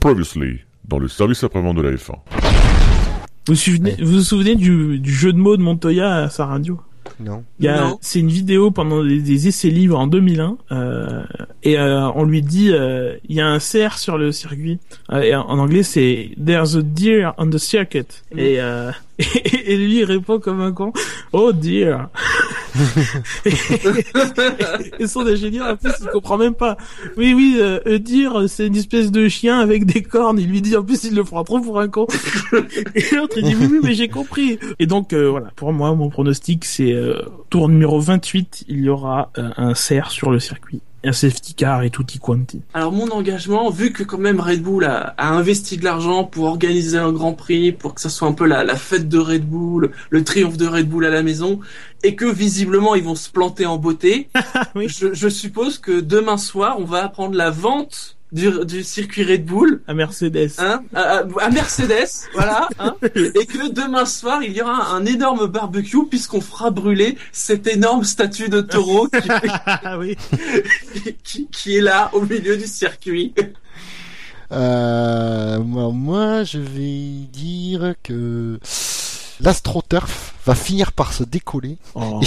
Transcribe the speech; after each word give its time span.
Previously, 0.00 0.60
dans 0.86 1.00
le 1.00 1.08
service 1.08 1.42
après-vente 1.42 1.76
de 1.76 1.82
la 1.82 1.90
F1. 1.90 2.12
Vous 2.12 2.18
vous 3.48 3.54
souvenez, 3.56 3.96
vous 4.00 4.12
vous 4.12 4.20
souvenez 4.20 4.54
du, 4.54 5.00
du 5.00 5.10
jeu 5.12 5.32
de 5.32 5.38
mots 5.38 5.56
de 5.56 5.62
Montoya 5.62 6.18
à 6.18 6.30
sa 6.30 6.46
radio? 6.46 6.78
Non. 7.18 7.42
Il 7.58 7.64
y 7.64 7.68
a, 7.68 7.80
Non. 7.80 7.98
c'est 8.00 8.20
une 8.20 8.28
vidéo 8.28 8.70
pendant 8.70 9.02
des, 9.02 9.20
des 9.20 9.48
essais 9.48 9.70
libres 9.70 9.98
en 9.98 10.06
2001, 10.06 10.56
euh, 10.70 11.24
et 11.64 11.80
euh, 11.80 12.08
on 12.14 12.22
lui 12.24 12.42
dit, 12.42 12.70
euh, 12.72 13.16
il 13.28 13.34
y 13.34 13.40
a 13.40 13.48
un 13.48 13.58
cerf 13.58 13.98
sur 13.98 14.18
le 14.18 14.30
circuit. 14.30 14.78
Euh, 15.10 15.22
et 15.22 15.34
en, 15.34 15.40
en 15.42 15.58
anglais, 15.58 15.82
c'est 15.82 16.30
There's 16.44 16.76
a 16.76 16.82
deer 16.82 17.32
on 17.36 17.50
the 17.50 17.58
circuit. 17.58 18.04
Et, 18.36 18.60
euh, 18.60 18.92
et, 19.18 19.76
lui 19.76 19.96
il 19.98 20.04
répond 20.04 20.38
comme 20.38 20.60
un 20.60 20.70
con, 20.70 20.92
Oh 21.32 21.52
dear. 21.52 22.08
Et, 23.44 25.06
son 25.06 25.26
ingénieur 25.26 25.68
en 25.68 25.76
plus 25.76 25.92
il 26.00 26.08
comprend 26.08 26.36
même 26.36 26.54
pas. 26.54 26.76
Oui 27.16 27.34
oui, 27.34 27.56
euh, 27.58 27.80
a 27.86 27.98
deer 27.98 28.48
c'est 28.48 28.66
une 28.66 28.76
espèce 28.76 29.10
de 29.10 29.28
chien 29.28 29.58
avec 29.58 29.84
des 29.86 30.02
cornes. 30.02 30.38
Il 30.38 30.48
lui 30.48 30.62
dit 30.62 30.76
en 30.76 30.82
plus 30.82 31.04
il 31.04 31.14
le 31.14 31.24
prend 31.24 31.44
trop 31.44 31.60
pour 31.60 31.80
un 31.80 31.88
con. 31.88 32.06
et 32.94 33.14
l'autre 33.14 33.38
il 33.38 33.44
dit 33.44 33.56
oui 33.58 33.68
oui 33.70 33.80
mais 33.82 33.94
j'ai 33.94 34.08
compris. 34.08 34.58
Et 34.78 34.86
donc 34.86 35.12
euh, 35.12 35.28
voilà, 35.30 35.48
pour 35.56 35.72
moi 35.72 35.94
mon 35.94 36.08
pronostic 36.08 36.64
c'est 36.64 36.92
euh, 36.92 37.22
tour 37.50 37.68
numéro 37.68 38.00
28, 38.00 38.64
il 38.68 38.80
y 38.80 38.88
aura 38.88 39.30
euh, 39.38 39.50
un 39.56 39.74
cerf 39.74 40.10
sur 40.10 40.30
le 40.30 40.40
circuit. 40.40 40.80
Un 41.04 41.12
safety 41.12 41.54
car 41.54 41.82
et 41.84 41.90
tutti 41.90 42.18
quanti. 42.18 42.60
Alors 42.74 42.90
mon 42.92 43.08
engagement, 43.10 43.70
vu 43.70 43.92
que 43.92 44.02
quand 44.02 44.18
même 44.18 44.40
Red 44.40 44.62
Bull 44.62 44.84
a, 44.84 45.14
a 45.16 45.28
investi 45.28 45.76
de 45.76 45.84
l'argent 45.84 46.24
pour 46.24 46.44
organiser 46.46 46.98
un 46.98 47.12
Grand 47.12 47.34
Prix, 47.34 47.70
pour 47.72 47.94
que 47.94 48.00
ça 48.00 48.08
soit 48.10 48.26
un 48.26 48.32
peu 48.32 48.46
la, 48.46 48.64
la 48.64 48.74
fête 48.76 49.08
de 49.08 49.18
Red 49.18 49.44
Bull, 49.48 49.92
le 50.10 50.24
triomphe 50.24 50.56
de 50.56 50.66
Red 50.66 50.88
Bull 50.88 51.04
à 51.06 51.10
la 51.10 51.22
maison, 51.22 51.60
et 52.02 52.16
que 52.16 52.24
visiblement 52.26 52.96
ils 52.96 53.04
vont 53.04 53.14
se 53.14 53.30
planter 53.30 53.64
en 53.64 53.78
beauté, 53.78 54.28
Oui. 54.74 54.88
je, 54.88 55.14
je 55.14 55.28
suppose 55.28 55.78
que 55.78 56.00
demain 56.00 56.36
soir 56.36 56.76
on 56.80 56.84
va 56.84 57.04
apprendre 57.04 57.36
la 57.36 57.50
vente 57.50 58.16
du, 58.32 58.50
du 58.64 58.82
circuit 58.82 59.24
Red 59.24 59.44
Bull. 59.44 59.82
Un 59.88 59.94
Mercedes. 59.94 60.52
Hein, 60.58 60.82
à, 60.94 61.24
à 61.40 61.50
Mercedes, 61.50 62.28
voilà, 62.34 62.68
hein, 62.78 62.96
et 63.14 63.46
que 63.46 63.70
demain 63.72 64.04
soir 64.04 64.42
il 64.42 64.52
y 64.52 64.62
aura 64.62 64.92
un 64.92 65.04
énorme 65.06 65.46
barbecue 65.46 66.06
puisqu'on 66.06 66.40
fera 66.40 66.70
brûler 66.70 67.16
cette 67.32 67.66
énorme 67.66 68.04
statue 68.04 68.48
de 68.48 68.60
taureau 68.60 69.08
qui, 69.08 69.28
Ah 69.66 69.98
oui. 69.98 70.16
qui, 71.24 71.48
qui 71.48 71.76
est 71.76 71.80
là 71.80 72.10
au 72.12 72.22
milieu 72.22 72.56
du 72.56 72.66
circuit. 72.66 73.34
Euh, 74.50 75.58
moi, 75.58 75.90
moi, 75.92 76.44
je 76.44 76.58
vais 76.58 77.26
dire 77.32 77.94
que 78.02 78.58
l'astroturf 79.40 80.34
va 80.46 80.54
finir 80.54 80.92
par 80.92 81.12
se 81.12 81.22
décoller. 81.22 81.76
Oh. 81.94 82.20
Et, 82.22 82.26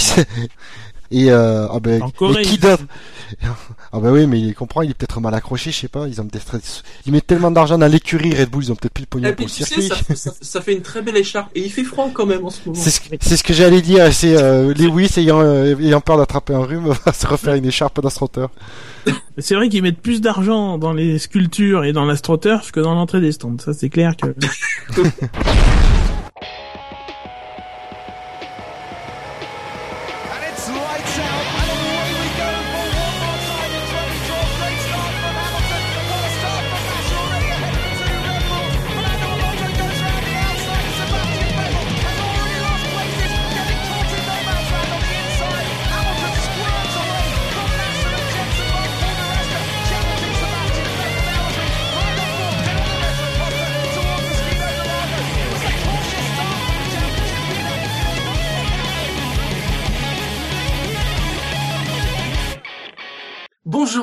et, 1.12 1.30
euh, 1.30 1.66
ah 1.70 1.78
ben, 1.80 2.02
En 2.02 2.10
Corée, 2.10 2.40
et 2.40 2.44
qui 2.44 2.58
d'autre 2.58 2.82
Ah 3.94 4.00
ben 4.00 4.10
oui, 4.10 4.26
mais 4.26 4.40
il 4.40 4.54
comprend, 4.54 4.82
il 4.82 4.90
est 4.90 4.94
peut-être 4.94 5.20
mal 5.20 5.34
accroché, 5.34 5.70
je 5.70 5.76
sais 5.80 5.88
pas. 5.88 6.06
Ils 6.08 6.20
ont 6.20 6.26
peut-être, 6.26 6.58
ils 7.06 7.12
mettent 7.12 7.26
tellement 7.26 7.50
d'argent 7.50 7.76
dans 7.78 7.86
l'écurie 7.86 8.34
Red 8.34 8.50
Bull, 8.50 8.64
ils 8.64 8.72
ont 8.72 8.74
peut-être 8.74 8.92
plus 8.92 9.02
de 9.04 9.08
pognon 9.08 9.28
Et 9.28 9.32
pour 9.34 9.44
le 9.46 9.50
sais, 9.50 9.64
circuit. 9.64 9.88
ça, 9.88 10.14
ça, 10.14 10.32
ça 10.40 10.60
fait 10.60 10.72
une 10.74 10.82
très 10.82 11.02
belle 11.02 11.16
écharpe. 11.16 11.50
Et 11.54 11.60
il 11.64 11.70
fait 11.70 11.84
froid 11.84 12.08
quand 12.12 12.26
même 12.26 12.44
en 12.44 12.50
ce 12.50 12.60
moment. 12.66 12.78
C'est 12.80 12.90
ce, 12.90 13.00
que- 13.00 13.16
c'est 13.20 13.36
ce 13.36 13.44
que 13.44 13.52
j'allais 13.54 13.82
dire. 13.82 14.12
C'est 14.12 14.36
euh, 14.36 14.72
Lewis 14.74 15.10
ayant, 15.18 15.40
euh, 15.40 15.76
ayant 15.78 16.00
peur 16.00 16.16
d'attraper 16.18 16.54
un 16.54 16.64
rhume 16.64 16.88
va 17.06 17.12
se 17.12 17.26
refaire 17.26 17.54
une 17.54 17.66
écharpe 17.66 18.00
d'astroturf. 18.02 18.50
C'est 19.38 19.54
vrai 19.54 19.68
qu'ils 19.68 19.82
mettent 19.82 20.00
plus 20.00 20.20
d'argent 20.20 20.78
dans 20.78 20.92
les 20.92 21.18
sculptures 21.18 21.84
et 21.84 21.92
dans 21.92 22.04
l'astroturf 22.04 22.70
que 22.70 22.80
dans 22.80 22.94
l'entrée 22.94 23.20
des 23.20 23.32
stands. 23.32 23.56
Ça, 23.64 23.72
c'est 23.72 23.88
clair 23.88 24.14
que... 24.16 24.26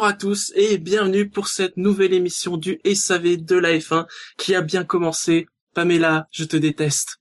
à 0.09 0.13
tous 0.13 0.51
et 0.55 0.79
bienvenue 0.79 1.29
pour 1.29 1.47
cette 1.47 1.77
nouvelle 1.77 2.13
émission 2.15 2.57
du 2.57 2.79
SAV 2.83 3.37
de 3.37 3.55
la 3.55 3.77
F1 3.77 4.07
qui 4.39 4.55
a 4.55 4.61
bien 4.61 4.83
commencé. 4.83 5.47
Pamela, 5.75 6.27
je 6.31 6.45
te 6.45 6.57
déteste. 6.57 7.17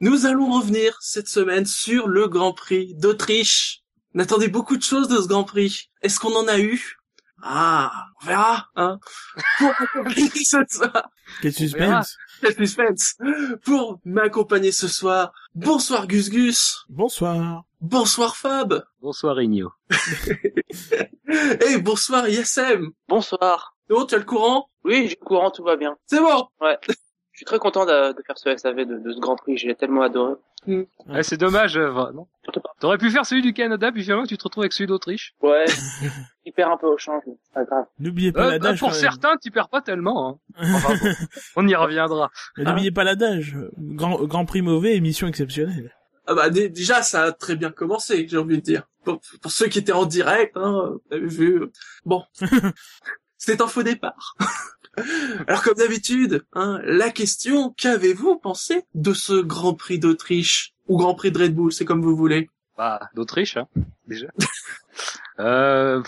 Nous 0.00 0.26
allons 0.26 0.52
revenir 0.58 0.96
cette 1.00 1.28
semaine 1.28 1.66
sur 1.66 2.08
le 2.08 2.26
Grand 2.26 2.52
Prix 2.52 2.94
d'Autriche. 2.96 3.82
On 4.12 4.18
attendait 4.18 4.48
beaucoup 4.48 4.76
de 4.76 4.82
choses 4.82 5.06
de 5.06 5.18
ce 5.18 5.28
Grand 5.28 5.44
Prix. 5.44 5.88
Est-ce 6.02 6.18
qu'on 6.18 6.34
en 6.34 6.48
a 6.48 6.58
eu? 6.58 6.96
Ah, 7.44 7.92
on 8.20 8.26
verra, 8.26 8.66
hein. 8.74 8.98
Pour 9.58 9.68
m'accompagner 9.78 10.28
ce 10.44 10.64
soir, 10.68 11.08
Quel 11.42 11.52
suspense. 11.52 12.16
quel 12.40 12.56
suspense. 12.56 13.14
Pour 13.62 14.00
m'accompagner 14.04 14.72
ce 14.72 14.88
soir, 14.88 15.32
bonsoir 15.54 16.08
Gus 16.08 16.28
Gus, 16.30 16.86
Bonsoir. 16.88 17.65
Bonsoir 17.90 18.36
Fab, 18.36 18.82
Bonsoir 19.00 19.40
Igno. 19.40 19.70
et 21.70 21.78
bonsoir 21.78 22.28
Yassem. 22.28 22.90
Bonsoir. 23.08 23.76
C'est 23.88 23.94
bon, 23.94 24.04
tu 24.06 24.14
as 24.14 24.18
le 24.18 24.24
courant? 24.24 24.68
Oui, 24.84 25.08
j'ai 25.08 25.16
le 25.20 25.24
courant, 25.24 25.50
tout 25.50 25.62
va 25.62 25.76
bien. 25.76 25.96
C'est 26.06 26.18
bon 26.20 26.48
Je 26.62 27.38
suis 27.38 27.44
très 27.46 27.58
content 27.58 27.84
de, 27.86 28.12
de 28.12 28.22
faire 28.26 28.36
ce 28.38 28.56
SAV 28.56 28.76
de, 28.84 28.98
de 28.98 29.12
ce 29.12 29.20
Grand 29.20 29.36
Prix, 29.36 29.58
je 29.58 29.68
l'ai 29.68 29.74
tellement 29.76 30.02
adoré. 30.02 30.34
Ah, 31.08 31.22
c'est 31.22 31.36
dommage, 31.36 31.76
euh, 31.76 31.90
vraiment. 31.90 32.28
Surtout 32.42 32.60
pas. 32.60 32.70
T'aurais 32.80 32.98
pu 32.98 33.08
faire 33.10 33.24
celui 33.24 33.42
du 33.42 33.52
Canada, 33.52 33.92
puis 33.92 34.02
finalement 34.02 34.26
tu 34.26 34.36
te 34.36 34.42
retrouves 34.42 34.62
avec 34.64 34.72
celui 34.72 34.88
d'Autriche. 34.88 35.34
Ouais, 35.40 35.64
il 36.44 36.52
perd 36.52 36.72
un 36.72 36.76
peu 36.76 36.88
au 36.88 36.98
change, 36.98 37.22
mais 37.28 37.34
c'est 37.44 37.54
pas 37.54 37.64
grave. 37.64 37.84
N'oubliez 38.00 38.32
pas 38.32 38.40
Euh, 38.40 38.44
bah, 38.46 38.50
l'adage. 38.52 38.80
pour 38.80 38.88
quand 38.88 38.94
même. 38.94 39.00
certains, 39.00 39.36
tu 39.40 39.52
perds 39.52 39.68
pas 39.68 39.80
tellement. 39.80 40.28
Hein. 40.28 40.38
Enfin, 40.74 40.94
bon, 40.96 41.10
on 41.56 41.68
y 41.68 41.74
reviendra. 41.76 42.30
Mais 42.56 42.64
N'oubliez 42.64 42.90
pas 42.90 43.04
l'adage. 43.04 43.56
Grand, 43.78 44.24
grand 44.24 44.44
prix 44.44 44.62
mauvais, 44.62 44.96
émission 44.96 45.28
exceptionnelle. 45.28 45.94
Ah 46.26 46.34
bah 46.34 46.50
dé- 46.50 46.68
déjà 46.68 47.02
ça 47.02 47.24
a 47.24 47.32
très 47.32 47.56
bien 47.56 47.70
commencé, 47.70 48.26
j'ai 48.28 48.36
envie 48.38 48.56
de 48.56 48.62
dire. 48.62 48.82
Pour, 49.04 49.20
pour 49.40 49.52
ceux 49.52 49.68
qui 49.68 49.78
étaient 49.78 49.92
en 49.92 50.06
direct, 50.06 50.56
hein, 50.56 50.90
vous 51.10 51.16
avez 51.16 51.26
vu. 51.26 51.62
Bon, 52.04 52.24
c'était 53.38 53.62
un 53.62 53.68
faux 53.68 53.82
départ. 53.84 54.36
Alors 55.46 55.62
comme 55.62 55.74
d'habitude, 55.74 56.44
hein, 56.54 56.80
la 56.84 57.10
question 57.10 57.70
qu'avez-vous 57.76 58.36
pensé 58.36 58.84
de 58.94 59.12
ce 59.12 59.34
Grand 59.34 59.74
Prix 59.74 59.98
d'Autriche 59.98 60.72
ou 60.88 60.96
Grand 60.96 61.14
Prix 61.14 61.30
de 61.32 61.38
Red 61.38 61.54
Bull, 61.54 61.72
c'est 61.72 61.84
comme 61.84 62.02
vous 62.02 62.16
voulez. 62.16 62.48
Bah, 62.76 63.00
d'Autriche, 63.14 63.56
hein, 63.56 63.68
déjà. 64.06 64.26
euh, 65.38 66.02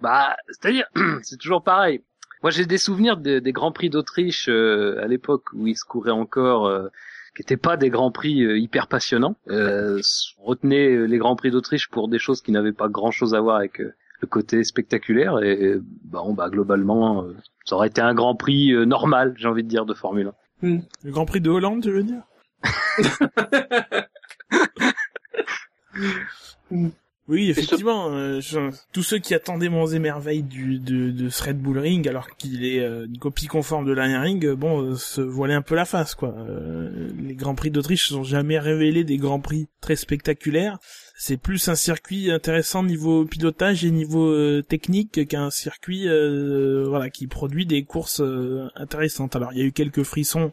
bah, 0.00 0.36
c'est-à-dire, 0.48 0.86
c'est 1.22 1.36
toujours 1.38 1.62
pareil. 1.62 2.02
Moi, 2.42 2.50
j'ai 2.50 2.66
des 2.66 2.78
souvenirs 2.78 3.16
de- 3.18 3.38
des 3.38 3.52
grands 3.52 3.72
prix 3.72 3.88
d'Autriche 3.90 4.48
euh, 4.48 4.98
à 5.02 5.06
l'époque 5.06 5.44
où 5.52 5.66
ils 5.66 5.76
se 5.76 5.84
couraient 5.84 6.10
encore, 6.10 6.66
euh, 6.66 6.88
qui 7.34 7.42
n'étaient 7.42 7.56
pas 7.56 7.76
des 7.76 7.90
grands 7.90 8.10
prix 8.10 8.44
euh, 8.44 8.58
hyper 8.58 8.86
passionnants. 8.86 9.36
Euh, 9.48 10.00
on 10.38 10.44
retenait 10.44 10.90
euh, 10.90 11.04
les 11.04 11.18
grands 11.18 11.36
prix 11.36 11.50
d'Autriche 11.50 11.88
pour 11.88 12.08
des 12.08 12.18
choses 12.18 12.42
qui 12.42 12.52
n'avaient 12.52 12.72
pas 12.72 12.88
grand-chose 12.88 13.34
à 13.34 13.40
voir 13.40 13.56
avec 13.56 13.80
euh, 13.80 13.94
le 14.20 14.28
côté 14.28 14.62
spectaculaire. 14.64 15.42
Et 15.42 15.76
bah, 16.04 16.22
bon, 16.24 16.34
bah, 16.34 16.50
globalement, 16.50 17.24
euh, 17.24 17.36
ça 17.64 17.76
aurait 17.76 17.88
été 17.88 18.00
un 18.00 18.14
grand 18.14 18.34
prix 18.34 18.72
euh, 18.72 18.84
normal, 18.84 19.34
j'ai 19.36 19.48
envie 19.48 19.64
de 19.64 19.68
dire, 19.68 19.86
de 19.86 19.94
Formule 19.94 20.32
1. 20.62 20.78
Le 21.04 21.10
grand 21.10 21.26
prix 21.26 21.40
de 21.40 21.50
Hollande, 21.50 21.82
tu 21.82 21.90
veux 21.90 22.02
dire? 22.02 22.22
Oui, 27.28 27.50
effectivement, 27.50 28.10
euh, 28.10 28.40
je- 28.40 28.74
tous 28.92 29.04
ceux 29.04 29.18
qui 29.18 29.32
attendaient 29.32 29.68
Monts 29.68 29.86
et 29.86 30.00
Merveilles 30.00 30.42
du, 30.42 30.80
de, 30.80 31.12
de 31.12 31.28
ce 31.28 31.44
Red 31.44 31.58
Bull 31.60 31.78
Ring, 31.78 32.06
alors 32.08 32.36
qu'il 32.36 32.64
est 32.64 32.80
euh, 32.80 33.06
une 33.06 33.18
copie 33.18 33.46
conforme 33.46 33.86
de 33.86 33.92
l'Iron 33.92 34.20
Ring, 34.22 34.44
euh, 34.44 34.56
bon, 34.56 34.82
euh, 34.82 34.96
se 34.96 35.20
voilaient 35.20 35.54
un 35.54 35.62
peu 35.62 35.76
la 35.76 35.84
face, 35.84 36.16
quoi. 36.16 36.34
Euh, 36.36 37.10
les 37.22 37.34
Grands 37.36 37.54
Prix 37.54 37.70
d'Autriche 37.70 38.10
n'ont 38.10 38.24
jamais 38.24 38.58
révélé 38.58 39.04
des 39.04 39.18
Grands 39.18 39.38
Prix 39.40 39.68
très 39.80 39.94
spectaculaires. 39.94 40.78
C'est 41.16 41.36
plus 41.36 41.68
un 41.68 41.76
circuit 41.76 42.32
intéressant 42.32 42.82
niveau 42.82 43.24
pilotage 43.24 43.84
et 43.84 43.92
niveau 43.92 44.28
euh, 44.28 44.60
technique 44.60 45.28
qu'un 45.28 45.50
circuit, 45.50 46.08
euh, 46.08 46.84
voilà, 46.88 47.08
qui 47.08 47.28
produit 47.28 47.66
des 47.66 47.84
courses 47.84 48.20
euh, 48.20 48.66
intéressantes. 48.74 49.36
Alors, 49.36 49.52
il 49.52 49.60
y 49.60 49.62
a 49.62 49.64
eu 49.64 49.72
quelques 49.72 50.02
frissons 50.02 50.50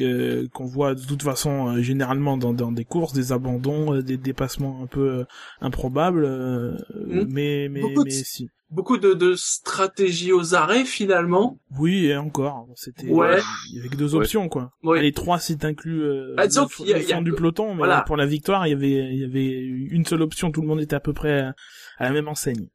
euh, 0.00 0.48
qu'on 0.52 0.64
voit 0.66 0.94
de 0.94 1.04
toute 1.04 1.22
façon 1.22 1.68
euh, 1.76 1.82
généralement 1.82 2.36
dans, 2.36 2.52
dans 2.52 2.72
des 2.72 2.84
courses, 2.84 3.12
des 3.12 3.32
abandons, 3.32 3.94
euh, 3.94 4.02
des 4.02 4.16
dépassements 4.16 4.82
un 4.82 4.86
peu 4.86 5.08
euh, 5.20 5.24
improbables, 5.60 6.24
euh, 6.24 6.72
Mm. 6.94 7.24
mais 7.28 7.68
mais 7.70 7.80
Beaucoup 7.82 8.04
de- 8.04 8.08
mais 8.08 8.10
si. 8.10 8.48
Beaucoup 8.70 8.96
de, 8.98 9.12
de 9.12 9.34
stratégies 9.36 10.32
aux 10.32 10.54
arrêts 10.56 10.84
finalement. 10.84 11.58
Oui, 11.78 12.06
et 12.06 12.16
encore, 12.16 12.66
c'était 12.74 13.08
Ouais. 13.08 13.38
il 13.70 13.76
y 13.76 13.78
avait 13.80 13.88
que 13.88 13.96
deux 13.96 14.14
Ouais. 14.14 14.20
options 14.22 14.48
quoi. 14.48 14.72
Les 15.00 15.12
trois 15.12 15.38
c'est 15.38 15.64
inclus 15.64 16.02
euh, 16.02 16.34
Bah, 16.36 16.46
disons 16.48 16.62
le, 16.62 16.68
qu'il 16.76 16.86
y 16.88 16.92
a- 16.92 16.96
le 16.98 17.02
il 17.04 17.08
y 17.08 17.12
a 17.12 17.16
fond 17.16 17.22
du 17.22 17.32
peloton, 17.34 17.70
mais 17.74 17.78
voilà. 17.78 18.00
pour 18.02 18.16
la 18.16 18.26
victoire, 18.26 18.66
il 18.66 18.70
y 18.70 18.72
avait 18.72 19.14
il 19.14 19.20
y 19.20 19.24
avait 19.24 19.46
une 19.62 20.04
seule 20.06 20.22
option, 20.22 20.50
tout 20.50 20.60
le 20.62 20.66
monde 20.66 20.80
était 20.80 20.96
à 20.96 21.00
peu 21.00 21.12
près 21.12 21.40
à, 21.40 21.54
à 21.98 22.04
la 22.04 22.10
même 22.12 22.26
enseigne. 22.26 22.66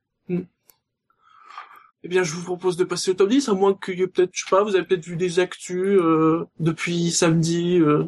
Eh 2.03 2.07
bien, 2.07 2.23
je 2.23 2.33
vous 2.33 2.43
propose 2.43 2.77
de 2.77 2.83
passer 2.85 3.11
au 3.11 3.13
top 3.13 3.29
10, 3.29 3.49
à 3.49 3.53
moins 3.53 3.73
qu'il 3.73 3.99
y 3.99 4.03
ait 4.03 4.07
peut-être, 4.07 4.29
je 4.33 4.43
sais 4.45 4.49
pas, 4.49 4.63
vous 4.63 4.75
avez 4.75 4.85
peut-être 4.85 5.05
vu 5.05 5.17
des 5.17 5.39
actus 5.39 5.99
euh, 5.99 6.45
depuis 6.59 7.11
samedi. 7.11 7.77
euh. 7.79 8.05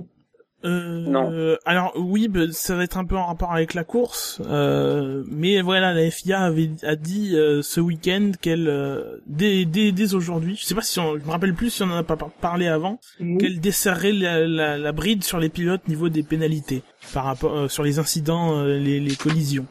Euh, 0.64 1.00
Non. 1.08 1.32
euh, 1.32 1.58
alors 1.66 1.92
oui, 1.98 2.28
bah, 2.28 2.42
ça 2.52 2.76
va 2.76 2.84
être 2.84 2.96
un 2.98 3.04
peu 3.04 3.16
en 3.18 3.26
rapport 3.26 3.52
avec 3.52 3.74
la 3.74 3.84
course, 3.84 4.40
euh, 4.46 5.24
mais 5.28 5.60
voilà, 5.62 5.92
la 5.92 6.10
FIA 6.12 6.40
avait 6.42 6.70
a 6.84 6.96
dit 6.96 7.32
euh, 7.36 7.64
ce 7.64 7.80
week-end 7.82 8.32
qu'elle 8.40 8.68
euh, 8.70 9.18
dès 9.26 9.66
dès, 9.66 9.92
dès 9.92 10.14
aujourd'hui, 10.14 10.56
je 10.56 10.64
sais 10.66 10.76
pas 10.76 10.84
si 10.84 11.00
on, 11.00 11.18
je 11.18 11.26
me 11.26 11.32
rappelle 11.32 11.56
plus 11.56 11.72
si 11.72 11.82
on 11.82 11.88
en 11.88 11.98
a 11.98 12.04
pas 12.04 12.16
par- 12.16 12.30
parlé 12.30 12.68
avant, 12.68 13.00
qu'elle 13.40 13.60
desserrait 13.60 14.12
la, 14.14 14.46
la, 14.48 14.78
la 14.78 14.92
bride 14.92 15.24
sur 15.24 15.40
les 15.40 15.50
pilotes 15.50 15.88
niveau 15.88 16.10
des 16.10 16.22
pénalités 16.22 16.84
par 17.12 17.24
rapport 17.26 17.58
euh, 17.58 17.68
sur 17.68 17.82
les 17.82 17.98
incidents, 17.98 18.60
euh, 18.60 18.78
les, 18.78 19.00
les 19.00 19.16
collisions. 19.16 19.66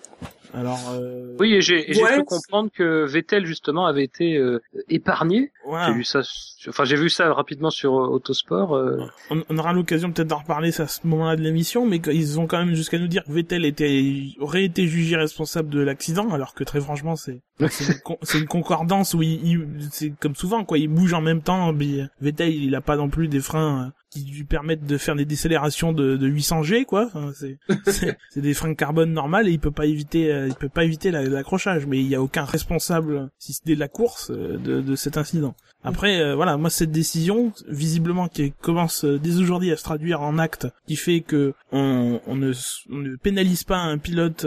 Alors 0.53 0.81
euh, 0.93 1.37
Oui, 1.39 1.55
et 1.55 1.61
j'ai 1.61 1.87
Ouais. 2.03 2.17
pu 2.19 2.25
comprendre 2.25 2.71
que 2.75 3.05
Vettel 3.07 3.47
justement 3.47 3.87
avait 3.87 4.03
été 4.05 4.37
euh, 4.37 4.61
épargné. 4.89 5.53
voilà. 5.67 5.87
J'ai 5.89 5.93
vu 5.95 6.05
ça, 6.05 6.21
enfin 6.69 6.85
j'ai 6.85 6.97
vu 6.97 7.09
ça 7.09 7.33
rapidement 7.33 7.71
sur 7.71 7.95
euh, 7.99 8.09
Autosport. 8.09 8.75
euh, 8.75 8.99
on, 9.31 9.43
on 9.49 9.59
aura 9.59 9.73
l'occasion 9.73 10.11
peut-être 10.13 10.29
d'en 10.29 10.39
reparler 10.39 10.69
à 10.81 10.87
ce 10.89 11.07
moment-là 11.07 11.37
de 11.37 11.43
l'émission, 11.43 11.87
mais 11.87 11.99
ils 12.13 12.41
ont 12.41 12.47
quand 12.47 12.59
même 12.65 12.75
jusqu'à 12.75 12.99
nous 12.99 13.07
dire 13.09 13.25
que 13.25 13.33
Vettel 13.33 13.65
était 13.65 14.03
aurait 14.41 14.65
été 14.65 14.87
jugé 14.87 15.17
responsable 15.17 15.69
de 15.71 15.81
l'accident, 15.81 16.31
alors 16.33 16.55
que 16.55 16.65
très 16.65 16.81
franchement 16.81 17.17
c'est 17.17 17.41
c'est 17.69 17.93
une, 17.93 18.01
con- 18.01 18.19
c'est 18.23 18.39
une 18.39 18.47
concordance 18.47 19.15
où 19.15 19.23
il, 19.23 19.47
il- 19.47 19.69
c'est 19.91 20.13
comme 20.19 20.35
souvent 20.35 20.65
quoi, 20.65 20.79
il 20.79 20.89
bouge 20.89 21.13
en 21.15 21.21
même 21.21 21.43
temps. 21.43 21.73
Mais 21.73 22.07
Vettel 22.21 22.53
il 22.55 22.75
a 22.75 22.81
pas 22.81 22.97
non 22.97 23.09
plus 23.09 23.29
des 23.29 23.41
freins 23.41 23.87
euh, 23.87 23.91
qui 24.11 24.25
lui 24.25 24.45
permettent 24.45 24.85
de 24.87 24.99
faire 24.99 25.15
des 25.17 25.25
décélérations 25.25 25.93
de, 25.93 26.17
de 26.17 26.27
800 26.27 26.63
G 26.65 26.85
quoi. 26.85 27.07
Enfin, 27.15 27.33
c'est 27.87 28.41
des 28.41 28.55
freins 28.55 28.75
carbone 28.75 29.13
normales 29.13 29.49
et 29.49 29.53
il 29.53 29.61
peut 29.61 29.71
pas 29.71 29.87
éviter 29.87 30.33
euh, 30.33 30.49
il 30.49 30.55
peut 30.55 30.69
pas 30.69 30.85
éviter 30.85 31.11
la- 31.11 31.23
l'accrochage, 31.23 31.87
mais 31.87 32.01
il 32.01 32.07
y 32.09 32.15
a 32.15 32.23
aucun 32.23 32.45
responsable 32.45 33.31
si 33.39 33.53
c'était 33.53 33.75
de 33.75 33.81
la 33.81 33.89
course 33.89 34.31
euh, 34.31 34.57
de, 34.59 34.81
de 34.81 34.97
cet 34.97 35.17
incident. 35.17 35.55
Après, 35.83 36.21
euh, 36.21 36.35
voilà, 36.35 36.57
moi 36.59 36.69
cette 36.69 36.91
décision, 36.91 37.53
visiblement, 37.69 38.29
qui 38.29 38.53
commence 38.61 39.05
euh, 39.05 39.19
dès 39.19 39.37
aujourd'hui 39.37 39.73
à 39.73 39.77
se 39.77 39.83
traduire 39.85 40.21
en 40.21 40.39
acte, 40.39 40.67
qui 40.87 40.97
fait 40.97 41.21
que 41.21 41.55
on, 41.73 42.21
on 42.27 42.37
ne, 42.37 42.53
on 42.91 42.97
ne 42.97 43.17
pénalise 43.17 43.65
pas 43.65 43.79
un 43.79 43.97
pilote 43.97 44.45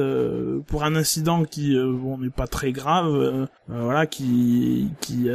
pour 0.67 0.83
un 0.83 0.95
incident 0.95 1.43
qui, 1.45 1.75
bon, 1.75 2.17
n'est 2.19 2.29
pas 2.29 2.47
très 2.47 2.71
grave, 2.71 3.47
voilà, 3.67 4.05
qui, 4.05 4.89
qui, 5.01 5.27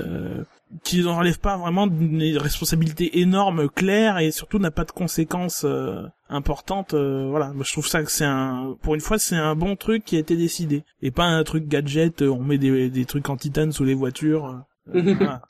qui 0.84 1.00
ne 1.02 1.06
relève 1.08 1.38
pas 1.38 1.56
vraiment 1.56 1.86
d'une 1.86 2.36
responsabilité 2.38 3.20
énorme, 3.20 3.68
claire, 3.70 4.18
et 4.18 4.30
surtout 4.30 4.58
n'a 4.58 4.70
pas 4.70 4.84
de 4.84 4.92
conséquences 4.92 5.64
euh, 5.64 6.02
importantes. 6.28 6.94
euh, 6.94 7.26
voilà, 7.30 7.52
moi 7.52 7.64
je 7.64 7.72
trouve 7.72 7.86
ça 7.86 8.02
que 8.02 8.10
c'est 8.10 8.24
un, 8.26 8.76
pour 8.82 8.94
une 8.94 9.00
fois, 9.00 9.18
c'est 9.18 9.36
un 9.36 9.54
bon 9.54 9.76
truc 9.76 10.04
qui 10.04 10.16
a 10.16 10.18
été 10.18 10.36
décidé, 10.36 10.84
et 11.02 11.10
pas 11.10 11.24
un 11.24 11.42
truc 11.44 11.66
gadget. 11.68 12.22
euh, 12.22 12.28
on 12.30 12.42
met 12.42 12.58
des, 12.58 12.90
des 12.90 13.04
trucs 13.06 13.28
en 13.30 13.36
titane 13.36 13.72
sous 13.72 13.84
les 13.84 13.94
voitures. 13.94 14.46
euh, 14.94 15.00
euh, 15.00 15.14
voilà. 15.18 15.42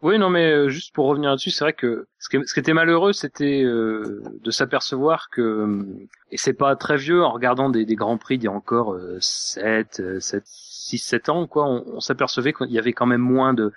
Oui, 0.00 0.18
non, 0.18 0.30
mais 0.30 0.50
euh, 0.50 0.68
juste 0.68 0.92
pour 0.94 1.06
revenir 1.06 1.30
là-dessus, 1.30 1.50
c'est 1.50 1.62
vrai 1.64 1.72
que 1.74 2.06
ce 2.18 2.28
qui, 2.28 2.38
ce 2.46 2.54
qui 2.54 2.58
était 2.60 2.72
malheureux, 2.72 3.12
c'était 3.12 3.62
euh, 3.62 4.22
de 4.42 4.50
s'apercevoir 4.50 5.28
que, 5.30 5.40
euh, 5.40 6.08
et 6.32 6.36
c'est 6.36 6.54
pas 6.54 6.74
très 6.74 6.96
vieux, 6.96 7.22
en 7.22 7.30
regardant 7.30 7.70
des, 7.70 7.84
des 7.84 7.94
grands 7.94 8.18
prix 8.18 8.38
d'il 8.38 8.46
y 8.46 8.48
a 8.48 8.52
encore 8.52 8.94
euh, 8.94 9.18
7, 9.20 10.00
euh, 10.00 10.20
7, 10.20 10.42
6, 10.92 10.98
7 10.98 11.28
ans, 11.30 11.46
quoi, 11.46 11.66
on, 11.66 12.00
s'apercevait 12.00 12.52
qu'il 12.52 12.70
y 12.70 12.78
avait 12.78 12.92
quand 12.92 13.06
même 13.06 13.20
moins 13.20 13.54
de, 13.54 13.72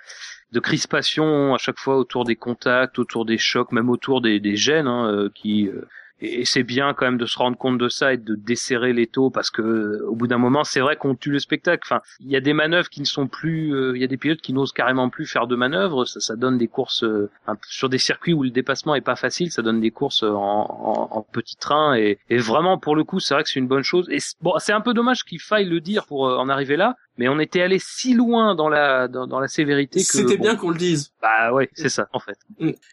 de 0.51 0.59
crispation 0.59 1.53
à 1.53 1.57
chaque 1.57 1.79
fois 1.79 1.97
autour 1.97 2.25
des 2.25 2.35
contacts, 2.35 2.99
autour 2.99 3.25
des 3.25 3.37
chocs, 3.37 3.71
même 3.71 3.89
autour 3.89 4.21
des, 4.21 4.39
des 4.39 4.55
gènes, 4.55 4.87
hein, 4.87 5.09
euh, 5.11 5.29
qui 5.33 5.69
euh, 5.69 5.87
et, 6.21 6.45
c'est 6.45 6.63
bien 6.63 6.93
quand 6.93 7.05
même 7.05 7.17
de 7.17 7.25
se 7.25 7.37
rendre 7.37 7.57
compte 7.57 7.77
de 7.77 7.89
ça 7.89 8.13
et 8.13 8.17
de 8.17 8.35
desserrer 8.35 8.93
les 8.93 9.07
taux 9.07 9.29
parce 9.29 9.49
que 9.49 9.61
euh, 9.61 10.07
au 10.07 10.15
bout 10.15 10.27
d'un 10.27 10.37
moment, 10.37 10.63
c'est 10.63 10.79
vrai 10.79 10.95
qu'on 10.95 11.15
tue 11.15 11.31
le 11.31 11.39
spectacle. 11.39 11.81
Enfin, 11.85 12.01
il 12.21 12.29
y 12.29 12.35
a 12.35 12.39
des 12.39 12.53
manœuvres 12.53 12.89
qui 12.89 13.01
ne 13.01 13.05
sont 13.05 13.27
plus, 13.27 13.73
il 13.95 14.01
y 14.01 14.03
a 14.03 14.07
des 14.07 14.17
pilotes 14.17 14.41
qui 14.41 14.53
n'osent 14.53 14.71
carrément 14.71 15.09
plus 15.09 15.25
faire 15.25 15.47
de 15.47 15.55
manœuvres. 15.55 16.05
Ça, 16.05 16.19
ça 16.21 16.35
donne 16.35 16.57
des 16.57 16.67
courses 16.67 17.03
euh, 17.03 17.29
sur 17.67 17.89
des 17.89 17.97
circuits 17.97 18.33
où 18.33 18.43
le 18.43 18.49
dépassement 18.49 18.95
est 18.95 19.01
pas 19.01 19.17
facile. 19.17 19.51
Ça 19.51 19.61
donne 19.61 19.81
des 19.81 19.91
courses 19.91 20.23
en, 20.23 20.35
en, 20.35 21.07
en 21.11 21.21
petit 21.21 21.57
train 21.57 21.95
et, 21.95 22.19
et 22.29 22.37
vraiment 22.37 22.77
pour 22.77 22.95
le 22.95 23.03
coup, 23.03 23.19
c'est 23.19 23.33
vrai 23.33 23.43
que 23.43 23.49
c'est 23.49 23.59
une 23.59 23.67
bonne 23.67 23.83
chose. 23.83 24.07
Et 24.09 24.19
bon, 24.41 24.53
c'est 24.59 24.73
un 24.73 24.81
peu 24.81 24.93
dommage 24.93 25.23
qu'il 25.25 25.41
faille 25.41 25.65
le 25.65 25.81
dire 25.81 26.05
pour 26.05 26.23
en 26.23 26.47
arriver 26.47 26.77
là, 26.77 26.95
mais 27.17 27.27
on 27.27 27.39
était 27.39 27.61
allé 27.61 27.79
si 27.79 28.13
loin 28.13 28.55
dans 28.55 28.69
la 28.69 29.07
dans, 29.07 29.27
dans 29.27 29.39
la 29.39 29.47
sévérité 29.47 29.99
que 29.99 30.05
C'était 30.05 30.37
bon, 30.37 30.43
bien 30.43 30.55
qu'on 30.55 30.69
le 30.69 30.77
dise. 30.77 31.11
Bah 31.21 31.53
ouais, 31.53 31.69
c'est 31.73 31.89
ça 31.89 32.07
en 32.13 32.19
fait. 32.19 32.37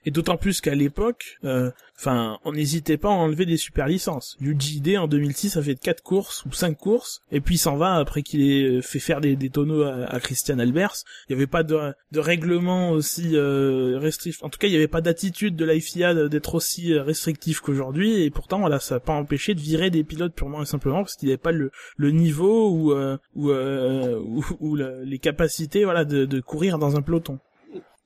Et 0.05 0.11
d'autant 0.11 0.37
plus 0.37 0.61
qu'à 0.61 0.75
l'époque, 0.75 1.39
euh, 1.45 1.71
enfin, 1.99 2.39
on 2.45 2.53
n'hésitait 2.53 2.97
pas 2.97 3.09
à 3.09 3.13
enlever 3.13 3.47
des 3.47 3.57
super 3.57 3.87
licences. 3.87 4.37
UGD 4.41 4.97
en 4.99 5.09
2006 5.09 5.57
a 5.57 5.63
fait 5.63 5.75
quatre 5.77 6.03
courses 6.03 6.45
ou 6.45 6.53
cinq 6.53 6.79
courses, 6.79 7.23
et 7.31 7.41
puis 7.41 7.57
il 7.57 7.59
s'en 7.59 7.77
va 7.77 7.95
après 7.97 8.23
qu'il 8.23 8.43
ait 8.43 8.83
fait 8.83 8.99
faire 8.99 9.21
des, 9.21 9.37
des 9.37 9.51
tonneaux 9.51 9.83
à, 9.83 10.05
à 10.05 10.21
Christian 10.21 10.59
Albers. 10.59 10.95
Il 11.29 11.37
n'y 11.37 11.43
avait 11.43 11.47
pas 11.47 11.63
de, 11.63 11.93
de 12.13 12.21
règlement 12.21 12.91
aussi 12.91 13.37
euh, 13.37 13.99
restrictif. 13.99 14.43
En 14.43 14.49
tout 14.49 14.59
cas, 14.59 14.67
il 14.67 14.71
n'y 14.71 14.77
avait 14.77 14.89
pas 14.89 15.01
d'attitude 15.01 15.57
de 15.57 15.65
la 15.65 15.79
FIA 15.79 16.29
d'être 16.29 16.55
aussi 16.55 16.93
euh, 16.93 17.03
restrictif 17.03 17.61
qu'aujourd'hui, 17.61 18.23
et 18.23 18.31
pourtant, 18.31 18.61
voilà, 18.61 18.81
ça 18.81 18.97
n'a 18.97 19.01
pas 19.01 19.13
empêché 19.13 19.55
de 19.55 19.61
virer 19.61 19.91
des 19.91 20.05
pilotes 20.05 20.35
purement 20.35 20.63
et 20.63 20.67
simplement 20.67 21.03
parce 21.03 21.17
qu'il 21.17 21.27
n'y 21.27 21.33
avait 21.33 21.39
pas 21.43 21.53
le, 21.53 21.71
le 21.97 22.11
niveau 22.11 22.71
ou 22.71 22.93
euh, 22.93 23.17
ou, 23.35 23.51
euh, 24.13 24.21
ou, 24.21 24.45
ou 24.61 24.77
la- 24.77 25.01
les 25.03 25.19
capacités, 25.19 25.85
voilà, 25.85 26.05
de, 26.05 26.25
de 26.25 26.41
courir 26.41 26.79
dans 26.79 26.97
un 26.97 27.03
peloton. 27.03 27.39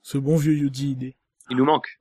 Ce 0.01 0.17
bon 0.17 0.35
vieux 0.37 0.53
UGD. 0.53 1.13
Il 1.49 1.57
nous 1.57 1.65
manque. 1.65 1.99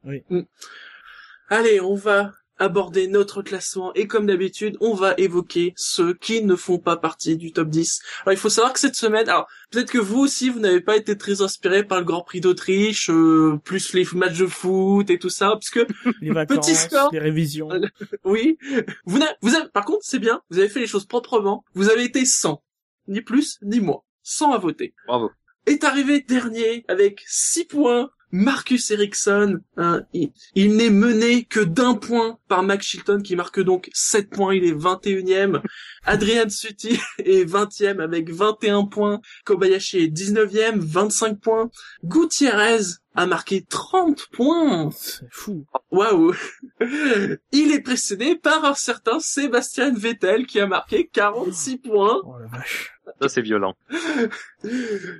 Allez, 1.48 1.80
on 1.80 1.94
va 1.94 2.32
aborder 2.58 3.06
notre 3.06 3.42
classement 3.42 3.92
et 3.94 4.06
comme 4.06 4.26
d'habitude, 4.26 4.78
on 4.80 4.94
va 4.94 5.12
évoquer 5.18 5.74
ceux 5.76 6.14
qui 6.14 6.42
ne 6.42 6.56
font 6.56 6.78
pas 6.78 6.96
partie 6.96 7.36
du 7.36 7.52
top 7.52 7.68
10. 7.68 8.00
Alors 8.24 8.32
il 8.32 8.38
faut 8.38 8.48
savoir 8.48 8.72
que 8.72 8.80
cette 8.80 8.96
semaine, 8.96 9.28
alors 9.28 9.46
peut-être 9.70 9.90
que 9.90 9.98
vous 9.98 10.20
aussi 10.20 10.48
vous 10.48 10.58
n'avez 10.60 10.80
pas 10.80 10.96
été 10.96 11.18
très 11.18 11.42
inspiré 11.42 11.84
par 11.84 11.98
le 11.98 12.06
Grand 12.06 12.22
Prix 12.22 12.40
d'Autriche, 12.40 13.10
euh, 13.10 13.60
plus 13.62 13.92
les 13.92 14.06
matchs 14.14 14.38
de 14.38 14.46
foot 14.46 15.10
et 15.10 15.18
tout 15.18 15.28
ça, 15.28 15.50
parce 15.50 15.68
que 15.68 15.86
les 16.22 16.30
vacances, 16.30 16.72
score. 16.72 17.10
les 17.12 17.18
révisions. 17.18 17.68
oui, 18.24 18.56
vous 19.04 19.18
n'avez, 19.18 19.34
vous 19.42 19.54
avez, 19.54 19.68
par 19.68 19.84
contre 19.84 20.00
c'est 20.04 20.18
bien, 20.18 20.40
vous 20.48 20.58
avez 20.58 20.70
fait 20.70 20.80
les 20.80 20.86
choses 20.86 21.04
proprement, 21.04 21.62
vous 21.74 21.90
avez 21.90 22.04
été 22.04 22.24
100, 22.24 22.62
ni 23.08 23.20
plus 23.20 23.58
ni 23.62 23.80
moins, 23.80 24.02
100 24.22 24.52
à 24.52 24.58
voter. 24.58 24.94
Bravo. 25.06 25.30
est 25.66 25.84
arrivé 25.84 26.20
dernier 26.20 26.84
avec 26.88 27.22
6 27.26 27.64
points. 27.66 28.10
Marcus 28.32 28.90
Ericsson, 28.90 29.60
hein, 29.76 30.02
il, 30.12 30.32
il 30.54 30.76
n'est 30.76 30.90
mené 30.90 31.44
que 31.44 31.60
d'un 31.60 31.94
point 31.94 32.38
par 32.48 32.64
Max 32.64 32.84
Chilton 32.84 33.22
qui 33.22 33.36
marque 33.36 33.60
donc 33.60 33.88
7 33.94 34.30
points, 34.30 34.54
il 34.54 34.64
est 34.64 34.74
21e. 34.74 35.62
Adrian 36.04 36.48
Sutti 36.48 36.98
est 37.18 37.44
20e 37.44 38.00
avec 38.00 38.30
21 38.30 38.86
points. 38.86 39.20
Kobayashi 39.44 39.98
est 39.98 40.08
19e, 40.08 40.78
25 40.80 41.40
points. 41.40 41.70
Gutiérrez 42.04 42.96
a 43.14 43.26
marqué 43.26 43.64
30 43.64 44.26
points. 44.32 44.90
C'est 44.92 45.32
fou. 45.32 45.64
Waouh 45.90 46.34
Il 47.52 47.72
est 47.72 47.80
précédé 47.80 48.36
par 48.36 48.64
un 48.64 48.74
certain 48.74 49.20
Sébastien 49.20 49.92
Vettel 49.94 50.46
qui 50.46 50.60
a 50.60 50.66
marqué 50.66 51.08
46 51.12 51.78
points. 51.78 52.20
Oh 52.24 52.38
la 52.38 52.48
vache. 52.48 52.95
Ça 53.20 53.28
c'est 53.28 53.42
violent. 53.42 53.74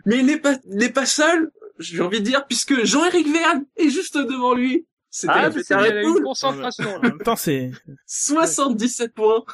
Mais 0.06 0.18
il 0.18 0.26
n'est 0.26 0.38
pas, 0.38 0.56
il 0.70 0.76
n'est 0.76 0.92
pas 0.92 1.06
seul, 1.06 1.50
j'ai 1.78 2.00
envie 2.00 2.20
de 2.20 2.24
dire, 2.24 2.46
puisque 2.46 2.84
Jean-Éric 2.84 3.32
Verne 3.32 3.64
est 3.76 3.90
juste 3.90 4.16
devant 4.16 4.54
lui. 4.54 4.86
C'était 5.10 5.32
Ah, 5.34 5.48
la 5.48 6.02
concentration. 6.22 6.96
En 6.96 7.00
même 7.00 7.18
temps, 7.18 7.36
c'est, 7.36 7.70
77 8.06 9.14
points. 9.14 9.44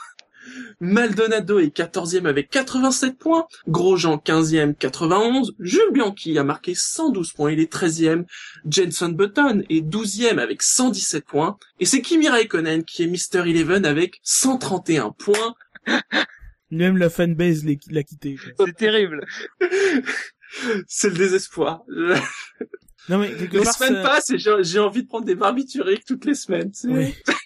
Maldonado 0.81 1.61
est 1.61 1.77
14e 1.77 2.27
avec 2.27 2.51
87 2.51 3.17
points. 3.17 3.47
Grosjean 3.69 4.17
15e 4.17 4.75
91. 4.75 5.55
Jules 5.61 5.93
Bianchi 5.93 6.37
a 6.37 6.43
marqué 6.43 6.75
112 6.75 7.33
points. 7.33 7.53
Il 7.53 7.61
est 7.61 7.73
13e. 7.73 8.25
Jenson 8.69 9.11
Button 9.11 9.63
est 9.69 9.87
12e 9.87 10.39
avec 10.39 10.63
117 10.63 11.25
points. 11.25 11.59
Et 11.79 11.85
c'est 11.85 12.03
Kimi 12.03 12.29
Raikkonen 12.29 12.85
qui 12.85 13.05
est 13.05 13.07
Mr. 13.07 13.49
Eleven 13.49 13.87
avec 13.87 14.19
131 14.25 15.13
points. 15.13 15.55
Même 16.73 16.97
la 16.97 17.09
fanbase 17.11 17.65
l'a 17.91 18.03
quitté. 18.03 18.37
C'est 18.59 18.77
terrible. 18.77 19.25
C'est 20.89 21.09
le 21.11 21.15
désespoir. 21.17 21.83
Non 23.09 23.19
mais 23.19 23.31
quelque 23.35 23.57
Les 23.59 23.65
part, 23.65 23.75
semaines 23.75 23.95
ça- 23.95 24.03
passent 24.03 24.31
et 24.31 24.39
j'ai 24.39 24.79
envie 24.79 25.03
de 25.03 25.09
prendre 25.09 25.25
des 25.25 25.35
barbituriques 25.35 26.05
toutes 26.05 26.25
les 26.25 26.35
semaines. 26.35 26.71
Oui. 26.85 27.15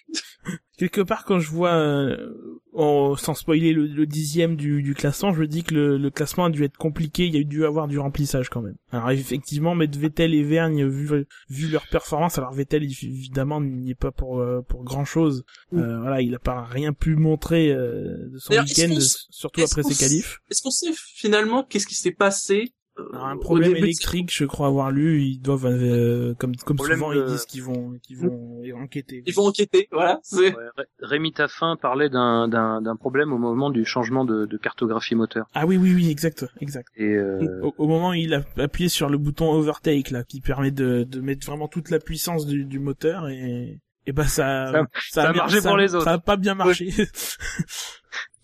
quelque 0.77 1.01
part, 1.01 1.25
quand 1.25 1.39
je 1.39 1.49
vois, 1.49 1.73
euh, 1.73 2.33
en- 2.73 3.15
sans 3.15 3.33
spoiler 3.33 3.73
le, 3.73 3.87
le 3.87 4.05
dixième 4.05 4.55
du, 4.55 4.81
du 4.83 4.93
classement, 4.93 5.33
je 5.33 5.41
me 5.41 5.47
dis 5.47 5.63
que 5.63 5.73
le, 5.73 5.97
le 5.97 6.09
classement 6.11 6.45
a 6.45 6.49
dû 6.49 6.63
être 6.63 6.77
compliqué. 6.77 7.25
Il 7.25 7.35
y 7.35 7.39
a 7.39 7.43
dû 7.43 7.65
avoir 7.65 7.87
du 7.87 7.97
remplissage 7.99 8.49
quand 8.49 8.61
même. 8.61 8.75
Alors 8.91 9.09
effectivement, 9.11 9.73
mettre 9.75 9.97
Vettel 9.97 10.33
et 10.33 10.43
Vergne 10.43 10.85
vu 10.87 11.25
vu 11.49 11.67
leur 11.67 11.87
performance. 11.87 12.37
Alors 12.37 12.53
Vettel 12.53 12.83
évidemment 12.83 13.59
n'y 13.61 13.91
est 13.91 13.95
pas 13.95 14.11
pour 14.11 14.39
euh, 14.39 14.61
pour 14.67 14.83
grand 14.83 15.05
chose. 15.05 15.43
Mm. 15.71 16.01
voilà, 16.01 16.21
il 16.21 16.33
a 16.35 16.39
pas 16.39 16.63
rien 16.63 16.93
pu 16.93 17.15
montrer 17.15 17.71
euh, 17.71 18.29
de 18.31 18.37
son 18.37 18.53
week-end, 18.63 18.89
surtout 19.31 19.61
après 19.63 19.81
ses 19.83 19.95
qualifs. 19.95 20.39
Est-ce 20.51 20.61
qu'on 20.61 20.71
sait 20.71 20.91
finalement 20.95 21.63
qu'est-ce 21.63 21.87
qui 21.87 21.95
s'est 21.95 22.11
passé 22.11 22.65
euh, 22.65 22.76
Alors, 23.11 23.25
un 23.27 23.35
au 23.35 23.39
problème 23.39 23.75
électrique, 23.75 24.29
je 24.33 24.45
crois 24.45 24.67
avoir 24.67 24.91
lu, 24.91 25.21
ils 25.21 25.39
doivent, 25.39 25.67
euh, 25.67 26.33
comme, 26.35 26.55
comme 26.55 26.77
Problème 26.77 26.97
souvent, 26.99 27.11
ils 27.11 27.23
disent 27.25 27.45
qu'ils 27.45 27.63
vont, 27.63 27.93
qu'ils 28.01 28.17
vont 28.17 28.61
enquêter. 28.81 29.23
Ils 29.25 29.33
vont 29.33 29.45
enquêter, 29.47 29.87
voilà. 29.91 30.19
Ouais, 30.33 30.51
Ré- 30.75 30.85
Rémi 31.01 31.31
Taffin 31.31 31.75
parlait 31.75 32.09
d'un 32.09 32.47
d'un 32.47 32.81
d'un 32.81 32.95
problème 32.95 33.33
au 33.33 33.37
moment 33.37 33.69
du 33.69 33.85
changement 33.85 34.25
de, 34.25 34.45
de 34.45 34.57
cartographie 34.57 35.15
moteur. 35.15 35.45
Ah 35.53 35.65
oui, 35.67 35.77
oui, 35.77 35.93
oui, 35.93 36.09
exact, 36.09 36.45
exact. 36.59 36.87
Et 36.95 37.05
euh, 37.13 37.61
Au, 37.61 37.73
au 37.77 37.87
moment 37.87 38.09
où 38.09 38.13
il 38.13 38.33
a 38.33 38.41
appuyé 38.57 38.89
sur 38.89 39.09
le 39.09 39.17
bouton 39.17 39.51
overtake, 39.51 40.09
là, 40.09 40.23
qui 40.23 40.41
permet 40.41 40.71
de, 40.71 41.03
de 41.03 41.21
mettre 41.21 41.45
vraiment 41.45 41.67
toute 41.67 41.89
la 41.91 41.99
puissance 41.99 42.45
du, 42.47 42.65
du 42.65 42.79
moteur 42.79 43.29
et, 43.29 43.79
et 44.07 44.11
bah 44.11 44.25
ça, 44.25 44.71
Ça- 44.71 44.87
ça 45.11 45.29
a 45.29 45.33
marché 45.33 45.61
pour 45.61 45.77
les 45.77 45.93
autres. 45.93 46.05
Ça 46.05 46.13
a 46.13 46.17
pas 46.19 46.37
bien 46.37 46.55
marché. 46.55 46.89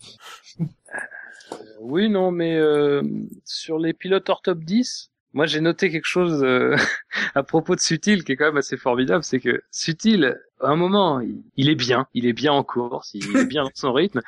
oui, 1.84 2.08
non, 2.08 2.30
mais 2.30 2.56
euh, 2.56 3.02
sur 3.44 3.78
les 3.78 3.92
pilotes 3.92 4.30
hors 4.30 4.40
top 4.40 4.60
10, 4.60 5.10
moi 5.34 5.44
j'ai 5.44 5.60
noté 5.60 5.90
quelque 5.90 6.06
chose 6.06 6.42
euh, 6.42 6.76
à 7.34 7.42
propos 7.42 7.74
de 7.74 7.80
Sutil 7.80 8.24
qui 8.24 8.32
est 8.32 8.36
quand 8.36 8.46
même 8.46 8.56
assez 8.56 8.78
formidable, 8.78 9.22
c'est 9.22 9.38
que 9.38 9.62
Sutil, 9.70 10.34
à 10.62 10.68
un 10.68 10.76
moment, 10.76 11.20
il, 11.56 11.68
est 11.68 11.74
bien, 11.74 12.06
il 12.14 12.26
est 12.26 12.32
bien 12.32 12.52
en 12.54 12.64
course, 12.64 13.10
il 13.12 13.36
est 13.36 13.44
bien 13.44 13.64
dans 13.64 13.70
son 13.74 13.92
rythme, 13.92 14.22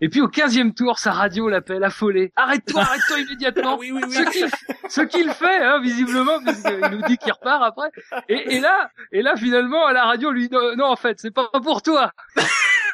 et 0.00 0.08
puis 0.08 0.20
au 0.20 0.28
15e 0.28 0.72
tour, 0.72 1.00
sa 1.00 1.10
radio 1.10 1.48
l'appelle 1.48 1.82
affolé. 1.82 2.32
Arrête-toi, 2.36 2.80
arrête-toi 2.80 3.18
immédiatement. 3.26 3.76
oui, 3.76 3.90
oui, 3.90 4.02
oui. 4.06 4.14
ce 4.14 4.30
qu'il 4.30 4.48
ce 4.88 5.00
qu'il 5.00 5.30
fait 5.30 5.64
hein, 5.64 5.80
visiblement 5.80 6.40
puisqu'il 6.44 6.96
nous 6.96 7.02
dit 7.08 7.16
qu'il 7.16 7.32
repart 7.32 7.62
après 7.62 7.90
et, 8.28 8.56
et 8.56 8.60
là 8.60 8.90
et 9.12 9.22
là 9.22 9.36
finalement 9.36 9.86
à 9.86 9.92
la 9.92 10.04
radio 10.04 10.30
lui 10.30 10.48
dit 10.48 10.56
non 10.76 10.86
en 10.86 10.96
fait 10.96 11.20
c'est 11.20 11.30
pas 11.30 11.48
pour 11.62 11.82
toi 11.82 12.12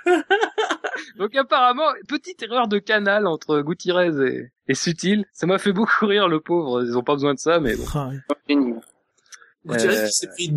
donc 1.18 1.34
apparemment 1.36 1.84
petite 2.08 2.42
erreur 2.42 2.68
de 2.68 2.78
canal 2.78 3.26
entre 3.26 3.60
Gutiérrez 3.62 4.10
et, 4.26 4.50
et 4.68 4.74
Sutil 4.74 5.24
ça 5.32 5.46
m'a 5.46 5.58
fait 5.58 5.72
beaucoup 5.72 6.06
rire 6.06 6.28
le 6.28 6.40
pauvre 6.40 6.84
ils 6.84 6.96
ont 6.96 7.02
pas 7.02 7.14
besoin 7.14 7.34
de 7.34 7.38
ça 7.38 7.60
mais 7.60 7.76
bon 7.76 7.84
Ah, 7.94 8.10
oui. 8.10 8.18
Génie. 8.48 8.74
Gutiérrez 9.66 9.96
Euh, 9.98 10.06
qui 10.06 10.12
s'est 10.12 10.28
pris 10.28 10.52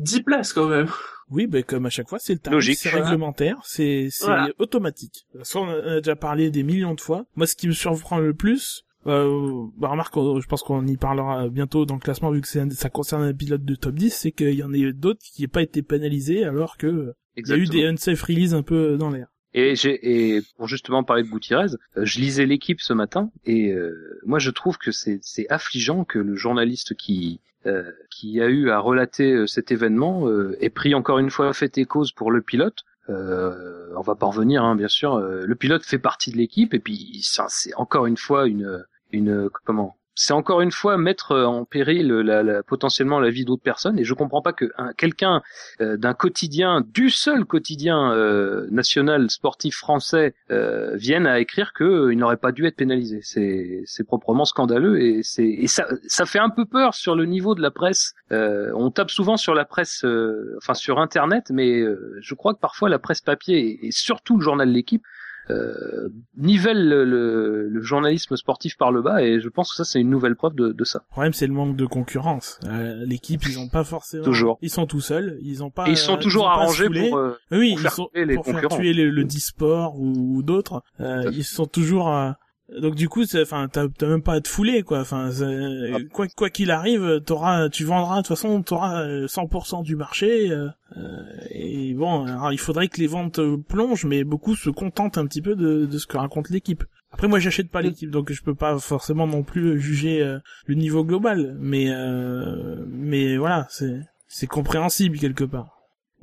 10 0.00 0.22
places 0.22 0.52
quand 0.52 0.68
même. 0.68 0.88
Oui, 1.30 1.46
ben 1.46 1.62
comme 1.62 1.86
à 1.86 1.90
chaque 1.90 2.08
fois, 2.08 2.18
c'est 2.18 2.32
le 2.34 2.40
tarif, 2.40 2.56
Logique. 2.56 2.78
c'est 2.78 2.90
réglementaire, 2.90 3.56
c'est 3.64 4.08
c'est 4.10 4.24
Voilà. 4.26 4.48
automatique. 4.58 5.26
Ça, 5.44 5.60
on 5.60 5.68
en 5.68 5.70
a 5.78 6.00
déjà 6.00 6.16
parlé 6.16 6.50
des 6.50 6.62
millions 6.64 6.92
de 6.94 7.00
fois. 7.00 7.24
Moi, 7.36 7.46
ce 7.46 7.54
qui 7.54 7.68
me 7.68 7.72
surprend 7.72 8.18
le 8.18 8.34
plus, 8.34 8.84
euh, 9.06 9.64
bah 9.78 9.88
remarque, 9.88 10.14
je 10.16 10.46
pense 10.46 10.62
qu'on 10.62 10.84
y 10.86 10.96
parlera 10.96 11.48
bientôt 11.48 11.86
dans 11.86 11.94
le 11.94 12.00
classement 12.00 12.30
vu 12.32 12.40
que 12.42 12.48
c'est 12.48 12.60
un- 12.60 12.68
ça 12.70 12.90
concerne 12.90 13.22
un 13.22 13.32
pilote 13.32 13.64
de 13.64 13.74
top 13.76 13.94
10, 13.94 14.10
c'est 14.10 14.32
qu'il 14.32 14.54
y 14.54 14.62
en 14.64 14.74
a 14.74 14.92
d'autres 14.92 15.20
qui 15.22 15.42
n'ont 15.44 15.48
pas 15.48 15.62
été 15.62 15.82
pénalisés 15.82 16.44
alors 16.44 16.76
que 16.76 16.86
euh, 16.88 17.12
il 17.36 17.48
y 17.48 17.52
a 17.52 17.56
eu 17.56 17.66
des 17.66 17.86
unsafe 17.86 18.22
release 18.24 18.52
un 18.52 18.62
peu 18.62 18.96
dans 18.98 19.08
l'air. 19.10 19.28
Et 19.52 19.74
et 19.84 20.42
pour 20.56 20.68
justement 20.68 21.02
parler 21.02 21.22
de 21.22 21.28
Gutiérrez, 21.28 21.74
euh, 21.96 22.04
je 22.04 22.20
lisais 22.20 22.46
l'équipe 22.46 22.80
ce 22.80 22.92
matin 22.92 23.30
et 23.44 23.72
euh, 23.72 24.20
moi 24.24 24.38
je 24.38 24.50
trouve 24.50 24.78
que 24.78 24.92
c'est 24.92 25.20
affligeant 25.48 26.04
que 26.04 26.18
le 26.18 26.36
journaliste 26.36 26.94
qui 26.94 27.40
euh, 27.66 27.90
qui 28.10 28.40
a 28.40 28.46
eu 28.46 28.70
à 28.70 28.78
relater 28.78 29.46
cet 29.46 29.72
événement 29.72 30.28
euh, 30.28 30.56
ait 30.60 30.70
pris 30.70 30.94
encore 30.94 31.18
une 31.18 31.30
fois 31.30 31.52
fait 31.52 31.78
et 31.78 31.84
cause 31.84 32.12
pour 32.12 32.30
le 32.30 32.42
pilote. 32.42 32.84
On 33.08 34.02
va 34.02 34.14
pas 34.14 34.26
revenir, 34.26 34.62
hein, 34.62 34.76
bien 34.76 34.86
sûr. 34.86 35.18
le 35.18 35.54
pilote 35.56 35.84
fait 35.84 35.98
partie 35.98 36.30
de 36.30 36.36
l'équipe 36.36 36.72
et 36.74 36.78
puis 36.78 37.18
ça, 37.24 37.46
c'est 37.48 37.74
encore 37.74 38.06
une 38.06 38.16
fois 38.16 38.46
une 38.46 38.84
une 39.10 39.50
comment 39.64 39.96
c'est 40.22 40.34
encore 40.34 40.60
une 40.60 40.70
fois 40.70 40.98
mettre 40.98 41.34
en 41.34 41.64
péril 41.64 42.08
la, 42.08 42.42
la- 42.42 42.62
potentiellement 42.62 43.20
la 43.20 43.30
vie 43.30 43.46
d'autres 43.46 43.62
personnes 43.62 43.98
et 43.98 44.04
je 44.04 44.12
comprends 44.12 44.42
pas 44.42 44.52
que 44.52 44.66
un- 44.76 44.92
quelqu'un 44.92 45.40
euh, 45.80 45.96
d'un 45.96 46.12
quotidien, 46.12 46.82
du 46.86 47.08
seul 47.08 47.46
quotidien 47.46 48.12
euh, 48.12 48.66
national 48.70 49.30
sportif 49.30 49.76
français, 49.76 50.34
euh, 50.50 50.94
viennent 50.96 51.26
à 51.26 51.40
écrire 51.40 51.72
que 51.72 51.84
euh, 51.84 52.12
il 52.12 52.18
n'aurait 52.18 52.36
pas 52.36 52.52
dû 52.52 52.66
être 52.66 52.76
pénalisé. 52.76 53.20
C'est 53.22 54.04
proprement 54.04 54.44
scandaleux 54.44 55.00
et 55.00 55.22
et 55.38 55.66
ça 55.68 55.86
ça 56.06 56.26
fait 56.26 56.38
un 56.38 56.50
peu 56.50 56.66
peur 56.66 56.92
sur 56.94 57.14
le 57.14 57.24
niveau 57.24 57.54
de 57.54 57.62
la 57.62 57.70
presse. 57.70 58.12
Euh, 58.30 58.72
on 58.74 58.90
tape 58.90 59.10
souvent 59.10 59.38
sur 59.38 59.54
la 59.54 59.64
presse, 59.64 60.04
euh, 60.04 60.54
enfin 60.58 60.74
sur 60.74 60.98
Internet, 60.98 61.44
mais 61.50 61.80
euh, 61.80 62.18
je 62.20 62.34
crois 62.34 62.52
que 62.52 62.60
parfois 62.60 62.88
la 62.90 62.98
presse 62.98 63.22
papier 63.22 63.86
et 63.86 63.90
surtout 63.90 64.36
le 64.36 64.42
journal 64.44 64.68
de 64.68 64.74
l'équipe 64.74 65.02
euh, 65.50 66.08
nivelle 66.36 66.88
le, 66.88 67.04
le- 67.04 67.68
le 67.68 67.82
journalisme 67.82 68.36
sportif 68.36 68.76
par 68.76 68.92
le 68.92 69.02
bas 69.02 69.22
et 69.22 69.40
je 69.40 69.48
pense 69.48 69.70
que 69.70 69.76
ça 69.76 69.84
c'est 69.84 70.00
une 70.00 70.10
nouvelle 70.10 70.36
preuve 70.36 70.54
de, 70.54 70.72
de 70.72 70.84
ça. 70.84 71.02
Le 71.08 71.12
problème, 71.12 71.32
c'est 71.32 71.46
le 71.46 71.52
manque 71.52 71.76
de 71.76 71.86
concurrence. 71.86 72.58
Euh, 72.66 73.04
L'équipe, 73.04 73.42
ils 73.46 73.58
ont 73.58 73.68
pas 73.68 73.84
forcément. 73.84 74.24
Toujours. 74.24 74.58
Ils 74.62 74.70
sont 74.70 74.86
tout 74.86 75.00
seuls. 75.00 75.38
Ils 75.42 75.62
ont 75.62 75.70
pas. 75.70 75.88
et 75.88 75.92
ils 75.92 75.96
sont 75.96 76.14
euh, 76.14 76.20
toujours 76.20 76.48
arrangés 76.48 76.88
pour 76.88 77.18
euh, 77.18 77.38
Oui, 77.50 77.70
pour 77.72 77.78
ils 77.78 77.78
faire 77.78 77.92
sont 77.92 78.06
tuer 78.12 78.24
les 78.24 78.34
pour 78.34 78.44
faire 78.46 78.68
tuer 78.68 78.92
le, 78.92 79.10
le 79.10 79.24
Disport 79.24 79.98
ou, 79.98 80.36
ou 80.36 80.42
d'autres. 80.42 80.82
Euh, 81.00 81.30
ils 81.32 81.44
sont 81.44 81.66
toujours. 81.66 82.08
Euh, 82.72 82.80
Donc 82.80 82.94
du 82.94 83.08
coup, 83.08 83.24
enfin, 83.40 83.68
t'as 83.70 83.86
même 84.06 84.22
pas 84.22 84.34
à 84.34 84.40
te 84.40 84.48
fouler, 84.48 84.82
quoi. 84.82 85.00
Enfin, 85.00 85.30
Ah. 85.42 85.96
quoi 86.12 86.26
quoi 86.28 86.50
qu'il 86.50 86.70
arrive, 86.70 87.20
t'auras, 87.24 87.68
tu 87.68 87.84
vendras 87.84 88.16
de 88.16 88.20
toute 88.22 88.28
façon, 88.28 88.62
t'auras 88.62 89.02
euh, 89.06 89.26
100% 89.26 89.82
du 89.82 89.96
marché. 89.96 90.50
euh, 90.50 90.68
euh, 90.96 91.22
et 91.50 91.94
bon, 91.94 92.26
alors, 92.26 92.52
il 92.52 92.58
faudrait 92.58 92.88
que 92.88 93.00
les 93.00 93.06
ventes 93.06 93.38
euh, 93.38 93.56
plongent, 93.68 94.04
mais 94.06 94.24
beaucoup 94.24 94.54
se 94.56 94.70
contentent 94.70 95.18
un 95.18 95.26
petit 95.26 95.42
peu 95.42 95.54
de, 95.56 95.86
de 95.86 95.98
ce 95.98 96.06
que 96.06 96.16
raconte 96.16 96.50
l'équipe. 96.50 96.84
Après, 97.12 97.26
moi, 97.26 97.40
j'achète 97.40 97.70
pas 97.70 97.82
l'équipe, 97.82 98.10
donc 98.10 98.30
je 98.32 98.40
peux 98.42 98.54
pas 98.54 98.78
forcément 98.78 99.26
non 99.26 99.42
plus 99.42 99.80
juger 99.80 100.22
euh, 100.22 100.38
le 100.66 100.74
niveau 100.76 101.04
global. 101.04 101.56
Mais 101.58 101.86
euh, 101.90 102.84
mais 102.88 103.36
voilà, 103.36 103.66
c'est 103.70 104.00
c'est 104.28 104.46
compréhensible 104.46 105.18
quelque 105.18 105.42
part. 105.44 105.76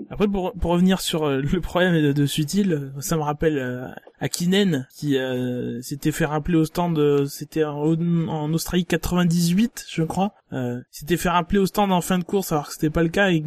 Après, 0.10 0.28
pour, 0.28 0.54
pour 0.54 0.72
revenir 0.72 1.02
sur 1.02 1.24
euh, 1.26 1.42
le 1.42 1.60
problème 1.60 2.02
de, 2.02 2.14
de 2.14 2.26
Sutil, 2.26 2.92
ça 3.00 3.18
me 3.18 3.22
rappelle 3.24 3.58
euh, 3.58 3.88
Akinen 4.20 4.88
qui 4.96 5.18
euh, 5.18 5.82
s'était 5.82 6.12
fait 6.12 6.26
rappeler 6.26 6.58
au 6.58 6.66
stand, 6.66 6.98
euh, 6.98 7.26
c'était 7.26 7.64
en, 7.64 8.52
Australie 8.54 8.86
98, 8.86 9.86
je 9.90 10.04
crois. 10.04 10.34
Euh, 10.54 10.80
s'était 10.90 11.18
fait 11.18 11.30
rappeler 11.30 11.60
au 11.60 11.66
stand 11.66 11.92
en 11.92 12.02
fin 12.02 12.18
de 12.18 12.24
course 12.24 12.52
alors 12.52 12.68
que 12.68 12.74
c'était 12.74 12.90
pas 12.90 13.04
le 13.04 13.10
cas 13.10 13.32
et, 13.32 13.44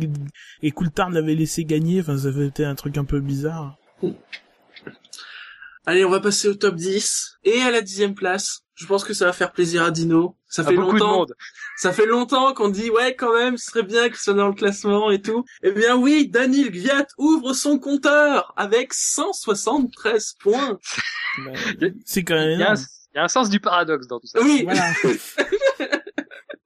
et 0.63 0.71
Coulthard 0.71 1.11
l'avait 1.11 1.35
laissé 1.35 1.65
gagner. 1.65 2.01
Enfin, 2.01 2.19
ça 2.19 2.29
avait 2.29 2.47
été 2.47 2.65
un 2.65 2.75
truc 2.75 2.99
un 2.99 3.05
peu 3.05 3.21
bizarre. 3.21 3.77
Allez, 5.87 6.05
on 6.05 6.11
va 6.11 6.21
passer 6.21 6.49
au 6.49 6.55
top 6.55 6.77
10 6.77 7.39
et 7.45 7.61
à 7.63 7.71
la 7.71 7.81
dixième 7.81 8.15
place. 8.15 8.61
Je 8.75 8.87
pense 8.87 9.03
que 9.03 9.13
ça 9.13 9.27
va 9.27 9.33
faire 9.33 9.53
plaisir 9.53 9.83
à 9.83 9.91
Dino. 9.91 10.37
Ça 10.51 10.65
fait 10.65 10.75
beaucoup 10.75 10.95
de 10.95 10.99
longtemps. 10.99 11.19
monde. 11.19 11.35
Ça 11.77 11.93
fait 11.93 12.07
longtemps 12.07 12.53
qu'on 12.55 12.69
dit 12.69 12.91
ouais 12.91 13.15
quand 13.15 13.33
même, 13.33 13.57
ce 13.57 13.67
serait 13.67 13.85
bien 13.85 14.09
qu'il 14.09 14.17
soit 14.19 14.35
dans 14.35 14.49
le 14.49 14.55
classement 14.55 15.11
et 15.11 15.23
tout. 15.23 15.45
Eh 15.63 15.71
bien 15.71 15.97
oui, 15.97 16.29
Daniel 16.29 16.71
Gviat 16.71 17.07
ouvre 17.19 17.53
son 17.53 17.79
compteur 17.79 18.53
avec 18.57 18.93
173 18.93 20.35
points. 20.41 20.79
C'est 22.05 22.25
quand 22.25 22.35
même 22.35 22.51
Il 22.51 22.59
y, 22.59 22.63
a 22.65 22.71
un, 22.71 22.75
énorme. 22.75 22.85
il 23.15 23.17
y 23.17 23.21
a 23.21 23.25
un 23.25 23.29
sens 23.29 23.49
du 23.49 23.61
paradoxe 23.61 24.09
dans 24.09 24.19
tout 24.19 24.27
ça. 24.27 24.41
Oui, 24.43 24.63
Voilà. 24.65 24.93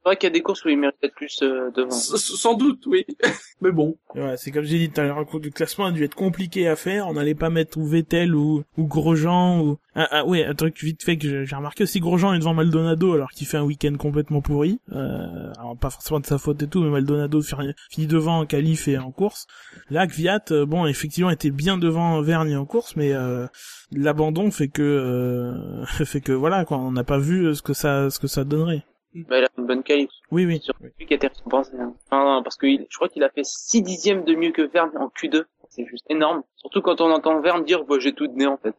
C'est 0.04 0.10
vrai 0.10 0.16
qu'il 0.18 0.26
y 0.26 0.32
a 0.32 0.34
des 0.34 0.42
courses 0.42 0.62
où 0.66 0.68
il 0.68 0.76
mérite 0.78 0.96
peut-être 1.00 1.14
plus 1.14 1.40
euh, 1.42 1.70
devant. 1.70 1.88
S- 1.88 2.14
sans 2.36 2.52
doute, 2.54 2.82
oui. 2.86 3.06
Mais 3.62 3.72
bon. 3.72 3.96
Ouais, 4.14 4.36
c'est 4.36 4.50
comme 4.50 4.64
j'ai 4.64 4.78
dit, 4.78 4.90
tout 4.90 5.00
à 5.00 5.04
l'heure, 5.04 5.20
le 5.20 5.50
classement 5.50 5.86
a 5.86 5.92
dû 5.92 6.04
être 6.04 6.14
compliqué 6.14 6.68
à 6.68 6.76
faire. 6.76 7.08
On 7.08 7.14
n'allait 7.14 7.34
pas 7.34 7.48
mettre 7.48 7.78
ou 7.78 7.86
Vettel 7.86 8.34
ou, 8.34 8.64
ou 8.76 8.86
Grosjean 8.86 9.60
ou... 9.62 9.78
Ah, 9.94 10.06
ah 10.10 10.26
ouais, 10.26 10.44
un 10.44 10.54
truc 10.54 10.78
vite 10.82 11.02
fait 11.02 11.16
que 11.16 11.44
j'ai 11.44 11.56
remarqué 11.56 11.84
aussi, 11.84 12.00
Grosjean 12.00 12.34
est 12.34 12.38
devant 12.40 12.52
Maldonado 12.52 13.14
alors 13.14 13.30
qu'il 13.30 13.46
fait 13.46 13.56
un 13.56 13.62
week-end 13.62 13.94
complètement 13.96 14.42
pourri. 14.42 14.78
Euh, 14.92 15.52
alors 15.58 15.76
pas 15.80 15.88
forcément 15.88 16.20
de 16.20 16.26
sa 16.26 16.36
faute 16.36 16.62
et 16.62 16.66
tout, 16.68 16.82
mais 16.82 16.90
Maldonado 16.90 17.40
fi- 17.40 17.54
finit 17.90 18.06
devant 18.06 18.40
en 18.40 18.44
qualif 18.46 18.88
et 18.88 18.98
en 18.98 19.10
course. 19.10 19.46
Là, 19.88 20.06
Kvyat, 20.06 20.44
euh, 20.50 20.66
bon, 20.66 20.84
effectivement, 20.84 21.30
était 21.30 21.50
bien 21.50 21.78
devant 21.78 22.20
Vergne 22.20 22.56
en 22.56 22.66
course, 22.66 22.94
mais 22.96 23.14
euh, 23.14 23.46
l'abandon 23.90 24.50
fait 24.50 24.68
que 24.68 24.82
euh, 24.82 25.86
fait 26.04 26.20
que 26.20 26.32
voilà, 26.32 26.66
quoi, 26.66 26.76
on 26.76 26.92
n'a 26.92 27.04
pas 27.04 27.18
vu 27.18 27.54
ce 27.54 27.62
que 27.62 27.72
ça 27.72 28.10
ce 28.10 28.18
que 28.18 28.26
ça 28.26 28.44
donnerait. 28.44 28.84
Bah, 29.14 29.38
il 29.38 29.44
a 29.44 29.48
une 29.58 29.66
bonne 29.66 29.82
qualité. 29.82 30.12
Oui, 30.30 30.44
oui. 30.44 30.60
Sur 30.60 30.74
lui 30.80 31.06
qui 31.06 31.12
a 31.12 31.16
été 31.16 31.28
récompensé. 31.28 31.72
Hein. 31.78 31.94
Non, 32.10 32.24
non, 32.24 32.42
parce 32.42 32.56
que 32.56 32.66
il- 32.66 32.86
je 32.90 32.96
crois 32.96 33.08
qu'il 33.08 33.22
a 33.22 33.30
fait 33.30 33.44
6 33.44 33.82
dixièmes 33.82 34.24
de 34.24 34.34
mieux 34.34 34.50
que 34.52 34.62
Verne 34.62 34.90
en 34.98 35.08
Q2. 35.08 35.44
C'est 35.70 35.86
juste 35.86 36.04
énorme. 36.08 36.42
Surtout 36.56 36.82
quand 36.82 37.00
on 37.00 37.10
entend 37.10 37.40
Verne 37.40 37.64
dire, 37.64 37.84
bah, 37.84 37.96
j'ai 38.00 38.12
tout 38.12 38.26
donné, 38.26 38.46
en 38.46 38.56
fait. 38.56 38.74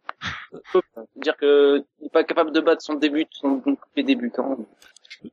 dire 1.15 1.36
que 1.38 1.84
il 2.01 2.08
est 2.08 2.10
pas 2.12 2.24
capable 2.24 2.51
de 2.51 2.60
battre 2.60 2.82
son 2.82 2.96
début, 2.96 3.25
son 3.32 3.62
les 3.96 4.04
débutants. 4.04 4.58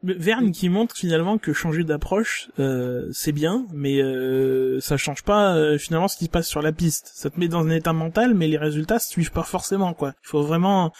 Mais 0.02 0.14
Verne 0.14 0.52
qui 0.52 0.68
montre 0.68 0.96
finalement 0.96 1.38
que 1.38 1.52
changer 1.52 1.84
d'approche 1.84 2.50
euh, 2.58 3.08
c'est 3.12 3.32
bien, 3.32 3.66
mais 3.72 4.00
euh, 4.00 4.80
ça 4.80 4.96
change 4.96 5.22
pas 5.22 5.54
euh, 5.56 5.76
finalement 5.78 6.08
ce 6.08 6.16
qui 6.16 6.26
se 6.26 6.30
passe 6.30 6.48
sur 6.48 6.62
la 6.62 6.72
piste. 6.72 7.10
Ça 7.14 7.28
te 7.30 7.38
met 7.38 7.48
dans 7.48 7.66
un 7.66 7.70
état 7.70 7.92
mental, 7.92 8.34
mais 8.34 8.46
les 8.48 8.56
résultats 8.56 8.98
suivent 8.98 9.32
pas 9.32 9.42
forcément 9.42 9.92
quoi. 9.92 10.14
Il 10.24 10.28
faut 10.28 10.42
vraiment 10.42 10.92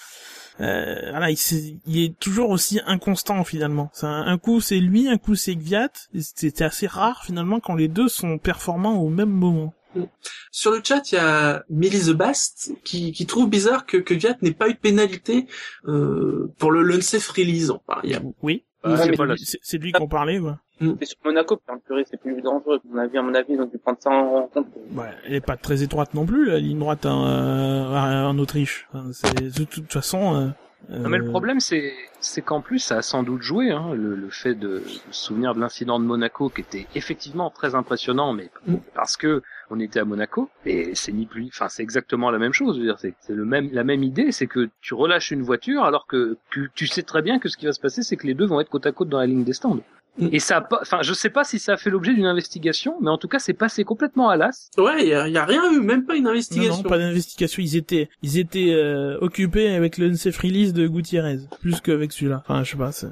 euh, 0.62 1.10
voilà, 1.10 1.30
il, 1.30 1.98
est 1.98 2.18
toujours 2.18 2.50
aussi 2.50 2.80
inconstant 2.86 3.42
finalement. 3.44 3.90
Un, 4.02 4.24
un 4.26 4.38
coup 4.38 4.60
c'est 4.60 4.78
lui, 4.78 5.08
un 5.08 5.18
coup 5.18 5.34
c'est 5.34 5.56
Gviat. 5.56 5.90
C'était 6.20 6.64
assez 6.64 6.86
rare 6.86 7.24
finalement 7.24 7.60
quand 7.60 7.74
les 7.74 7.88
deux 7.88 8.08
sont 8.08 8.38
performants 8.38 9.00
au 9.00 9.08
même 9.08 9.30
moment. 9.30 9.74
Sur 10.50 10.70
le 10.70 10.80
chat, 10.82 11.12
il 11.12 11.16
y 11.16 11.18
a 11.18 11.64
Millie 11.68 12.06
the 12.06 12.12
Bast 12.12 12.72
qui, 12.84 13.12
qui 13.12 13.26
trouve 13.26 13.48
bizarre 13.50 13.84
que, 13.84 13.98
que 13.98 14.14
Gviat 14.14 14.36
n'ait 14.40 14.54
pas 14.54 14.68
eu 14.68 14.74
de 14.74 14.78
pénalité 14.78 15.46
euh, 15.86 16.52
pour 16.58 16.70
le 16.70 16.82
l'unsafe 16.82 17.28
release. 17.28 17.70
Enfin, 17.70 18.00
il 18.04 18.10
y 18.10 18.14
a... 18.14 18.22
Oui, 18.42 18.64
Ah, 18.84 18.96
c'est 18.96 19.16
pas 19.16 19.26
de 19.26 19.78
lui 19.78 19.92
qu'on 19.92 20.08
parlait. 20.08 20.38
Ouais. 20.38 20.52
C'est 20.80 21.04
sur 21.06 21.18
Monaco, 21.24 21.56
puis 21.56 21.74
en 21.74 21.78
purée, 21.78 22.04
c'est 22.10 22.20
plus 22.20 22.40
dangereux. 22.42 22.78
À 22.78 22.88
mon 22.92 22.98
avis, 22.98 23.18
à 23.18 23.22
mon 23.22 23.34
avis, 23.34 23.52
ils 23.54 23.60
ont 23.60 23.66
dû 23.66 23.78
prendre 23.78 23.98
ça 24.00 24.10
en 24.10 24.48
compte. 24.48 24.66
Ouais, 24.96 25.04
elle 25.26 25.34
est 25.34 25.40
pas 25.40 25.56
très 25.56 25.82
étroite 25.82 26.14
non 26.14 26.26
plus 26.26 26.46
la 26.46 26.58
ligne 26.58 26.78
droite 26.80 27.06
en, 27.06 27.24
euh, 27.26 28.24
en 28.26 28.36
Autriche. 28.38 28.88
Enfin, 28.92 29.10
c'est 29.12 29.34
de 29.58 29.64
toute 29.64 29.92
façon. 29.92 30.34
euh, 30.34 30.48
Non, 30.88 31.08
mais 31.08 31.18
le 31.18 31.24
Euh, 31.24 31.28
problème, 31.28 31.60
c'est, 31.60 31.94
c'est 32.20 32.42
qu'en 32.42 32.60
plus, 32.60 32.78
ça 32.78 32.98
a 32.98 33.02
sans 33.02 33.22
doute 33.22 33.42
joué, 33.42 33.70
hein, 33.70 33.94
le, 33.94 34.14
le 34.14 34.28
fait 34.30 34.54
de, 34.54 34.82
souvenir 35.10 35.54
de 35.54 35.60
l'incident 35.60 35.98
de 35.98 36.04
Monaco, 36.04 36.48
qui 36.50 36.60
était 36.60 36.86
effectivement 36.94 37.50
très 37.50 37.74
impressionnant, 37.74 38.32
mais 38.32 38.50
Mm. 38.66 38.76
parce 38.94 39.16
que 39.16 39.42
on 39.70 39.80
était 39.80 40.00
à 40.00 40.04
Monaco, 40.04 40.50
et 40.66 40.94
c'est 40.94 41.12
ni 41.12 41.24
plus, 41.26 41.46
enfin, 41.48 41.68
c'est 41.68 41.82
exactement 41.82 42.30
la 42.30 42.38
même 42.38 42.52
chose. 42.52 42.76
Je 42.76 42.80
veux 42.80 42.86
dire, 42.86 42.98
c'est, 42.98 43.14
c'est 43.20 43.32
le 43.34 43.44
même, 43.44 43.70
la 43.72 43.84
même 43.84 44.02
idée, 44.02 44.32
c'est 44.32 44.46
que 44.46 44.68
tu 44.80 44.94
relâches 44.94 45.30
une 45.30 45.42
voiture, 45.42 45.84
alors 45.84 46.06
que, 46.06 46.36
que 46.50 46.68
tu 46.74 46.86
sais 46.86 47.02
très 47.02 47.22
bien 47.22 47.38
que 47.38 47.48
ce 47.48 47.56
qui 47.56 47.66
va 47.66 47.72
se 47.72 47.80
passer, 47.80 48.02
c'est 48.02 48.16
que 48.16 48.26
les 48.26 48.34
deux 48.34 48.44
vont 48.46 48.60
être 48.60 48.68
côte 48.70 48.86
à 48.86 48.92
côte 48.92 49.08
dans 49.08 49.18
la 49.18 49.26
ligne 49.26 49.44
des 49.44 49.54
stands. 49.54 49.78
Mm. 50.18 50.28
Et 50.32 50.38
ça, 50.40 50.58
a 50.58 50.60
pas, 50.60 50.78
enfin, 50.82 50.98
je 51.02 51.14
sais 51.14 51.30
pas 51.30 51.42
si 51.42 51.58
ça 51.58 51.72
a 51.72 51.76
fait 51.78 51.88
l'objet 51.88 52.12
d'une 52.12 52.26
investigation, 52.26 52.96
mais 53.00 53.08
en 53.08 53.16
tout 53.16 53.28
cas, 53.28 53.38
c'est 53.38 53.54
passé 53.54 53.82
complètement 53.84 54.28
à 54.28 54.36
l'as. 54.36 54.68
Ouais, 54.76 55.06
y 55.06 55.14
a, 55.14 55.26
y 55.28 55.38
a 55.38 55.44
rien 55.46 55.72
eu, 55.72 55.80
même 55.80 56.04
pas 56.04 56.16
une 56.16 56.26
investigation. 56.26 56.76
non, 56.76 56.82
pas 56.82 56.98
d'investigation. 56.98 57.62
Ils 57.62 57.76
étaient, 57.76 58.08
ils 58.22 58.38
étaient 58.38 58.72
euh, 58.74 59.16
occupés 59.20 59.68
avec 59.74 59.96
le 59.96 60.10
unsafe 60.10 60.36
release 60.38 60.72
de 60.74 60.86
Gutiérrez, 60.86 61.38
plus 61.60 61.80
qu'avec 61.80 62.12
celui-là. 62.12 62.42
Enfin, 62.46 62.62
je 62.62 62.72
sais 62.72 62.76
pas. 62.76 62.92
c'est- 62.92 63.08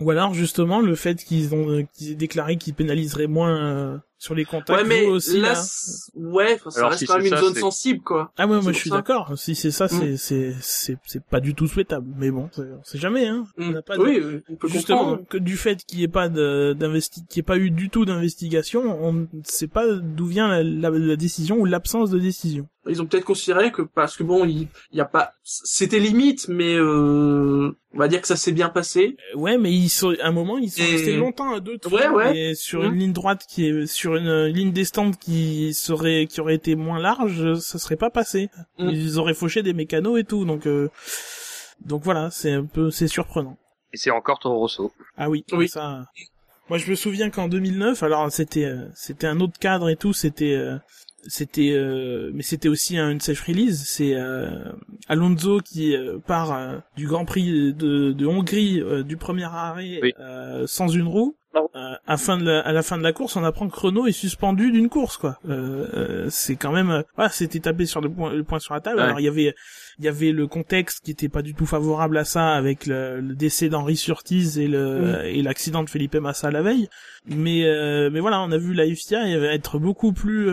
Ou 0.00 0.10
alors 0.10 0.32
justement 0.34 0.80
le 0.80 0.94
fait 0.94 1.16
qu'ils 1.24 1.54
ont, 1.54 1.70
euh, 1.70 1.82
qu'ils 1.94 2.12
aient 2.12 2.14
déclaré 2.14 2.56
qu'ils 2.56 2.74
pénaliseraient 2.74 3.26
moins 3.26 3.56
euh, 3.56 3.98
sur 4.18 4.34
les 4.34 4.44
contacts. 4.44 4.70
Ouais, 4.70 4.84
mais 4.84 5.04
aussi 5.06 5.40
là, 5.40 5.50
là. 5.50 5.54
c'est- 5.54 6.10
ouais, 6.16 6.54
enfin, 6.54 6.70
ça 6.70 6.78
Alors, 6.80 6.90
reste 6.90 7.00
si 7.00 7.06
quand 7.06 7.16
même 7.18 7.26
une 7.26 7.30
ça, 7.30 7.40
zone 7.40 7.54
sensible, 7.54 8.00
quoi. 8.02 8.32
Ah 8.36 8.46
ouais, 8.46 8.60
moi 8.60 8.72
je 8.72 8.78
suis 8.78 8.90
d'accord. 8.90 9.32
Si 9.36 9.54
c'est 9.54 9.70
ça, 9.70 9.86
c'est 9.88 10.12
Mm. 10.12 10.16
c'est 10.16 10.54
c'est 10.60 10.98
c'est 11.06 11.24
pas 11.24 11.40
du 11.40 11.54
tout 11.54 11.66
souhaitable. 11.68 12.06
Mais 12.18 12.30
bon, 12.30 12.48
c'est- 12.52 12.62
on 12.62 12.82
sait 12.84 12.98
jamais. 12.98 13.26
Hein. 13.26 13.44
On 13.58 13.66
Mm. 13.66 13.72
n'a 13.74 13.82
pas 13.82 13.96
de- 13.96 14.02
Oui, 14.02 14.20
on 14.48 14.56
peut 14.56 14.68
Justement, 14.68 14.98
comprendre. 14.98 15.28
que 15.28 15.38
du 15.38 15.56
fait 15.56 15.84
qu'il 15.84 15.98
n'y 15.98 16.04
ait 16.04 16.08
pas 16.08 16.28
de- 16.28 16.74
d'investi, 16.78 17.20
qu'il 17.28 17.40
n'y 17.40 17.40
ait 17.40 17.42
pas 17.44 17.58
eu 17.58 17.70
du 17.70 17.90
tout 17.90 18.04
d'investigation, 18.04 18.98
on 19.04 19.12
ne 19.12 19.26
sait 19.44 19.68
pas 19.68 19.86
d'où 19.94 20.26
vient 20.26 20.48
la, 20.48 20.62
la- 20.62 20.90
la 20.90 21.16
décision 21.16 21.56
ou 21.58 21.64
l'absence 21.64 22.10
de 22.10 22.18
décision. 22.18 22.68
Ils 22.90 23.02
ont 23.02 23.06
peut-être 23.06 23.24
considéré 23.26 23.70
que 23.70 23.82
parce 23.82 24.16
que 24.16 24.22
bon, 24.22 24.46
il 24.46 24.66
y 24.92 25.00
a 25.00 25.04
pas, 25.04 25.32
c'était 25.44 25.98
limite, 25.98 26.48
mais 26.48 26.74
euh, 26.74 27.70
on 27.94 27.98
va 27.98 28.08
dire 28.08 28.20
que 28.22 28.26
ça 28.26 28.36
s'est 28.36 28.52
bien 28.52 28.70
passé. 28.70 29.16
Ouais, 29.34 29.58
mais 29.58 29.70
ils 29.72 29.90
sont, 29.90 30.14
à 30.22 30.26
un 30.28 30.32
moment, 30.32 30.56
ils 30.56 30.70
sont 30.70 30.82
Et- 30.82 30.92
restés 30.92 31.16
longtemps 31.16 31.52
à 31.52 31.60
deux 31.60 31.76
tours, 31.78 31.92
Ouais, 31.92 32.08
ouais. 32.08 32.38
et 32.50 32.54
sur 32.54 32.82
Mhm. 32.82 32.92
une 32.94 32.98
ligne 32.98 33.12
droite 33.12 33.44
qui 33.48 33.66
est, 33.66 33.86
sur 33.86 34.07
une 34.16 34.44
ligne 34.46 34.72
des 34.72 34.84
stands 34.84 35.10
qui 35.12 35.72
serait, 35.74 36.26
qui 36.26 36.40
aurait 36.40 36.54
été 36.54 36.74
moins 36.76 36.98
large, 36.98 37.54
ça 37.60 37.78
serait 37.78 37.96
pas 37.96 38.10
passé. 38.10 38.48
Mhm. 38.78 38.88
Ils 38.90 39.18
auraient 39.18 39.34
fauché 39.34 39.62
des 39.62 39.72
mécanos 39.74 40.18
et 40.18 40.24
tout, 40.24 40.44
donc, 40.44 40.66
euh, 40.66 40.88
donc 41.84 42.02
voilà, 42.02 42.30
c'est 42.30 42.52
un 42.52 42.64
peu, 42.64 42.90
c'est 42.90 43.08
surprenant. 43.08 43.56
Et 43.92 43.96
c'est 43.96 44.10
encore 44.10 44.38
Toro 44.38 44.58
Rosso. 44.58 44.92
Ah 45.16 45.30
oui, 45.30 45.44
Oui. 45.52 45.68
ça. 45.68 46.06
Moi, 46.68 46.76
je 46.78 46.90
me 46.90 46.94
souviens 46.94 47.30
qu'en 47.30 47.48
2009, 47.48 48.02
alors 48.02 48.30
c'était, 48.30 48.64
euh, 48.66 48.86
c'était 48.94 49.26
un 49.26 49.40
autre 49.40 49.58
cadre 49.58 49.88
et 49.88 49.96
tout, 49.96 50.12
c'était, 50.12 50.52
euh, 50.54 50.76
c'était, 51.26 51.70
euh, 51.72 52.30
mais 52.34 52.42
c'était 52.42 52.68
aussi 52.68 52.98
un 52.98 53.10
une 53.10 53.20
safe 53.20 53.40
release. 53.40 53.84
C'est 53.86 54.14
euh, 54.14 54.70
Alonso 55.08 55.60
qui 55.60 55.96
euh, 55.96 56.18
part 56.18 56.52
euh, 56.52 56.76
du 56.96 57.06
Grand 57.06 57.24
Prix 57.24 57.72
de, 57.72 58.12
de 58.12 58.26
Hongrie 58.26 58.82
euh, 58.82 59.02
du 59.02 59.16
premier 59.16 59.44
arrêt 59.44 59.98
Oui. 60.02 60.12
euh, 60.20 60.66
sans 60.66 60.88
une 60.88 61.06
roue. 61.06 61.34
Euh, 61.74 61.94
à, 62.06 62.16
fin 62.16 62.38
de 62.38 62.44
la, 62.44 62.60
à 62.60 62.72
la 62.72 62.82
fin 62.82 62.98
de 62.98 63.02
la 63.02 63.12
course, 63.12 63.36
on 63.36 63.44
apprend 63.44 63.68
que 63.68 63.78
Renault 63.78 64.06
est 64.06 64.12
suspendu 64.12 64.70
d'une 64.70 64.88
course, 64.88 65.16
quoi. 65.16 65.38
Euh, 65.48 65.86
euh, 65.94 66.26
c'est 66.30 66.56
quand 66.56 66.72
même, 66.72 66.90
euh, 66.90 67.02
voilà, 67.16 67.30
c'était 67.30 67.60
tapé 67.60 67.86
sur 67.86 68.00
le 68.00 68.08
point, 68.08 68.32
le 68.32 68.44
point 68.44 68.58
sur 68.58 68.74
la 68.74 68.80
table. 68.80 68.98
Ouais. 68.98 69.04
Alors 69.04 69.20
il 69.20 69.24
y 69.24 69.28
avait, 69.28 69.54
il 69.98 70.04
y 70.04 70.08
avait 70.08 70.32
le 70.32 70.46
contexte 70.46 71.04
qui 71.04 71.10
était 71.10 71.28
pas 71.28 71.42
du 71.42 71.54
tout 71.54 71.66
favorable 71.66 72.16
à 72.16 72.24
ça 72.24 72.54
avec 72.54 72.86
le, 72.86 73.20
le 73.20 73.34
décès 73.34 73.68
d'Henri 73.68 73.96
Surtees 73.96 74.58
et 74.58 74.68
le 74.68 75.24
et 75.24 75.42
l'accident 75.42 75.82
de 75.82 75.90
Felipe 75.90 76.14
Massa 76.16 76.50
la 76.50 76.62
veille. 76.62 76.88
Mais 77.26 77.64
euh, 77.64 78.10
mais 78.10 78.20
voilà, 78.20 78.40
on 78.40 78.50
a 78.52 78.58
vu 78.58 78.74
la 78.74 78.86
FIA 78.86 79.28
être 79.52 79.78
beaucoup 79.78 80.12
plus 80.12 80.50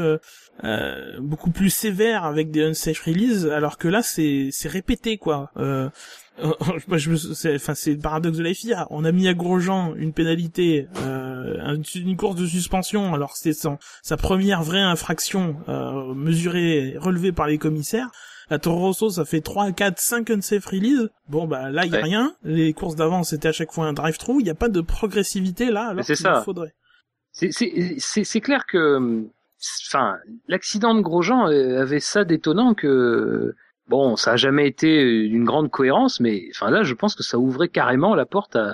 euh, 0.63 1.19
beaucoup 1.19 1.51
plus 1.51 1.69
sévère 1.69 2.23
avec 2.23 2.49
des 2.51 2.63
unsafe 2.63 3.01
release, 3.01 3.45
alors 3.47 3.77
que 3.77 3.87
là 3.87 4.01
c'est 4.01 4.49
c'est 4.51 4.69
répété 4.69 5.17
quoi. 5.17 5.51
Euh, 5.57 5.89
je 6.91 7.09
me, 7.11 7.15
c'est, 7.15 7.55
enfin, 7.55 7.75
c'est 7.75 7.91
le 7.93 7.99
paradoxe 7.99 8.37
de 8.37 8.43
la 8.43 8.53
FIA. 8.53 8.87
On 8.89 9.05
a 9.05 9.11
mis 9.11 9.27
à 9.27 9.33
Grosjean 9.33 9.93
une 9.95 10.11
pénalité, 10.13 10.87
euh, 11.01 11.77
une, 11.95 12.17
course 12.17 12.35
de 12.35 12.45
suspension, 12.45 13.13
alors 13.13 13.31
que 13.31 13.37
c'était 13.37 13.53
son, 13.53 13.77
sa 14.03 14.17
première 14.17 14.61
vraie 14.61 14.81
infraction 14.81 15.55
euh, 15.69 16.13
mesurée, 16.13 16.95
relevée 16.97 17.31
par 17.31 17.47
les 17.47 17.57
commissaires. 17.57 18.09
À 18.49 18.59
Toro 18.59 18.79
Rosso, 18.79 19.09
ça 19.09 19.25
fait 19.25 19.41
3, 19.41 19.71
4, 19.71 19.97
5 19.97 20.29
unsafe 20.29 20.65
release. 20.65 21.09
Bon, 21.29 21.47
bah 21.47 21.71
là, 21.71 21.85
il 21.85 21.91
y 21.91 21.95
a 21.95 21.99
Ouais. 21.99 22.03
rien. 22.03 22.35
Les 22.43 22.73
courses 22.73 22.95
d'avant, 22.95 23.23
c'était 23.23 23.47
à 23.47 23.51
chaque 23.53 23.71
fois 23.71 23.85
un 23.87 23.93
drive-through. 23.93 24.39
Il 24.41 24.43
n'y 24.43 24.49
a 24.51 24.55
pas 24.55 24.69
de 24.69 24.81
progressivité 24.81 25.71
là, 25.71 25.87
alors 25.87 26.03
c'est 26.03 26.15
qu'il 26.15 26.27
faudrait. 26.43 26.73
C'est, 27.31 27.51
c'est, 27.51 27.95
c'est, 27.97 28.23
c'est 28.23 28.41
clair 28.41 28.65
que, 28.67 28.97
hum, 28.97 29.29
l'accident 30.47 30.95
de 30.95 31.01
Grosjean 31.01 31.47
euh, 31.49 31.81
avait 31.81 31.99
ça 31.99 32.23
d'étonnant 32.23 32.73
que, 32.73 33.55
bon, 33.87 34.15
ça 34.15 34.33
a 34.33 34.35
jamais 34.35 34.67
été 34.67 35.27
d'une 35.27 35.45
grande 35.45 35.71
cohérence, 35.71 36.19
mais, 36.19 36.43
enfin 36.51 36.69
là, 36.69 36.83
je 36.83 36.93
pense 36.93 37.15
que 37.15 37.23
ça 37.23 37.37
ouvrait 37.39 37.69
carrément 37.69 38.15
la 38.15 38.25
porte 38.25 38.55
à, 38.55 38.71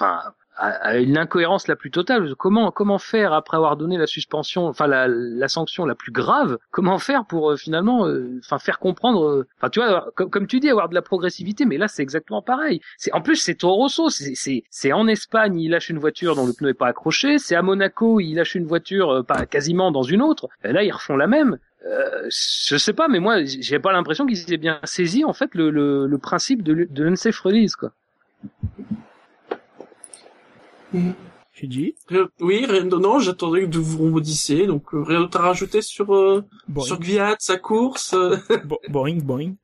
à- 0.00 0.34
à, 0.56 0.98
une 0.98 1.18
incohérence 1.18 1.68
la 1.68 1.76
plus 1.76 1.90
totale. 1.90 2.34
Comment, 2.36 2.70
comment 2.70 2.98
faire 2.98 3.32
après 3.32 3.56
avoir 3.56 3.76
donné 3.76 3.96
la 3.96 4.06
suspension, 4.06 4.66
enfin 4.66 4.86
la, 4.86 5.08
la 5.08 5.48
sanction 5.48 5.84
la 5.84 5.94
plus 5.94 6.12
grave 6.12 6.58
Comment 6.70 6.98
faire 6.98 7.24
pour 7.24 7.52
euh, 7.52 7.56
finalement, 7.56 8.06
euh, 8.06 8.38
enfin, 8.44 8.58
faire 8.58 8.78
comprendre, 8.78 9.26
euh, 9.26 9.46
enfin, 9.58 9.70
tu 9.70 9.80
vois, 9.80 10.10
comme, 10.14 10.30
comme 10.30 10.46
tu 10.46 10.60
dis, 10.60 10.68
avoir 10.70 10.88
de 10.88 10.94
la 10.94 11.02
progressivité, 11.02 11.64
mais 11.64 11.78
là, 11.78 11.88
c'est 11.88 12.02
exactement 12.02 12.42
pareil. 12.42 12.80
C'est, 12.98 13.12
en 13.12 13.20
plus, 13.20 13.36
c'est 13.36 13.54
Toro 13.54 13.76
Rosso, 13.76 14.10
c'est, 14.10 14.62
c'est, 14.70 14.92
en 14.92 15.08
Espagne, 15.08 15.58
il 15.58 15.70
lâche 15.70 15.88
une 15.88 15.98
voiture 15.98 16.36
dont 16.36 16.46
le 16.46 16.52
pneu 16.52 16.70
est 16.70 16.74
pas 16.74 16.88
accroché. 16.88 17.38
C'est 17.38 17.56
à 17.56 17.62
Monaco, 17.62 18.20
il 18.20 18.34
lâche 18.34 18.54
une 18.54 18.66
voiture 18.66 19.10
euh, 19.10 19.22
pas 19.22 19.46
quasiment 19.46 19.90
dans 19.90 20.02
une 20.02 20.22
autre. 20.22 20.48
Et 20.64 20.72
là, 20.72 20.82
ils 20.84 20.92
refont 20.92 21.16
la 21.16 21.26
même. 21.26 21.58
Euh, 21.86 22.28
je 22.28 22.76
sais 22.76 22.92
pas, 22.92 23.08
mais 23.08 23.18
moi, 23.18 23.44
j'ai 23.44 23.80
pas 23.80 23.92
l'impression 23.92 24.26
qu'ils 24.26 24.52
aient 24.52 24.56
bien 24.56 24.78
saisi 24.84 25.24
en 25.24 25.32
fait 25.32 25.52
le, 25.54 25.70
le, 25.70 26.06
le 26.06 26.18
principe 26.18 26.62
de, 26.62 26.86
de 26.88 27.02
l'unsafe 27.02 27.40
release, 27.40 27.74
quoi. 27.74 27.92
J'ai 31.54 31.66
dit. 31.66 31.94
Oui, 32.40 32.64
rien 32.66 32.84
de, 32.84 32.96
non, 32.96 33.18
j'attendais 33.18 33.68
que 33.68 33.76
vous 33.76 34.04
rebondissiez, 34.04 34.66
donc 34.66 34.94
euh, 34.94 35.02
rien 35.02 35.20
d'autre 35.20 35.38
à 35.38 35.42
rajouter 35.42 35.82
sur 35.82 36.14
euh, 36.14 36.42
Boring, 36.66 36.86
sur 36.86 36.98
Gviat, 36.98 37.36
sa 37.40 37.58
course. 37.58 38.14
euh. 38.14 38.36
Bo- 38.64 38.80
boring, 38.88 39.22
boring. 39.22 39.56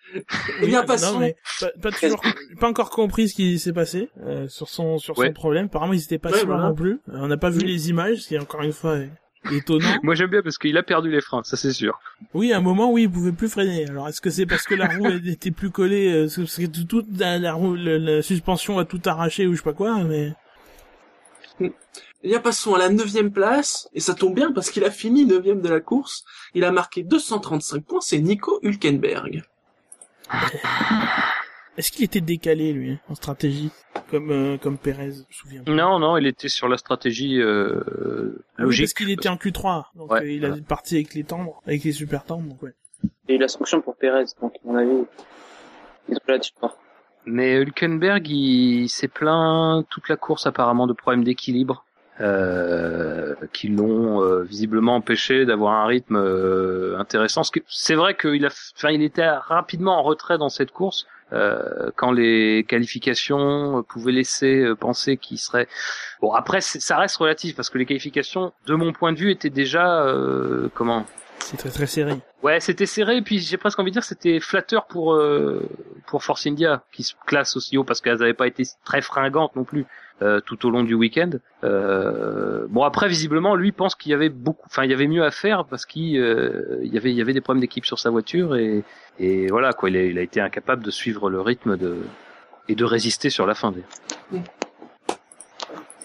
Eh 0.60 0.66
bien, 0.66 0.84
passons. 0.84 1.14
Non, 1.14 1.20
mais 1.20 1.36
pas, 1.60 1.68
pas 1.80 1.90
toujours, 1.92 2.22
pas 2.60 2.68
encore 2.68 2.90
compris 2.90 3.30
ce 3.30 3.34
qui 3.34 3.58
s'est 3.58 3.72
passé 3.72 4.10
euh, 4.22 4.46
sur 4.48 4.68
son 4.68 4.98
sur 4.98 5.16
Ouais. 5.18 5.28
son 5.28 5.32
problème. 5.32 5.64
Apparemment, 5.66 5.94
ils 5.94 6.02
étaient 6.04 6.18
pas 6.18 6.30
Ouais, 6.30 6.38
sûrs 6.40 6.46
voilà. 6.48 6.68
non 6.68 6.74
plus. 6.74 7.00
Euh, 7.08 7.14
on 7.20 7.28
n'a 7.28 7.38
pas 7.38 7.48
vu 7.48 7.60
Mm. 7.62 7.66
les 7.66 7.88
images, 7.88 8.18
ce 8.18 8.28
qui 8.28 8.34
est 8.34 8.38
encore 8.38 8.60
une 8.62 8.72
fois 8.72 8.90
euh, 8.96 9.06
étonnant. 9.50 9.88
Moi, 10.02 10.14
j'aime 10.14 10.28
bien 10.30 10.42
parce 10.42 10.58
qu'il 10.58 10.76
a 10.76 10.82
perdu 10.82 11.10
les 11.10 11.22
freins, 11.22 11.42
ça 11.42 11.56
c'est 11.56 11.72
sûr. 11.72 11.98
Oui, 12.34 12.52
à 12.52 12.58
un 12.58 12.60
moment, 12.60 12.92
oui, 12.92 13.04
il 13.04 13.10
pouvait 13.10 13.32
plus 13.32 13.48
freiner. 13.48 13.88
Alors, 13.88 14.06
est-ce 14.10 14.20
que 14.20 14.28
c'est 14.28 14.44
parce 14.44 14.64
que 14.64 14.74
la 14.74 14.88
roue 14.88 15.08
était 15.26 15.52
plus 15.52 15.70
collée, 15.70 16.12
euh, 16.12 16.28
parce 16.36 16.58
que 16.58 16.66
tout- 16.66 16.84
toute 16.84 17.18
la, 17.18 17.38
la 17.38 17.54
roue, 17.54 17.74
la, 17.76 17.98
la 17.98 18.20
suspension 18.20 18.78
a 18.78 18.84
tout 18.84 19.00
arraché 19.06 19.46
ou 19.46 19.52
je 19.52 19.56
sais 19.56 19.62
pas 19.64 19.72
quoi, 19.72 20.04
mais 20.04 20.34
Eh 22.24 22.28
bien, 22.30 22.40
passons 22.40 22.74
à 22.74 22.78
la 22.78 22.88
neuvième 22.88 23.30
place, 23.30 23.88
et 23.94 24.00
ça 24.00 24.12
tombe 24.12 24.34
bien 24.34 24.50
parce 24.50 24.70
qu'il 24.70 24.82
a 24.82 24.90
fini 24.90 25.24
neuvième 25.24 25.60
de 25.60 25.68
la 25.68 25.78
course. 25.78 26.24
Il 26.52 26.64
a 26.64 26.72
marqué 26.72 27.04
235 27.04 27.84
points, 27.84 28.00
c'est 28.00 28.18
Nico 28.18 28.58
Hülkenberg. 28.64 29.44
est-ce 31.76 31.92
qu'il 31.92 32.04
était 32.04 32.20
décalé 32.20 32.72
lui 32.72 32.98
en 33.08 33.14
stratégie, 33.14 33.70
comme 34.10 34.30
euh, 34.32 34.58
comme 34.58 34.78
Perez, 34.78 35.12
je 35.12 35.18
me 35.20 35.24
souviens. 35.30 35.62
pas. 35.62 35.70
Non, 35.70 36.00
non, 36.00 36.16
il 36.16 36.26
était 36.26 36.48
sur 36.48 36.66
la 36.68 36.76
stratégie 36.76 37.40
euh, 37.40 38.44
Ah 38.56 38.62
oui, 38.62 38.64
logique. 38.64 38.86
parce 38.86 38.94
qu'il 38.94 39.10
était 39.10 39.28
en 39.28 39.36
Q3, 39.36 39.84
donc 39.94 40.10
Ouais, 40.10 40.22
euh, 40.22 40.30
il 40.32 40.44
a 40.44 40.48
voilà. 40.48 40.62
parti 40.64 40.96
avec 40.96 41.14
les 41.14 41.22
tendres, 41.22 41.62
avec 41.66 41.84
les 41.84 41.92
super 41.92 42.24
tendres, 42.24 42.48
donc 42.48 42.60
ouais. 42.64 42.74
Il 43.28 43.40
y 43.40 43.44
a 43.44 43.48
sanction 43.48 43.80
pour 43.80 43.94
Perez, 43.96 44.24
donc 44.42 44.54
à 44.56 44.58
mon 44.64 44.74
avis, 44.74 45.04
ils 46.08 46.16
ont. 46.16 46.70
Mais 47.30 47.56
Hülkenberg, 47.60 48.26
il 48.28 48.88
s'est 48.88 49.08
plaint 49.08 49.86
toute 49.90 50.08
la 50.08 50.16
course 50.16 50.46
apparemment 50.46 50.86
de 50.86 50.94
problèmes 50.94 51.24
d'équilibre 51.24 51.84
euh, 52.20 53.34
qui 53.52 53.68
l'ont 53.68 54.22
euh, 54.22 54.42
visiblement 54.42 54.96
empêché 54.96 55.44
d'avoir 55.44 55.74
un 55.74 55.86
rythme 55.86 56.16
euh, 56.16 56.98
intéressant. 56.98 57.42
C'est 57.68 57.94
vrai 57.94 58.16
qu'il 58.16 58.44
a, 58.46 58.50
enfin, 58.76 58.90
il 58.90 59.02
était 59.02 59.28
rapidement 59.28 59.98
en 59.98 60.02
retrait 60.02 60.38
dans 60.38 60.48
cette 60.48 60.72
course. 60.72 61.06
euh, 61.32 61.90
quand 61.96 62.12
les 62.12 62.64
qualifications 62.66 63.84
pouvaient 63.88 64.12
laisser 64.12 64.62
euh, 64.62 64.74
penser 64.74 65.16
qu'il 65.16 65.38
serait 65.38 65.68
bon 66.20 66.32
après 66.32 66.60
ça 66.60 66.96
reste 66.96 67.16
relatif 67.16 67.54
parce 67.54 67.68
que 67.70 67.78
les 67.78 67.86
qualifications 67.86 68.52
de 68.66 68.74
mon 68.74 68.92
point 68.92 69.12
de 69.12 69.18
vue 69.18 69.30
étaient 69.30 69.50
déjà 69.50 70.02
euh, 70.04 70.68
comment? 70.74 71.04
C'est 71.40 71.56
très 71.56 71.70
très 71.70 71.86
serré. 71.86 72.14
Ouais, 72.42 72.60
c'était 72.60 72.86
serré, 72.86 73.22
puis 73.22 73.38
j'ai 73.38 73.56
presque 73.56 73.78
envie 73.78 73.90
de 73.90 73.94
dire 73.94 74.02
que 74.02 74.08
c'était 74.08 74.38
flatteur 74.40 74.86
pour 74.86 75.14
euh, 75.14 75.68
pour 76.06 76.22
Force 76.22 76.46
India, 76.46 76.82
qui 76.92 77.02
se 77.02 77.14
classe 77.26 77.56
aussi 77.56 77.78
haut 77.78 77.84
parce 77.84 78.00
qu'elles 78.00 78.18
n'avaient 78.18 78.34
pas 78.34 78.46
été 78.46 78.64
très 78.84 79.00
fringantes 79.00 79.56
non 79.56 79.64
plus 79.64 79.86
euh, 80.20 80.40
tout 80.40 80.66
au 80.66 80.70
long 80.70 80.82
du 80.82 80.94
week-end. 80.94 81.30
Euh, 81.64 82.66
bon 82.68 82.82
après, 82.82 83.08
visiblement, 83.08 83.54
lui 83.54 83.72
pense 83.72 83.94
qu'il 83.94 84.10
y 84.12 84.14
avait 84.14 84.28
beaucoup, 84.28 84.66
enfin 84.66 84.84
il 84.84 84.90
y 84.90 84.94
avait 84.94 85.06
mieux 85.06 85.24
à 85.24 85.30
faire 85.30 85.64
parce 85.64 85.86
qu'il 85.86 86.18
euh, 86.18 86.80
il 86.82 86.92
y 86.92 86.98
avait 86.98 87.10
il 87.10 87.16
y 87.16 87.20
avait 87.20 87.32
des 87.32 87.40
problèmes 87.40 87.60
d'équipe 87.60 87.86
sur 87.86 87.98
sa 87.98 88.10
voiture 88.10 88.56
et 88.56 88.84
et 89.18 89.46
voilà 89.46 89.72
quoi, 89.72 89.90
il 89.90 89.96
a, 89.96 90.02
il 90.02 90.18
a 90.18 90.22
été 90.22 90.40
incapable 90.40 90.84
de 90.84 90.90
suivre 90.90 91.30
le 91.30 91.40
rythme 91.40 91.76
de 91.76 91.98
et 92.68 92.74
de 92.74 92.84
résister 92.84 93.30
sur 93.30 93.46
la 93.46 93.54
fin. 93.54 93.72
d'ailleurs. 93.72 94.42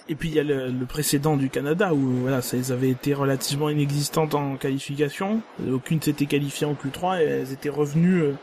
Et 0.10 0.16
puis 0.16 0.30
il 0.30 0.36
y 0.36 0.40
a 0.40 0.44
le, 0.44 0.68
le 0.68 0.86
précédent 0.86 1.38
du 1.38 1.50
Canada 1.50 1.94
où 1.94 1.98
voilà, 2.24 2.42
ça, 2.42 2.58
elles 2.58 2.72
avaient 2.74 2.90
été 2.90 3.14
relativement 3.14 3.70
inexistantes 3.70 4.36
en 4.36 4.58
qualification. 4.58 5.42
Aucune 5.72 6.02
s'était 6.02 6.26
qualifiée 6.26 6.68
en 6.68 6.74
Q3 6.74 7.22
et 7.22 7.24
elles 7.24 7.54
étaient 7.54 7.70
revenues 7.70 8.22
euh, 8.22 8.34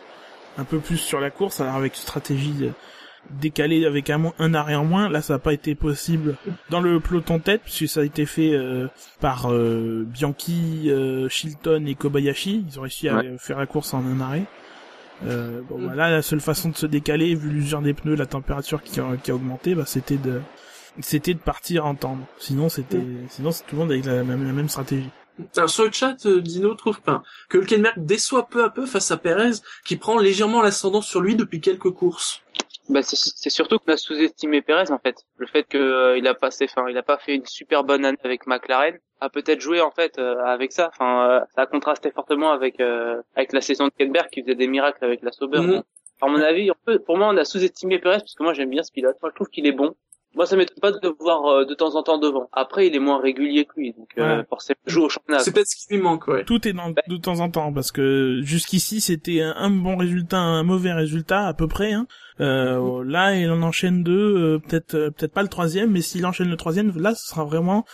un 0.59 0.65
peu 0.65 0.79
plus 0.79 0.97
sur 0.97 1.21
la 1.21 1.31
course, 1.31 1.61
alors 1.61 1.75
avec 1.75 1.95
une 1.97 2.01
stratégie 2.01 2.55
euh, 2.63 2.71
décalée 3.29 3.85
avec 3.85 4.09
un, 4.09 4.55
arrêt 4.55 4.75
en 4.75 4.87
moins. 4.87 5.11
Là, 5.11 5.21
ça 5.21 5.35
n'a 5.35 5.39
pas 5.39 5.53
été 5.53 5.75
possible 5.75 6.37
dans 6.71 6.81
le 6.81 6.99
peloton 6.99 7.39
tête, 7.39 7.61
puisque 7.63 7.89
ça 7.89 8.01
a 8.01 8.05
été 8.05 8.25
fait 8.25 8.55
euh, 8.55 8.87
par 9.21 9.53
euh, 9.53 10.05
Bianchi, 10.09 10.85
euh, 10.91 11.29
Shilton 11.29 11.85
et 11.87 11.95
Kobayashi. 11.95 12.65
Ils 12.71 12.79
ont 12.79 12.83
réussi 12.83 13.09
à 13.11 13.17
Ouais. 13.17 13.37
faire 13.39 13.59
la 13.59 13.67
course 13.67 13.93
en 13.93 14.03
un 14.07 14.21
arrêt. 14.23 14.45
Euh, 15.27 15.61
bon, 15.69 15.77
Mm. 15.79 15.85
voilà, 15.85 16.11
la 16.11 16.23
seule 16.23 16.41
façon 16.41 16.71
de 16.71 16.77
se 16.77 16.87
décaler, 16.87 17.35
vu 17.35 17.51
l'usure 17.51 17.83
des 17.83 17.93
pneus, 17.93 18.15
la 18.17 18.25
température 18.25 18.83
qui 18.83 18.99
a, 19.01 19.05
qui 19.23 19.31
a 19.31 19.35
augmenté, 19.35 19.75
bah, 19.75 19.85
c'était 19.87 20.17
de 20.17 20.41
c'était 21.01 21.35
de 21.35 21.39
partir 21.39 21.87
en 21.87 21.95
tendre. 21.95 22.27
Sinon, 22.39 22.69
c'était 22.69 23.03
sinon 23.29 23.51
c'est 23.51 23.65
tout 23.65 23.77
le 23.77 23.83
monde 23.83 23.93
avec 23.93 24.05
la 24.05 24.25
même, 24.25 24.47
la 24.47 24.53
même 24.53 24.69
stratégie. 24.69 25.11
Alors, 25.57 25.71
sur 25.71 25.85
le 25.85 25.93
chat, 25.93 26.27
euh, 26.27 26.41
Dino 26.41 26.75
trouve 26.75 27.01
pas 27.01 27.23
que 27.49 27.59
Hülkenberg 27.59 27.95
déçoit 28.05 28.49
peu 28.49 28.63
à 28.63 28.69
peu 28.69 28.85
face 28.85 29.11
à 29.11 29.17
Perez, 29.17 29.53
qui 29.87 29.97
prend 29.97 30.19
légèrement 30.19 30.61
l'ascendant 30.61 31.01
sur 31.01 31.21
lui 31.23 31.35
depuis 31.35 31.61
quelques 31.61 31.91
courses. 31.91 32.43
Bah, 32.91 33.03
c'est 33.03 33.17
c'est 33.17 33.51
surtout 33.51 33.79
qu'on 33.79 33.93
a 33.93 33.97
sous-estimé 33.97 34.61
Perez 34.61 34.91
en 34.91 34.99
fait. 34.99 35.25
Le 35.39 35.47
fait 35.47 35.63
que 35.65 35.79
euh, 35.79 36.19
il 36.19 36.27
a 36.27 36.35
passé, 36.35 36.67
enfin, 36.69 36.91
il 36.91 36.99
a 36.99 37.03
pas 37.03 37.19
fait 37.19 37.37
une 37.37 37.47
super 37.47 37.85
bonne 37.85 38.05
année 38.05 38.19
avec 38.23 38.47
McLaren 38.47 38.99
a 39.21 39.29
peut-être 39.29 39.61
joué 39.61 39.81
en 39.81 39.91
fait 39.91 40.19
euh, 40.19 40.43
avec 40.45 40.73
ça. 40.73 40.89
Enfin, 40.89 41.31
euh, 41.31 41.41
ça 41.55 41.63
a 41.63 41.67
contrasté 41.67 42.11
fortement 42.11 42.53
avec 42.53 42.81
euh, 42.81 43.21
avec 43.37 43.53
la 43.53 43.61
saison 43.61 43.87
de 43.87 43.93
Hülkenberg 43.99 44.29
qui 44.31 44.43
faisait 44.43 44.55
des 44.55 44.67
miracles 44.67 45.05
avec 45.05 45.23
la 45.23 45.33
Sauber. 45.33 45.61
Mhm. 45.61 45.83
À 46.23 46.27
mon 46.27 46.41
avis, 46.41 46.71
on 46.71 46.75
peut, 46.85 46.99
pour 46.99 47.17
moi, 47.17 47.29
on 47.29 47.37
a 47.37 47.45
sous-estimé 47.45 47.99
Perez 47.99 48.19
parce 48.19 48.35
que 48.35 48.43
moi 48.43 48.53
j'aime 48.53 48.71
bien 48.71 48.83
ce 48.83 48.93
pilote. 48.93 49.17
Moi, 49.23 49.31
je 49.31 49.35
trouve 49.35 49.49
qu'il 49.49 49.67
est 49.67 49.73
bon. 49.73 49.95
Moi, 50.35 50.47
ça 50.47 50.57
m'étonne 50.57 50.79
pas 50.81 50.93
de 50.93 50.99
le 51.03 51.13
voir 51.19 51.45
euh, 51.47 51.65
de 51.65 51.75
temps 51.75 51.97
en 51.97 52.03
temps 52.05 52.19
devant. 52.19 52.49
Après, 52.53 52.87
il 52.87 52.95
est 52.95 53.01
moins 53.01 53.21
régulier 53.21 53.65
que 53.65 53.73
lui, 53.77 53.93
donc 53.93 54.09
euh, 54.19 54.39
Ouais. 54.39 54.45
forcément, 54.49 54.79
il 54.87 54.93
joue 54.93 55.03
au 55.03 55.09
championnat. 55.09 55.41
C'est 55.41 55.53
peut-être 55.53 55.67
ce 55.67 55.87
qui 55.87 55.95
lui 55.95 56.01
manque, 56.01 56.29
ouais. 56.29 56.45
Tout 56.45 56.67
est 56.69 56.73
dans, 56.73 56.91
de 56.91 57.17
temps 57.17 57.41
en 57.41 57.51
temps 57.51 57.73
parce 57.73 57.91
que 57.91 58.41
jusqu'ici 58.43 59.01
c'était 59.01 59.41
un, 59.43 59.55
un 59.57 59.71
bon 59.71 59.97
résultat, 59.97 60.39
un 60.39 60.63
mauvais 60.63 60.93
résultat 60.93 61.47
à 61.49 61.55
peu 61.55 61.67
près. 61.67 61.93
Hein. 61.93 62.07
Euh, 62.41 63.03
là, 63.05 63.35
il 63.35 63.51
en 63.51 63.61
enchaîne 63.63 64.03
deux, 64.05 64.37
euh, 64.37 64.59
peut-être 64.61 64.95
euh, 64.95 65.11
peut-être 65.11 65.33
pas 65.35 65.43
le 65.43 65.49
troisième, 65.49 65.91
mais 65.91 66.01
s'il 66.01 66.25
enchaîne 66.25 66.49
le 66.49 66.57
troisième, 66.57 66.93
là, 66.97 67.15
ce 67.15 67.27
sera 67.29 67.45
vraiment 67.45 67.85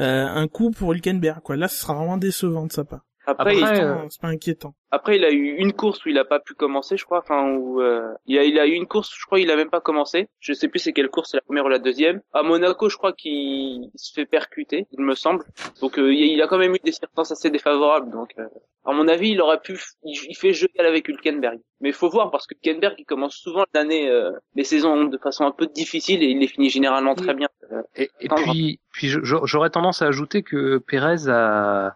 euh, 0.00 0.26
un 0.26 0.48
coup 0.48 0.72
pour 0.72 0.92
Hülkenberg. 0.92 1.40
Quoi. 1.42 1.56
Là, 1.56 1.68
ce 1.68 1.80
sera 1.80 1.94
vraiment 1.94 2.16
décevant 2.18 2.66
de 2.66 2.72
sa 2.72 2.84
part. 2.84 3.02
Après, 3.26 3.62
Après, 3.62 3.82
euh, 3.82 4.06
c'est 4.08 4.20
pas 4.20 4.28
inquiétant. 4.28 4.74
Après, 4.90 5.16
il 5.16 5.24
a 5.24 5.30
eu 5.30 5.56
une 5.56 5.72
course 5.72 6.04
où 6.04 6.08
il 6.08 6.18
a 6.18 6.24
pas 6.24 6.40
pu 6.40 6.54
commencer, 6.54 6.96
je 6.96 7.04
crois. 7.04 7.18
Enfin, 7.18 7.52
où 7.52 7.80
euh, 7.80 8.12
il 8.26 8.38
a, 8.38 8.44
il 8.44 8.58
a 8.58 8.66
eu 8.66 8.72
une 8.72 8.86
course, 8.86 9.12
je 9.18 9.26
crois, 9.26 9.40
il 9.40 9.50
a 9.50 9.56
même 9.56 9.70
pas 9.70 9.80
commencé. 9.80 10.28
Je 10.40 10.52
sais 10.52 10.68
plus 10.68 10.78
c'est 10.78 10.92
quelle 10.92 11.08
course, 11.08 11.30
c'est 11.30 11.38
la 11.38 11.42
première 11.42 11.64
ou 11.64 11.68
la 11.68 11.78
deuxième. 11.78 12.20
À 12.32 12.42
Monaco, 12.42 12.88
je 12.88 12.96
crois 12.96 13.12
qu'il 13.12 13.32
il 13.32 13.90
se 13.96 14.12
fait 14.12 14.26
percuter, 14.26 14.86
il 14.92 15.00
me 15.00 15.14
semble. 15.14 15.44
Donc, 15.80 15.98
euh, 15.98 16.12
il 16.12 16.40
a 16.42 16.46
quand 16.46 16.58
même 16.58 16.74
eu 16.74 16.80
des 16.84 16.92
circonstances 16.92 17.32
assez 17.32 17.50
défavorables. 17.50 18.10
Donc, 18.10 18.30
euh, 18.38 18.46
à 18.84 18.92
mon 18.92 19.08
avis, 19.08 19.30
il 19.30 19.40
aurait 19.40 19.60
pu, 19.60 19.78
il, 20.04 20.16
il 20.28 20.36
fait 20.36 20.52
jeu 20.52 20.68
avec 20.78 21.08
Hülkenberg. 21.08 21.58
Mais 21.80 21.88
il 21.88 21.94
faut 21.94 22.08
voir 22.08 22.30
parce 22.30 22.46
que 22.46 22.54
Hülkenberg, 22.54 22.94
il 22.98 23.04
commence 23.04 23.34
souvent 23.34 23.64
l'année, 23.74 24.08
euh, 24.08 24.30
les 24.54 24.64
saisons 24.64 25.04
de 25.04 25.18
façon 25.18 25.44
un 25.44 25.52
peu 25.52 25.66
difficile 25.66 26.22
et 26.22 26.26
il 26.26 26.38
les 26.38 26.46
finit 26.48 26.70
généralement 26.70 27.14
très 27.14 27.34
bien. 27.34 27.48
Euh, 27.72 27.82
Et, 27.96 28.10
et 28.20 28.28
puis, 28.28 28.80
puis 28.90 29.08
j'aurais 29.08 29.70
tendance 29.70 30.02
à 30.02 30.06
ajouter 30.06 30.42
que 30.42 30.78
Pérez 30.78 31.28
a. 31.28 31.94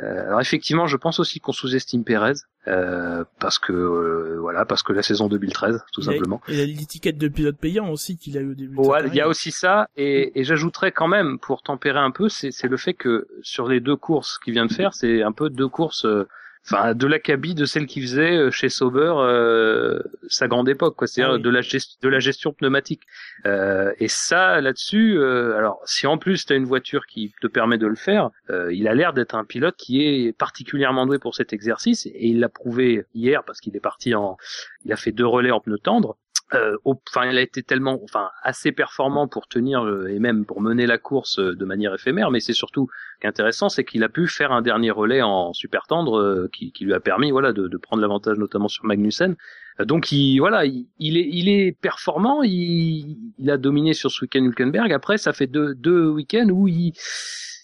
euh, 0.00 0.26
alors 0.26 0.40
effectivement, 0.40 0.86
je 0.86 0.96
pense 0.96 1.20
aussi 1.20 1.40
qu'on 1.40 1.52
sous-estime 1.52 2.04
Pérez 2.04 2.34
euh, 2.68 3.24
parce 3.38 3.58
que 3.58 3.72
euh, 3.72 4.38
voilà, 4.40 4.64
parce 4.64 4.82
que 4.82 4.92
la 4.92 5.02
saison 5.02 5.28
2013, 5.28 5.84
tout 5.92 6.00
Il 6.00 6.04
simplement. 6.04 6.40
Il 6.48 6.60
a 6.60 6.64
l'étiquette 6.66 7.18
de 7.18 7.28
pilote 7.28 7.56
payant 7.58 7.88
aussi 7.90 8.16
qu'il 8.18 8.36
a 8.36 8.40
eu 8.40 8.50
au 8.50 8.54
début. 8.54 8.76
Ouais, 8.76 9.06
il 9.06 9.14
y 9.14 9.20
a 9.20 9.28
aussi 9.28 9.52
ça, 9.52 9.88
et, 9.96 10.38
et 10.38 10.44
j'ajouterais 10.44 10.92
quand 10.92 11.08
même, 11.08 11.38
pour 11.38 11.62
tempérer 11.62 12.00
un 12.00 12.10
peu, 12.10 12.28
c'est 12.28 12.50
c'est 12.50 12.68
le 12.68 12.76
fait 12.76 12.94
que 12.94 13.28
sur 13.42 13.68
les 13.68 13.80
deux 13.80 13.96
courses 13.96 14.38
qu'il 14.38 14.52
vient 14.54 14.66
de 14.66 14.72
faire, 14.72 14.94
c'est 14.94 15.22
un 15.22 15.32
peu 15.32 15.48
deux 15.50 15.68
courses, 15.68 16.04
euh, 16.04 16.26
enfin 16.68 16.94
de 16.94 17.06
l'acabit 17.06 17.54
de 17.54 17.64
celle 17.64 17.86
qu'il 17.86 18.02
faisait 18.02 18.36
euh, 18.36 18.50
chez 18.50 18.68
Sauber 18.68 19.14
euh, 19.18 20.00
sa 20.28 20.48
grande 20.48 20.68
époque, 20.68 20.96
quoi. 20.96 21.06
C'est-à-dire 21.06 21.34
Ah 21.34 21.36
oui. 21.36 21.42
de 21.42 21.50
la 21.50 21.60
gestion, 21.60 21.98
de 22.02 22.08
la 22.08 22.18
gestion 22.18 22.52
pneumatique. 22.52 23.02
Euh, 23.46 23.92
et 23.98 24.08
ça, 24.08 24.60
là-dessus, 24.60 25.18
euh, 25.18 25.56
alors 25.56 25.80
si 25.84 26.06
en 26.06 26.18
plus 26.18 26.44
tu 26.44 26.52
as 26.52 26.56
une 26.56 26.64
voiture 26.64 27.06
qui 27.06 27.32
te 27.40 27.46
permet 27.46 27.78
de 27.78 27.86
le 27.86 27.94
faire, 27.94 28.30
euh, 28.50 28.72
il 28.72 28.88
a 28.88 28.94
l'air 28.94 29.12
d'être 29.12 29.34
un 29.34 29.44
pilote 29.44 29.76
qui 29.76 30.02
est 30.02 30.36
particulièrement 30.36 31.06
doué 31.06 31.18
pour 31.18 31.34
cet 31.34 31.52
exercice, 31.52 32.06
et 32.06 32.26
il 32.26 32.40
l'a 32.40 32.48
prouvé 32.48 33.06
hier 33.14 33.44
parce 33.44 33.60
qu'il 33.60 33.76
est 33.76 33.80
parti 33.80 34.14
en, 34.14 34.36
il 34.84 34.92
a 34.92 34.96
fait 34.96 35.12
deux 35.12 35.26
relais 35.26 35.50
en 35.50 35.60
pneus 35.60 35.78
tendres. 35.78 36.16
Euh, 36.54 36.76
enfin, 36.84 37.28
il 37.28 37.36
a 37.36 37.40
été 37.40 37.64
tellement, 37.64 37.98
enfin, 38.04 38.30
assez 38.42 38.70
performant 38.70 39.26
pour 39.26 39.48
tenir 39.48 39.84
euh, 39.84 40.06
et 40.06 40.20
même 40.20 40.44
pour 40.44 40.60
mener 40.60 40.86
la 40.86 40.96
course 40.96 41.40
euh, 41.40 41.56
de 41.56 41.64
manière 41.64 41.92
éphémère. 41.94 42.30
Mais 42.30 42.38
c'est 42.38 42.52
surtout 42.52 42.88
intéressant, 43.24 43.68
c'est 43.68 43.84
qu'il 43.84 44.04
a 44.04 44.08
pu 44.08 44.28
faire 44.28 44.52
un 44.52 44.62
dernier 44.62 44.92
relais 44.92 45.22
en 45.22 45.52
super 45.52 45.88
tendre 45.88 46.20
euh, 46.20 46.48
qui, 46.52 46.70
qui 46.70 46.84
lui 46.84 46.94
a 46.94 47.00
permis, 47.00 47.32
voilà, 47.32 47.52
de, 47.52 47.66
de 47.66 47.76
prendre 47.76 48.00
l'avantage 48.00 48.38
notamment 48.38 48.68
sur 48.68 48.84
Magnussen. 48.84 49.34
Euh, 49.80 49.84
donc, 49.84 50.12
il, 50.12 50.38
voilà, 50.38 50.66
il, 50.66 50.86
il 51.00 51.16
est, 51.16 51.28
il 51.32 51.48
est 51.48 51.72
performant. 51.72 52.44
Il, 52.44 53.18
il 53.38 53.50
a 53.50 53.56
dominé 53.56 53.92
sur 53.92 54.12
ce 54.12 54.24
week-end 54.24 54.44
Hülkenberg. 54.44 54.92
Après, 54.92 55.18
ça 55.18 55.32
fait 55.32 55.48
deux, 55.48 55.74
deux 55.74 56.06
week-ends 56.08 56.48
où 56.50 56.68
il 56.68 56.92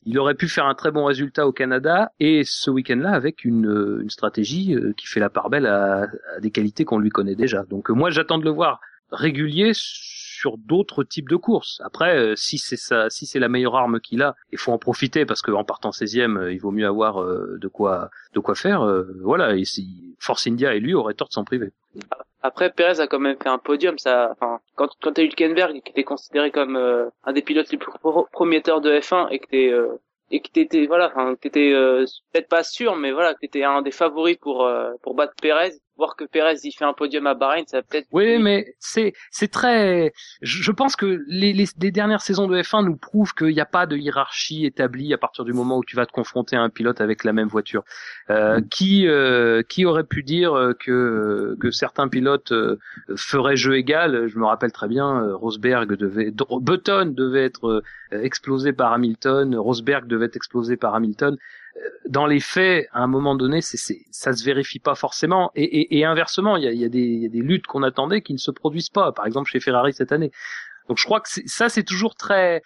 il 0.05 0.19
aurait 0.19 0.35
pu 0.35 0.49
faire 0.49 0.67
un 0.67 0.75
très 0.75 0.91
bon 0.91 1.05
résultat 1.05 1.47
au 1.47 1.53
Canada 1.53 2.13
et 2.19 2.43
ce 2.45 2.71
week-end-là 2.71 3.13
avec 3.13 3.45
une, 3.45 3.67
euh, 3.67 4.09
stratégie 4.09 4.75
euh, 4.75 4.93
qui 4.97 5.07
fait 5.07 5.21
la 5.21 5.31
part 5.31 5.49
belle 5.49 5.67
à, 5.67 6.09
à 6.37 6.41
des 6.41 6.51
qualités 6.51 6.85
qu'on 6.85 6.99
lui 6.99 7.11
connaît 7.11 7.35
déjà. 7.37 7.65
Donc 7.65 7.91
euh, 7.91 7.95
moi 7.95 8.11
j'attends 8.11 8.39
de 8.39 8.45
le 8.45 8.51
voir 8.51 8.81
régulier 9.11 9.73
sur 10.43 10.59
d'autres 10.59 11.05
types 11.05 11.29
de 11.29 11.37
courses. 11.37 11.81
Après, 11.85 12.17
euh, 12.19 12.35
si 12.37 12.59
c'est 12.59 12.77
ça, 12.89 13.09
si 13.11 13.27
c'est 13.27 13.39
la 13.39 13.49
meilleure 13.49 13.77
arme 13.77 14.01
qu'il 14.01 14.23
a, 14.23 14.35
il 14.51 14.59
faut 14.59 14.73
en 14.73 14.79
profiter 14.79 15.25
parce 15.25 15.41
qu'en 15.41 15.63
partant 15.65 15.91
16e, 15.91 16.37
euh, 16.37 16.53
il 16.53 16.59
vaut 16.61 16.73
mieux 16.73 16.87
avoir 16.87 17.23
euh, 17.23 17.59
de 17.61 17.69
quoi 17.69 18.11
de 18.35 18.41
quoi 18.41 18.55
faire. 18.57 18.81
voilà, 19.21 19.55
et 19.55 19.65
si 19.65 20.17
Force 20.19 20.47
India 20.49 20.75
et 20.75 20.81
lui 20.81 20.95
auraient 20.95 21.15
tort 21.15 21.29
de 21.29 21.33
s'en 21.35 21.45
priver. 21.45 21.71
Après, 22.43 22.71
Perez 22.73 22.99
a 23.01 23.07
quand 23.07 23.21
même 23.21 23.37
fait 23.41 23.49
un 23.49 23.59
podium. 23.59 23.99
Ça, 23.99 24.31
enfin, 24.33 24.59
quand 24.75 24.89
quand 25.01 25.13
t'as 25.13 25.23
Hülkenberg 25.23 25.81
qui 25.85 25.91
était 25.93 26.03
considéré 26.05 26.51
comme 26.51 26.77
euh, 26.77 27.09
un 27.25 27.33
des 27.33 27.43
pilotes 27.43 27.71
les 27.71 27.79
plus 27.79 27.93
pro- 28.01 28.27
prometteurs 28.33 28.81
de 28.81 28.91
F1 28.99 29.29
et 29.31 29.39
que 29.39 29.47
t'es 29.49 29.69
euh, 29.73 29.89
et 30.33 30.41
que 30.41 30.49
t'étais 30.51 30.87
voilà, 30.87 31.07
enfin, 31.15 31.35
t'étais 31.41 31.73
euh, 31.73 32.05
peut-être 32.33 32.49
pas 32.49 32.65
sûr, 32.65 32.97
mais 32.97 33.13
voilà, 33.13 33.35
que 33.35 33.41
t'étais 33.41 33.63
un 33.65 33.83
des 33.83 33.93
favoris 33.93 34.39
pour 34.39 34.69
pour 35.03 35.15
battre 35.15 35.35
Perez. 35.41 35.75
Voir 35.99 36.17
que 36.17 36.25
Perez 36.25 36.57
il 36.65 36.73
fait 36.73 36.85
un 36.85 36.95
podium 36.95 37.27
à 37.27 37.35
Bahreïn, 37.35 37.65
ça 37.67 37.83
peut-être. 37.83 38.07
Oui, 38.13 38.39
mais 38.39 38.75
c'est 38.79 39.13
c'est 39.31 39.49
très. 39.49 40.13
Je 40.41 40.73
pense 40.73 40.97
que 40.97 41.23
les, 41.29 41.53
les, 41.53 41.67
les 41.81 41.91
dernières 41.91 42.23
saisons 42.23 42.47
de 42.47 42.61
F1 42.61 42.85
nous 42.85 42.97
prouvent 42.97 43.35
qu'il 43.35 43.49
n'y 43.49 43.61
a 43.61 43.67
pas 43.67 43.87
de 43.87 43.97
hiérarchie 43.97 44.65
établie 44.65 45.13
à 45.13 45.19
partir 45.19 45.45
du 45.45 45.53
moment 45.53 45.77
où 45.79 45.85
tu 45.85 45.95
vas 45.97 46.07
te 46.07 46.13
confronter 46.13 46.57
à 46.57 46.63
un 46.63 46.71
pilote 46.71 47.01
avec 47.01 47.25
la 47.25 47.33
même 47.33 47.49
voiture. 47.49 47.85
Euh, 48.31 48.61
Qui 48.71 49.07
euh, 49.07 49.63
qui 49.63 49.85
aurait 49.85 50.05
pu 50.05 50.23
dire 50.23 50.55
euh, 50.55 50.73
que 50.73 51.57
que 51.61 51.71
certains 51.71 52.09
pilotes 52.09 52.55
feraient 53.17 53.57
jeu 53.57 53.77
égal? 53.77 54.29
Je 54.29 54.39
me 54.39 54.47
rappelle 54.47 54.73
très 54.73 54.89
bien, 54.89 55.35
Rosberg 55.35 55.95
devait, 55.95 56.33
Button 56.61 57.13
devait 57.15 57.45
être 57.45 57.83
explosé 58.11 58.73
par 58.73 58.93
Hamilton, 58.93 59.57
Rosberg 59.57 60.07
devait 60.07 60.27
être 60.27 60.37
explosé 60.37 60.77
par 60.77 60.95
Hamilton 60.95 61.37
dans 62.09 62.27
les 62.27 62.41
faits, 62.41 62.89
à 62.93 63.03
un 63.03 63.07
moment 63.07 63.35
donné, 63.35 63.61
c'est, 63.61 63.77
c'est, 63.77 64.01
ça 64.11 64.33
se 64.33 64.45
vérifie 64.45 64.79
pas 64.79 64.95
forcément. 64.95 65.51
Et, 65.55 65.65
et, 65.65 65.99
et 65.99 66.05
inversement, 66.05 66.57
il 66.57 66.65
y 66.65 66.67
a, 66.67 66.73
y, 66.73 66.85
a 66.85 66.87
y 66.87 67.27
a 67.27 67.29
des 67.29 67.41
luttes 67.41 67.67
qu'on 67.67 67.83
attendait 67.83 68.23
qui 68.23 68.33
ne 68.33 68.39
se 68.39 68.51
produisent 68.51 68.91
pas. 68.91 69.13
Par 69.13 69.27
exemple, 69.27 69.51
chez 69.51 69.61
Ferrari 69.61 69.93
cette 69.93 70.13
année. 70.13 70.31
Donc, 70.89 70.99
je 70.99 71.05
crois 71.05 71.21
que 71.21 71.29
ça, 71.47 71.69
c'est 71.69 71.85
toujours 71.85 72.15
très. 72.15 72.63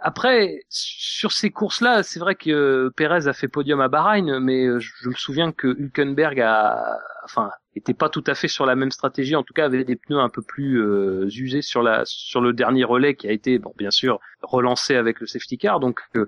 Après, 0.00 0.60
sur 0.68 1.32
ces 1.32 1.50
courses-là, 1.50 2.02
c'est 2.02 2.18
vrai 2.18 2.34
que 2.34 2.90
Perez 2.96 3.28
a 3.28 3.32
fait 3.32 3.48
podium 3.48 3.80
à 3.80 3.88
Bahreïn, 3.88 4.40
mais 4.40 4.66
euh, 4.66 4.80
je, 4.80 5.08
me 5.08 5.14
souviens 5.14 5.52
que 5.52 5.68
Hülkenberg 5.68 6.40
a, 6.40 6.98
enfin, 7.24 7.50
était 7.76 7.94
pas 7.94 8.08
tout 8.08 8.24
à 8.26 8.34
fait 8.34 8.48
sur 8.48 8.66
la 8.66 8.74
même 8.74 8.90
stratégie. 8.90 9.36
En 9.36 9.42
tout 9.42 9.54
cas, 9.54 9.66
avait 9.66 9.84
des 9.84 9.96
pneus 9.96 10.18
un 10.18 10.28
peu 10.28 10.42
plus 10.42 10.82
euh, 10.82 11.28
usés 11.30 11.62
sur 11.62 11.82
la, 11.82 12.02
sur 12.04 12.40
le 12.40 12.52
dernier 12.52 12.84
relais 12.84 13.14
qui 13.14 13.28
a 13.28 13.32
été, 13.32 13.58
bon, 13.58 13.72
bien 13.76 13.90
sûr, 13.90 14.18
relancé 14.42 14.96
avec 14.96 15.20
le 15.20 15.26
safety 15.26 15.58
car. 15.58 15.78
Donc 15.78 16.00
euh, 16.16 16.26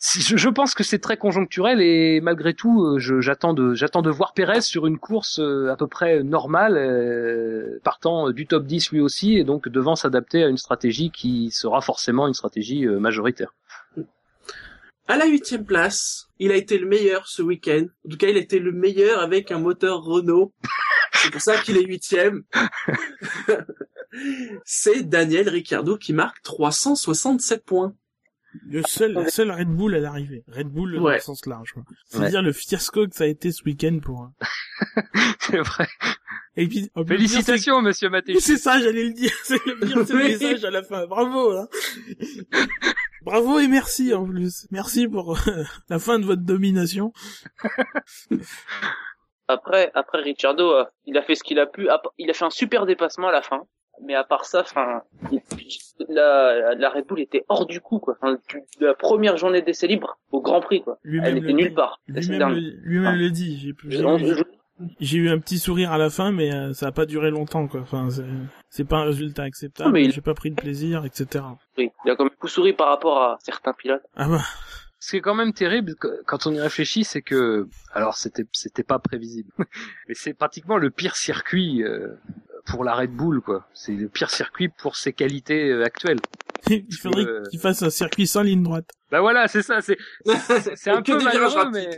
je, 0.00 0.36
je 0.36 0.48
pense 0.48 0.74
que 0.74 0.82
c'est 0.82 0.98
très 0.98 1.18
conjoncturel 1.18 1.82
et 1.82 2.20
malgré 2.22 2.54
tout, 2.54 2.84
euh, 2.84 3.20
j'attends 3.20 3.52
de 3.52 3.74
j'attends 3.74 4.00
de 4.00 4.10
voir 4.10 4.32
Pérez 4.32 4.62
sur 4.62 4.86
une 4.86 4.98
course 4.98 5.40
euh, 5.40 5.70
à 5.70 5.76
peu 5.76 5.86
près 5.86 6.22
normale, 6.22 6.78
euh, 6.78 7.80
partant 7.84 8.30
du 8.30 8.46
top 8.46 8.64
10 8.64 8.92
lui 8.92 9.00
aussi, 9.00 9.36
et 9.36 9.44
donc 9.44 9.68
devant 9.68 9.96
s'adapter 9.96 10.42
à 10.42 10.48
une 10.48 10.56
stratégie 10.56 11.10
qui 11.10 11.50
sera 11.50 11.82
forcément 11.82 12.26
une 12.26 12.34
stratégie 12.34 12.86
majoritaire. 12.86 13.54
À 15.06 15.16
la 15.16 15.26
huitième 15.26 15.64
place, 15.64 16.28
il 16.38 16.52
a 16.52 16.56
été 16.56 16.78
le 16.78 16.86
meilleur 16.86 17.26
ce 17.26 17.42
week-end. 17.42 17.86
En 18.06 18.10
tout 18.10 18.16
cas, 18.16 18.28
il 18.28 18.36
a 18.36 18.40
été 18.40 18.60
le 18.60 18.70
meilleur 18.70 19.20
avec 19.20 19.50
un 19.50 19.58
moteur 19.58 20.02
Renault. 20.02 20.52
C'est 21.14 21.32
pour 21.32 21.40
ça 21.40 21.58
qu'il 21.58 21.76
est 21.76 21.84
huitième. 21.84 22.44
C'est 24.64 25.02
Daniel 25.02 25.48
Ricciardo 25.48 25.98
qui 25.98 26.12
marque 26.12 26.40
367 26.42 27.64
points. 27.64 27.92
Le 28.66 28.82
seul, 28.82 29.12
la 29.12 29.28
seule 29.28 29.50
Red 29.52 29.68
Bull 29.68 29.94
à 29.94 30.00
l'arrivée. 30.00 30.42
Red 30.48 30.68
Bull 30.68 30.96
dans 30.96 31.08
le 31.08 31.18
sens 31.20 31.46
large. 31.46 31.72
quoi. 31.72 31.82
C'est 32.06 32.18
Ouais. 32.18 32.30
dire 32.30 32.42
le 32.42 32.52
fiasco 32.52 33.06
que 33.06 33.14
ça 33.14 33.24
a 33.24 33.26
été 33.28 33.52
ce 33.52 33.62
week-end 33.64 33.98
pour. 34.02 34.22
un- 34.22 34.32
C'est 35.40 35.58
vrai. 35.58 35.86
Et 36.56 36.66
puis, 36.66 36.90
Félicitations, 37.06 37.80
Monsieur 37.80 38.10
Maté. 38.10 38.38
C'est 38.40 38.56
ça, 38.56 38.80
j'allais 38.80 39.04
le 39.04 39.12
dire. 39.12 39.30
C'est 39.44 39.64
le 39.66 39.76
pire, 39.78 40.04
c'est 40.04 40.12
le 40.14 40.18
Oui. 40.18 40.28
message 40.30 40.64
à 40.64 40.70
la 40.70 40.82
fin. 40.82 41.06
Bravo. 41.06 41.52
Hein. 41.52 41.68
Bravo 43.22 43.60
et 43.60 43.68
merci 43.68 44.12
en 44.14 44.24
plus. 44.26 44.66
Merci 44.70 45.06
pour 45.06 45.38
euh, 45.48 45.62
la 45.88 45.98
fin 45.98 46.18
de 46.18 46.24
votre 46.24 46.42
domination. 46.42 47.12
Après, 49.48 49.90
après 49.94 50.22
Ricciardo, 50.22 50.72
euh, 50.72 50.84
il 51.06 51.16
a 51.18 51.22
fait 51.22 51.34
ce 51.34 51.42
qu'il 51.42 51.58
a 51.58 51.66
pu. 51.66 51.88
Il 52.18 52.30
a 52.30 52.32
fait 52.34 52.44
un 52.44 52.50
super 52.50 52.86
dépassement 52.86 53.28
à 53.28 53.32
la 53.32 53.42
fin. 53.42 53.62
Mais 54.02 54.14
à 54.14 54.24
part 54.24 54.44
ça, 54.44 54.60
enfin, 54.60 55.02
la, 56.08 56.74
la 56.74 56.90
Red 56.90 57.06
Bull 57.06 57.20
était 57.20 57.44
hors 57.48 57.66
du 57.66 57.80
coup, 57.80 57.98
quoi. 57.98 58.16
Enfin, 58.20 58.38
du- 58.48 58.62
de 58.80 58.86
la 58.86 58.94
première 58.94 59.36
journée 59.36 59.62
d'essai 59.62 59.86
libre 59.86 60.18
au 60.32 60.40
Grand 60.40 60.60
Prix, 60.60 60.82
quoi. 60.82 60.98
Elle 61.04 61.10
le 61.34 61.36
était 61.38 61.46
dit. 61.48 61.54
nulle 61.54 61.74
part. 61.74 62.00
Lui-même 62.08 62.50
le, 63.16 63.30
dit. 63.30 63.74
J'ai, 64.98 65.18
eu, 65.18 65.28
un 65.28 65.38
petit 65.38 65.58
sourire 65.58 65.92
à 65.92 65.98
la 65.98 66.08
fin, 66.08 66.32
mais 66.32 66.54
euh, 66.54 66.72
ça 66.72 66.86
a 66.86 66.92
pas 66.92 67.04
duré 67.04 67.30
longtemps, 67.30 67.68
quoi. 67.68 67.80
Enfin, 67.80 68.08
c'est, 68.70 68.84
pas 68.84 68.96
un 68.98 69.04
résultat 69.04 69.42
acceptable. 69.42 69.98
Il- 70.00 70.12
J'ai 70.12 70.22
pas 70.22 70.32
pris 70.34 70.50
de 70.50 70.54
plaisir, 70.56 71.04
etc. 71.04 71.44
oui, 71.76 71.90
il 72.04 72.10
a 72.10 72.16
quand 72.16 72.24
même 72.24 72.30
beaucoup 72.32 72.48
souri 72.48 72.72
par 72.72 72.88
rapport 72.88 73.20
à 73.22 73.38
certains 73.42 73.74
pilotes. 73.74 74.02
Ah 74.16 74.28
bah, 74.28 74.40
Ce 74.98 75.10
qui 75.10 75.16
est 75.18 75.20
quand 75.20 75.34
même 75.34 75.52
terrible 75.52 75.94
quand 76.26 76.46
on 76.46 76.52
y 76.54 76.60
réfléchit, 76.60 77.04
c'est 77.04 77.20
que, 77.20 77.68
alors 77.92 78.16
c'était 78.16 78.44
c'était 78.52 78.82
pas 78.82 78.98
prévisible, 78.98 79.50
mais 80.08 80.14
c'est 80.14 80.32
pratiquement 80.32 80.78
le 80.78 80.90
pire 80.90 81.14
circuit 81.16 81.82
euh, 81.84 82.14
pour 82.70 82.84
la 82.84 82.94
Red 82.94 83.10
Bull, 83.12 83.40
quoi. 83.40 83.66
C'est 83.74 83.92
le 83.92 84.08
pire 84.08 84.30
circuit 84.30 84.68
pour 84.68 84.96
ses 84.96 85.12
qualités 85.12 85.70
euh, 85.70 85.84
actuelles. 85.84 86.20
il 86.68 86.86
faudrait 86.96 87.24
Euh, 87.24 87.42
qu'il 87.50 87.58
fasse 87.60 87.82
un 87.82 87.90
circuit 87.90 88.26
sans 88.26 88.42
ligne 88.42 88.62
droite. 88.62 88.88
Bah 89.10 89.20
voilà, 89.20 89.48
c'est 89.48 89.62
ça, 89.62 89.80
c'est 89.80 89.98
c'est- 90.24 90.76
c'est 90.76 90.90
un 90.90 91.02
peu 91.02 91.22
malheureux, 91.22 91.70
mais 91.72 91.88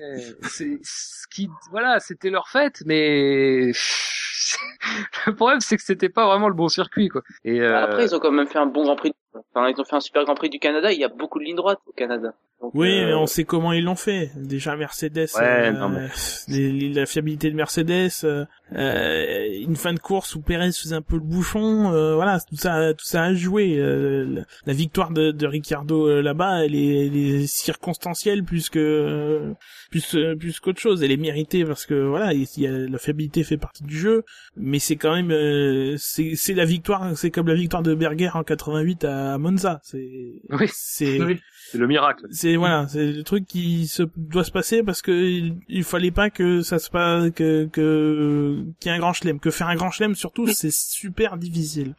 c'est 0.42 0.78
ce 0.82 1.26
qui, 1.28 1.50
voilà, 1.70 2.00
c'était 2.00 2.30
leur 2.30 2.48
fête, 2.48 2.82
mais 2.86 3.72
le 5.26 5.34
problème 5.34 5.60
c'est 5.60 5.76
que 5.76 5.82
c'était 5.82 6.08
pas 6.08 6.26
vraiment 6.26 6.48
le 6.48 6.54
bon 6.54 6.68
circuit, 6.68 7.08
quoi. 7.08 7.22
Et 7.44 7.60
euh, 7.60 7.82
Après, 7.84 8.04
ils 8.06 8.14
ont 8.14 8.18
quand 8.20 8.30
même 8.32 8.46
fait 8.46 8.58
un 8.58 8.66
bon 8.66 8.84
Grand 8.84 8.96
Prix. 8.96 9.12
Enfin, 9.54 9.68
ils 9.68 9.80
ont 9.80 9.84
fait 9.84 9.96
un 9.96 10.00
super 10.00 10.24
Grand 10.24 10.34
Prix 10.34 10.50
du 10.50 10.58
Canada. 10.58 10.92
Il 10.92 10.98
y 10.98 11.04
a 11.04 11.08
beaucoup 11.08 11.38
de 11.38 11.44
lignes 11.44 11.56
droites 11.56 11.80
au 11.86 11.92
Canada. 11.92 12.34
Donc, 12.62 12.70
Oui, 12.74 12.88
euh, 13.00 13.06
mais 13.06 13.14
on 13.14 13.26
sait 13.26 13.42
comment 13.44 13.72
ils 13.72 13.82
l'ont 13.84 13.96
fait. 13.96 14.30
Déjà 14.36 14.76
Mercedes, 14.76 15.28
Ouais, 15.36 15.42
euh, 15.42 15.72
non, 15.72 15.88
mais- 15.88 16.08
les- 16.48 16.92
la 16.92 17.06
fiabilité 17.06 17.50
de 17.50 17.56
Mercedes, 17.56 18.10
euh, 18.24 18.44
euh, 18.74 19.46
une 19.60 19.74
fin 19.74 19.92
de 19.92 19.98
course 19.98 20.36
où 20.36 20.40
Perez 20.40 20.70
faisait 20.72 20.94
un 20.94 21.02
peu 21.02 21.16
le 21.16 21.22
bouchon, 21.22 21.92
euh, 21.92 22.14
voilà, 22.14 22.38
tout 22.40 22.54
ça, 22.56 22.94
tout 22.94 23.04
ça 23.04 23.24
a 23.24 23.34
joué. 23.34 23.76
Euh, 23.78 24.24
la, 24.28 24.42
la 24.66 24.72
victoire 24.72 25.10
de, 25.10 25.32
de 25.32 25.46
Ricciardo 25.46 26.06
euh, 26.08 26.22
là-bas, 26.22 26.64
elle 26.64 26.74
est, 26.76 27.06
elle 27.08 27.16
est 27.16 27.46
circonstancielle 27.48 28.44
plus 28.44 28.70
que 28.70 28.78
euh, 28.78 29.52
plus 29.90 30.14
euh, 30.14 30.36
plus 30.36 30.60
qu'autre 30.60 30.80
chose. 30.80 31.02
Elle 31.02 31.10
est 31.10 31.16
méritée 31.16 31.64
parce 31.64 31.84
que 31.84 31.94
voilà, 31.94 32.32
il 32.32 32.46
y 32.58 32.66
a, 32.68 32.70
la 32.70 32.98
fiabilité 32.98 33.42
fait 33.42 33.56
partie 33.56 33.82
du 33.82 33.98
jeu, 33.98 34.22
mais 34.56 34.78
c'est 34.78 34.96
quand 34.96 35.14
même 35.14 35.32
euh, 35.32 35.96
c'est 35.98 36.34
c'est 36.36 36.54
la 36.54 36.64
victoire, 36.64 37.16
c'est 37.16 37.30
comme 37.32 37.48
la 37.48 37.54
victoire 37.54 37.82
de 37.82 37.92
Berger 37.94 38.30
en 38.34 38.44
88 38.44 39.04
à 39.04 39.36
Monza. 39.38 39.80
C'est 39.82 40.08
Oui. 40.50 40.66
c'est 40.72 41.20
Oui. 41.20 41.40
C'est 41.72 41.78
le 41.78 41.86
miracle. 41.86 42.26
c'est 42.30 42.56
voilà, 42.56 42.86
c'est 42.86 43.12
le 43.12 43.22
truc 43.22 43.46
qui 43.46 43.86
se 43.86 44.02
doit 44.16 44.44
se 44.44 44.50
passer 44.50 44.82
parce 44.82 45.00
que 45.00 45.10
il, 45.10 45.56
il 45.68 45.84
fallait 45.84 46.10
pas 46.10 46.28
que 46.28 46.60
ça 46.60 46.78
se 46.78 46.90
passe 46.90 47.30
que 47.30 47.64
que 47.72 48.62
qu'il 48.78 48.90
y 48.90 48.94
ait 48.94 48.96
un 48.96 49.00
grand 49.00 49.14
chelem, 49.14 49.40
que 49.40 49.50
faire 49.50 49.68
un 49.68 49.74
grand 49.74 49.90
chelem 49.90 50.14
surtout 50.14 50.46
c'est 50.52 50.70
super 50.70 51.38
difficile. 51.38 51.94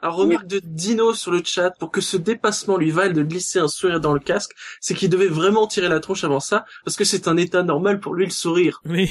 Un 0.00 0.08
remarque 0.08 0.48
de 0.48 0.60
Dino 0.64 1.14
sur 1.14 1.30
le 1.30 1.42
chat 1.44 1.70
pour 1.78 1.92
que 1.92 2.00
ce 2.00 2.16
dépassement 2.16 2.76
lui 2.76 2.90
vaille 2.90 3.12
de 3.12 3.22
glisser 3.22 3.60
un 3.60 3.68
sourire 3.68 4.00
dans 4.00 4.14
le 4.14 4.20
casque, 4.20 4.50
c'est 4.80 4.94
qu'il 4.94 5.10
devait 5.10 5.28
vraiment 5.28 5.68
tirer 5.68 5.88
la 5.88 6.00
tronche 6.00 6.24
avant 6.24 6.40
ça, 6.40 6.64
parce 6.84 6.96
que 6.96 7.04
c'est 7.04 7.28
un 7.28 7.36
état 7.36 7.62
normal 7.62 8.00
pour 8.00 8.14
lui 8.14 8.24
le 8.24 8.30
sourire. 8.30 8.80
Mais 8.84 9.08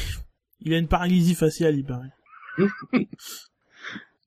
il 0.61 0.73
a 0.73 0.77
une 0.77 0.87
paralysie 0.89 1.35
faciale, 1.35 1.77
il 1.77 1.85
paraît. 1.85 2.11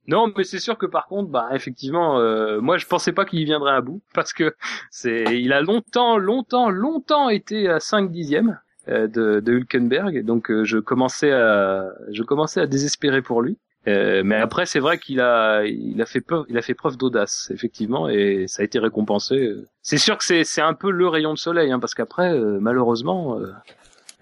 Non, 0.07 0.33
mais 0.37 0.45
c'est 0.45 0.59
sûr 0.59 0.77
que 0.79 0.87
par 0.87 1.07
contre, 1.07 1.31
bah 1.31 1.49
effectivement, 1.53 2.19
euh, 2.19 2.61
moi 2.61 2.79
je 2.79 2.87
pensais 2.87 3.13
pas 3.13 3.25
qu'il 3.25 3.39
y 3.39 3.45
viendrait 3.45 3.75
à 3.75 3.81
bout 3.81 4.01
parce 4.15 4.33
que 4.33 4.55
c'est, 4.91 5.25
il 5.41 5.53
a 5.53 5.61
longtemps, 5.61 6.17
longtemps, 6.19 6.69
longtemps 6.71 7.29
été 7.29 7.69
à 7.69 7.79
5 7.81 8.11
dixièmes 8.11 8.59
euh, 8.89 9.07
de, 9.07 9.41
de 9.41 9.53
Hülkenberg, 9.53 10.25
donc 10.25 10.51
euh, 10.51 10.65
je 10.65 10.79
commençais 10.79 11.31
à, 11.33 11.87
je 12.13 12.23
commençais 12.23 12.61
à 12.61 12.67
désespérer 12.67 13.23
pour 13.23 13.43
lui. 13.43 13.57
Euh, 13.89 14.23
mais 14.25 14.37
après, 14.37 14.67
c'est 14.67 14.81
vrai 14.81 14.99
qu'il 14.99 15.21
a, 15.23 15.65
il 15.65 16.03
a 16.03 16.07
fait 16.07 16.21
preuve, 16.21 16.45
il 16.51 16.59
a 16.59 16.63
fait 16.63 16.75
preuve 16.75 16.99
d'audace, 16.99 17.51
effectivement, 17.55 18.11
et 18.11 18.45
ça 18.47 18.61
a 18.61 18.65
été 18.65 18.79
récompensé. 18.79 19.55
C'est 19.81 19.97
sûr 19.97 20.19
que 20.19 20.25
c'est, 20.25 20.45
c'est 20.45 20.61
un 20.61 20.75
peu 20.75 20.91
le 20.91 21.09
rayon 21.09 21.33
de 21.33 21.39
soleil, 21.39 21.73
hein, 21.73 21.79
parce 21.81 21.95
qu'après, 21.95 22.31
euh, 22.35 22.59
malheureusement, 22.61 23.39
euh, 23.41 23.47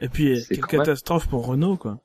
Et 0.00 0.08
puis 0.08 0.40
C'est 0.40 0.54
quelle 0.54 0.78
même- 0.78 0.86
catastrophe 0.86 1.28
pour 1.28 1.44
Renault 1.46 1.76
quoi. 1.76 1.98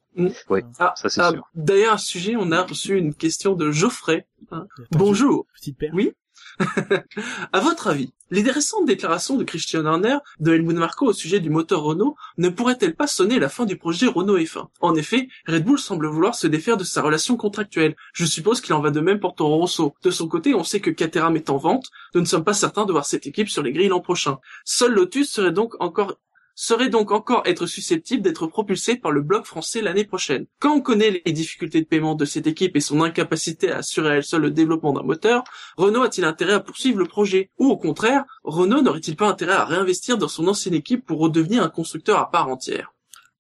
Ah, 0.80 0.94
ça 0.96 1.10
c'est 1.10 1.22
ah, 1.22 1.32
sûr. 1.32 1.50
D'ailleurs, 1.56 1.94
à 1.94 1.98
ce 1.98 2.08
sujet, 2.08 2.36
on 2.38 2.52
a 2.52 2.62
reçu 2.62 2.98
une 2.98 3.14
question 3.14 3.54
de 3.54 3.72
Geoffrey. 3.72 4.28
Attends, 4.48 4.68
Bonjour. 4.92 5.46
Petite 5.56 5.78
paire. 5.78 5.92
Oui. 5.94 6.14
à 7.52 7.60
votre 7.60 7.88
avis, 7.88 8.14
les 8.30 8.50
récentes 8.50 8.86
déclarations 8.86 9.38
de 9.38 9.44
Christian 9.44 9.86
Horner 9.86 10.18
de 10.40 10.54
Helmut 10.54 10.76
Marko 10.76 11.08
au 11.08 11.14
sujet 11.14 11.40
du 11.40 11.50
moteur 11.50 11.82
Renault 11.82 12.16
ne 12.38 12.50
pourraient-elles 12.50 12.96
pas 12.96 13.08
sonner 13.08 13.40
la 13.40 13.50
fin 13.50 13.66
du 13.66 13.78
projet 13.78 14.08
Renault 14.08 14.38
F1 14.38 14.68
En 14.82 14.96
effet, 14.96 15.28
Red 15.48 15.64
Bull 15.66 15.80
semble 15.80 16.08
vouloir 16.08 16.36
se 16.36 16.48
défaire 16.48 16.78
de 16.78 16.84
sa 16.84 17.02
relation 17.02 17.38
contractuelle. 17.38 17.96
Je 18.14 18.26
suppose 18.26 18.62
qu'il 18.62 18.74
en 18.74 18.82
va 18.82 18.92
de 18.92 19.00
même 19.00 19.20
pour 19.20 19.36
Toro 19.36 19.58
Rosso. 19.58 19.96
De 20.04 20.12
son 20.12 20.28
côté, 20.28 20.54
on 20.54 20.64
sait 20.64 20.80
que 20.80 20.92
Caterham 20.92 21.36
est 21.36 21.50
en 21.50 21.58
vente. 21.58 21.90
Nous 22.14 22.22
ne 22.22 22.26
sommes 22.26 22.44
pas 22.44 22.54
certains 22.54 22.86
de 22.86 22.92
voir 22.92 23.06
cette 23.06 23.28
équipe 23.28 23.50
sur 23.50 23.64
les 23.64 23.72
grilles 23.72 23.90
l'an 23.90 24.02
prochain. 24.02 24.40
Seul 24.66 24.94
Lotus 24.94 25.32
serait 25.32 25.52
donc 25.52 25.76
encore 25.80 26.18
serait 26.56 26.90
donc 26.90 27.12
encore 27.12 27.42
être 27.46 27.66
susceptible 27.66 28.22
d'être 28.24 28.48
propulsé 28.48 28.96
par 28.96 29.12
le 29.12 29.22
bloc 29.22 29.46
français 29.46 29.82
l'année 29.82 30.04
prochaine. 30.06 30.46
Quand 30.60 30.74
on 30.76 30.82
connaît 30.82 31.22
les 31.26 31.32
difficultés 31.32 31.82
de 31.82 31.86
paiement 31.88 32.16
de 32.16 32.26
cette 32.26 32.48
équipe 32.48 32.76
et 32.76 32.80
son 32.80 33.02
incapacité 33.02 33.72
à 33.72 33.78
assurer 33.78 34.10
à 34.10 34.16
elle 34.18 34.24
seule 34.24 34.42
le 34.44 34.52
développement 34.52 34.94
d'un 34.94 35.04
moteur, 35.04 35.44
Renault 35.78 36.04
a-t-il 36.04 36.26
intérêt 36.26 36.54
à 36.54 36.60
poursuivre 36.60 37.00
le 37.00 37.06
projet? 37.06 37.50
Ou 37.58 37.70
au 37.70 37.78
contraire, 37.78 38.24
Renault 38.44 38.82
n'aurait-il 38.82 39.16
pas 39.16 39.28
intérêt 39.28 39.54
à 39.54 39.66
réinvestir 39.66 40.18
dans 40.18 40.28
son 40.28 40.48
ancienne 40.48 40.74
équipe 40.76 41.06
pour 41.06 41.20
redevenir 41.20 41.64
un 41.64 41.70
constructeur 41.70 42.20
à 42.20 42.30
part 42.30 42.48
entière? 42.50 42.94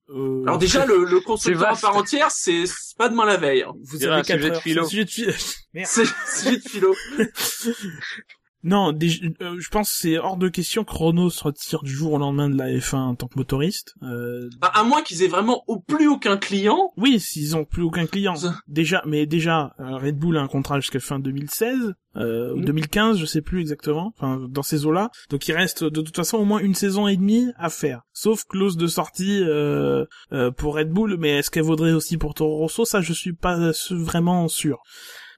Euh, 0.09 0.43
Alors 0.43 0.57
déjà, 0.57 0.85
le, 0.85 1.05
le 1.05 1.19
constructeur 1.21 1.69
à 1.71 1.75
part 1.75 1.95
entière, 1.95 2.29
c'est 2.29 2.65
pas 2.97 3.09
demain 3.09 3.25
la 3.25 3.37
veille. 3.37 3.63
hein. 3.63 3.71
vous 3.83 4.03
avez 4.03 4.13
un 4.13 4.21
quatre 4.21 4.39
sujet 4.41 4.49
de 4.49 4.55
heures. 4.55 4.61
philo. 4.61 4.83
C'est 4.83 4.85
un 4.85 4.89
sujet 4.89 5.05
de 5.05 5.09
philo. 5.09 5.33
Merde. 5.73 5.87
C'est 5.89 6.05
sujet 6.41 6.57
de 6.57 6.61
philo. 6.69 6.95
Non, 8.63 8.91
déjà, 8.93 9.25
euh, 9.41 9.55
je 9.59 9.69
pense 9.69 9.89
que 9.91 9.97
c'est 9.97 10.17
hors 10.17 10.37
de 10.37 10.47
question 10.49 10.83
que 10.83 10.93
Renault 10.93 11.29
se 11.29 11.43
retire 11.43 11.83
du 11.83 11.91
jour 11.91 12.13
au 12.13 12.17
lendemain 12.17 12.49
de 12.49 12.57
la 12.57 12.69
F1 12.69 12.95
en 12.97 13.15
tant 13.15 13.27
que 13.27 13.37
motoriste. 13.37 13.93
Euh, 14.03 14.49
À, 14.61 14.79
à 14.79 14.83
moins 14.83 15.01
qu'ils 15.01 15.21
aient 15.23 15.27
vraiment 15.27 15.63
au 15.67 15.79
plus 15.79 16.07
aucun 16.07 16.37
client. 16.37 16.91
oui, 16.97 17.19
s'ils 17.19 17.55
ont 17.57 17.65
plus 17.65 17.83
aucun 17.83 18.05
client. 18.05 18.35
Ça. 18.35 18.55
Déjà, 18.67 19.01
mais 19.05 19.25
déjà, 19.25 19.73
euh, 19.79 19.97
Red 19.97 20.17
Bull 20.17 20.37
a 20.37 20.41
un 20.41 20.47
contrat 20.47 20.79
jusqu'à 20.79 20.99
fin 20.99 21.19
2016 21.19 21.93
euh, 22.15 22.53
ou 22.53 22.59
Mm. 22.59 22.65
2015, 22.65 23.17
je 23.17 23.25
sais 23.25 23.41
plus 23.41 23.59
exactement. 23.59 24.13
Enfin, 24.17 24.39
dans 24.49 24.61
ces 24.63 24.85
eaux-là. 24.85 25.09
Donc, 25.29 25.47
il 25.47 25.53
reste 25.53 25.83
de 25.83 26.01
toute 26.01 26.15
façon 26.15 26.37
au 26.37 26.45
moins 26.45 26.59
une 26.59 26.75
saison 26.75 27.07
et 27.07 27.17
demie 27.17 27.47
à 27.57 27.69
faire. 27.69 28.01
Sauf 28.13 28.43
clause 28.45 28.77
de 28.77 28.87
sortie 28.87 29.41
euh, 29.43 30.05
euh, 30.31 30.51
pour 30.51 30.75
Red 30.75 30.89
Bull, 30.89 31.17
mais 31.19 31.39
est-ce 31.39 31.49
qu'elle 31.51 31.63
vaudrait 31.63 31.93
aussi 31.93 32.17
pour 32.17 32.33
Toro 32.33 32.57
Rosso? 32.59 32.85
Ça, 32.85 33.01
je 33.01 33.13
suis 33.13 33.33
pas 33.33 33.71
vraiment 33.89 34.47
sûr. 34.47 34.77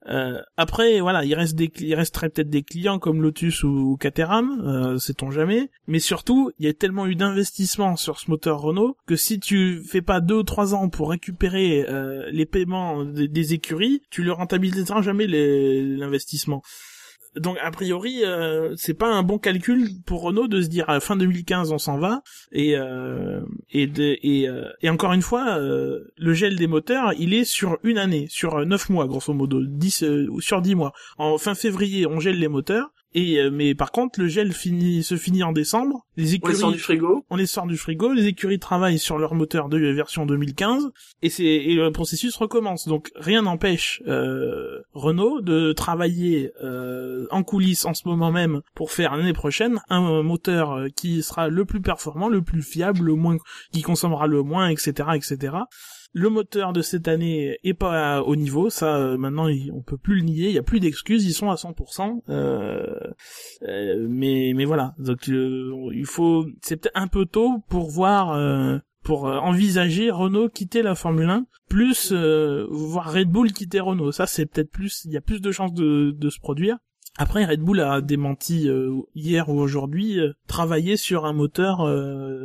Euh, 0.08 0.40
après, 0.56 1.00
voilà, 1.00 1.24
il 1.24 1.34
reste 1.34 1.54
des, 1.54 1.70
il 1.80 1.94
resterait 1.94 2.28
peut-être 2.28 2.50
des 2.50 2.62
clients 2.62 2.98
comme 2.98 3.22
Lotus 3.22 3.64
ou, 3.64 3.68
ou 3.68 3.96
Caterham, 3.96 4.62
euh, 4.64 4.98
sait-on 4.98 5.30
jamais. 5.30 5.70
Mais 5.88 5.98
surtout, 5.98 6.52
il 6.58 6.66
y 6.66 6.68
a 6.68 6.74
tellement 6.74 7.06
eu 7.06 7.16
d'investissements 7.16 7.96
sur 7.96 8.18
ce 8.18 8.30
moteur 8.30 8.60
Renault 8.60 8.96
que 9.06 9.16
si 9.16 9.40
tu 9.40 9.82
fais 9.82 10.02
pas 10.02 10.20
deux 10.20 10.36
ou 10.36 10.42
trois 10.42 10.74
ans 10.74 10.88
pour 10.88 11.10
récupérer 11.10 11.84
euh, 11.88 12.28
les 12.30 12.46
paiements 12.46 13.04
des, 13.04 13.54
écuries, 13.54 14.02
tu 14.10 14.22
le 14.22 14.32
rentabiliseras 14.32 15.02
jamais 15.02 15.26
l'investissement. 15.26 16.62
Donc 17.36 17.58
a 17.62 17.70
priori, 17.70 18.24
euh, 18.24 18.74
c'est 18.76 18.94
pas 18.94 19.08
un 19.08 19.22
bon 19.22 19.38
calcul 19.38 19.88
pour 20.04 20.22
Renault 20.22 20.48
de 20.48 20.60
se 20.62 20.68
dire 20.68 20.88
à 20.88 21.00
fin 21.00 21.16
2015 21.16 21.72
on 21.72 21.78
s'en 21.78 21.98
va. 21.98 22.22
Et 22.52 22.76
euh, 22.76 23.40
et 23.70 23.86
de, 23.86 24.16
et, 24.22 24.48
euh, 24.48 24.70
encore 24.88 25.12
une 25.12 25.22
fois 25.22 25.58
euh, 25.58 26.04
le 26.16 26.34
gel 26.34 26.56
des 26.56 26.66
moteurs 26.66 27.12
il 27.18 27.34
est 27.34 27.44
sur 27.44 27.78
une 27.82 27.98
année, 27.98 28.26
sur 28.30 28.56
euh, 28.56 28.64
neuf 28.64 28.88
mois 28.88 29.06
grosso 29.06 29.32
modo, 29.32 29.62
10 29.64 30.02
euh, 30.02 30.26
ou 30.30 30.40
sur 30.40 30.62
10 30.62 30.74
mois. 30.74 30.92
En 31.18 31.38
fin 31.38 31.54
février 31.54 32.06
on 32.06 32.20
gèle 32.20 32.38
les 32.38 32.48
moteurs 32.48 32.90
et 33.16 33.40
euh, 33.40 33.50
mais 33.50 33.74
par 33.74 33.90
contre 33.90 34.20
le 34.20 34.28
gel 34.28 34.52
finit 34.52 35.02
se 35.02 35.16
finit 35.16 35.42
en 35.42 35.52
décembre. 35.52 36.06
Les 36.16 36.24
On 36.24 36.26
les 36.26 36.34
écuries 36.34 36.56
sort 36.56 36.72
du 36.72 36.78
frigo. 36.78 37.24
on 37.30 37.36
les 37.36 37.46
sort 37.46 37.66
du 37.66 37.76
frigo, 37.78 38.12
les 38.12 38.26
écuries 38.26 38.58
travaillent 38.58 38.98
sur 38.98 39.18
leur 39.18 39.34
moteur 39.34 39.68
de 39.68 39.78
version 39.78 40.26
2015 40.26 40.90
et 41.22 41.30
c'est 41.30 41.44
et 41.44 41.74
le 41.74 41.90
processus 41.90 42.36
recommence. 42.36 42.86
Donc 42.86 43.10
rien 43.16 43.42
n'empêche 43.42 44.02
euh, 44.06 44.82
Renault 44.92 45.40
de 45.40 45.72
travailler 45.72 46.52
euh, 46.62 47.26
en 47.30 47.42
coulisses 47.42 47.86
en 47.86 47.94
ce 47.94 48.06
moment 48.06 48.30
même 48.30 48.60
pour 48.74 48.92
faire 48.92 49.16
l'année 49.16 49.32
prochaine 49.32 49.80
un 49.88 50.22
moteur 50.22 50.84
qui 50.94 51.22
sera 51.22 51.48
le 51.48 51.64
plus 51.64 51.80
performant, 51.80 52.28
le 52.28 52.42
plus 52.42 52.62
fiable, 52.62 53.02
le 53.02 53.14
moins 53.14 53.38
qui 53.72 53.80
consommera 53.80 54.26
le 54.26 54.42
moins, 54.42 54.68
etc., 54.68 55.08
etc. 55.14 55.56
Le 56.18 56.30
moteur 56.30 56.72
de 56.72 56.80
cette 56.80 57.08
année 57.08 57.58
est 57.62 57.74
pas 57.74 58.22
au 58.22 58.36
niveau, 58.36 58.70
ça 58.70 58.96
euh, 58.96 59.18
maintenant 59.18 59.48
on 59.70 59.82
peut 59.82 59.98
plus 59.98 60.16
le 60.16 60.22
nier, 60.22 60.48
il 60.48 60.54
y 60.54 60.58
a 60.58 60.62
plus 60.62 60.80
d'excuses, 60.80 61.26
ils 61.26 61.34
sont 61.34 61.50
à 61.50 61.56
100%. 61.56 62.22
Euh, 62.30 62.86
euh, 63.68 64.06
mais 64.08 64.54
mais 64.56 64.64
voilà, 64.64 64.94
donc 64.98 65.28
il 65.28 66.06
faut, 66.06 66.46
c'est 66.62 66.78
peut-être 66.78 66.98
un 66.98 67.08
peu 67.08 67.26
tôt 67.26 67.62
pour 67.68 67.90
voir, 67.90 68.32
euh, 68.32 68.78
pour 69.04 69.24
envisager 69.24 70.10
Renault 70.10 70.48
quitter 70.48 70.80
la 70.80 70.94
Formule 70.94 71.28
1, 71.28 71.44
plus 71.68 72.14
voir 72.14 73.12
Red 73.12 73.28
Bull 73.28 73.52
quitter 73.52 73.80
Renault. 73.80 74.10
Ça 74.10 74.26
c'est 74.26 74.46
peut-être 74.46 74.70
plus, 74.70 75.04
il 75.04 75.12
y 75.12 75.18
a 75.18 75.20
plus 75.20 75.42
de 75.42 75.52
chances 75.52 75.74
de, 75.74 76.12
de 76.12 76.30
se 76.30 76.40
produire. 76.40 76.78
Après, 77.18 77.44
Red 77.44 77.60
Bull 77.60 77.80
a 77.80 78.00
démenti 78.00 78.70
hier 79.14 79.50
ou 79.50 79.60
aujourd'hui 79.60 80.18
travailler 80.46 80.96
sur 80.96 81.26
un 81.26 81.34
moteur 81.34 81.84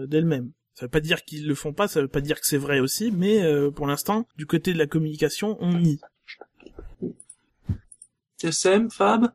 d'elle-même. 0.10 0.52
Ça 0.74 0.86
veut 0.86 0.90
pas 0.90 1.00
dire 1.02 1.24
qu'ils 1.26 1.48
le 1.48 1.56
font 1.56 1.74
pas, 1.74 1.88
ça 1.88 2.02
veut 2.02 2.08
pas 2.08 2.22
dire 2.22 2.40
que 2.40 2.48
c'est 2.48 2.58
vrai 2.58 2.80
aussi, 2.80 3.12
mais 3.12 3.44
euh, 3.44 3.70
pour 3.72 3.88
l'instant, 3.88 4.26
du 4.38 4.46
côté 4.46 4.74
de 4.74 4.78
la 4.78 4.88
communication, 4.88 5.58
on 5.60 5.74
nie. 5.74 6.00
SM, 8.44 8.90
Fab? 8.90 9.32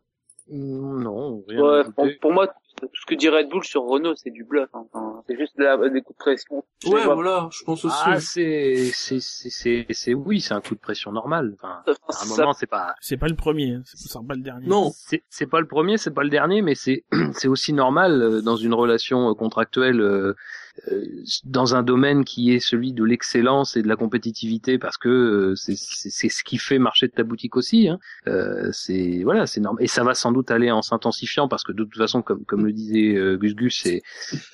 Mm, 0.51 1.03
Non, 1.03 1.45
rien. 1.47 1.61
Ouais, 1.63 1.85
pour, 1.95 2.07
pour 2.21 2.33
moi, 2.33 2.49
tout 2.77 2.89
ce 2.93 3.07
que 3.07 3.15
dit 3.15 3.29
Red 3.29 3.49
Bull 3.49 3.65
sur 3.65 3.83
Renault, 3.83 4.15
c'est 4.17 4.31
du 4.31 4.45
bluff. 4.45 4.69
hein. 4.75 4.87
Enfin, 4.93 5.23
c'est 5.29 5.37
juste 5.37 5.57
de 5.59 5.65
la, 5.65 5.77
des 5.89 6.03
coups 6.03 6.17
de 6.19 6.23
pression. 6.23 6.65
Ouais, 6.87 7.05
voilà, 7.05 7.49
je 7.53 7.65
pense 7.65 7.85
aussi. 7.85 7.97
Ah, 8.05 8.21
c'est, 8.21 8.91
c'est, 8.93 9.21
c'est, 9.21 9.51
c'est, 9.51 9.87
c'est, 9.91 10.15
oui, 10.15 10.41
c'est 10.41 10.55
un 10.55 10.61
coup 10.61 10.75
de 10.75 10.81
pression 10.81 11.11
normal. 11.13 11.55
Enfin, 11.55 11.83
à 11.87 12.23
un 12.23 12.27
moment, 12.27 12.53
c'est 12.53 12.67
pas, 12.67 12.95
C'est 13.01 13.17
pas 13.17 13.29
le 13.29 13.35
premier, 13.37 13.75
hein, 13.75 13.83
ce 13.85 13.97
sera 14.09 14.23
pas 14.25 14.35
le 14.35 14.43
dernier. 14.43 14.67
Non, 14.67 14.93
c'est, 14.95 15.23
c'est 15.29 15.47
pas 15.47 15.61
le 15.61 15.67
premier, 15.67 15.99
c'est 15.99 16.13
pas 16.13 16.23
le 16.25 16.31
dernier, 16.31 16.63
mais 16.63 16.75
c'est, 16.75 17.05
c'est 17.33 17.49
aussi 17.49 17.73
normal 17.73 18.21
euh, 18.23 18.43
dans 18.43 18.57
une 18.57 18.75
relation 18.75 19.31
euh, 19.31 19.35
contractuelle, 19.35 20.01
euh, 20.01 20.35
dans 21.45 21.75
un 21.75 21.83
domaine 21.83 22.25
qui 22.25 22.53
est 22.53 22.61
celui 22.61 22.93
de 22.93 23.05
l'excellence 23.05 23.77
et 23.77 23.83
de 23.83 23.89
la 23.89 23.97
compétitivité, 23.97 24.79
parce 24.79 24.99
que 24.99 25.09
euh, 25.09 25.55
c'est, 25.57 25.75
ce 25.77 26.45
qui 26.45 26.59
fait 26.59 26.79
marcher 26.79 27.09
de 27.09 27.13
ta 27.13 27.23
boutique 27.23 27.57
aussi. 27.57 27.89
Hein. 27.89 27.99
Euh, 28.27 28.69
c'est, 28.73 29.23
voilà, 29.25 29.47
c'est 29.47 29.61
normal. 29.61 29.83
Et 29.83 29.89
ça 29.89 30.05
va 30.05 30.15
sans 30.15 30.33
doute 30.33 30.51
aller 30.51 30.71
en 30.71 30.83
s'intensifiant, 30.83 31.49
parce 31.49 31.65
que 31.65 31.73
de 31.73 31.85
toute 31.85 31.97
façon, 31.97 32.23
comme, 32.23 32.45
comme 32.45 32.67
le 32.67 32.73
disait 32.73 33.15
euh, 33.17 33.37
Gus 33.37 33.55
Gus, 33.55 33.81
c'est 33.83 34.03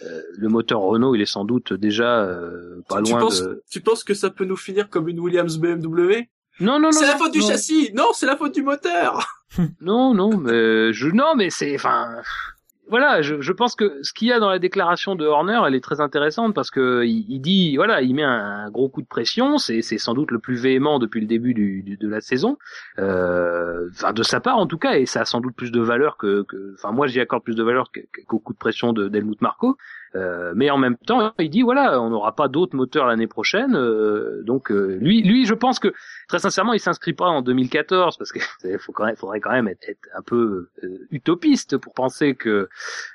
euh, 0.05 0.23
le 0.37 0.49
moteur 0.49 0.81
Renault, 0.81 1.15
il 1.15 1.21
est 1.21 1.27
sans 1.27 1.45
doute 1.45 1.73
déjà 1.73 2.25
euh, 2.25 2.83
pas 2.89 3.03
tu, 3.03 3.13
loin 3.13 3.21
penses, 3.21 3.43
de. 3.43 3.63
tu 3.71 3.81
penses 3.81 4.05
que 4.05 4.15
ça 4.15 4.31
peut 4.31 4.45
nous 4.45 4.57
finir 4.57 4.89
comme 4.89 5.09
une 5.09 5.21
Williams 5.21 5.59
BMW 5.59 6.29
Non, 6.61 6.79
non, 6.79 6.81
non. 6.81 6.93
C'est 6.93 7.07
la 7.07 7.13
non, 7.13 7.19
faute 7.19 7.33
du 7.33 7.41
non. 7.41 7.49
châssis 7.49 7.91
Non, 7.95 8.07
c'est 8.15 8.27
la 8.27 8.37
faute 8.37 8.55
du 8.55 8.63
moteur 8.63 9.27
Non, 9.81 10.15
non, 10.15 10.37
mais 10.37 10.93
je 10.93 11.09
non, 11.09 11.35
mais 11.37 11.51
c'est 11.51 11.75
enfin 11.75 12.09
voilà, 12.93 13.23
je, 13.23 13.53
pense 13.53 13.75
que 13.75 14.01
ce 14.03 14.13
qu'il 14.13 14.29
y 14.29 14.33
a 14.33 14.39
dans 14.39 14.51
la 14.51 14.59
déclaration 14.59 15.15
de 15.15 15.25
Horner, 15.25 15.63
elle 15.67 15.75
est 15.75 15.81
très 15.81 16.03
intéressante 16.03 16.55
parce 16.55 16.71
que 16.71 17.07
il, 17.07 17.41
dit 17.41 17.75
voilà, 17.77 18.03
il 18.03 18.15
met 18.15 18.23
un, 18.23 18.69
gros 18.69 18.91
coup 18.91 19.01
de 19.01 19.07
pression, 19.07 19.57
c'est 19.57 19.81
sans 19.81 20.13
doute 20.13 20.31
le 20.31 20.39
plus 20.39 20.57
véhément 20.57 20.99
depuis 20.99 21.23
le 21.23 21.27
début 21.27 21.55
de 21.55 22.09
la 22.09 22.21
saison, 22.21 22.59
euh, 22.99 23.89
enfin 23.95 24.13
de 24.13 24.23
sa 24.23 24.41
part 24.41 24.59
en 24.59 24.67
tout 24.67 24.77
cas, 24.77 24.97
et 24.97 25.07
ça 25.07 25.23
a 25.23 25.25
sans 25.25 25.41
doute 25.41 25.57
plus 25.57 25.73
de 25.73 25.81
valeur 25.81 26.19
que 26.19 26.43
que 26.43 26.75
enfin 26.75 26.93
moi 26.93 27.07
j'y 27.07 27.19
accorde 27.19 27.43
plus 27.43 27.57
de 27.57 27.63
valeur 27.63 27.91
qu'au 28.27 28.39
coup 28.39 28.53
de 28.53 28.59
pression 28.59 28.93
de 28.93 29.09
d'Helmut 29.09 29.41
Marko. 29.41 29.79
Euh, 30.15 30.53
mais 30.55 30.71
en 30.71 30.79
même 30.79 30.97
temps, 30.97 31.33
il 31.39 31.51
dit 31.51 31.63
voilà, 31.63 32.01
on 32.01 32.11
n'aura 32.11 32.35
pas 32.35 32.49
d'autres 32.49 32.77
moteurs 32.77 33.07
l'année 33.07 33.27
prochaine, 33.27 33.75
euh, 33.75 34.43
donc 34.43 34.71
euh, 34.71 34.99
lui, 35.01 35.23
lui, 35.23 35.47
je 35.47 35.55
pense 35.55 35.79
que 35.79 35.93
très 36.29 36.39
sincèrement, 36.39 36.73
il 36.73 36.81
s'inscrit 36.81 37.13
pas 37.13 37.27
en 37.27 37.43
2014 37.43 38.17
parce 38.19 38.33
que 38.33 38.39
faut 38.79 38.93
quand 38.93 39.07
même, 39.07 39.17
faudrait 39.17 39.41
quand 39.41 39.53
même 39.53 39.69
être, 39.69 39.89
être 39.89 40.09
un 40.15 40.23
peu 40.23 40.69
euh, 40.83 41.07
utopiste 41.11 41.77
pour 41.77 41.95
penser 41.95 42.35
que 42.35 42.69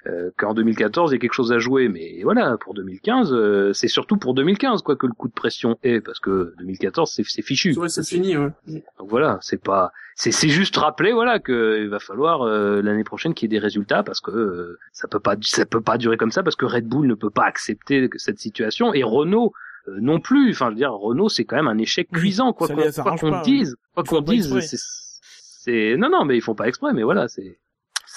euh, 0.08 0.32
qu'en 0.38 0.54
2014 0.54 1.12
il 1.12 1.16
y 1.16 1.18
a 1.18 1.20
quelque 1.20 1.34
chose 1.34 1.52
à 1.52 1.60
jouer. 1.60 1.88
Mais 1.88 2.22
voilà, 2.24 2.58
pour 2.58 2.74
2015, 2.74 3.34
euh, 3.34 3.74
c'est 3.74 3.88
surtout 3.88 4.18
pour 4.18 4.34
2015 4.34 4.82
quoi 4.82 4.96
que 4.96 5.08
le 5.08 5.14
coup 5.14 5.28
de 5.28 5.34
pression 5.34 5.78
est 5.84 6.02
parce 6.02 6.20
que 6.20 6.54
2014 6.60 7.12
c'est 7.12 7.24
c'est 7.28 7.42
fichu. 7.42 7.78
Ouais, 7.78 7.90
c'est 7.90 8.06
fini, 8.06 8.38
ouais. 8.38 8.50
Donc 8.68 9.10
voilà, 9.10 9.38
c'est 9.42 9.62
pas, 9.62 9.92
c'est 10.16 10.32
c'est 10.32 10.50
juste 10.50 10.76
rappeler 10.78 11.14
voilà 11.14 11.40
que 11.40 11.80
il 11.82 11.90
va 11.90 12.00
falloir 12.00 12.42
euh, 12.42 12.82
l'année 12.82 13.04
prochaine 13.04 13.34
qu'il 13.34 13.52
y 13.52 13.56
ait 13.56 13.60
des 13.60 13.64
résultats 13.64 14.04
parce 14.04 14.20
que 14.20 14.32
euh, 14.32 14.80
ça 14.92 15.08
peut 15.08 15.20
pas 15.20 15.36
ça 15.42 15.66
peut 15.66 15.82
pas 15.82 15.98
durer 15.98 16.18
comme 16.18 16.32
ça 16.32 16.44
parce 16.44 16.56
que 16.56 16.66
Red 16.66 16.87
Bull 16.88 17.08
ne 17.08 17.14
peut 17.16 17.30
pas 17.30 17.46
accepter 17.46 18.10
cette 18.16 18.40
situation 18.40 18.94
et 18.94 19.04
Renault 19.04 19.54
euh, 19.88 19.98
non 20.02 20.20
plus. 20.20 20.52
Enfin, 20.52 20.68
je 20.68 20.72
veux 20.72 20.78
dire, 20.78 20.94
Renault 20.94 21.30
c'est 21.30 21.46
quand 21.46 21.58
même 21.58 21.68
un 21.68 21.78
échec 21.78 22.10
cuisant 22.12 22.54
quoi 22.54 22.68
qu'on 22.68 23.42
dise, 23.42 23.76
quoi 23.94 24.04
qu'on 24.04 24.22
dise, 24.22 24.52
c'est 25.60 25.96
non 25.98 26.10
non 26.10 26.26
mais 26.26 26.38
ils 26.38 26.42
font 26.42 26.56
pas 26.56 26.68
exprès 26.68 26.94
mais 26.94 27.04
voilà 27.04 27.28
c'est 27.28 27.60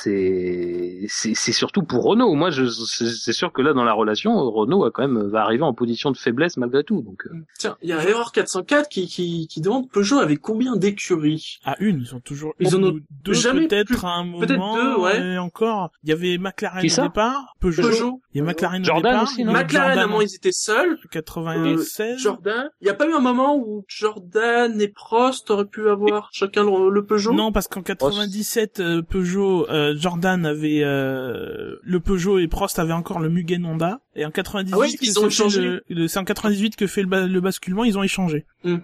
c'est 0.03 1.53
surtout 1.53 1.83
pour 1.83 2.05
Renault. 2.05 2.35
Moi, 2.35 2.51
je 2.51 2.65
c'est 2.67 3.33
sûr 3.33 3.53
que 3.53 3.63
là 3.63 3.73
dans 3.73 3.85
la 3.85 3.93
relation, 3.93 4.51
Renault 4.51 4.85
a 4.85 4.91
quand 4.91 5.07
même 5.07 5.29
va 5.29 5.43
arriver 5.43 5.63
en 5.63 5.75
position 5.75 6.11
de 6.11 6.17
faiblesse 6.17 6.57
malgré 6.57 6.85
tout. 6.85 7.03
Donc 7.03 7.27
euh, 7.27 7.45
Tiens, 7.59 7.77
il 7.83 7.91
y 7.91 7.93
a 7.93 8.03
Error 8.09 8.33
404 8.33 8.89
qui, 8.89 9.07
qui, 9.07 9.47
qui 9.49 9.61
demande 9.61 9.91
Peugeot 9.91 10.19
avait 10.19 10.37
combien 10.37 10.77
d'écuries? 10.77 11.59
À 11.65 11.77
une, 11.81 12.01
ils 12.01 12.15
ont 12.15 12.21
toujours 12.21 12.55
Ils 12.61 12.75
en 12.77 12.83
ont 12.83 13.01
deux 13.25 13.33
jamais 13.33 13.67
peut-être 13.67 14.05
à 14.05 14.15
un 14.15 14.25
moment. 14.25 14.41
peut-être 14.41 14.75
deux, 14.75 14.97
ouais. 14.97 15.21
Et 15.35 15.39
encore, 15.39 15.91
il 16.03 16.11
y 16.11 16.13
avait 16.13 16.39
McLaren 16.39 16.85
au 16.85 17.03
départ, 17.03 17.57
Peugeot. 17.61 17.83
Peugeot, 17.83 18.21
Il 18.33 18.39
y 18.39 18.41
a 18.41 18.45
McLaren 18.45 18.85
Jordan 18.85 19.07
au 19.13 19.15
départ. 19.15 19.23
aussi, 19.25 19.45
non 19.45 19.53
McLaren, 19.53 19.89
à 19.89 19.91
un 19.91 19.95
Jordan 19.95 20.11
moment, 20.11 20.21
ils 20.23 20.35
étaient 20.37 20.53
seuls. 20.53 20.99
96. 21.11 22.19
Jordan. 22.19 22.71
Il 22.81 22.85
n'y 22.85 22.91
a 22.91 22.95
pas 22.95 23.09
eu 23.09 23.13
un 23.13 23.19
moment 23.21 23.57
où 23.57 23.85
Jordan 23.89 24.81
et 24.81 24.87
Prost 24.89 25.51
auraient 25.51 25.65
pu 25.65 25.89
avoir 25.89 26.29
chacun 26.33 26.63
le, 26.65 26.91
le 26.91 27.05
Peugeot? 27.05 27.33
Non, 27.33 27.51
parce 27.51 27.67
qu'en 27.67 27.83
97, 27.83 28.79
euh, 28.81 29.03
Peugeot, 29.03 29.69
euh, 29.69 29.95
Jordan 29.97 30.47
avait 30.47 30.83
euh, 30.85 31.77
le 31.83 32.01
Peugeot 32.01 32.39
et 32.39 32.47
Prost 32.47 32.79
avaient 32.79 32.93
encore 32.93 33.19
le 33.19 33.29
Mugen 33.31 33.65
Honda. 33.67 34.01
Et 34.15 34.25
en 34.25 34.31
98, 34.31 34.75
Ah 34.81 34.99
ils 35.03 35.19
ont 35.19 35.27
échangé. 35.27 35.61
le- 35.63 35.83
le- 35.89 36.07
c'est 36.09 36.19
en 36.21 36.25
98 36.25 36.77
que 36.77 36.87
fait 36.87 37.03
le, 37.03 37.09
ba- 37.09 37.27
le 37.27 37.41
basculement, 37.41 37.83
ils 37.85 37.99
ont 37.99 38.03
échangé. 38.05 38.47
Hmm. 38.63 38.77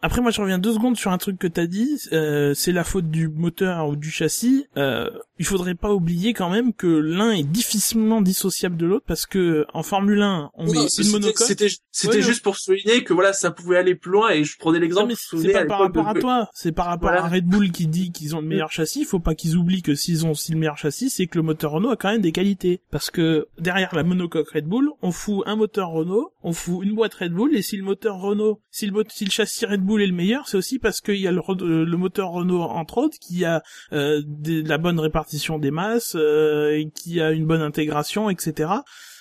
Après, 0.00 0.20
moi, 0.20 0.30
je 0.30 0.40
reviens 0.40 0.58
deux 0.60 0.72
secondes 0.72 0.96
sur 0.96 1.10
un 1.10 1.18
truc 1.18 1.38
que 1.38 1.48
t'as 1.48 1.66
dit. 1.66 1.98
Euh, 2.12 2.54
c'est 2.54 2.70
la 2.70 2.84
faute 2.84 3.10
du 3.10 3.28
moteur 3.28 3.88
ou 3.88 3.96
du 3.96 4.10
châssis. 4.10 4.66
Euh, 4.76 5.10
il 5.38 5.44
faudrait 5.44 5.74
pas 5.74 5.92
oublier 5.92 6.32
quand 6.32 6.50
même 6.50 6.72
que 6.72 6.86
l'un 6.86 7.30
est 7.32 7.42
difficilement 7.44 8.20
dissociable 8.20 8.76
de 8.76 8.86
l'autre 8.86 9.04
parce 9.06 9.26
que 9.26 9.66
en 9.74 9.82
Formule 9.82 10.22
1, 10.22 10.50
on 10.54 10.64
Non, 10.66 10.72
met 10.72 10.86
une 10.86 11.10
monocoque. 11.10 11.46
C'était 11.46 11.68
c'était 11.90 12.16
Ouais, 12.16 12.22
juste 12.22 12.42
pour 12.42 12.56
souligner 12.56 13.04
que 13.04 13.12
voilà, 13.12 13.32
ça 13.32 13.50
pouvait 13.50 13.76
aller 13.76 13.94
plus 13.94 14.10
loin 14.12 14.30
et 14.30 14.44
je 14.44 14.56
prenais 14.58 14.78
l'exemple. 14.78 15.14
c'est 15.16 15.52
pas 15.52 15.64
par 15.64 15.80
rapport 15.80 16.08
à 16.08 16.14
toi, 16.14 16.48
c'est 16.54 16.72
par 16.72 16.86
rapport 16.86 17.10
Voilà. 17.10 17.24
à 17.24 17.28
Red 17.28 17.46
Bull 17.46 17.70
qui 17.72 17.86
dit 17.86 18.10
qu'ils 18.12 18.34
ont 18.36 18.40
le 18.40 18.46
meilleur 18.46 18.70
châssis. 18.72 19.00
Il 19.00 19.06
faut 19.06 19.18
pas 19.20 19.34
qu'ils 19.34 19.56
oublient 19.56 19.82
que 19.82 19.94
s'ils 19.94 20.24
ont 20.26 20.30
aussi 20.32 20.52
le 20.52 20.58
meilleur 20.58 20.76
châssis, 20.78 21.10
c'est 21.10 21.26
que 21.26 21.38
le 21.38 21.42
moteur 21.42 21.72
Renault 21.72 21.90
a 21.90 21.96
quand 21.96 22.10
même 22.10 22.20
des 22.20 22.32
qualités. 22.32 22.80
Parce 22.90 23.10
que 23.10 23.46
derrière 23.58 23.94
la 23.94 24.02
monocoque 24.04 24.50
Red 24.50 24.66
Bull, 24.66 24.90
on 25.02 25.12
fout 25.12 25.42
un 25.46 25.56
moteur 25.56 25.90
Renault, 25.90 26.32
on 26.42 26.52
fout 26.52 26.84
une 26.84 26.94
boîte 26.94 27.14
Red 27.14 27.32
Bull, 27.32 27.54
et 27.56 27.62
si 27.62 27.76
le 27.76 27.84
moteur 27.84 28.16
Renault, 28.18 28.60
si 28.70 28.86
le, 28.86 29.04
si 29.08 29.24
le 29.24 29.30
châssis 29.30 29.66
Red 29.66 29.82
Bull 29.82 30.02
est 30.02 30.06
le 30.06 30.12
meilleur, 30.14 30.48
c'est 30.48 30.56
aussi 30.56 30.78
parce 30.78 31.00
qu'il 31.00 31.16
y 31.16 31.26
a 31.26 31.32
le, 31.32 31.40
euh, 31.48 31.84
le 31.84 31.96
moteur 31.96 32.30
Renault 32.30 32.62
entre 32.62 32.98
autres 32.98 33.18
qui 33.20 33.44
a 33.44 33.62
euh, 33.92 34.20
des- 34.26 34.62
la 34.62 34.78
bonne 34.78 34.98
répartition 34.98 35.27
des 35.58 35.70
masses, 35.70 36.14
euh, 36.16 36.70
et 36.76 36.90
qui 36.90 37.20
a 37.20 37.32
une 37.32 37.46
bonne 37.46 37.62
intégration, 37.62 38.30
etc. 38.30 38.70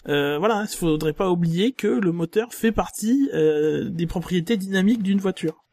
Euh, 0.08 0.38
voilà, 0.38 0.66
il 0.72 0.76
faudrait 0.76 1.14
pas 1.14 1.30
oublier 1.30 1.74
que 1.74 1.88
le 1.88 2.12
moteur 2.12 2.54
fait 2.54 2.72
partie 2.72 3.30
euh, 3.34 3.90
des 3.90 4.08
propriétés 4.08 4.56
dynamiques 4.58 5.04
d'une 5.04 5.20
voiture. 5.20 5.64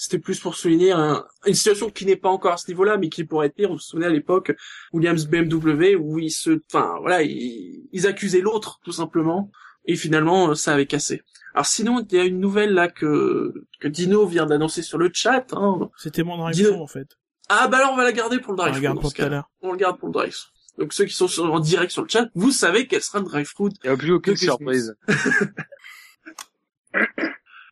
C'était 0.00 0.20
plus 0.20 0.38
pour 0.38 0.54
souligner 0.54 0.92
un- 0.92 1.24
une 1.44 1.54
situation 1.54 1.90
qui 1.90 2.06
n'est 2.06 2.14
pas 2.14 2.28
encore 2.28 2.52
à 2.52 2.56
ce 2.56 2.70
niveau-là, 2.70 2.98
mais 2.98 3.08
qui 3.08 3.24
pourrait 3.24 3.48
être 3.48 3.56
pire. 3.56 3.68
Vous 3.70 3.74
vous 3.74 3.80
souvenez 3.80 4.06
à 4.06 4.10
l'époque, 4.10 4.54
Williams 4.92 5.26
BMW, 5.26 5.96
où 5.96 6.20
ils 6.20 6.30
se, 6.30 6.60
enfin, 6.72 6.94
voilà, 7.00 7.22
ils, 7.24 7.82
ils 7.90 8.06
accusaient 8.06 8.40
l'autre, 8.40 8.78
tout 8.84 8.92
simplement. 8.92 9.50
Et 9.86 9.96
finalement, 9.96 10.54
ça 10.54 10.74
avait 10.74 10.86
cassé. 10.86 11.22
Alors 11.52 11.66
sinon, 11.66 12.06
il 12.08 12.16
y 12.16 12.20
a 12.20 12.24
une 12.24 12.38
nouvelle 12.38 12.74
là 12.74 12.86
que, 12.86 13.52
que 13.80 13.88
Dino 13.88 14.24
vient 14.24 14.46
d'annoncer 14.46 14.82
sur 14.82 14.98
le 14.98 15.10
chat. 15.12 15.46
Hein. 15.52 15.90
C'était 15.96 16.22
mon 16.22 16.48
Dis-le. 16.50 16.68
through, 16.68 16.80
en 16.82 16.86
fait. 16.86 17.08
Ah 17.48 17.68
bah 17.68 17.78
alors 17.78 17.92
on 17.92 17.96
va 17.96 18.04
la 18.04 18.12
garder 18.12 18.38
pour 18.40 18.52
le 18.52 18.58
On 18.58 18.62
drive. 18.62 18.74
regarde 18.76 18.96
dans 18.96 19.02
pour 19.02 19.12
tout 19.12 19.22
à 19.22 19.28
l'heure. 19.28 19.50
On 19.62 19.72
le 19.72 19.78
garde 19.78 19.98
pour 19.98 20.08
le 20.08 20.12
drive. 20.12 20.36
Donc 20.78 20.92
ceux 20.92 21.06
qui 21.06 21.14
sont 21.14 21.26
sur- 21.28 21.52
en 21.52 21.60
direct 21.60 21.90
sur 21.90 22.02
le 22.02 22.08
chat, 22.08 22.26
vous 22.34 22.52
savez 22.52 22.86
quel 22.86 23.02
sera 23.02 23.18
le 23.18 23.24
drive 23.24 23.50
through 23.52 23.70
il 23.82 23.88
n'y 23.88 23.94
a 23.94 23.96
plus 23.96 24.12
aucune 24.12 24.36
surprise. 24.36 24.96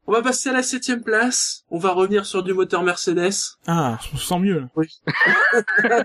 On 0.09 0.13
va 0.13 0.23
passer 0.23 0.51
à 0.51 0.53
la 0.53 0.63
septième 0.63 1.03
place. 1.03 1.65
On 1.69 1.79
va 1.79 1.91
revenir 1.93 2.27
sur 2.27 2.43
du 2.45 2.53
moteur 2.53 2.83
Mercedes. 2.85 3.33
Ah, 3.67 3.99
je 4.07 4.13
me 4.15 4.19
sens 4.21 4.41
mieux, 4.41 4.61
là. 4.61 4.69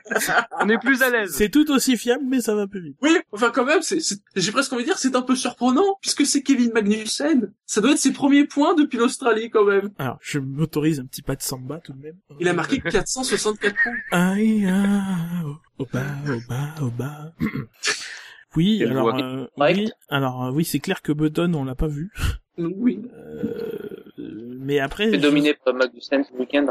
On 0.59 0.69
est 0.69 0.79
plus 0.79 1.01
à 1.03 1.09
l'aise. 1.09 1.31
C'est 1.35 1.49
tout 1.49 1.69
aussi 1.71 1.97
fiable, 1.97 2.23
mais 2.27 2.41
ça 2.41 2.55
va 2.55 2.67
plus 2.67 2.81
vite. 2.83 2.97
Oui, 3.01 3.15
enfin 3.31 3.51
quand 3.53 3.65
même, 3.65 3.81
c'est, 3.81 3.99
c'est- 3.99 4.21
j'ai 4.35 4.51
presque 4.51 4.73
envie 4.73 4.83
de 4.83 4.87
dire, 4.87 4.97
c'est 4.97 5.15
un 5.15 5.21
peu 5.21 5.35
surprenant, 5.35 5.97
puisque 6.01 6.25
c'est 6.25 6.41
Kevin 6.41 6.71
Magnussen. 6.73 7.53
Ça 7.65 7.79
doit 7.81 7.91
être 7.91 7.99
ses 7.99 8.11
premiers 8.13 8.45
points 8.45 8.73
depuis 8.73 8.97
l'Australie 8.97 9.49
quand 9.51 9.65
même. 9.65 9.91
Alors, 9.99 10.17
je 10.21 10.39
m'autorise 10.39 10.99
un 10.99 11.05
petit 11.05 11.21
pas 11.21 11.35
de 11.35 11.41
samba, 11.43 11.79
tout 11.79 11.93
de 11.93 12.01
même. 12.01 12.17
Il 12.39 12.47
a 12.47 12.53
marqué 12.53 12.79
464 12.81 13.75
points. 13.83 13.93
Aïe, 14.11 14.65
ah, 14.67 15.43
au 15.77 15.85
bas, 15.85 16.05
au 16.27 16.39
bas, 16.49 16.75
au 16.81 16.89
bas. 16.89 17.33
Oui, 18.57 18.79
Quelle 18.79 18.91
alors, 18.91 19.15
euh, 19.17 19.45
oui, 19.55 19.89
alors, 20.09 20.43
euh, 20.47 20.51
oui, 20.51 20.65
c'est 20.65 20.79
clair 20.79 21.01
que 21.01 21.13
Button, 21.13 21.53
on 21.53 21.63
l'a 21.63 21.73
pas 21.73 21.87
vu. 21.87 22.11
Oui. 22.77 22.99
Euh, 23.13 23.87
mais 24.17 24.79
après, 24.79 25.09
dominé 25.17 25.53
par 25.65 25.73
Magnussen 25.73 26.23
ce 26.23 26.33
week-end. 26.37 26.67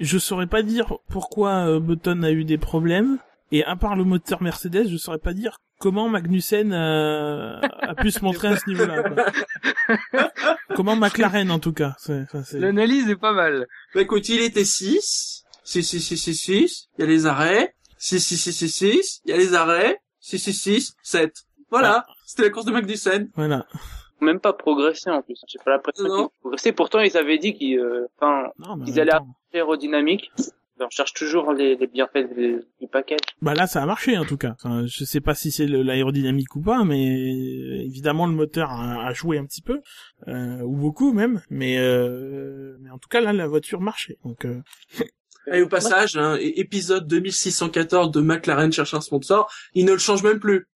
je 0.00 0.18
saurais 0.18 0.46
pas 0.46 0.62
dire 0.62 0.94
pourquoi 1.08 1.66
euh, 1.68 1.80
Button 1.80 2.22
a 2.22 2.30
eu 2.30 2.44
des 2.44 2.58
problèmes. 2.58 3.18
Et 3.52 3.62
à 3.64 3.76
part 3.76 3.94
le 3.94 4.02
moteur 4.04 4.42
Mercedes, 4.42 4.88
je 4.88 4.96
saurais 4.96 5.18
pas 5.18 5.32
dire 5.32 5.58
comment 5.78 6.08
Magnussen 6.08 6.72
euh, 6.72 7.60
a 7.60 7.94
pu 7.94 8.10
se 8.10 8.24
montrer 8.24 8.48
à 8.48 8.56
ce 8.56 8.68
niveau-là. 8.68 9.02
quoi. 9.04 9.26
comment 10.74 10.96
McLaren, 10.96 11.50
en 11.50 11.58
tout 11.60 11.72
cas. 11.72 11.94
C'est- 11.98 12.22
enfin, 12.22 12.42
c'est- 12.42 12.58
L'analyse 12.58 13.08
est 13.08 13.16
pas 13.16 13.32
mal. 13.32 13.66
Bah 13.94 14.00
écoute, 14.02 14.28
il 14.28 14.40
était 14.40 14.64
6. 14.64 15.44
6, 15.64 15.82
6, 15.84 16.00
6, 16.00 16.16
6, 16.16 16.34
6. 16.34 16.88
Il 16.98 17.02
y 17.02 17.04
a 17.04 17.06
les 17.06 17.26
arrêts. 17.26 17.74
6, 17.98 18.20
6, 18.20 18.36
6, 18.36 18.52
6, 18.52 18.68
6. 18.70 19.20
Il 19.24 19.30
y 19.30 19.34
a 19.34 19.36
les 19.36 19.54
arrêts. 19.54 19.98
6, 20.20 20.38
6, 20.38 20.52
6, 20.52 20.94
7. 21.02 21.32
Voilà. 21.70 22.04
C'était 22.26 22.42
la 22.42 22.50
course 22.50 22.66
de 22.66 22.72
Magnussen. 22.72 23.28
Voilà. 23.36 23.66
Même 24.20 24.40
pas 24.40 24.52
progressé 24.52 25.10
en 25.10 25.22
plus. 25.22 25.40
J'ai 25.46 25.58
pas 25.64 25.72
l'impression 25.72 26.04
qu'ils 26.28 26.40
progressaient. 26.40 26.72
Pourtant, 26.72 27.00
ils 27.00 27.16
avaient 27.16 27.38
dit 27.38 27.54
qu'ils, 27.54 27.78
euh, 27.78 28.06
enfin, 28.18 28.50
en 28.66 28.80
Ils 28.86 28.98
allaient 29.00 29.12
aérodynamique. 29.52 30.30
On 30.78 30.90
cherche 30.90 31.14
toujours 31.14 31.54
les, 31.54 31.74
les 31.76 31.86
bienfaits 31.86 32.34
du, 32.36 32.62
du 32.80 32.86
package. 32.86 33.20
Bah 33.40 33.54
là, 33.54 33.66
ça 33.66 33.82
a 33.82 33.86
marché 33.86 34.18
en 34.18 34.26
tout 34.26 34.36
cas. 34.36 34.54
Enfin, 34.62 34.84
je 34.86 35.04
sais 35.04 35.22
pas 35.22 35.34
si 35.34 35.50
c'est 35.50 35.66
l'aérodynamique 35.66 36.54
ou 36.54 36.60
pas, 36.60 36.84
mais 36.84 37.08
euh, 37.08 37.82
évidemment 37.82 38.26
le 38.26 38.34
moteur 38.34 38.70
a, 38.70 39.06
a 39.06 39.12
joué 39.14 39.38
un 39.38 39.46
petit 39.46 39.62
peu 39.62 39.80
euh, 40.28 40.60
ou 40.60 40.76
beaucoup 40.76 41.14
même. 41.14 41.40
Mais 41.48 41.78
euh, 41.78 42.76
mais 42.80 42.90
en 42.90 42.98
tout 42.98 43.08
cas 43.08 43.22
là, 43.22 43.32
la 43.32 43.46
voiture 43.46 43.80
marchait. 43.80 44.18
Donc 44.22 44.44
euh, 44.44 44.60
Et 45.52 45.62
au 45.62 45.68
passage, 45.68 46.16
hein, 46.16 46.36
épisode 46.40 47.06
2614 47.06 48.10
de 48.10 48.20
McLaren 48.20 48.72
cherche 48.72 48.94
un 48.94 49.00
sponsor, 49.00 49.50
ils 49.74 49.84
ne 49.84 49.92
le 49.92 49.98
changent 49.98 50.22
même 50.24 50.40
plus. 50.40 50.66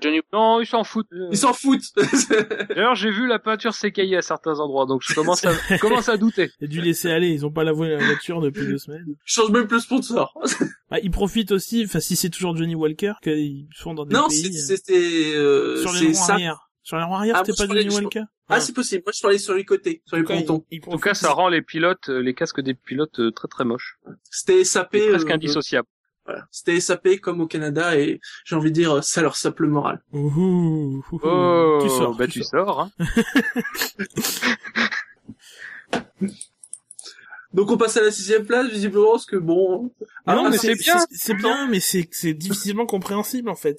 Johnny 0.00 0.20
Non, 0.32 0.60
ils 0.60 0.66
s'en 0.66 0.84
foutent. 0.84 1.08
Ils 1.30 1.36
s'en 1.36 1.52
foutent. 1.52 1.92
D'ailleurs, 2.68 2.94
j'ai 2.94 3.10
vu 3.10 3.26
la 3.26 3.38
peinture 3.38 3.74
s'écailler 3.74 4.16
à 4.16 4.22
certains 4.22 4.60
endroits, 4.60 4.86
donc 4.86 5.02
je 5.04 5.14
commence 5.14 5.44
à, 5.44 5.52
je 5.68 5.78
commence 5.78 6.08
à 6.08 6.16
douter. 6.16 6.50
il 6.60 6.64
a 6.64 6.68
dû 6.68 6.80
laisser 6.80 7.10
aller. 7.10 7.28
Ils 7.28 7.44
ont 7.44 7.50
pas 7.52 7.64
lavé 7.64 7.88
la 7.88 8.04
voiture 8.04 8.40
depuis 8.40 8.66
deux 8.66 8.78
semaines. 8.78 9.04
Ils 9.06 9.16
changent 9.24 9.50
même 9.50 9.66
plus 9.66 9.76
le 9.76 9.82
sponsor. 9.82 10.34
Bah, 10.90 10.98
ils 11.02 11.10
profitent 11.10 11.52
aussi. 11.52 11.82
Enfin, 11.86 12.00
si 12.00 12.16
c'est 12.16 12.28
toujours 12.28 12.54
Johnny 12.54 12.74
Walker, 12.74 13.14
qu'ils 13.22 13.66
sont 13.74 13.94
dans 13.94 14.04
des 14.04 14.14
non, 14.14 14.28
pays 14.28 14.46
euh, 14.48 14.60
c'était 14.60 15.32
euh, 15.34 15.80
sur 15.80 15.90
les 15.94 16.08
ronds 16.08 16.12
ça. 16.12 16.34
arrière. 16.34 16.68
Sur 16.82 16.96
les 16.96 17.04
ronds 17.04 17.14
arrière, 17.16 17.36
Ah, 17.36 17.42
c'était 17.44 17.52
sur 17.56 17.68
pas 17.68 17.74
Johnny 17.74 17.94
Walker. 17.94 18.22
Ah, 18.48 18.60
c'est 18.60 18.72
possible. 18.74 19.02
Moi, 19.06 19.12
je 19.16 19.20
parlais 19.22 19.38
sur 19.38 19.54
les 19.54 19.64
côtés, 19.64 20.02
sur 20.04 20.16
les 20.16 20.22
En 20.22 20.26
tout 20.26 20.32
cas, 20.32 20.38
pontons. 20.40 20.64
En 20.88 20.92
tout 20.92 20.98
cas, 20.98 21.14
ça 21.14 21.30
rend 21.32 21.48
les 21.48 21.62
pilotes, 21.62 22.08
euh, 22.08 22.18
les 22.20 22.34
casques 22.34 22.60
des 22.60 22.74
pilotes 22.74 23.20
euh, 23.20 23.30
très 23.30 23.48
très 23.48 23.64
moches. 23.64 23.98
C'était 24.30 24.64
SAP. 24.64 24.94
Et 24.96 25.08
presque 25.10 25.30
euh, 25.30 25.34
indissociables. 25.34 25.88
voilà. 26.26 26.46
C'était 26.50 26.78
SAP 26.80 27.20
comme 27.20 27.40
au 27.40 27.46
Canada 27.46 27.96
et 27.96 28.20
j'ai 28.44 28.56
envie 28.56 28.70
de 28.70 28.74
dire, 28.74 29.02
ça 29.04 29.22
leur 29.22 29.36
sape 29.36 29.60
le 29.60 29.68
moral. 29.68 30.02
Ouh, 30.12 30.18
ouh, 30.36 31.04
ouh, 31.12 31.20
Oh, 31.22 31.78
tu 31.82 31.88
sors, 31.88 32.16
bah 32.16 32.26
tu 32.26 32.40
tu 32.40 32.42
sors. 32.42 32.66
sors. 32.66 32.80
Hein. 32.80 32.90
Donc 37.54 37.70
on 37.70 37.76
passe 37.76 37.96
à 37.96 38.02
la 38.02 38.10
sixième 38.10 38.44
place, 38.46 38.68
visiblement, 38.70 39.12
parce 39.12 39.26
que 39.26 39.36
bon. 39.36 39.90
Ah 40.26 40.34
non, 40.36 40.44
Ah, 40.46 40.50
mais 40.50 40.56
c'est 40.58 40.74
bien. 40.74 40.96
C'est 41.10 41.34
bien, 41.34 41.68
mais 41.68 41.80
c'est 41.80 42.08
c'est 42.10 42.32
difficilement 42.34 42.86
compréhensible 42.86 43.48
en 43.50 43.54
fait. 43.54 43.76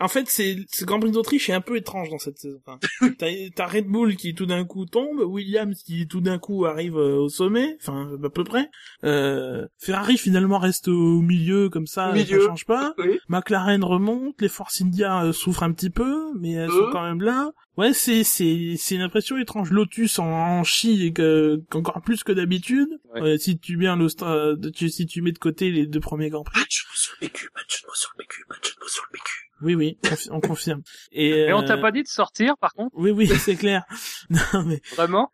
En 0.00 0.08
fait, 0.08 0.24
c'est 0.28 0.56
ce 0.72 0.84
Grand 0.84 0.98
Prix 0.98 1.10
d'Autriche 1.12 1.48
est 1.48 1.52
un 1.52 1.60
peu 1.60 1.76
étrange 1.76 2.10
dans 2.10 2.18
cette 2.18 2.38
saison. 2.38 2.58
Enfin, 2.66 2.78
T'as 3.56 3.66
Red 3.66 3.86
Bull 3.86 4.16
qui 4.16 4.34
tout 4.34 4.46
d'un 4.46 4.64
coup 4.64 4.84
tombe, 4.86 5.20
Williams 5.20 5.80
qui 5.84 6.06
tout 6.08 6.20
d'un 6.20 6.38
coup 6.38 6.64
arrive 6.64 6.96
euh, 6.96 7.16
au 7.18 7.28
sommet, 7.28 7.76
enfin 7.80 8.10
à 8.24 8.28
peu 8.30 8.44
près. 8.44 8.68
Euh, 9.04 9.66
Ferrari 9.78 10.18
finalement 10.18 10.58
reste 10.58 10.88
au 10.88 11.20
milieu 11.20 11.68
comme 11.68 11.86
ça, 11.86 12.12
milieu. 12.12 12.40
ça 12.40 12.46
change 12.48 12.64
pas. 12.66 12.94
Oui. 12.98 13.18
McLaren 13.28 13.84
remonte, 13.84 14.40
les 14.40 14.48
Force 14.48 14.80
India 14.82 15.24
euh, 15.24 15.32
souffrent 15.32 15.62
un 15.62 15.72
petit 15.72 15.90
peu, 15.90 16.32
mais 16.38 16.52
elles 16.52 16.70
Euh. 16.70 16.86
sont 16.86 16.90
quand 16.92 17.02
même 17.04 17.22
là. 17.22 17.50
Ouais, 17.76 17.92
c'est 17.92 18.22
c'est 18.22 18.74
c'est 18.76 18.94
une 18.94 19.00
impression 19.00 19.36
étrange. 19.36 19.70
Lotus 19.70 20.18
en, 20.20 20.26
en 20.26 20.62
chie 20.64 21.12
que 21.12 21.60
encore 21.74 22.00
plus 22.02 22.22
que 22.22 22.30
d'habitude. 22.32 22.88
Ouais. 23.14 23.20
Euh, 23.22 23.36
si 23.36 23.58
tu 23.58 23.76
mets 23.76 23.94
le 23.96 24.06
sta- 24.06 24.70
tu- 24.70 24.88
si 24.90 25.06
tu 25.06 25.22
mets 25.22 25.32
de 25.32 25.38
côté 25.38 25.70
les 25.72 25.86
deux 25.86 26.00
premiers 26.00 26.30
grands 26.30 26.44
prix. 26.44 26.60
Match 26.60 26.86
sur 26.94 27.14
le 27.20 27.26
PQ, 27.26 27.48
match 27.56 27.82
sur 27.94 28.12
le 28.16 28.22
PQ, 28.22 28.44
match 28.48 28.74
sur 28.86 29.04
le 29.10 29.12
PQ. 29.18 29.50
Oui 29.62 29.74
oui, 29.74 29.98
confi- 30.02 30.28
on 30.30 30.40
confirme. 30.40 30.82
Et, 31.10 31.28
Et 31.30 31.52
on 31.52 31.62
euh, 31.62 31.66
t'a 31.66 31.78
pas 31.78 31.90
dit 31.90 32.02
de 32.02 32.08
sortir, 32.08 32.56
par 32.58 32.74
contre, 32.74 32.90
Oui 32.96 33.10
oui, 33.10 33.26
c'est 33.26 33.56
clair. 33.56 33.84
non 34.30 34.62
mais 34.64 34.80
vraiment? 34.96 35.32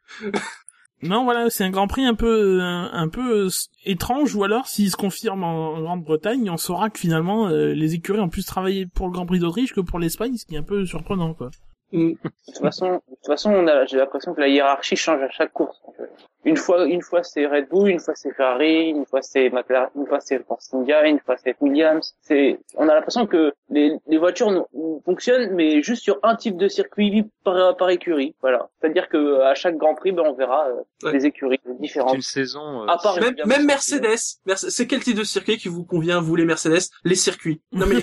Non 1.02 1.24
voilà, 1.24 1.48
c'est 1.48 1.64
un 1.64 1.70
Grand 1.70 1.88
Prix 1.88 2.04
un 2.04 2.14
peu 2.14 2.60
un, 2.60 2.90
un 2.92 3.08
peu 3.08 3.46
euh, 3.46 3.48
étrange 3.84 4.34
ou 4.34 4.44
alors 4.44 4.66
s'il 4.66 4.90
se 4.90 4.96
confirme 4.96 5.44
en, 5.44 5.74
en 5.76 5.80
Grande-Bretagne, 5.82 6.50
on 6.50 6.58
saura 6.58 6.90
que 6.90 6.98
finalement 6.98 7.48
euh, 7.48 7.72
les 7.72 7.94
écuries 7.94 8.20
ont 8.20 8.28
plus 8.28 8.44
travaillé 8.44 8.86
pour 8.86 9.06
le 9.06 9.12
Grand 9.12 9.24
Prix 9.26 9.38
d'Autriche 9.38 9.72
que 9.72 9.80
pour 9.80 9.98
l'Espagne, 9.98 10.36
ce 10.36 10.44
qui 10.44 10.54
est 10.54 10.58
un 10.58 10.62
peu 10.62 10.84
surprenant 10.84 11.32
quoi. 11.34 11.50
Mm. 11.92 12.12
De 12.12 12.16
toute 12.46 12.58
façon, 12.62 12.92
de 12.94 13.14
toute 13.16 13.26
façon, 13.26 13.50
on 13.52 13.66
a, 13.66 13.84
j'ai 13.86 13.96
l'impression 13.98 14.34
que 14.34 14.40
la 14.40 14.48
hiérarchie 14.48 14.96
change 14.96 15.22
à 15.22 15.30
chaque 15.30 15.52
course. 15.52 15.80
fait. 15.96 16.04
Une 16.46 16.56
fois, 16.56 16.86
une 16.86 17.02
fois 17.02 17.22
c'est 17.22 17.46
Red 17.46 17.68
Bull, 17.68 17.90
une 17.90 18.00
fois 18.00 18.14
c'est 18.16 18.32
Ferrari, 18.32 18.88
une 18.88 19.04
fois 19.04 19.20
c'est 19.20 19.50
McLaren, 19.50 19.90
une 19.94 20.06
fois 20.06 20.20
c'est 20.20 20.42
Force 20.46 20.72
India, 20.72 21.06
une 21.06 21.18
fois 21.20 21.36
c'est 21.36 21.54
Williams. 21.60 22.14
C'est, 22.22 22.58
on 22.76 22.88
a 22.88 22.94
l'impression 22.94 23.26
que 23.26 23.52
les, 23.68 23.98
les 24.06 24.16
voitures 24.16 24.66
fonctionnent, 25.04 25.50
mais 25.54 25.82
juste 25.82 26.02
sur 26.02 26.18
un 26.22 26.36
type 26.36 26.56
de 26.56 26.66
circuit 26.66 27.26
par, 27.44 27.76
par 27.76 27.90
écurie. 27.90 28.34
Voilà. 28.40 28.70
C'est-à-dire 28.80 29.10
que 29.10 29.40
à 29.42 29.54
chaque 29.54 29.76
Grand 29.76 29.94
Prix, 29.94 30.12
ben, 30.12 30.22
on 30.26 30.32
verra 30.32 30.68
euh, 30.68 30.74
Ouais. 31.02 31.12
des 31.12 31.24
écuries 31.26 31.58
différentes. 31.78 32.14
une 32.14 32.20
saison. 32.22 32.82
euh, 32.82 32.86
À 32.86 32.98
part- 32.98 33.18
Même, 33.20 33.34
même. 33.46 33.64
Mercedes. 33.66 34.36
Merce- 34.46 34.68
C'est 34.68 34.86
quel 34.86 35.00
type 35.02 35.16
de 35.16 35.24
circuit 35.24 35.56
qui 35.56 35.68
vous 35.68 35.84
convient, 35.84 36.20
vous 36.20 36.36
les 36.36 36.44
Mercedes? 36.44 36.90
Les 37.04 37.14
circuits. 37.14 37.60
Non 37.72 37.86
mais 37.86 37.96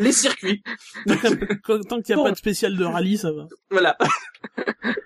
Les 0.00 0.10
circuits. 0.24 0.62
Tant 1.64 1.80
tant 1.80 2.00
qu'il 2.02 2.14
n'y 2.14 2.14
a 2.14 2.16
Bon. 2.16 2.24
pas 2.24 2.30
de 2.32 2.36
spécial 2.36 2.76
de 2.76 2.84
rallye, 2.84 3.13
ça 3.16 3.32
va. 3.32 3.48
Voilà. 3.70 3.96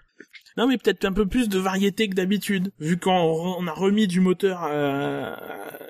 Non, 0.58 0.66
mais 0.66 0.76
peut-être 0.76 1.04
un 1.04 1.12
peu 1.12 1.24
plus 1.24 1.48
de 1.48 1.56
variété 1.56 2.08
que 2.08 2.16
d'habitude, 2.16 2.72
vu 2.80 2.98
qu'on 2.98 3.12
on 3.12 3.64
a 3.68 3.72
remis 3.72 4.08
du 4.08 4.20
moteur, 4.20 4.66
euh, 4.68 5.32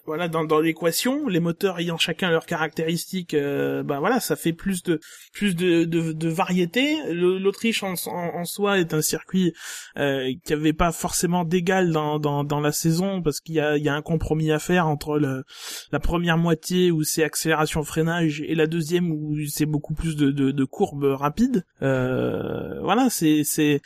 voilà, 0.04 0.28
dans, 0.28 0.44
dans 0.44 0.60
l'équation, 0.60 1.26
les 1.26 1.40
moteurs 1.40 1.78
ayant 1.78 1.96
chacun 1.96 2.28
leurs 2.30 2.44
caractéristiques, 2.44 3.32
euh, 3.32 3.82
bah 3.82 3.98
voilà, 3.98 4.20
ça 4.20 4.36
fait 4.36 4.52
plus 4.52 4.82
de 4.82 5.00
plus 5.32 5.56
de, 5.56 5.84
de, 5.84 6.12
de 6.12 6.28
variété. 6.28 6.98
L'Autriche 7.14 7.82
en, 7.82 7.94
en, 8.08 8.40
en 8.40 8.44
soi 8.44 8.78
est 8.78 8.92
un 8.92 9.00
circuit 9.00 9.54
euh, 9.96 10.30
qui 10.44 10.52
avait 10.52 10.74
pas 10.74 10.92
forcément 10.92 11.46
d'égal 11.46 11.90
dans, 11.90 12.18
dans, 12.18 12.44
dans 12.44 12.60
la 12.60 12.72
saison, 12.72 13.22
parce 13.22 13.40
qu'il 13.40 13.54
y 13.54 13.60
a, 13.60 13.78
y 13.78 13.88
a 13.88 13.94
un 13.94 14.02
compromis 14.02 14.52
à 14.52 14.58
faire 14.58 14.86
entre 14.86 15.18
le, 15.18 15.44
la 15.92 15.98
première 15.98 16.36
moitié 16.36 16.90
où 16.90 17.04
c'est 17.04 17.24
accélération 17.24 17.82
freinage 17.84 18.42
et 18.46 18.54
la 18.54 18.66
deuxième 18.66 19.10
où 19.10 19.34
c'est 19.48 19.64
beaucoup 19.64 19.94
plus 19.94 20.14
de, 20.14 20.30
de, 20.30 20.50
de 20.50 20.64
courbes 20.64 21.04
rapides. 21.04 21.64
Euh, 21.80 22.78
voilà, 22.82 23.08
c'est 23.08 23.44
c'est 23.44 23.80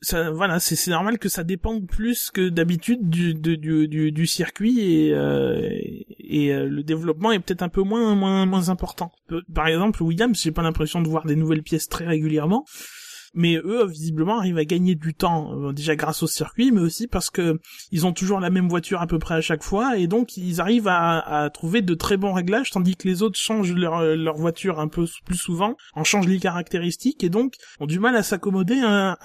ça, 0.00 0.30
voilà, 0.30 0.60
c'est 0.60 0.90
normal 0.90 1.18
que 1.18 1.28
ça 1.28 1.42
dépende 1.42 1.86
plus 1.88 2.30
que 2.30 2.48
d'habitude 2.48 3.08
du, 3.08 3.34
du, 3.34 3.58
du, 3.58 4.12
du 4.12 4.26
circuit 4.26 4.80
et, 4.80 5.12
euh, 5.12 5.68
et 6.18 6.52
euh, 6.52 6.66
le 6.68 6.82
développement 6.84 7.32
est 7.32 7.40
peut-être 7.40 7.62
un 7.62 7.68
peu 7.68 7.82
moins 7.82 8.14
moins 8.14 8.46
moins 8.46 8.68
important. 8.68 9.10
Par 9.52 9.66
exemple, 9.66 10.02
Williams, 10.02 10.40
j'ai 10.40 10.52
pas 10.52 10.62
l'impression 10.62 11.02
de 11.02 11.08
voir 11.08 11.26
des 11.26 11.36
nouvelles 11.36 11.62
pièces 11.62 11.88
très 11.88 12.06
régulièrement. 12.06 12.64
Mais 13.34 13.56
eux, 13.56 13.86
visiblement, 13.86 14.38
arrivent 14.38 14.58
à 14.58 14.64
gagner 14.64 14.94
du 14.94 15.14
temps, 15.14 15.52
euh, 15.54 15.72
déjà 15.72 15.96
grâce 15.96 16.22
au 16.22 16.26
circuit, 16.26 16.72
mais 16.72 16.80
aussi 16.80 17.06
parce 17.06 17.30
que 17.30 17.60
ils 17.92 18.06
ont 18.06 18.12
toujours 18.12 18.40
la 18.40 18.50
même 18.50 18.68
voiture 18.68 19.00
à 19.00 19.06
peu 19.06 19.18
près 19.18 19.34
à 19.34 19.40
chaque 19.40 19.62
fois, 19.62 19.96
et 19.98 20.06
donc 20.06 20.36
ils 20.36 20.60
arrivent 20.60 20.88
à, 20.88 21.50
trouver 21.52 21.82
de 21.82 21.94
très 21.94 22.16
bons 22.16 22.32
réglages, 22.32 22.70
tandis 22.70 22.96
que 22.96 23.08
les 23.08 23.22
autres 23.22 23.38
changent 23.38 23.74
leur, 23.74 24.02
leur 24.02 24.36
voiture 24.36 24.80
un 24.80 24.88
peu 24.88 25.06
plus 25.24 25.36
souvent, 25.36 25.76
en 25.94 26.04
changent 26.04 26.26
les 26.28 26.38
caractéristiques, 26.38 27.24
et 27.24 27.28
donc 27.30 27.54
ont 27.80 27.86
du 27.86 27.98
mal 27.98 28.16
à 28.16 28.22
s'accommoder 28.22 28.80
à, 28.82 29.16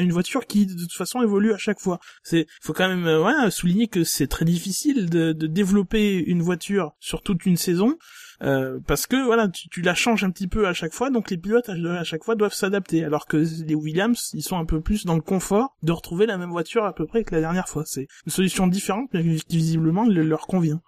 une 0.00 0.12
voiture 0.12 0.46
qui 0.46 0.66
de 0.66 0.74
toute 0.74 0.92
façon 0.92 1.22
évolue 1.22 1.52
à 1.52 1.58
chaque 1.58 1.80
fois. 1.80 2.00
C'est 2.22 2.46
faut 2.60 2.72
quand 2.72 2.88
même 2.88 3.06
euh, 3.06 3.18
voilà, 3.18 3.50
souligner 3.50 3.88
que 3.88 4.04
c'est 4.04 4.26
très 4.26 4.44
difficile 4.44 5.08
de 5.10 5.32
développer 5.32 6.18
une 6.18 6.42
voiture 6.42 6.92
sur 7.00 7.22
toute 7.22 7.46
une 7.46 7.56
saison. 7.56 7.96
Euh, 8.42 8.78
parce 8.86 9.06
que 9.06 9.16
voilà, 9.24 9.48
tu, 9.48 9.68
tu 9.68 9.80
la 9.82 9.94
changes 9.94 10.24
un 10.24 10.30
petit 10.30 10.48
peu 10.48 10.66
à 10.66 10.72
chaque 10.74 10.92
fois, 10.92 11.10
donc 11.10 11.30
les 11.30 11.36
pilotes 11.38 11.68
à, 11.68 11.72
à 11.72 12.04
chaque 12.04 12.24
fois 12.24 12.34
doivent 12.34 12.54
s'adapter. 12.54 13.04
Alors 13.04 13.26
que 13.26 13.36
les 13.36 13.74
Williams, 13.74 14.30
ils 14.34 14.42
sont 14.42 14.56
un 14.58 14.64
peu 14.64 14.80
plus 14.80 15.04
dans 15.06 15.14
le 15.14 15.20
confort 15.22 15.76
de 15.82 15.92
retrouver 15.92 16.26
la 16.26 16.36
même 16.38 16.50
voiture 16.50 16.84
à 16.84 16.94
peu 16.94 17.06
près 17.06 17.24
que 17.24 17.34
la 17.34 17.40
dernière 17.40 17.68
fois. 17.68 17.84
C'est 17.86 18.06
une 18.26 18.32
solution 18.32 18.66
différente, 18.66 19.10
mais 19.12 19.22
qui 19.22 19.56
visiblement 19.56 20.04
le- 20.04 20.22
leur 20.24 20.46
convient. 20.46 20.80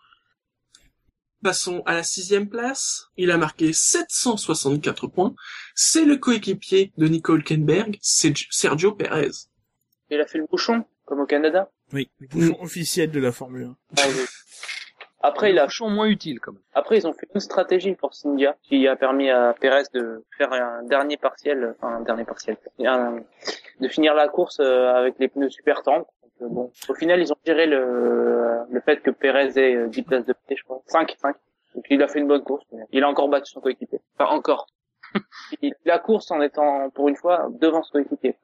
Passons 1.43 1.83
à 1.87 1.95
la 1.95 2.03
sixième 2.03 2.49
place. 2.49 3.09
Il 3.17 3.31
a 3.31 3.37
marqué 3.37 3.73
764 3.73 5.07
points. 5.07 5.35
C'est 5.75 6.05
le 6.05 6.17
coéquipier 6.17 6.93
de 6.97 7.07
Nicole 7.07 7.45
Kenberg, 7.45 7.99
Sergio 8.01 8.93
Perez. 8.93 9.31
Il 10.11 10.21
a 10.21 10.27
fait 10.27 10.39
le 10.39 10.47
bouchon, 10.51 10.85
comme 11.05 11.21
au 11.21 11.27
Canada. 11.27 11.71
Oui, 11.93 12.11
le 12.19 12.27
bouchon 12.29 12.57
officiel 12.63 13.11
de 13.11 13.21
la 13.21 13.33
Formule 13.33 13.65
1. 13.65 13.77
Ah 13.99 14.03
oui. 14.09 14.25
Après, 15.27 15.51
il 15.51 15.59
a 15.59 15.63
Vachement 15.65 15.91
moins 15.91 16.07
utile 16.07 16.41
quand 16.41 16.53
même. 16.53 16.63
Après, 16.75 16.99
ils 16.99 17.07
ont 17.07 17.13
fait 17.13 17.27
une 17.35 17.41
stratégie 17.41 17.95
pour 17.95 18.11
India 18.25 18.57
qui 18.63 18.87
a 18.89 18.97
permis 18.97 19.29
à 19.31 19.55
Perez 19.61 19.83
de 19.95 20.25
faire 20.39 20.53
un 20.53 20.83
dernier 20.85 21.17
partiel, 21.17 21.75
enfin 21.79 21.97
un 21.97 22.01
dernier 22.01 22.25
partiel, 22.25 22.57
un- 22.85 23.21
de 23.81 23.89
finir 23.89 24.15
la 24.15 24.29
course 24.29 24.59
euh, 24.61 24.93
avec 24.95 25.19
les 25.19 25.29
pneus 25.29 25.51
super 25.51 25.83
tendres. 25.83 26.07
Donc, 26.23 26.33
euh, 26.43 26.49
bon, 26.49 26.73
au 26.89 26.95
final, 26.95 27.21
ils 27.21 27.33
ont 27.33 27.37
géré 27.45 27.67
le, 27.67 28.59
le 28.71 28.81
fait 28.81 28.99
que 29.03 29.11
Perez 29.11 29.59
ait 29.59 29.75
euh, 29.77 29.87
10 29.89 30.03
places 30.03 30.27
de 30.27 30.35
paix, 30.47 30.57
je 30.57 30.65
crois. 30.65 30.81
5, 30.87 31.15
5. 31.19 31.37
Donc 31.75 31.85
il 31.91 32.03
a 32.03 32.09
fait 32.09 32.21
une 32.21 32.29
bonne 32.29 32.43
course. 32.43 32.65
mais 32.73 32.85
il 32.93 33.03
a 33.05 33.09
encore 33.09 33.29
battu 33.29 33.53
son 33.53 33.61
coéquipier. 33.61 34.01
Enfin, 34.19 34.31
encore. 34.35 34.67
il 35.63 35.75
la 35.85 35.99
course 35.99 36.31
en 36.31 36.41
étant, 36.41 36.89
pour 36.91 37.09
une 37.09 37.17
fois, 37.17 37.49
devant 37.61 37.83
son 37.83 37.93
coéquipier. 37.93 38.37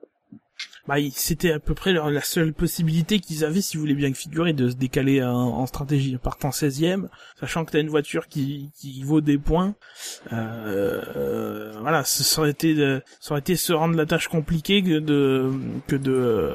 Bah, 0.88 0.96
c'était 1.14 1.52
à 1.52 1.60
peu 1.60 1.74
près 1.74 1.92
leur- 1.92 2.10
la 2.10 2.22
seule 2.22 2.52
possibilité 2.52 3.20
qu'ils 3.20 3.44
avaient, 3.44 3.60
si 3.60 3.76
vous 3.76 3.82
voulez 3.82 3.94
bien 3.94 4.12
figurer, 4.14 4.52
de 4.52 4.68
se 4.68 4.74
décaler 4.74 5.22
en, 5.22 5.30
en 5.32 5.66
stratégie, 5.66 6.16
partant 6.18 6.50
16e, 6.50 7.08
sachant 7.38 7.64
que 7.64 7.70
t'as 7.70 7.80
une 7.80 7.88
voiture 7.88 8.26
qui, 8.26 8.70
qui 8.74 9.02
vaut 9.04 9.20
des 9.20 9.38
points. 9.38 9.74
Euh, 10.32 11.00
euh, 11.16 11.72
voilà, 11.80 12.02
ça 12.04 12.40
aurait 12.40 12.50
été, 12.50 12.74
ça 13.20 13.32
aurait 13.32 13.40
été 13.40 13.54
se 13.56 13.72
rendre 13.72 13.94
la 13.96 14.06
tâche 14.06 14.28
compliquée 14.28 14.82
que 14.82 14.98
de 14.98 15.50
que 15.86 15.96
de 15.96 16.50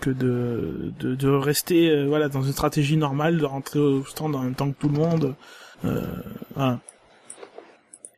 que 0.00 0.10
de 0.10 0.92
de, 1.00 1.14
de 1.14 1.28
rester 1.28 1.90
euh, 1.90 2.06
voilà 2.06 2.28
dans 2.28 2.42
une 2.42 2.52
stratégie 2.52 2.96
normale, 2.96 3.38
de 3.38 3.44
rentrer 3.44 3.78
au 3.80 4.04
stand 4.04 4.34
en 4.34 4.42
même 4.42 4.54
temps 4.54 4.70
que 4.70 4.78
tout 4.78 4.88
le 4.88 4.94
monde. 4.98 5.34
Euh, 5.84 6.00
voilà. 6.54 6.80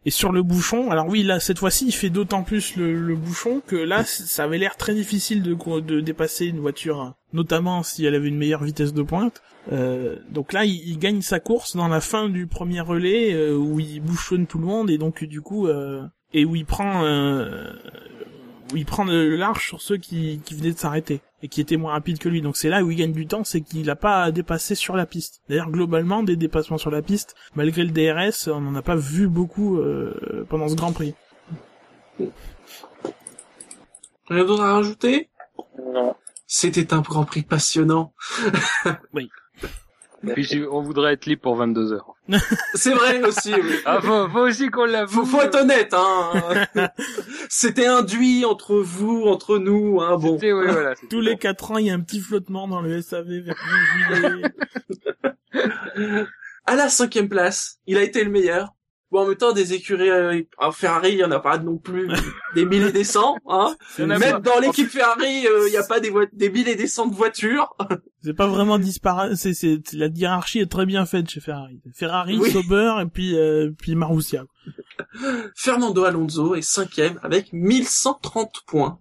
Et 0.06 0.10
sur 0.10 0.32
le 0.32 0.42
bouchon, 0.42 0.90
alors 0.90 1.08
oui, 1.08 1.22
là 1.22 1.40
cette 1.40 1.58
fois-ci, 1.58 1.86
il 1.86 1.92
fait 1.92 2.08
d'autant 2.08 2.42
plus 2.42 2.76
le, 2.76 2.94
le 2.94 3.16
bouchon 3.16 3.60
que 3.66 3.76
là, 3.76 4.04
ça 4.04 4.44
avait 4.44 4.56
l'air 4.56 4.76
très 4.76 4.94
difficile 4.94 5.42
de, 5.42 5.54
de 5.80 6.00
dépasser 6.00 6.46
une 6.46 6.60
voiture, 6.60 7.14
notamment 7.34 7.82
si 7.82 8.06
elle 8.06 8.14
avait 8.14 8.28
une 8.28 8.38
meilleure 8.38 8.64
vitesse 8.64 8.94
de 8.94 9.02
pointe. 9.02 9.42
Euh, 9.72 10.16
donc 10.30 10.54
là, 10.54 10.64
il, 10.64 10.88
il 10.88 10.98
gagne 10.98 11.20
sa 11.20 11.38
course 11.38 11.76
dans 11.76 11.88
la 11.88 12.00
fin 12.00 12.30
du 12.30 12.46
premier 12.46 12.80
relais 12.80 13.34
euh, 13.34 13.54
où 13.54 13.78
il 13.78 14.00
bouchonne 14.00 14.46
tout 14.46 14.58
le 14.58 14.66
monde 14.66 14.90
et 14.90 14.96
donc 14.96 15.22
du 15.24 15.42
coup 15.42 15.66
euh, 15.66 16.02
et 16.32 16.46
où 16.46 16.56
il 16.56 16.64
prend 16.64 17.04
euh, 17.04 17.70
où 18.72 18.76
il 18.76 18.86
prend 18.86 19.04
le 19.04 19.36
large 19.36 19.66
sur 19.66 19.82
ceux 19.82 19.98
qui, 19.98 20.40
qui 20.44 20.54
venaient 20.54 20.72
de 20.72 20.78
s'arrêter 20.78 21.20
et 21.42 21.48
qui 21.48 21.60
étaient 21.60 21.76
moins 21.76 21.92
rapides 21.92 22.18
que 22.18 22.28
lui. 22.28 22.42
Donc 22.42 22.56
c'est 22.56 22.68
là 22.68 22.82
où 22.82 22.90
il 22.90 22.96
gagne 22.96 23.12
du 23.12 23.26
temps, 23.26 23.44
c'est 23.44 23.60
qu'il 23.60 23.86
n'a 23.86 23.96
pas 23.96 24.30
dépassé 24.30 24.74
sur 24.74 24.96
la 24.96 25.06
piste. 25.06 25.42
D'ailleurs, 25.48 25.70
globalement, 25.70 26.22
des 26.22 26.36
dépassements 26.36 26.78
sur 26.78 26.90
la 26.90 27.02
piste, 27.02 27.34
malgré 27.54 27.84
le 27.84 27.90
DRS, 27.90 28.48
on 28.48 28.60
n'en 28.60 28.74
a 28.74 28.82
pas 28.82 28.96
vu 28.96 29.28
beaucoup 29.28 29.78
euh, 29.78 30.46
pendant 30.48 30.68
ce 30.68 30.74
Grand 30.74 30.92
Prix. 30.92 31.14
Rien 34.28 34.44
d'autre 34.44 34.62
à 34.62 34.74
rajouter? 34.74 35.30
Non. 35.92 36.14
C'était 36.46 36.92
un 36.92 37.00
Grand 37.00 37.24
Prix 37.24 37.42
passionnant. 37.42 38.12
Puis 40.34 40.44
si 40.44 40.62
on 40.70 40.82
voudrait 40.82 41.14
être 41.14 41.26
libre 41.26 41.42
pour 41.42 41.56
22 41.56 41.92
heures. 41.94 42.14
C'est 42.74 42.92
vrai 42.92 43.22
aussi. 43.22 43.54
oui. 43.54 43.76
Ah, 43.86 44.00
faut, 44.02 44.28
faut 44.28 44.40
aussi 44.40 44.68
qu'on 44.68 44.82
Faut, 44.82 44.86
l'avoue. 44.86 45.24
faut 45.24 45.40
être 45.40 45.60
honnête, 45.60 45.94
hein. 45.94 46.66
C'était 47.48 47.86
induit 47.86 48.44
entre 48.44 48.76
vous, 48.76 49.24
entre 49.26 49.58
nous, 49.58 50.00
hein. 50.00 50.16
Bon. 50.18 50.34
C'était- 50.34 50.52
oui, 50.52 50.66
voilà, 50.68 50.94
Tous 51.08 51.20
les 51.20 51.32
bon. 51.32 51.38
quatre 51.38 51.70
ans, 51.70 51.78
il 51.78 51.86
y 51.86 51.90
a 51.90 51.94
un 51.94 52.00
petit 52.00 52.20
flottement 52.20 52.68
dans 52.68 52.82
le 52.82 53.00
SAV 53.00 53.26
vers 53.40 53.56
juillet. 53.56 54.42
À 56.66 56.76
la 56.76 56.88
cinquième 56.88 57.28
place, 57.28 57.78
il 57.86 57.96
a 57.96 58.02
été 58.02 58.22
le 58.22 58.30
meilleur. 58.30 58.74
Bon, 59.10 59.22
en 59.22 59.26
même 59.26 59.36
temps, 59.36 59.52
des 59.52 59.72
écuries, 59.72 60.08
euh, 60.08 60.40
en 60.58 60.70
Ferrari, 60.70 61.12
il 61.12 61.18
y 61.18 61.24
en 61.24 61.30
a 61.32 61.40
pas 61.40 61.58
non 61.58 61.78
plus 61.78 62.08
des 62.54 62.64
mille 62.64 62.84
et 62.84 62.92
des 62.92 63.02
cents, 63.02 63.36
hein. 63.48 63.74
Même 63.98 64.20
pas. 64.20 64.38
dans 64.38 64.60
l'équipe 64.60 64.88
Ferrari, 64.88 65.46
euh, 65.48 65.66
il 65.66 65.72
y 65.72 65.76
a 65.76 65.82
pas 65.82 65.98
des, 65.98 66.12
des 66.32 66.48
mille 66.48 66.68
et 66.68 66.76
des 66.76 66.86
cents 66.86 67.06
de 67.06 67.14
voitures. 67.14 67.74
c'est 68.22 68.34
pas 68.34 68.46
vraiment 68.46 68.78
disparu. 68.78 69.34
C'est, 69.34 69.52
c'est, 69.52 69.80
la 69.94 70.06
hiérarchie 70.06 70.60
est 70.60 70.70
très 70.70 70.86
bien 70.86 71.06
faite 71.06 71.28
chez 71.28 71.40
Ferrari. 71.40 71.80
Ferrari, 71.92 72.38
Oui. 72.38 72.52
Sauber 72.52 73.02
et 73.02 73.06
puis 73.06 73.36
euh, 73.36 73.72
puis 73.76 73.96
Marussia. 73.96 74.44
Fernando 75.56 76.04
Alonso 76.04 76.54
est 76.54 76.62
cinquième 76.62 77.18
avec 77.24 77.52
1130 77.52 78.62
points. 78.66 79.00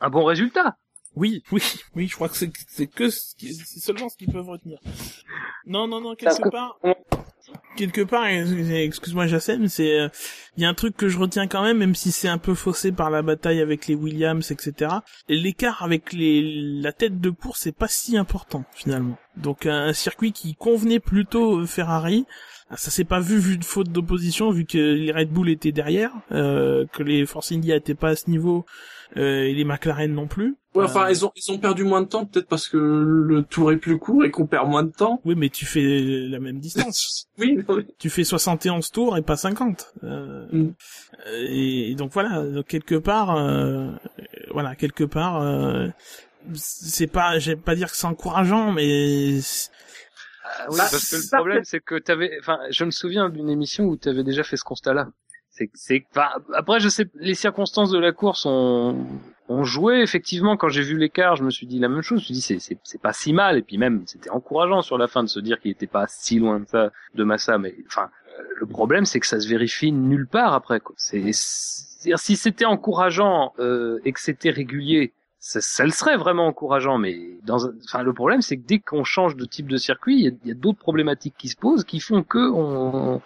Un 0.00 0.10
bon 0.10 0.24
résultat. 0.24 0.76
Oui, 1.16 1.42
oui, 1.52 1.62
oui, 1.96 2.06
je 2.08 2.14
crois 2.14 2.28
que 2.28 2.36
c'est, 2.36 2.50
c'est 2.68 2.86
que 2.86 3.08
ce 3.10 3.34
qui- 3.36 3.54
c'est 3.54 3.80
seulement 3.80 4.08
ce 4.08 4.16
qu'ils 4.16 4.32
peuvent 4.32 4.48
retenir. 4.48 4.78
Non, 5.66 5.86
non, 5.88 6.00
non, 6.00 6.14
quelque 6.14 6.42
que- 6.42 6.48
part, 6.50 6.78
quelque 7.76 8.02
part, 8.02 8.26
excuse-moi 8.26 9.26
Jacem, 9.26 9.68
c'est, 9.68 9.98
euh, 10.00 10.08
il 10.56 10.62
y 10.62 10.66
a 10.66 10.68
un 10.68 10.74
truc 10.74 10.96
que 10.96 11.08
je 11.08 11.18
retiens 11.18 11.46
quand 11.46 11.62
même, 11.62 11.78
même 11.78 11.94
si 11.94 12.12
c'est 12.12 12.28
un 12.28 12.38
peu 12.38 12.54
faussé 12.54 12.92
par 12.92 13.10
la 13.10 13.22
bataille 13.22 13.60
avec 13.60 13.86
les 13.86 13.94
Williams, 13.94 14.50
etc. 14.50 14.90
L'écart 15.28 15.82
avec 15.82 16.12
les, 16.12 16.42
la 16.80 16.92
tête 16.92 17.20
de 17.20 17.30
course 17.30 17.60
c'est 17.62 17.76
pas 17.76 17.88
si 17.88 18.16
important 18.16 18.64
finalement. 18.72 19.18
Donc 19.36 19.66
un, 19.66 19.86
un 19.86 19.92
circuit 19.92 20.32
qui 20.32 20.54
convenait 20.54 21.00
plutôt 21.00 21.64
Ferrari. 21.66 22.24
ah, 22.70 22.76
Ça 22.76 22.90
s'est 22.90 23.04
pas 23.04 23.20
vu 23.20 23.38
vu 23.38 23.58
de 23.58 23.64
faute 23.64 23.88
d'opposition, 23.90 24.50
vu 24.50 24.64
que 24.64 24.78
les 24.78 25.12
Red 25.12 25.30
Bull 25.30 25.48
étaient 25.50 25.72
derrière, 25.72 26.12
euh, 26.32 26.86
que 26.92 27.02
les 27.02 27.24
Force 27.26 27.52
India 27.52 27.76
étaient 27.76 27.94
pas 27.94 28.10
à 28.10 28.16
ce 28.16 28.28
niveau, 28.30 28.64
euh, 29.16 29.42
et 29.44 29.54
les 29.54 29.64
McLaren 29.64 30.12
non 30.12 30.26
plus. 30.26 30.56
Ouais, 30.74 30.84
enfin, 30.84 31.06
Euh, 31.06 31.10
ils 31.10 31.24
ont, 31.26 31.32
ils 31.34 31.50
ont 31.50 31.58
perdu 31.58 31.82
moins 31.82 32.00
de 32.02 32.06
temps, 32.06 32.24
peut-être 32.26 32.46
parce 32.46 32.68
que 32.68 32.76
le 32.76 33.42
tour 33.42 33.72
est 33.72 33.76
plus 33.76 33.98
court 33.98 34.24
et 34.24 34.30
qu'on 34.30 34.46
perd 34.46 34.68
moins 34.68 34.84
de 34.84 34.92
temps. 34.92 35.20
Oui, 35.24 35.34
mais 35.36 35.48
tu 35.48 35.66
fais 35.66 35.82
la 36.28 36.38
même 36.38 36.60
distance. 36.60 37.26
oui, 37.38 37.58
tu 37.98 38.08
fais 38.08 38.22
71 38.22 38.90
tours 38.92 39.16
et 39.16 39.22
pas 39.22 39.36
50. 39.36 39.94
Euh, 40.04 40.46
Mm. 40.52 40.68
euh, 41.26 41.46
et, 41.48 41.90
et 41.90 41.94
donc 41.96 42.12
voilà, 42.12 42.44
donc 42.44 42.66
quelque 42.66 42.94
part, 42.94 43.36
euh, 43.36 43.90
voilà, 44.52 44.76
quelque 44.76 45.04
part, 45.04 45.42
euh, 45.42 45.88
c'est 46.54 47.06
pas, 47.08 47.38
j'aime 47.40 47.60
pas 47.60 47.74
dire 47.74 47.90
que 47.90 47.96
c'est 47.96 48.06
encourageant, 48.06 48.70
mais 48.72 49.40
c'est- 49.40 49.70
Ah 50.44 50.66
oui, 50.70 50.76
parce 50.78 51.10
que 51.10 51.16
le 51.16 51.36
problème, 51.36 51.64
c'est 51.64 51.80
que 51.80 51.98
t'avais, 51.98 52.30
enfin, 52.40 52.58
je 52.70 52.84
me 52.84 52.90
souviens 52.90 53.28
d'une 53.28 53.48
émission 53.50 53.84
où 53.86 53.96
t'avais 53.96 54.24
déjà 54.24 54.42
fait 54.44 54.56
ce 54.56 54.64
constat-là. 54.64 55.08
C'est, 55.74 56.04
enfin, 56.10 56.28
après, 56.54 56.80
je 56.80 56.88
sais, 56.88 57.08
les 57.14 57.34
circonstances 57.34 57.90
de 57.90 57.98
la 57.98 58.12
course 58.12 58.46
ont, 58.46 59.06
ont 59.48 59.64
joué, 59.64 60.00
effectivement, 60.00 60.56
quand 60.56 60.68
j'ai 60.68 60.82
vu 60.82 60.96
l'écart, 60.96 61.36
je 61.36 61.42
me 61.42 61.50
suis 61.50 61.66
dit 61.66 61.78
la 61.78 61.88
même 61.88 62.02
chose, 62.02 62.20
je 62.20 62.22
me 62.22 62.24
suis 62.26 62.34
dit, 62.34 62.60
c'est, 62.60 62.78
c'est, 62.82 63.00
pas 63.00 63.12
si 63.12 63.32
mal, 63.32 63.58
et 63.58 63.62
puis 63.62 63.78
même, 63.78 64.02
c'était 64.06 64.30
encourageant 64.30 64.80
sur 64.80 64.96
la 64.96 65.08
fin 65.08 65.22
de 65.22 65.28
se 65.28 65.40
dire 65.40 65.60
qu'il 65.60 65.70
était 65.70 65.86
pas 65.86 66.06
si 66.08 66.38
loin 66.38 66.60
de 66.60 66.66
ça, 66.66 66.90
de 67.14 67.24
Massa, 67.24 67.58
mais, 67.58 67.74
enfin, 67.86 68.10
euh, 68.38 68.42
le 68.56 68.66
problème, 68.66 69.04
c'est 69.04 69.20
que 69.20 69.26
ça 69.26 69.40
se 69.40 69.48
vérifie 69.48 69.92
nulle 69.92 70.26
part 70.26 70.54
après, 70.54 70.80
quoi. 70.80 70.94
C'est, 70.96 71.30
si 71.32 72.36
c'était 72.36 72.64
encourageant, 72.64 73.52
euh, 73.58 73.98
et 74.04 74.12
que 74.12 74.20
c'était 74.20 74.50
régulier, 74.50 75.12
ça, 75.40 75.60
ça 75.60 75.84
le 75.84 75.90
serait 75.90 76.16
vraiment 76.16 76.46
encourageant, 76.46 76.98
mais 76.98 77.18
dans, 77.42 77.58
enfin, 77.84 78.02
le 78.02 78.12
problème, 78.12 78.42
c'est 78.42 78.56
que 78.56 78.66
dès 78.66 78.78
qu'on 78.78 79.04
change 79.04 79.36
de 79.36 79.44
type 79.46 79.68
de 79.68 79.78
circuit, 79.78 80.16
il 80.16 80.24
y 80.24 80.28
a, 80.28 80.32
y 80.44 80.50
a 80.52 80.54
d'autres 80.54 80.78
problématiques 80.78 81.34
qui 81.36 81.48
se 81.48 81.56
posent, 81.56 81.84
qui 81.84 81.98
font 81.98 82.22
que 82.22 82.50
on, 82.50 83.20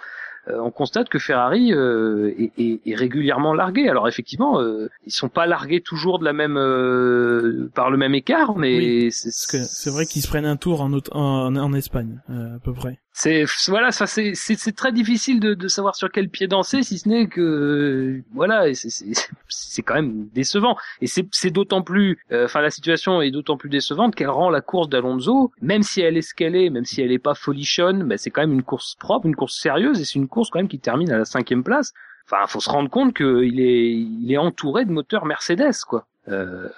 on 0.49 0.71
constate 0.71 1.09
que 1.09 1.19
Ferrari 1.19 1.73
euh, 1.73 2.33
est, 2.39 2.53
est- 2.59 2.81
est 2.87 2.95
régulièrement 2.95 3.55
largué. 3.55 3.89
Alors 3.89 4.09
effectivement, 4.09 4.61
euh, 4.61 4.89
ils 5.07 5.13
sont 5.13 5.29
pas 5.29 5.47
largués 5.47 5.81
toujours 5.81 6.19
de 6.19 6.25
la 6.25 6.33
même 6.33 6.57
euh, 6.57 7.71
par 7.75 7.91
le 7.91 7.97
même 7.97 8.15
écart, 8.15 8.57
mais 8.57 8.77
Oui, 8.77 9.09
c'est 9.11 9.91
vrai 9.91 10.07
qu'ils 10.07 10.23
se 10.23 10.29
prennent 10.29 10.45
un 10.47 10.57
tour 10.57 10.81
en, 10.83 10.93
en, 11.13 11.57
en 11.57 11.73
Espagne, 11.75 12.21
euh, 12.31 12.57
à 12.57 12.59
peu 12.59 12.73
près. 12.73 12.99
C'est 13.17 13.45
voilà, 13.69 13.93
ça 13.93 14.09
c'est 14.09 14.33
c'est 14.35 14.75
très 14.75 14.91
difficile 14.91 15.39
de, 15.39 15.55
de 15.55 15.69
savoir 15.69 15.95
sur 15.95 16.11
quel 16.11 16.29
pied 16.29 16.49
danser, 16.49 16.83
si 16.83 16.99
ce 16.99 17.09
n'est 17.09 17.29
que 17.29 17.41
euh, 17.41 18.25
voilà, 18.33 18.65
c'est 19.49 19.83
quand 19.83 19.95
même 19.95 20.27
décevant. 20.35 20.77
Et 21.01 21.07
c'est 21.07 21.25
c'est 21.31 21.51
d'autant 21.51 21.81
plus, 21.81 22.19
euh, 22.33 22.47
enfin 22.47 22.61
la 22.61 22.71
situation 22.71 23.23
est 23.23 23.31
d'autant 23.31 23.57
plus 23.57 23.71
décevante 23.71 24.17
qu'elle 24.17 24.31
rend 24.31 24.51
la 24.51 24.61
course 24.61 24.89
d'Alonso, 24.89 25.53
même 25.63 25.85
si 25.85 26.01
elle 26.01 26.17
est 26.17 26.23
ce 26.23 26.35
qu'elle 26.35 26.57
est, 26.57 26.71
même 26.71 26.85
si 26.85 27.03
elle 27.03 27.13
est 27.13 27.21
pas 27.21 27.37
folichonne, 27.37 28.03
ben 28.03 28.19
c'est 28.19 28.31
quand 28.31 28.41
même 28.43 28.53
une 28.53 28.65
course 28.65 28.97
propre, 28.97 29.27
une 29.27 29.37
course 29.37 29.61
sérieuse, 29.61 30.01
et 30.01 30.05
c'est 30.05 30.19
une 30.19 30.29
course 30.29 30.51
quand 30.51 30.59
même 30.59 30.69
qui 30.69 30.81
termine 30.81 31.13
à 31.13 31.19
la 31.19 31.25
cinquième 31.25 31.63
place. 31.63 31.93
Enfin, 32.27 32.45
faut 32.49 32.61
se 32.61 32.71
rendre 32.71 32.91
compte 32.91 33.15
qu'il 33.17 33.61
est 33.61 33.93
il 33.93 34.33
est 34.33 34.39
entouré 34.39 34.87
de 34.87 34.91
moteurs 34.91 35.25
Mercedes, 35.25 35.85
quoi. 35.87 36.09
Euh, 36.29 36.69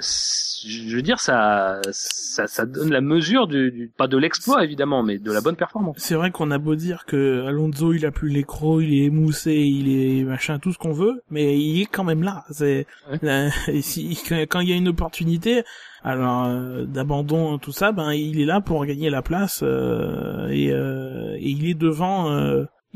je 0.00 0.94
veux 0.96 1.02
dire, 1.02 1.18
ça, 1.18 1.80
ça, 1.90 2.46
ça 2.46 2.66
donne 2.66 2.90
la 2.90 3.00
mesure 3.00 3.46
du, 3.48 3.70
du- 3.72 3.88
pas 3.88 4.06
de 4.06 4.16
l'exploit 4.16 4.62
évidemment, 4.64 5.02
mais 5.02 5.18
de 5.18 5.32
la 5.32 5.40
bonne 5.40 5.56
performance. 5.56 5.96
C'est 5.98 6.14
vrai 6.14 6.30
qu'on 6.30 6.50
a 6.50 6.58
beau 6.58 6.74
dire 6.76 7.04
que 7.04 7.44
Alonso 7.46 7.92
il 7.92 8.06
a 8.06 8.10
plus 8.10 8.28
l'écro, 8.28 8.80
il 8.80 8.94
est 8.94 9.04
émoussé, 9.06 9.54
il 9.54 9.88
est 10.20 10.22
machin, 10.24 10.58
tout 10.58 10.72
ce 10.72 10.78
qu'on 10.78 10.92
veut, 10.92 11.20
mais 11.30 11.58
il 11.58 11.82
est 11.82 11.86
quand 11.86 12.04
même 12.04 12.22
là. 12.22 12.44
C'est 12.50 12.86
Ouais. 13.10 13.18
là, 13.22 13.48
et 13.68 13.82
si, 13.82 14.18
quand 14.28 14.36
quand 14.48 14.60
il 14.60 14.68
y 14.68 14.72
a 14.72 14.76
une 14.76 14.88
opportunité, 14.88 15.62
alors 16.04 16.44
euh, 16.46 16.84
d'abandon 16.84 17.58
tout 17.58 17.72
ça, 17.72 17.90
ben 17.92 18.12
il 18.12 18.40
est 18.40 18.44
là 18.46 18.60
pour 18.60 18.84
gagner 18.86 19.10
la 19.10 19.22
place 19.22 19.60
euh, 19.64 20.48
et, 20.48 20.70
euh, 20.72 21.34
et 21.36 21.48
il 21.50 21.68
est 21.68 21.74
devant. 21.74 22.30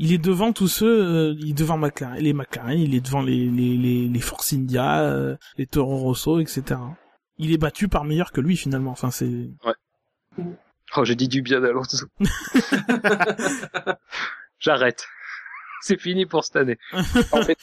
Il 0.01 0.11
est 0.13 0.17
devant 0.17 0.51
tous 0.51 0.67
ceux, 0.67 1.05
euh, 1.05 1.35
il 1.37 1.51
est 1.51 1.53
devant 1.53 1.77
McLaren, 1.77 2.17
les 2.17 2.33
McLaren, 2.33 2.79
il 2.79 2.95
est 2.95 3.01
devant 3.01 3.21
les 3.21 3.45
les 3.45 3.77
les, 3.77 4.07
les 4.07 4.19
Force 4.19 4.51
India, 4.51 5.01
euh, 5.01 5.37
les 5.59 5.67
Toro 5.67 5.95
Rosso, 5.97 6.39
etc. 6.39 6.79
Il 7.37 7.53
est 7.53 7.59
battu 7.59 7.87
par 7.87 8.03
meilleur 8.03 8.31
que 8.31 8.41
lui 8.41 8.57
finalement. 8.57 8.89
Enfin 8.89 9.11
c'est 9.11 9.51
Oh, 10.95 11.05
j'ai 11.05 11.15
dit 11.15 11.27
du 11.27 11.43
bien 11.43 11.61
d'Alonso. 11.61 12.07
J'arrête. 14.59 15.07
C'est 15.81 16.01
fini 16.01 16.25
pour 16.25 16.43
cette 16.45 16.55
année. 16.55 16.77
En 17.31 17.43
fait, 17.43 17.59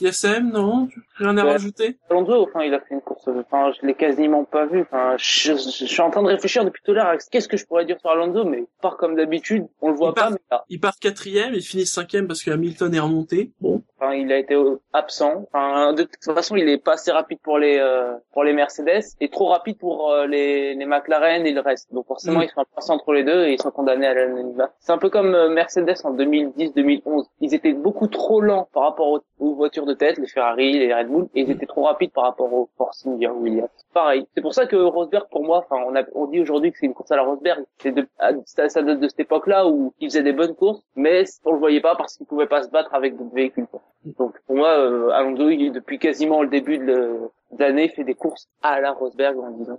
ISM, 0.00 0.50
non? 0.52 0.88
Rien 1.16 1.36
à 1.38 1.44
rajouter? 1.44 1.98
Alonso, 2.10 2.42
enfin, 2.48 2.62
il 2.64 2.72
a 2.74 2.80
fait 2.80 2.94
une 2.94 3.00
course, 3.02 3.28
enfin, 3.28 3.70
je 3.80 3.86
l'ai 3.86 3.94
quasiment 3.94 4.44
pas 4.44 4.66
vu. 4.66 4.80
Enfin, 4.80 5.14
je, 5.18 5.52
je- 5.52 5.54
je 5.56 5.84
suis 5.86 6.00
en 6.00 6.10
train 6.10 6.22
de 6.22 6.28
réfléchir 6.28 6.64
depuis 6.64 6.82
tout 6.84 6.92
à 6.92 6.94
l'heure. 6.94 7.16
Qu'est-ce 7.30 7.48
que 7.48 7.56
je 7.56 7.66
pourrais 7.66 7.84
dire 7.84 7.98
sur 8.00 8.10
Alonso, 8.10 8.44
mais 8.44 8.64
part 8.80 8.96
comme 8.96 9.14
d'habitude, 9.16 9.66
on 9.80 9.90
le 9.90 9.94
voit 9.96 10.08
Il 10.10 10.14
pas, 10.14 10.20
part- 10.22 10.30
mais 10.32 10.38
là, 10.50 10.64
Ils 10.70 10.80
partent 10.80 10.98
quatrième, 11.00 11.54
ils 11.54 11.62
finissent 11.62 11.92
cinquième 11.92 12.26
parce 12.26 12.42
que 12.42 12.50
Hamilton 12.50 12.94
est 12.94 13.00
remonté. 13.00 13.52
Bon. 13.60 13.82
Enfin, 14.02 14.14
il 14.14 14.32
a 14.32 14.38
été 14.38 14.56
absent. 14.92 15.44
Enfin, 15.52 15.92
de 15.92 16.02
toute 16.02 16.34
façon, 16.34 16.56
il 16.56 16.68
est 16.68 16.78
pas 16.78 16.94
assez 16.94 17.12
rapide 17.12 17.38
pour 17.42 17.58
les 17.58 17.78
euh, 17.78 18.14
pour 18.32 18.44
les 18.44 18.52
Mercedes 18.52 19.02
et 19.20 19.28
trop 19.28 19.48
rapide 19.48 19.78
pour 19.78 20.10
euh, 20.10 20.26
les, 20.26 20.74
les 20.74 20.86
McLaren 20.86 21.46
et 21.46 21.52
le 21.52 21.60
reste. 21.60 21.92
Donc 21.92 22.06
forcément, 22.06 22.40
Mm. 22.40 22.44
ils 22.44 22.50
sont 22.50 22.64
passés 22.74 22.90
entre 22.90 23.12
les 23.12 23.24
deux 23.24 23.44
et 23.46 23.52
ils 23.52 23.60
sont 23.62 23.70
condamnés 23.70 24.06
à 24.06 24.14
l'anonymat. 24.14 24.70
C'est 24.80 24.92
un 24.92 24.98
peu 24.98 25.10
comme 25.10 25.34
euh, 25.34 25.48
Mercedes 25.48 25.94
en 26.04 26.14
2010-2011. 26.14 27.26
Ils 27.40 27.54
étaient 27.54 27.72
beaucoup 27.72 28.06
trop 28.08 28.40
lents 28.40 28.68
par 28.72 28.84
rapport 28.84 29.08
aux, 29.08 29.20
aux 29.38 29.54
voitures 29.54 29.86
de 29.86 29.94
tête, 29.94 30.18
les 30.18 30.26
Ferrari, 30.26 30.78
les 30.78 30.92
Red 30.92 31.08
Bull, 31.08 31.28
et 31.34 31.42
ils 31.42 31.50
étaient 31.50 31.66
trop 31.66 31.84
rapides 31.84 32.12
par 32.12 32.24
rapport 32.24 32.52
aux 32.52 32.68
Force 32.76 33.06
India 33.06 33.32
Williams. 33.32 33.68
Pareil. 33.92 34.26
C'est 34.34 34.40
pour 34.40 34.54
ça 34.54 34.66
que 34.66 34.76
Rosberg, 34.76 35.26
pour 35.30 35.44
moi, 35.44 35.58
enfin, 35.58 35.76
on, 35.86 35.94
a, 35.94 36.02
on 36.14 36.26
dit 36.26 36.40
aujourd'hui 36.40 36.72
que 36.72 36.78
c'est 36.78 36.86
une 36.86 36.94
course 36.94 37.10
à 37.12 37.16
la 37.16 37.22
Rosberg. 37.24 37.62
C'est 37.78 37.92
de, 37.92 38.06
à- 38.18 38.30
ça, 38.46 38.68
ça 38.70 38.82
date 38.82 39.00
de 39.00 39.08
cette 39.08 39.20
époque-là 39.20 39.66
où 39.68 39.92
il 40.00 40.08
faisait 40.08 40.22
des 40.22 40.32
bonnes 40.32 40.54
courses, 40.54 40.82
mais 40.96 41.24
on 41.44 41.52
le 41.52 41.58
voyait 41.58 41.82
pas 41.82 41.94
parce 41.94 42.16
qu'il 42.16 42.26
pouvait 42.26 42.46
pas 42.46 42.62
se 42.62 42.70
battre 42.70 42.94
avec 42.94 43.16
d'autres 43.18 43.34
véhicules. 43.34 43.66
quoi. 43.66 43.82
Donc 44.18 44.34
pour 44.46 44.56
moi, 44.56 44.70
euh, 44.78 45.10
Alonso, 45.10 45.50
il, 45.50 45.72
depuis 45.72 45.98
quasiment 45.98 46.42
le 46.42 46.48
début 46.48 46.78
de 46.78 47.18
l'année, 47.58 47.88
fait 47.88 48.04
des 48.04 48.14
courses 48.14 48.48
à 48.62 48.80
la 48.80 48.92
Rosberg 48.92 49.38
en 49.38 49.50
disant. 49.50 49.78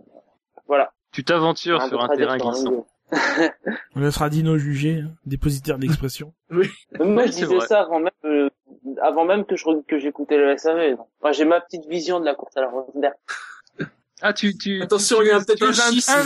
Voilà. 0.67 0.91
Tu 1.11 1.23
t'aventures 1.23 1.81
sur 1.83 2.01
un 2.03 2.07
terrain 2.15 2.37
glissant. 2.37 2.85
On 3.95 3.99
laissera 3.99 4.29
Dino 4.29 4.57
juger, 4.57 5.01
hein, 5.03 5.11
dépositaire 5.25 5.77
d'expression. 5.77 6.33
Moi, 6.99 7.25
je 7.25 7.31
disais 7.31 7.45
vrai. 7.45 7.65
ça 7.67 7.81
avant 7.81 7.99
même, 7.99 8.11
euh, 8.25 8.49
avant 9.01 9.25
même 9.25 9.45
que 9.45 9.55
je 9.55 9.65
que 9.87 9.99
j'écoutais 9.99 10.37
le 10.37 10.55
SAV. 10.57 10.97
donc. 10.97 11.07
Moi, 11.21 11.31
j'ai 11.31 11.45
ma 11.45 11.61
petite 11.61 11.85
vision 11.87 12.19
de 12.19 12.25
la 12.25 12.33
course 12.35 12.55
à 12.57 12.61
la 12.61 12.69
Rosberg. 12.69 13.13
Ah, 14.25 14.31
tu, 14.31 14.57
tu, 14.57 14.81
Attention, 14.81 15.17
tu, 15.17 15.25
il 15.25 15.27
y 15.27 15.31
a 15.31 15.39
peut-être 15.41 15.61
un 15.63 15.67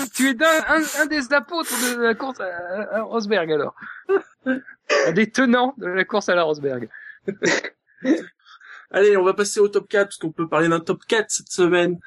un, 0.04 0.08
tu 0.14 0.30
es 0.30 0.34
d'un- 0.36 0.64
un, 0.68 0.84
un 1.02 1.06
des 1.08 1.34
apôtres 1.34 1.72
de 1.96 2.00
la 2.02 2.14
course 2.14 2.40
à, 2.40 2.96
à 2.98 3.02
Rosberg, 3.02 3.52
alors. 3.52 3.76
un 4.46 5.12
des 5.14 5.32
tenants 5.32 5.74
de 5.78 5.88
la 5.88 6.06
course 6.06 6.30
à 6.30 6.36
la 6.36 6.44
Rosberg. 6.44 6.90
Allez, 8.92 9.18
on 9.18 9.24
va 9.24 9.34
passer 9.34 9.60
au 9.60 9.68
top 9.68 9.88
4, 9.90 10.06
parce 10.08 10.18
qu'on 10.18 10.32
peut 10.32 10.48
parler 10.48 10.70
d'un 10.70 10.80
top 10.80 11.02
4 11.08 11.26
cette 11.30 11.52
semaine. 11.52 12.00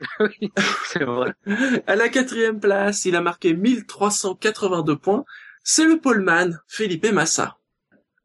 oui, 0.20 0.52
c'est 0.86 1.02
vrai. 1.02 1.32
À 1.86 1.96
la 1.96 2.08
quatrième 2.08 2.60
place, 2.60 3.04
il 3.06 3.16
a 3.16 3.20
marqué 3.20 3.54
1382 3.54 4.96
points. 4.96 5.24
C'est 5.64 5.84
le 5.84 5.98
poleman, 5.98 6.60
Felipe 6.68 7.10
Massa. 7.12 7.57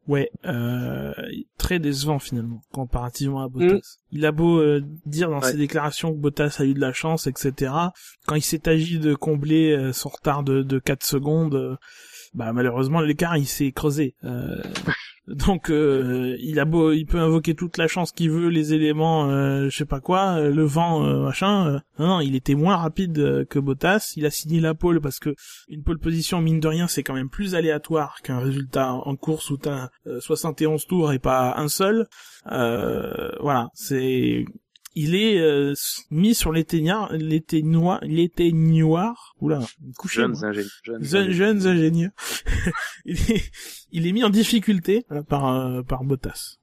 Ouais, 0.07 0.29
euh, 0.45 1.13
très 1.57 1.79
décevant 1.79 2.19
finalement, 2.19 2.59
comparativement 2.73 3.41
à 3.41 3.47
Bottas. 3.47 3.75
Mm. 3.75 3.81
Il 4.11 4.25
a 4.25 4.31
beau 4.33 4.59
euh, 4.59 4.81
dire 5.05 5.29
dans 5.29 5.39
Ouais. 5.39 5.51
ses 5.51 5.57
déclarations 5.57 6.11
que 6.13 6.17
Bottas 6.17 6.57
a 6.59 6.65
eu 6.65 6.73
de 6.73 6.81
la 6.81 6.91
chance, 6.91 7.25
etc. 7.25 7.71
Quand 8.25 8.35
il 8.35 8.41
s'est 8.41 8.67
agi 8.67 8.99
de 8.99 9.15
combler 9.15 9.71
euh, 9.71 9.93
son 9.93 10.09
retard 10.09 10.43
de, 10.43 10.61
de 10.61 10.79
4 10.79 11.03
secondes, 11.05 11.55
euh, 11.55 11.77
bah 12.33 12.51
malheureusement 12.51 12.99
l'écart 12.99 13.37
il 13.37 13.47
s'est 13.47 13.71
creusé. 13.71 14.15
Donc 15.27 15.69
euh, 15.69 16.35
il 16.41 16.59
a 16.59 16.65
beau, 16.65 16.91
il 16.91 17.05
peut 17.05 17.19
invoquer 17.19 17.55
toute 17.55 17.77
la 17.77 17.87
chance 17.87 18.11
qu'il 18.11 18.29
veut, 18.29 18.49
les 18.49 18.73
éléments, 18.73 19.29
euh, 19.29 19.69
je 19.69 19.77
sais 19.77 19.85
pas 19.85 20.01
quoi, 20.01 20.35
euh, 20.37 20.49
le 20.51 20.63
vent, 20.63 21.05
euh, 21.05 21.23
machin. 21.23 21.67
euh, 21.67 21.79
non, 21.97 22.19
il 22.19 22.35
était 22.35 22.55
moins 22.55 22.75
rapide 22.75 23.45
que 23.49 23.59
Bottas. 23.59 24.13
Il 24.17 24.25
a 24.25 24.31
signé 24.31 24.59
la 24.59 24.73
pole 24.73 24.99
parce 24.99 25.19
que 25.19 25.33
une 25.69 25.81
pole 25.83 25.99
position 25.99 26.41
mine 26.41 26.59
de 26.59 26.67
rien 26.67 26.87
c'est 26.87 27.03
quand 27.03 27.13
même 27.13 27.29
plus 27.29 27.55
aléatoire 27.55 28.21
qu'un 28.21 28.39
résultat 28.39 28.91
en 28.91 29.15
course 29.15 29.49
où 29.49 29.57
t'as 29.57 29.89
euh, 30.07 30.19
71 30.19 30.85
tours 30.87 31.13
et 31.13 31.19
pas 31.19 31.55
un 31.57 31.69
seul. 31.69 32.07
Voilà, 32.45 33.69
c'est 33.73 34.45
il 34.95 35.15
est 35.15 35.39
euh, 35.39 35.73
mis 36.11 36.35
sur 36.35 36.51
l'éteignard, 36.51 37.11
l'éteignoir, 37.13 37.99
l'éteignoir. 38.03 39.35
Oula, 39.41 39.59
couché. 39.97 40.21
Jeunes 40.21 40.43
ingénieurs. 40.43 40.71
Jeunes 40.83 41.03
Jeunes, 41.03 41.21
ingénieurs. 41.29 41.33
jeunes 41.33 41.67
ingénieurs. 41.67 42.11
il, 43.05 43.31
est, 43.31 43.51
il 43.91 44.07
est 44.07 44.11
mis 44.11 44.23
en 44.23 44.29
difficulté 44.29 45.05
euh, 45.11 45.21
par 45.23 45.47
euh, 45.47 45.81
par 45.83 46.03
Bottas. 46.03 46.57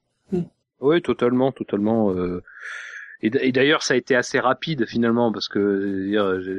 Oui, 0.81 1.03
totalement, 1.03 1.53
totalement. 1.53 2.11
euh, 2.15 2.43
Et, 3.23 3.29
d'ailleurs, 3.53 3.83
ça 3.83 3.95
a 3.95 3.97
été 3.99 4.17
assez 4.17 4.41
rapide 4.41 4.87
finalement 4.87 5.31
parce 5.31 5.49
que 5.49 5.55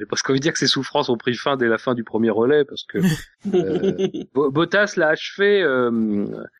presque 0.05 0.29
envie 0.29 0.39
de 0.39 0.43
dire 0.43 0.53
que 0.53 0.59
ses 0.59 0.67
souffrances 0.67 1.09
ont 1.09 1.17
pris 1.17 1.33
fin 1.33 1.57
dès 1.57 1.67
la 1.67 1.77
fin 1.79 1.95
du 1.95 2.03
premier 2.03 2.29
relais 2.29 2.65
parce 2.65 2.83
que 2.83 2.99
euh, 3.55 4.07
Bo- 4.33 4.51
Bottas 4.51 4.93
l'a 4.97 5.07
achevé 5.09 5.61
euh, 5.63 5.89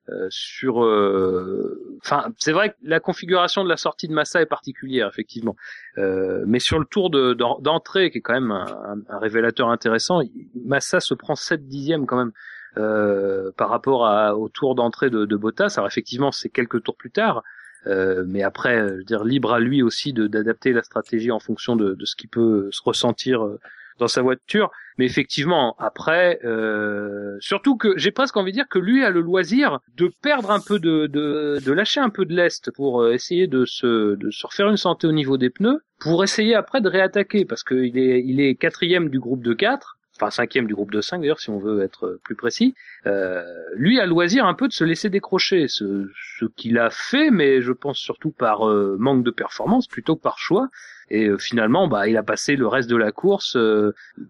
euh, 0.09 0.27
sur. 0.29 0.83
euh, 0.83 1.77
Enfin, 2.03 2.31
c'est 2.39 2.51
vrai 2.51 2.69
que 2.71 2.75
la 2.83 2.99
configuration 2.99 3.63
de 3.63 3.69
la 3.69 3.77
sortie 3.77 4.07
de 4.07 4.13
Massa 4.13 4.41
est 4.41 4.45
particulière 4.47 5.07
effectivement, 5.07 5.55
Euh, 5.99 6.43
mais 6.47 6.59
sur 6.59 6.79
le 6.79 6.85
tour 6.85 7.09
de- 7.11 7.33
d'en- 7.33 7.59
d'entrée 7.59 8.09
qui 8.09 8.17
est 8.17 8.21
quand 8.21 8.33
même 8.33 8.51
un, 8.51 8.65
un- 8.65 9.01
un 9.15 9.19
révélateur 9.19 9.69
intéressant, 9.69 10.21
Massa 10.65 10.99
se 10.99 11.13
prend 11.13 11.35
7 11.35 11.67
dixièmes 11.67 12.05
quand 12.07 12.17
même. 12.17 12.31
euh, 12.77 13.51
par 13.57 13.67
rapport 13.69 14.05
à, 14.07 14.37
au 14.37 14.47
tour 14.47 14.75
d'entrée 14.75 15.09
de, 15.09 15.25
de 15.25 15.35
Bottas, 15.35 15.73
alors 15.75 15.87
effectivement 15.89 16.31
c'est 16.31 16.47
quelques 16.49 16.81
tours 16.81 16.95
plus 16.95 17.11
tard, 17.11 17.43
euh, 17.87 18.23
mais 18.27 18.43
après, 18.43 18.77
euh, 18.77 18.89
je 18.89 18.97
veux 18.97 19.03
dire, 19.03 19.23
libre 19.23 19.53
à 19.53 19.59
lui 19.59 19.81
aussi 19.81 20.13
d'adapter 20.13 20.73
la 20.73 20.83
stratégie 20.83 21.31
en 21.31 21.39
fonction 21.39 21.75
de, 21.75 21.93
de 21.95 22.05
ce 22.05 22.15
qui 22.15 22.27
peut 22.27 22.69
se 22.71 22.81
ressentir 22.83 23.43
euh, 23.43 23.59
dans 23.99 24.07
sa 24.07 24.21
voiture. 24.21 24.71
Mais 24.97 25.05
effectivement, 25.05 25.75
après, 25.79 26.39
euh, 26.43 27.37
surtout 27.39 27.77
que 27.77 27.97
j'ai 27.97 28.11
presque 28.11 28.35
envie 28.35 28.51
de 28.51 28.57
dire 28.57 28.67
que 28.69 28.79
lui 28.79 29.05
a 29.05 29.09
le 29.09 29.21
loisir 29.21 29.79
de 29.95 30.11
perdre 30.21 30.51
un 30.51 30.59
peu 30.59 30.79
de, 30.79 31.07
de, 31.07 31.59
de 31.63 31.71
lâcher 31.71 32.01
un 32.01 32.09
peu 32.09 32.25
de 32.25 32.35
lest 32.35 32.71
pour 32.71 33.01
euh, 33.01 33.13
essayer 33.13 33.47
de 33.47 33.65
se, 33.65 34.15
de 34.15 34.31
se 34.31 34.45
refaire 34.45 34.69
une 34.69 34.77
santé 34.77 35.07
au 35.07 35.11
niveau 35.11 35.37
des 35.37 35.49
pneus, 35.49 35.79
pour 35.99 36.23
essayer 36.23 36.55
après 36.55 36.81
de 36.81 36.89
réattaquer, 36.89 37.45
parce 37.45 37.63
qu'il 37.63 37.97
est, 37.97 38.23
il 38.25 38.41
est 38.41 38.55
quatrième 38.55 39.09
du 39.09 39.19
groupe 39.19 39.43
de 39.43 39.53
4, 39.53 39.97
enfin 40.17 40.29
cinquième 40.29 40.67
du 40.67 40.75
groupe 40.75 40.91
de 40.91 41.01
5 41.01 41.19
d'ailleurs 41.19 41.39
si 41.39 41.49
on 41.49 41.59
veut 41.59 41.81
être 41.81 42.19
plus 42.23 42.35
précis. 42.35 42.75
Euh, 43.07 43.43
lui 43.75 43.99
a 43.99 44.05
loisir 44.05 44.45
un 44.45 44.53
peu 44.53 44.67
de 44.67 44.73
se 44.73 44.83
laisser 44.83 45.09
décrocher, 45.09 45.67
ce, 45.67 46.07
qu'il 46.55 46.77
a 46.77 46.89
fait, 46.89 47.31
mais 47.31 47.61
je 47.61 47.71
pense 47.71 47.97
surtout 47.97 48.31
par 48.31 48.69
euh, 48.69 48.95
manque 48.99 49.23
de 49.23 49.31
performance 49.31 49.87
plutôt 49.87 50.15
que 50.15 50.21
par 50.21 50.37
choix. 50.37 50.69
Et 51.09 51.27
euh, 51.27 51.37
finalement, 51.37 51.87
bah, 51.87 52.07
il 52.07 52.15
a 52.15 52.23
passé 52.23 52.55
le 52.55 52.67
reste 52.67 52.89
de 52.89 52.95
la 52.95 53.11
course, 53.11 53.57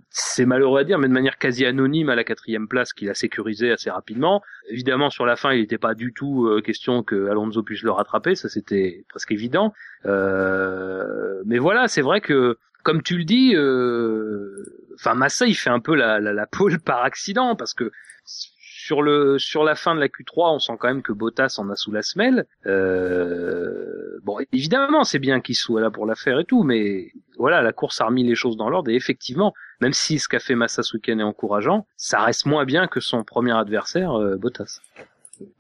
c'est 0.09 0.45
malheureux 0.45 0.79
à 0.79 0.83
dire, 0.83 0.97
mais 0.97 1.07
de 1.07 1.13
manière 1.13 1.37
quasi 1.37 1.65
anonyme 1.65 2.09
à 2.09 2.15
la 2.15 2.23
quatrième 2.23 2.67
place 2.67 2.93
qu'il 2.93 3.09
a 3.09 3.13
sécurisé 3.13 3.71
assez 3.71 3.89
rapidement. 3.89 4.41
Évidemment, 4.69 5.09
sur 5.09 5.25
la 5.25 5.35
fin, 5.35 5.51
il 5.51 5.59
n'était 5.59 5.77
pas 5.77 5.93
du 5.93 6.13
tout 6.13 6.49
question 6.63 7.03
que 7.03 7.27
Alonso 7.27 7.61
puisse 7.61 7.83
le 7.83 7.91
rattraper, 7.91 8.35
ça 8.35 8.49
c'était 8.49 9.05
presque 9.09 9.31
évident. 9.31 9.73
Mais 10.05 11.59
voilà, 11.59 11.87
c'est 11.87 12.01
vrai 12.01 12.19
que, 12.19 12.57
comme 12.83 13.01
tu 13.01 13.17
le 13.17 13.23
dis, 13.23 13.55
euh, 13.55 14.63
enfin 14.95 15.13
Massa, 15.13 15.45
il 15.47 15.55
fait 15.55 15.69
un 15.69 15.79
peu 15.79 15.95
la, 15.95 16.19
la, 16.19 16.33
la 16.33 16.47
pole 16.47 16.79
par 16.85 17.03
accident 17.03 17.55
parce 17.55 17.73
que 17.73 17.91
sur 18.91 19.01
le 19.01 19.37
sur 19.37 19.63
la 19.63 19.75
fin 19.75 19.93
de 19.95 19.99
la 19.99 20.07
Q3, 20.07 20.55
on 20.55 20.59
sent 20.59 20.73
quand 20.79 20.87
même 20.87 21.01
que 21.03 21.13
Bottas 21.13 21.55
en 21.59 21.69
a 21.69 21.75
sous 21.75 21.91
la 21.91 22.01
semelle. 22.01 22.45
Euh, 22.65 24.19
bon, 24.23 24.37
évidemment, 24.51 25.03
c'est 25.03 25.19
bien 25.19 25.39
qu'il 25.39 25.55
soit 25.55 25.81
là 25.81 25.91
pour 25.91 26.05
la 26.05 26.15
faire 26.15 26.39
et 26.39 26.45
tout, 26.45 26.63
mais 26.63 27.11
voilà, 27.37 27.61
la 27.61 27.73
course 27.73 28.01
a 28.01 28.05
remis 28.05 28.23
les 28.23 28.35
choses 28.35 28.57
dans 28.57 28.69
l'ordre 28.69 28.89
et 28.89 28.95
effectivement, 28.95 29.53
même 29.81 29.93
si 29.93 30.19
ce 30.19 30.27
qu'a 30.27 30.39
fait 30.39 30.55
Massa 30.55 30.83
ce 30.83 30.97
week-end 30.97 31.19
est 31.19 31.23
encourageant, 31.23 31.85
ça 31.95 32.21
reste 32.21 32.45
moins 32.45 32.65
bien 32.65 32.87
que 32.87 32.99
son 32.99 33.23
premier 33.23 33.55
adversaire, 33.55 34.13
euh, 34.13 34.35
Bottas. 34.35 34.81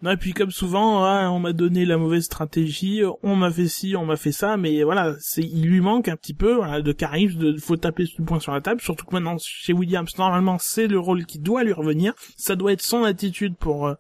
Non, 0.01 0.11
et 0.11 0.17
puis 0.17 0.33
comme 0.33 0.51
souvent, 0.51 1.03
ah, 1.03 1.29
on 1.31 1.39
m'a 1.39 1.53
donné 1.53 1.85
la 1.85 1.97
mauvaise 1.97 2.23
stratégie, 2.23 3.01
on 3.23 3.35
m'a 3.35 3.51
fait 3.51 3.67
ci, 3.67 3.95
on 3.95 4.05
m'a 4.05 4.17
fait 4.17 4.31
ça, 4.31 4.57
mais 4.57 4.83
voilà, 4.83 5.15
c'est 5.19 5.43
il 5.43 5.67
lui 5.67 5.81
manque 5.81 6.07
un 6.07 6.15
petit 6.15 6.33
peu 6.33 6.53
voilà, 6.55 6.81
de 6.81 6.91
charisme, 6.91 7.39
de 7.39 7.57
faut 7.57 7.77
taper 7.77 8.05
du 8.05 8.21
poing 8.21 8.39
sur 8.39 8.51
la 8.51 8.61
table, 8.61 8.81
surtout 8.81 9.05
que 9.05 9.13
maintenant 9.13 9.37
chez 9.39 9.73
Williams, 9.73 10.11
normalement 10.17 10.57
c'est 10.59 10.87
le 10.87 10.99
rôle 10.99 11.25
qui 11.25 11.39
doit 11.39 11.63
lui 11.63 11.73
revenir, 11.73 12.13
ça 12.37 12.55
doit 12.55 12.73
être 12.73 12.81
son 12.81 13.03
attitude 13.03 13.55
pour 13.57 13.87
euh, 13.87 13.93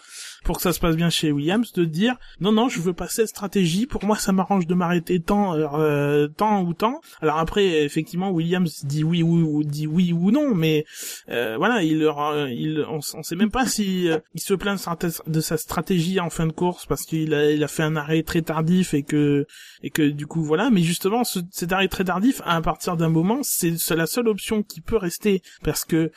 pour 0.43 0.57
que 0.57 0.61
ça 0.61 0.73
se 0.73 0.79
passe 0.79 0.95
bien 0.95 1.09
chez 1.09 1.31
Williams, 1.31 1.71
de 1.73 1.85
dire 1.85 2.15
non 2.39 2.51
non, 2.51 2.69
je 2.69 2.79
veux 2.79 2.93
pas 2.93 3.07
cette 3.07 3.27
stratégie, 3.27 3.85
pour 3.85 4.05
moi 4.05 4.17
ça 4.17 4.31
m'arrange 4.31 4.67
de 4.67 4.73
m'arrêter 4.73 5.19
tant 5.19 5.55
euh, 5.55 6.27
tant 6.27 6.63
ou 6.63 6.73
tant. 6.73 7.01
Alors 7.21 7.37
après 7.37 7.83
effectivement 7.83 8.31
Williams 8.31 8.85
dit 8.85 9.03
oui 9.03 9.23
ou, 9.23 9.57
ou 9.57 9.63
dit 9.63 9.87
oui 9.87 10.13
ou 10.13 10.31
non, 10.31 10.53
mais 10.55 10.85
euh, 11.29 11.57
voilà, 11.57 11.83
il 11.83 12.03
euh, 12.03 12.49
il 12.49 12.85
on, 12.89 12.99
on 13.13 13.23
sait 13.23 13.35
même 13.35 13.51
pas 13.51 13.65
si 13.65 14.09
euh, 14.09 14.19
il 14.33 14.41
se 14.41 14.53
plaint 14.53 14.79
de 15.27 15.39
sa, 15.39 15.57
sa 15.57 15.57
stratégie 15.71 16.19
en 16.19 16.29
fin 16.29 16.47
de 16.47 16.51
course 16.51 16.85
parce 16.85 17.03
qu'il 17.03 17.33
a 17.33 17.49
il 17.51 17.63
a 17.63 17.67
fait 17.69 17.83
un 17.83 17.95
arrêt 17.95 18.23
très 18.23 18.41
tardif 18.41 18.93
et 18.93 19.03
que 19.03 19.45
et 19.83 19.89
que 19.89 20.01
du 20.01 20.27
coup 20.27 20.43
voilà. 20.43 20.69
Mais 20.69 20.81
justement 20.81 21.23
ce, 21.23 21.39
cet 21.49 21.71
arrêt 21.71 21.87
très 21.87 22.03
tardif 22.03 22.41
à 22.45 22.61
partir 22.61 22.97
d'un 22.97 23.07
moment 23.07 23.39
c'est 23.41 23.77
la 23.91 24.05
seule 24.05 24.27
option 24.27 24.63
qui 24.63 24.81
peut 24.81 24.97
rester. 24.97 25.41
Parce 25.63 25.85
que 25.85 26.11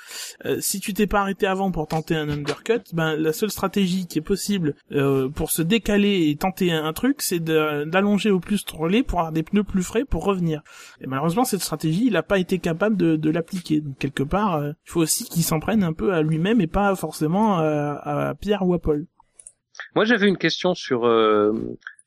euh, 0.44 0.58
si 0.60 0.80
tu 0.80 0.92
t'es 0.92 1.06
pas 1.06 1.20
arrêté 1.20 1.46
avant 1.46 1.70
pour 1.70 1.86
tenter 1.86 2.16
un 2.16 2.28
undercut 2.28 2.82
ben 2.92 3.14
la 3.14 3.32
seule 3.32 3.50
stratégie 3.50 4.06
qui 4.08 4.18
est 4.18 4.28
possible 4.34 4.74
euh, 4.90 5.28
pour 5.28 5.52
se 5.52 5.62
décaler 5.62 6.28
et 6.28 6.36
tenter 6.36 6.72
un, 6.72 6.92
truc 6.92 7.22
c'est 7.22 7.42
d'allonger 7.42 8.30
au 8.30 8.40
plus 8.40 8.64
ton 8.64 8.78
relais 8.78 9.02
pour 9.02 9.20
avoir 9.20 9.32
des 9.32 9.42
pneus 9.44 9.64
plus 9.64 9.84
frais 9.84 10.04
pour 10.04 10.24
revenir. 10.24 10.62
Et 11.00 11.06
malheureusement 11.06 11.44
cette 11.44 11.62
stratégie 11.62 12.06
il 12.06 12.16
a 12.16 12.24
pas 12.24 12.38
été 12.38 12.58
capable 12.58 12.96
de, 12.96 13.14
de 13.14 13.30
l'appliquer. 13.30 13.80
Donc 13.80 13.98
quelque 13.98 14.24
part 14.24 14.56
euh, 14.56 14.72
il 14.86 14.90
faut 14.90 15.00
aussi 15.00 15.24
qu'il 15.24 15.44
s'en 15.44 15.60
prenne 15.60 15.84
un 15.84 15.92
peu 15.92 16.12
à 16.12 16.22
lui-même 16.22 16.60
et 16.60 16.66
pas 16.66 16.96
forcément 16.96 17.60
euh, 17.60 17.94
à 18.02 18.34
Pierre 18.34 18.66
ou 18.66 18.74
à 18.74 18.80
Paul 18.80 19.06
Moi, 19.94 20.04
j'avais 20.04 20.28
une 20.28 20.38
question 20.38 20.74
sur, 20.74 21.06
euh, 21.06 21.52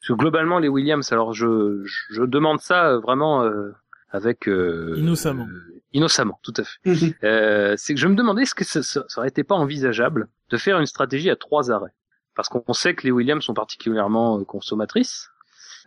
sur 0.02 0.16
globalement 0.18 0.60
les 0.60 0.68
Williams. 0.68 1.12
Alors, 1.12 1.34
je, 1.34 1.82
je, 1.86 2.14
je 2.14 2.24
demande 2.24 2.60
ça 2.62 2.88
euh, 2.92 3.00
vraiment 3.00 3.44
euh, 3.44 3.72
avec 4.10 4.48
euh, 4.48 4.94
Innocemment. 4.98 5.48
euh, 5.48 5.82
innocemment, 5.94 6.40
tout 6.44 6.54
à 6.58 6.64
fait. 6.64 7.16
Euh, 7.24 7.74
c'est 7.78 7.94
que 7.94 8.00
je 8.00 8.08
me 8.08 8.16
demandais 8.16 8.44
est-ce 8.44 8.56
que 8.56 8.64
ça, 8.66 8.84
ça, 8.84 9.04
ça 9.08 9.20
aurait 9.22 9.30
été 9.30 9.44
pas 9.44 9.56
envisageable 9.56 10.28
de 10.50 10.58
faire 10.58 10.80
une 10.80 10.86
stratégie 10.86 11.30
à 11.30 11.36
trois 11.36 11.72
arrêts, 11.72 11.94
parce 12.36 12.48
qu'on 12.50 12.74
sait 12.74 12.94
que 12.94 13.04
les 13.04 13.12
Williams 13.12 13.44
sont 13.44 13.54
particulièrement 13.54 14.44
consommatrices. 14.46 15.30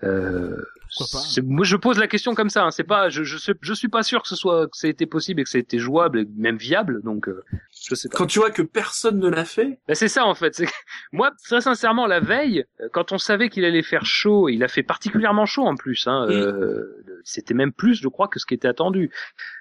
Euh, 0.03 0.57
c'est- 0.89 1.43
Moi, 1.43 1.65
je 1.65 1.77
pose 1.77 1.99
la 1.99 2.09
question 2.09 2.35
comme 2.35 2.49
ça. 2.51 2.65
Hein. 2.65 2.71
C'est 2.71 2.85
pas, 2.85 3.11
je, 3.11 3.23
je, 3.23 3.37
suis, 3.37 3.53
je 3.61 3.73
suis 3.75 3.89
pas 3.89 4.03
sûr 4.03 4.23
que 4.23 4.29
ce 4.29 4.35
soit 4.37 4.67
que 4.67 4.77
ça 4.77 4.89
ait 4.89 4.91
été 4.91 5.05
possible 5.07 5.41
et 5.41 5.45
que 5.45 5.51
ça 5.51 5.59
ait 5.59 5.61
été 5.61 5.79
jouable 5.79 6.21
et 6.21 6.27
même 6.37 6.57
viable. 6.57 7.03
Donc, 7.03 7.29
euh, 7.29 7.43
je 7.89 7.95
sais 7.95 8.09
pas. 8.09 8.17
Quand 8.19 8.27
tu 8.27 8.39
vois 8.39 8.51
que 8.51 8.63
personne 8.63 9.19
ne 9.19 9.29
l'a 9.29 9.45
fait, 9.45 9.79
Bah, 9.89 9.95
c'est 9.95 10.09
ça 10.09 10.25
en 10.25 10.35
fait. 10.35 10.57
Que- 10.57 10.65
Moi, 11.13 11.31
très 11.45 11.61
sincèrement, 11.61 12.07
la 12.07 12.21
veille, 12.21 12.65
euh, 12.81 12.89
quand 12.93 13.13
on 13.13 13.19
savait 13.19 13.49
qu'il 13.49 13.65
allait 13.65 13.83
faire 13.83 14.05
chaud, 14.05 14.49
il 14.49 14.63
a 14.65 14.69
fait 14.69 14.83
particulièrement 14.83 15.47
chaud 15.47 15.67
en 15.67 15.77
plus. 15.77 16.07
Hein, 16.07 16.27
Mm. 16.27 16.31
euh, 16.33 16.97
C'était 17.25 17.55
même 17.55 17.73
plus, 17.73 17.95
je 18.01 18.09
crois, 18.09 18.29
que 18.29 18.39
ce 18.39 18.47
qui 18.47 18.55
était 18.55 18.69
attendu. 18.69 19.11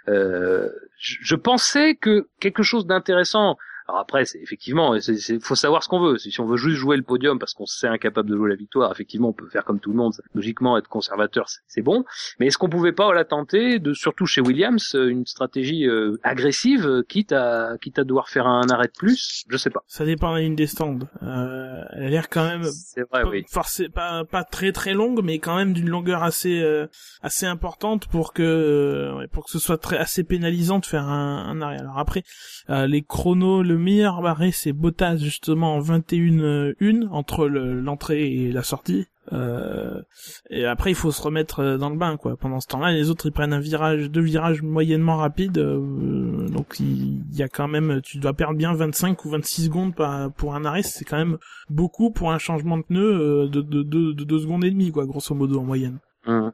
Euh, 0.08 0.70
je, 0.98 1.16
je 1.22 1.36
pensais 1.36 1.96
que 1.96 2.28
quelque 2.40 2.64
chose 2.64 2.86
d'intéressant. 2.88 3.58
Alors 3.90 4.02
après, 4.02 4.24
c'est 4.26 4.38
effectivement, 4.40 5.00
c'est- 5.00 5.40
faut 5.44 5.56
savoir 5.56 5.82
ce 5.84 5.90
qu'on 5.90 6.00
veut. 6.00 6.18
Si 6.20 6.40
on 6.40 6.46
veut 6.46 6.58
juste 6.58 6.78
jouer 6.78 6.96
le 6.96 7.02
podium 7.02 7.40
parce 7.40 7.56
qu'on 7.56 7.66
sait 7.66 7.88
incapable 7.88 8.30
de 8.30 8.36
jouer 8.36 8.50
la 8.50 8.56
victoire, 8.56 8.92
effectivement, 8.92 9.30
on 9.30 9.34
peut 9.34 9.50
faire 9.50 9.66
comme 9.66 9.80
tout 9.80 9.90
le 9.90 9.96
monde. 9.98 10.14
Logiquement, 10.36 10.78
être 10.78 10.88
conservateur, 10.88 11.46
c'est, 11.68 11.82
bon. 11.82 12.06
Mais 12.40 12.46
est-ce 12.48 12.60
qu'on 12.60 12.70
pouvait 12.70 12.92
pas 12.92 13.12
la 13.16 13.26
tenter 13.26 13.80
de, 13.80 13.94
surtout 13.94 14.28
chez 14.28 14.42
Williams, 14.42 14.94
euh, 14.94 15.08
une 15.10 15.26
stratégie 15.26 15.88
euh, 15.88 16.18
agressive, 16.22 16.86
euh, 16.86 17.02
quitte 17.02 17.32
à, 17.32 17.78
quitte 17.82 17.98
à 17.98 18.04
devoir 18.04 18.30
faire 18.30 18.46
un 18.46 18.70
arrêt 18.70 18.88
de 18.90 18.94
plus? 18.96 19.44
Je 19.50 19.58
sais 19.58 19.72
pas. 19.72 19.84
Ça 19.88 20.06
dépend 20.06 20.30
de 20.34 20.36
la 20.36 20.42
ligne 20.44 20.56
des 20.56 20.68
stands. 20.68 21.00
Euh, 21.24 21.82
elle 21.94 22.04
a 22.04 22.10
l'air 22.10 22.30
quand 22.30 22.46
même 22.48 22.64
C'est 22.66 23.02
vrai, 23.10 23.24
pas, 23.24 23.28
oui. 23.30 23.44
forcé- 23.52 23.90
pas 23.90 24.24
pas 24.24 24.44
très 24.44 24.72
très 24.72 24.94
longue, 24.94 25.22
mais 25.24 25.40
quand 25.40 25.56
même 25.56 25.74
d'une 25.74 25.90
longueur 25.90 26.22
assez 26.22 26.62
euh, 26.62 26.86
assez 27.24 27.48
importante 27.48 28.08
pour 28.08 28.34
que 28.34 29.26
pour 29.32 29.46
que 29.46 29.50
ce 29.52 29.58
soit 29.58 29.80
très 29.80 29.98
assez 29.98 30.24
pénalisant 30.24 30.78
de 30.78 30.86
faire 30.86 31.06
un, 31.08 31.46
un 31.50 31.60
arrêt. 31.64 31.80
Alors 31.80 31.98
après, 31.98 32.24
les 32.68 33.02
chronos, 33.02 33.64
le 33.64 33.79
meilleur 33.80 34.26
arrêt 34.26 34.52
c'est 34.52 34.74
Bottas 34.74 35.18
justement 35.18 35.76
en 35.76 35.80
21 35.80 36.74
1 36.80 37.08
entre 37.12 37.48
le- 37.48 37.80
l'entrée 37.82 38.32
et 38.32 38.52
la 38.52 38.64
sortie. 38.64 39.08
Euh, 39.32 40.02
et 40.50 40.66
après 40.66 40.90
il 40.92 40.96
faut 40.96 41.12
se 41.12 41.22
remettre 41.22 41.60
euh, 41.60 41.78
dans 41.78 41.90
le 41.92 41.98
bain 41.98 42.18
quoi. 42.18 42.36
Pendant 42.36 42.60
ce 42.60 42.68
temps-là, 42.68 42.92
les 42.92 43.12
autres 43.12 43.28
ils 43.28 43.32
prennent 43.32 43.54
un 43.54 43.60
virage, 43.60 44.10
deux 44.10 44.22
virages 44.22 44.64
moyennement 44.64 45.18
rapides, 45.18 45.60
euh, 45.60 46.48
donc 46.50 46.80
il 46.80 47.22
y 47.32 47.44
a 47.44 47.48
quand 47.48 47.68
même, 47.68 48.02
tu 48.02 48.18
dois 48.18 48.34
perdre 48.34 48.58
bien 48.58 48.74
25 48.74 49.24
ou 49.26 49.30
26 49.30 49.66
secondes 49.66 49.94
pour 50.36 50.56
un 50.56 50.66
arrêt, 50.66 50.82
c'est 50.82 51.06
quand 51.06 51.18
même 51.18 51.38
beaucoup 51.70 52.10
pour 52.10 52.32
un 52.32 52.40
changement 52.40 52.78
de 52.80 52.84
pneu 52.84 53.02
euh, 53.04 53.48
de, 53.48 53.62
de, 53.62 53.84
de, 53.84 54.14
de 54.14 54.24
deux 54.24 54.40
secondes 54.40 54.64
et 54.66 54.72
demie 54.72 54.92
quoi, 54.92 55.06
grosso 55.06 55.36
modo 55.36 55.60
en 55.60 55.64
moyenne. 55.64 56.00
Hum. 56.26 56.52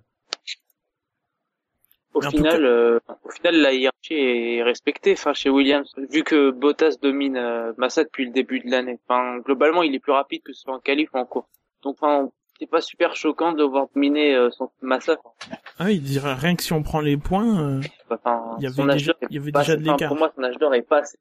Au 2.16 2.22
Mais 2.22 2.30
final, 2.30 2.66
euh, 2.66 3.00
au 3.26 3.30
final, 3.30 3.58
la 3.62 3.74
hiérarchie 3.74 4.14
est 4.14 4.64
respectée. 4.64 5.14
Enfin, 5.14 5.34
chez 5.34 5.50
Williams, 5.50 5.94
vu 6.10 6.24
que 6.24 6.50
Bottas 6.52 6.96
domine 7.02 7.36
euh, 7.38 7.74
Massa 7.78 8.04
depuis 8.06 8.26
le 8.26 8.32
début 8.32 8.62
de 8.62 8.72
l'année. 8.72 8.98
Enfin, 9.08 9.38
globalement, 9.40 9.84
il 9.84 9.94
est 9.94 10.00
plus 10.00 10.14
rapide 10.14 10.42
que 10.44 10.54
ce 10.54 10.62
soit 10.62 10.74
en 10.74 10.80
qualif 10.80 11.10
ou 11.14 11.18
en 11.18 11.26
course. 11.26 11.48
Donc, 11.84 11.98
enfin, 12.00 12.30
c'est 12.58 12.70
pas 12.70 12.80
super 12.82 13.16
choquant 13.18 13.52
de 13.52 13.64
voir 13.64 13.88
dominer 13.94 14.34
euh, 14.34 14.50
son 14.50 14.72
Massa. 14.82 15.18
Ah 15.78 15.86
oui, 15.88 15.96
je 15.96 16.08
dirais, 16.08 16.34
rien 16.36 16.56
que 16.56 16.64
si 16.64 16.72
on 16.72 16.82
prend 16.84 17.02
les 17.02 17.18
points, 17.18 17.60
euh, 17.60 17.82
Enfin, 18.10 18.56
Il 18.60 18.64
y 18.64 18.68
avait 18.68 18.94
déjà- 18.94 19.14
il 19.30 19.36
y 19.36 19.40
avait 19.40 19.52
déjà 19.52 19.76
de 19.76 19.82
l'écart. 19.82 20.08
Pour 20.08 20.18
moi, 20.18 20.32
son 20.36 20.44
âge 20.44 20.58
d'or 20.58 20.74
est 20.74 20.82
pas 20.84 21.00
assez. 21.00 21.18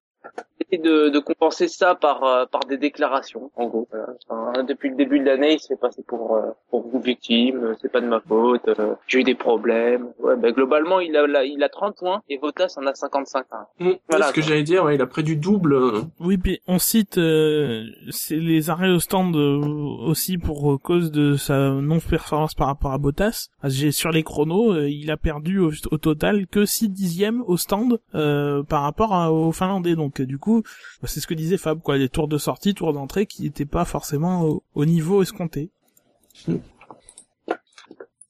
De, 0.73 1.09
de 1.09 1.19
compenser 1.21 1.69
ça 1.69 1.95
par 1.95 2.25
euh, 2.25 2.47
par 2.47 2.61
des 2.69 2.77
déclarations, 2.79 3.51
en 3.57 3.67
gros. 3.67 3.87
Voilà. 3.91 4.07
Enfin, 4.29 4.65
depuis 4.65 4.91
le 4.91 4.97
début 4.97 5.19
de 5.21 5.25
l'année, 5.25 5.55
il 5.55 5.61
se 5.61 5.69
fait 5.69 5.77
passer 5.77 6.03
pour 6.07 6.35
euh, 6.37 6.51
pour 6.71 6.85
une 6.93 7.01
victime. 7.01 7.63
euh, 7.63 7.75
C'est 7.81 7.91
pas 7.93 8.01
de 8.01 8.07
ma 8.09 8.21
faute. 8.21 8.67
euh, 8.69 8.95
J'ai 9.07 9.21
eu 9.21 9.25
des 9.25 9.35
problèmes. 9.35 10.09
Ouais, 10.19 10.37
ben 10.37 10.53
globalement, 10.53 11.01
il 11.01 11.17
a 11.17 11.27
là, 11.27 11.45
il 11.45 11.63
a 11.63 11.69
30 11.69 11.97
points 11.97 12.23
et 12.29 12.39
Bottas 12.39 12.75
en 12.77 12.87
a 12.87 12.95
55. 12.95 13.45
hein. 13.53 13.67
Mm, 13.79 13.91
Voilà, 14.09 14.27
ce 14.29 14.33
que 14.33 14.43
j'allais 14.43 14.63
dire, 14.65 14.85
ouais, 14.85 14.97
il 14.97 15.03
a 15.03 15.07
près 15.07 15.23
du 15.23 15.37
double. 15.37 15.75
euh. 15.75 16.01
oui, 16.21 16.39
puis 16.39 16.61
on 16.67 16.79
cite 16.79 17.19
euh, 17.19 17.85
c'est 18.11 18.37
les 18.37 18.69
arrêts 18.71 18.91
au 18.91 18.99
stand 18.99 19.37
euh, 19.37 19.59
aussi 20.07 20.39
pour 20.39 20.73
euh, 20.73 20.79
cause 20.79 21.13
de 21.13 21.37
sa 21.37 21.71
non-performance 21.71 22.55
par 22.55 22.67
rapport 22.67 22.93
à 22.93 22.99
Bottas. 22.99 23.49
Ah, 23.63 23.69
J'ai 23.69 23.93
sur 23.93 24.11
les 24.11 24.23
chronos, 24.23 24.73
euh, 24.73 24.89
il 24.89 25.11
a 25.11 25.17
perdu 25.17 25.59
au, 25.59 25.71
au 25.91 25.99
total 25.99 26.47
que 26.47 26.65
6 26.65 26.89
dixièmes 26.89 27.43
au 27.47 27.57
stand 27.57 27.99
euh, 28.15 28.63
par 28.63 28.83
rapport 28.83 29.15
à- 29.15 29.33
aux 29.33 29.53
Finlandais. 29.53 29.95
Donc 29.95 30.21
du 30.21 30.39
coup, 30.39 30.54
bah, 30.61 31.09
c'est 31.09 31.21
ce 31.21 31.27
que 31.27 31.35
disait 31.35 31.57
Fab, 31.59 31.81
quoi, 31.81 31.97
les 31.97 32.09
tours 32.09 32.29
de 32.29 32.39
sortie, 32.39 32.75
tours 32.75 32.93
d'entrée 32.93 33.27
qui 33.27 33.43
n'étaient 33.43 33.65
pas 33.67 33.85
forcément 33.85 34.43
au, 34.43 34.63
au 34.75 34.85
niveau 34.85 35.23
escompté. 35.23 35.71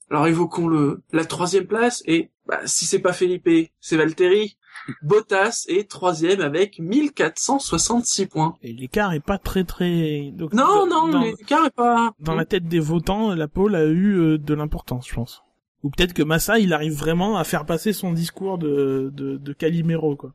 Alors 0.09 0.27
évoquons 0.27 0.67
le 0.67 1.01
la 1.11 1.25
troisième 1.25 1.65
place 1.65 2.03
et 2.05 2.29
bah, 2.47 2.59
si 2.65 2.85
c'est 2.85 2.99
pas 2.99 3.13
Felipe, 3.13 3.49
c'est 3.79 3.97
Valtteri. 3.97 4.57
Bottas 5.01 5.65
est 5.67 5.89
troisième 5.89 6.41
avec 6.41 6.77
1466 6.79 8.27
points. 8.27 8.55
Et 8.61 8.71
l'écart 8.71 9.13
est 9.13 9.19
pas 9.19 9.39
très 9.39 9.63
très. 9.63 10.29
Donc, 10.31 10.53
Non, 10.53 10.85
dans- 10.85 11.07
non, 11.07 11.21
l'écart 11.21 11.65
est 11.65 11.73
pas. 11.75 12.11
dans 12.19 12.35
la 12.35 12.45
tête 12.45 12.67
des 12.67 12.79
votants, 12.79 13.33
la 13.33 13.47
pole 13.47 13.73
a 13.75 13.85
eu 13.85 14.13
euh, 14.19 14.37
de 14.37 14.53
l'importance, 14.53 15.07
je 15.09 15.15
pense. 15.15 15.41
Ou 15.81 15.89
peut-être 15.89 16.13
que 16.13 16.21
Massa, 16.21 16.59
il 16.59 16.71
arrive 16.73 16.93
vraiment 16.93 17.37
à 17.37 17.43
faire 17.43 17.65
passer 17.65 17.93
son 17.93 18.11
discours 18.13 18.57
de, 18.59 19.11
de, 19.13 19.37
de 19.37 19.53
Calimero, 19.53 20.15
quoi. 20.15 20.33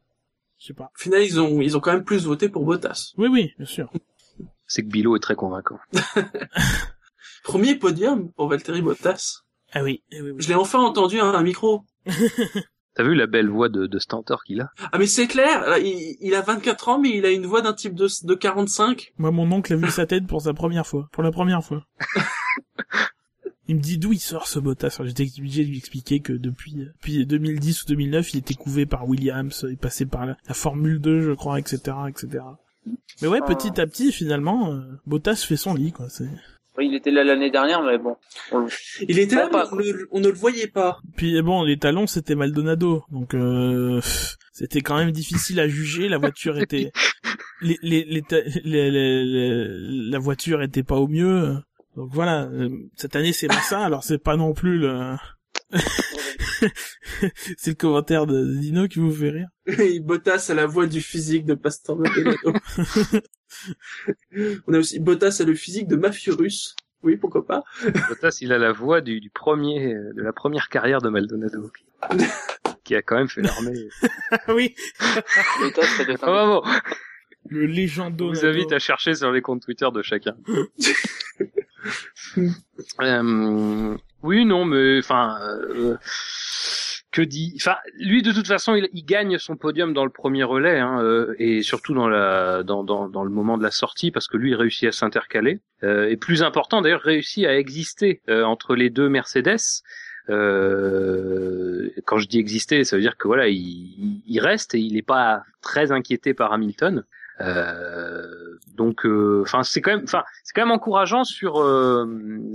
Je 0.61 0.67
sais 0.67 0.75
pas. 0.75 0.91
Au 0.95 0.99
final, 0.99 1.23
ils 1.23 1.41
ont 1.41 1.61
ils 1.61 1.77
ont 1.77 1.81
quand 1.81 1.93
même 1.93 2.05
plus 2.05 2.27
voté 2.27 2.49
pour 2.49 2.65
Bottas. 2.65 3.13
Oui, 3.17 3.29
oui, 3.29 3.53
bien 3.57 3.67
sûr. 3.67 3.91
C'est 4.67 4.83
que 4.83 4.89
Bilo 4.89 5.17
est 5.17 5.21
très 5.21 5.35
convaincant. 5.35 5.79
Premier 7.45 7.75
podium 7.75 8.31
pour 8.33 8.49
Valtteri 8.49 8.83
Bottas. 8.83 9.41
Ah 9.73 9.83
oui, 9.83 10.03
eh 10.13 10.21
oui, 10.21 10.31
oui. 10.33 10.37
Je 10.43 10.49
l'ai 10.49 10.55
enfin 10.55 10.81
entendu 10.81 11.19
à 11.19 11.25
un 11.25 11.43
micro. 11.43 11.85
T'as 12.95 13.05
vu 13.05 13.15
la 13.15 13.27
belle 13.27 13.49
voix 13.49 13.69
de, 13.69 13.87
de 13.87 13.99
Stentor 13.99 14.45
qu'il 14.45 14.61
a? 14.61 14.71
Ah 14.93 14.99
mais 14.99 15.07
c'est 15.07 15.29
clair, 15.29 15.79
il, 15.79 16.17
il 16.21 16.35
a 16.35 16.43
24 16.43 16.89
ans 16.89 16.99
mais 16.99 17.11
il 17.11 17.25
a 17.25 17.31
une 17.31 17.47
voix 17.47 17.63
d'un 17.63 17.73
type 17.73 17.95
de, 17.95 18.09
de 18.25 18.35
45. 18.35 19.13
Moi, 19.17 19.31
mon 19.31 19.51
oncle 19.53 19.73
a 19.73 19.77
vu 19.77 19.91
sa 19.91 20.07
tête 20.07 20.27
pour 20.27 20.43
sa 20.43 20.55
première 20.55 20.87
fois. 20.87 21.09
Pour 21.13 21.23
la 21.23 21.31
première 21.31 21.65
fois. 21.65 21.87
Il 23.71 23.77
me 23.77 23.81
dit 23.81 23.99
d'où 23.99 24.13
il 24.13 24.19
sort 24.19 24.49
ce 24.49 24.59
Bottas. 24.59 24.97
Alors, 24.99 25.07
J'étais 25.07 25.29
obligé 25.39 25.63
de 25.65 25.69
lui 25.71 25.79
expliquer 25.79 26.19
que 26.19 26.33
depuis, 26.33 26.73
depuis 26.75 27.25
2010 27.25 27.85
ou 27.85 27.87
2009, 27.87 28.35
il 28.35 28.39
était 28.39 28.55
couvé 28.55 28.85
par 28.85 29.09
Williams, 29.09 29.65
il 29.71 29.77
passait 29.77 30.07
par 30.07 30.27
la, 30.27 30.37
la 30.49 30.55
Formule 30.55 31.01
2, 31.01 31.21
je 31.21 31.31
crois, 31.33 31.61
etc., 31.61 31.79
etc. 32.09 32.43
Mais 33.23 33.29
ouais, 33.29 33.39
Ah. 33.41 33.47
petit 33.55 33.81
à 33.81 33.87
petit, 33.87 34.11
finalement, 34.11 34.73
euh, 34.73 34.81
Bottas 35.07 35.45
fait 35.47 35.57
son 35.57 35.75
lit, 35.75 35.93
quoi. 35.93 36.09
C'est... 36.09 36.27
Il 36.81 36.95
était 36.95 37.13
là 37.13 37.23
l'année 37.23 37.51
dernière, 37.53 37.83
mais 37.83 37.99
bon. 37.99 38.17
On 38.51 38.67
Il 39.07 39.19
était 39.21 39.37
là, 39.37 39.47
Pas, 39.49 39.69
mais 39.73 39.77
on, 39.77 39.77
ne- 39.77 40.05
on 40.13 40.21
ne 40.21 40.29
le 40.29 40.35
voyait 40.35 40.67
pas. 40.67 40.99
Puis 41.17 41.41
bon, 41.43 41.63
les 41.63 41.77
talons 41.79 42.07
c'était 42.09 42.35
Maldonado, 42.35 43.05
donc 43.13 43.35
euh, 43.35 44.01
c'était 44.53 44.81
quand 44.81 44.97
même 44.97 45.11
difficile 45.13 45.61
à 45.61 45.69
juger. 45.69 46.09
La 46.09 46.17
voiture 46.19 46.59
était, 46.59 46.91
les, 47.61 47.77
les, 47.83 48.05
les, 48.05 48.23
ta- 48.23 48.41
les- 48.65 48.91
les- 48.91 49.25
les- 49.25 50.11
la 50.11 50.19
voiture 50.19 50.63
était 50.63 50.83
pas 50.83 50.97
au 50.97 51.07
mieux. 51.07 51.57
Donc 51.97 52.09
voilà, 52.13 52.45
euh, 52.45 52.69
cette 52.97 53.17
année 53.17 53.33
c'est 53.33 53.49
Massa, 53.49 53.85
alors 53.85 54.05
c'est 54.05 54.19
pas 54.23 54.37
non 54.37 54.53
plus 54.53 54.79
le, 54.79 55.17
c'est 57.57 57.71
le 57.71 57.75
commentaire 57.75 58.27
de 58.27 58.45
Dino 58.45 58.89
qui 58.89 58.99
vous 58.99 59.13
fait 59.13 59.31
rire. 59.31 59.49
Et 59.67 60.01
Bottas 60.01 60.47
a 60.51 60.55
la 60.55 60.67
voix 60.67 60.87
du 60.87 61.01
physique 61.01 61.47
de 61.47 61.55
Pastor 61.55 61.99
Maldonado. 61.99 62.53
on 64.67 64.75
a 64.75 64.79
aussi 64.79 65.01
Bottas 65.01 65.39
a 65.41 65.45
le 65.45 65.55
physique 65.55 65.89
de 65.89 65.97
Mafiurus. 65.97 66.77
Oui, 67.03 67.17
pourquoi 67.17 67.47
pas. 67.47 67.65
Bottas, 68.09 68.39
il 68.43 68.53
a 68.53 68.59
la 68.59 68.73
voix 68.73 69.01
du, 69.01 69.21
du 69.21 69.31
premier, 69.31 69.95
euh, 69.95 70.13
de 70.15 70.23
la 70.23 70.33
première 70.35 70.69
carrière 70.69 71.01
de 71.01 71.09
Maldonado, 71.09 71.71
qui, 71.71 71.85
qui 72.85 72.95
a 72.95 73.01
quand 73.03 73.17
même 73.17 73.29
fait 73.29 73.41
l'armée. 73.43 73.89
oui, 74.49 74.75
Bottas, 75.61 75.87
ça 75.97 76.05
doit 76.05 76.15
être 76.15 76.25
Ah, 76.29 76.81
le 77.49 77.63
Je 77.63 77.67
légendo. 77.73 78.29
vous 78.29 78.45
invite 78.45 78.73
à 78.73 78.79
chercher 78.79 79.15
sur 79.15 79.33
les 79.33 79.41
comptes 79.41 79.63
Twitter 79.63 79.89
de 79.95 80.03
chacun. 80.03 80.37
Euh, 83.03 83.97
oui, 84.23 84.45
non, 84.47 84.65
mais 84.65 84.99
enfin, 84.99 85.39
euh, 85.43 85.97
que 87.13 87.21
dit 87.21 87.53
Enfin, 87.57 87.77
lui 87.99 88.23
de 88.23 88.33
toute 88.33 88.47
façon, 88.47 88.75
il, 88.75 89.05
gagne 89.05 89.39
son 89.39 89.57
podium 89.57 89.93
dans 89.93 90.05
le 90.05 90.11
premier 90.11 90.45
relais 90.45 90.79
hein, 90.79 91.03
euh, 91.03 91.35
et 91.39 91.63
surtout 91.63 91.93
dans 91.95 92.63
dans, 92.63 93.25
le 93.25 93.31
moment 93.31 93.59
de 93.59 93.63
la 93.63 93.71
sortie 93.71 94.11
parce 94.11 94.29
que 94.29 94.39
lui 94.39 94.51
il 94.51 94.55
réussit 94.55 94.89
à 94.89 94.93
s'intercaler 94.93 95.61
et 95.83 96.17
plus 96.17 96.43
important 96.43 96.81
d'ailleurs 96.81 97.03
réussit 97.03 97.45
à 97.45 97.57
exister 97.59 98.23
entre 98.29 98.75
les 98.75 98.89
deux 98.89 99.09
Mercedes. 99.09 99.83
Quand 100.29 100.35
je 102.19 102.27
dis 102.27 102.39
exister, 102.39 102.85
ça 102.85 102.97
veut 102.97 103.03
dire 103.03 103.17
que 103.17 103.29
voilà, 103.29 103.49
il, 103.49 104.41
reste 104.41 104.75
et 104.75 104.79
il 104.79 104.95
n'est 104.95 105.03
pas 105.03 105.43
très 105.61 105.93
inquiété 105.93 106.33
par 106.35 106.53
Hamilton. 106.53 107.05
Donc, 108.81 109.07
enfin, 109.43 109.63
c'est 109.63 109.83
quand 109.83 109.91
même, 109.91 110.05
enfin, 110.05 110.25
c'est 110.43 110.55
quand 110.55 110.63
même 110.63 110.75
encourageant 110.75 111.23
sur 111.23 111.61
euh, 111.61 112.07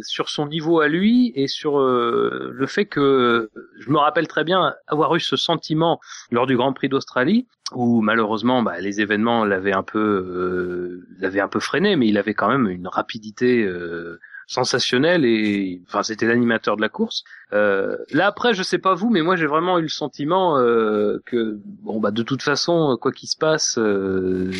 sur 0.02 0.30
son 0.30 0.48
niveau 0.48 0.80
à 0.80 0.88
lui 0.88 1.32
et 1.36 1.48
sur 1.48 1.80
euh, 1.80 2.50
le 2.52 2.66
fait 2.66 2.86
que 2.86 3.52
je 3.80 3.92
me 3.92 4.00
rappelle 4.00 4.28
très 4.28 4.44
bien 4.44 4.74
avoir 4.88 5.16
eu 5.16 5.20
ce 5.20 5.36
sentiment 5.36 6.00
lors 6.32 6.48
du 6.48 6.58
Grand 6.58 6.74
Prix 6.74 6.90
d'Australie 6.90 7.46
où 7.74 8.02
malheureusement 8.02 8.64
bah, 8.64 8.80
les 8.80 9.02
événements 9.02 9.46
l'avaient 9.46 9.76
un 9.76 9.84
peu 9.84 10.00
euh, 10.00 11.08
l'avaient 11.20 11.42
un 11.42 11.48
peu 11.48 11.60
freiné, 11.60 11.96
mais 11.96 12.08
il 12.08 12.18
avait 12.18 12.34
quand 12.34 12.50
même 12.50 12.68
une 12.70 12.88
rapidité 12.88 13.64
euh, 13.64 14.20
sensationnelle 14.48 15.26
et 15.26 15.80
enfin 15.88 16.02
c'était 16.02 16.26
l'animateur 16.26 16.76
de 16.76 16.82
la 16.82 16.90
course. 16.90 17.24
Euh, 17.54 17.98
là 18.12 18.26
après, 18.26 18.56
je 18.56 18.64
sais 18.64 18.80
pas 18.80 18.96
vous, 18.96 19.12
mais 19.12 19.22
moi 19.22 19.36
j'ai 19.36 19.46
vraiment 19.46 19.78
eu 19.78 19.84
le 19.84 19.90
sentiment 19.90 20.58
euh, 20.58 21.20
que 21.28 21.60
bon 21.84 22.00
bah 22.00 22.10
de 22.10 22.24
toute 22.24 22.42
façon 22.42 22.98
quoi 23.00 23.12
qu'il 23.12 23.30
se 23.30 23.38
passe, 23.38 23.78
euh, 23.78 24.52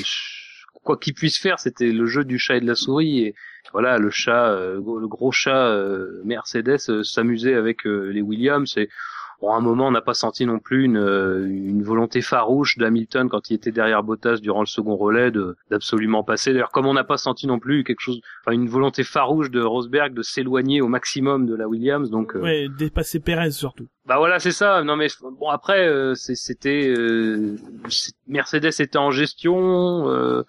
quoi 0.86 0.98
qu'il 0.98 1.14
puisse 1.14 1.38
faire, 1.38 1.60
c'était 1.60 1.92
le 1.92 2.06
jeu 2.06 2.24
du 2.24 2.40
chat 2.40 2.56
et 2.58 2.62
de 2.62 2.68
la 2.68 2.76
souris 2.76 3.26
et 3.26 3.36
voilà 3.74 3.98
le 3.98 4.10
chat, 4.12 4.52
euh, 4.52 4.76
le 4.76 5.08
gros 5.08 5.32
chat 5.32 5.68
euh, 5.68 6.22
Mercedes 6.24 6.78
euh, 6.90 7.04
s'amusait 7.04 7.56
avec 7.56 7.84
les 7.84 8.22
Williams 8.22 8.78
et 8.78 8.88
Bon, 9.46 9.52
à 9.54 9.58
un 9.58 9.62
moment, 9.62 9.88
on 9.88 9.92
n'a 9.92 10.02
pas 10.02 10.16
senti 10.16 10.44
non 10.48 10.58
plus 10.58 10.86
une, 10.86 10.98
euh, 10.98 11.46
une 11.46 11.84
volonté 11.84 12.22
farouche 12.22 12.80
d'Hamilton 12.80 13.30
quand 13.30 13.52
il 13.52 13.54
était 13.54 13.72
derrière 13.72 14.02
Bottas 14.02 14.38
durant 14.38 14.62
le 14.62 14.66
second 14.66 14.96
relais 14.96 15.30
de 15.30 15.56
d'absolument 15.70 16.24
passer. 16.24 16.52
D'ailleurs, 16.52 16.72
comme 16.72 16.88
on 16.88 16.94
n'a 16.96 17.04
pas 17.04 17.18
senti 17.18 17.46
non 17.46 17.60
plus 17.60 17.84
quelque 17.84 18.00
chose, 18.00 18.22
enfin 18.42 18.54
une 18.56 18.68
volonté 18.68 19.04
farouche 19.04 19.52
de 19.52 19.62
Rosberg 19.62 20.16
de 20.16 20.24
s'éloigner 20.24 20.82
au 20.82 20.88
maximum 20.88 21.46
de 21.46 21.54
la 21.54 21.68
Williams. 21.68 22.10
Donc, 22.10 22.36
euh, 22.36 22.42
Ouais, 22.42 22.68
dépasser 22.76 23.20
Perez 23.20 23.52
surtout. 23.52 23.86
bah 24.08 24.18
voilà, 24.18 24.40
c'est 24.40 24.52
ça. 24.52 24.84
Non 24.84 24.96
mais 24.96 25.08
bon 25.40 25.50
après, 25.50 25.88
euh, 25.88 26.16
c'était 26.16 26.92
euh, 26.98 27.56
Mercedes 28.28 28.72
était 28.80 28.98
en 28.98 29.12
gestion. 29.12 30.10
euh, 30.10 30.44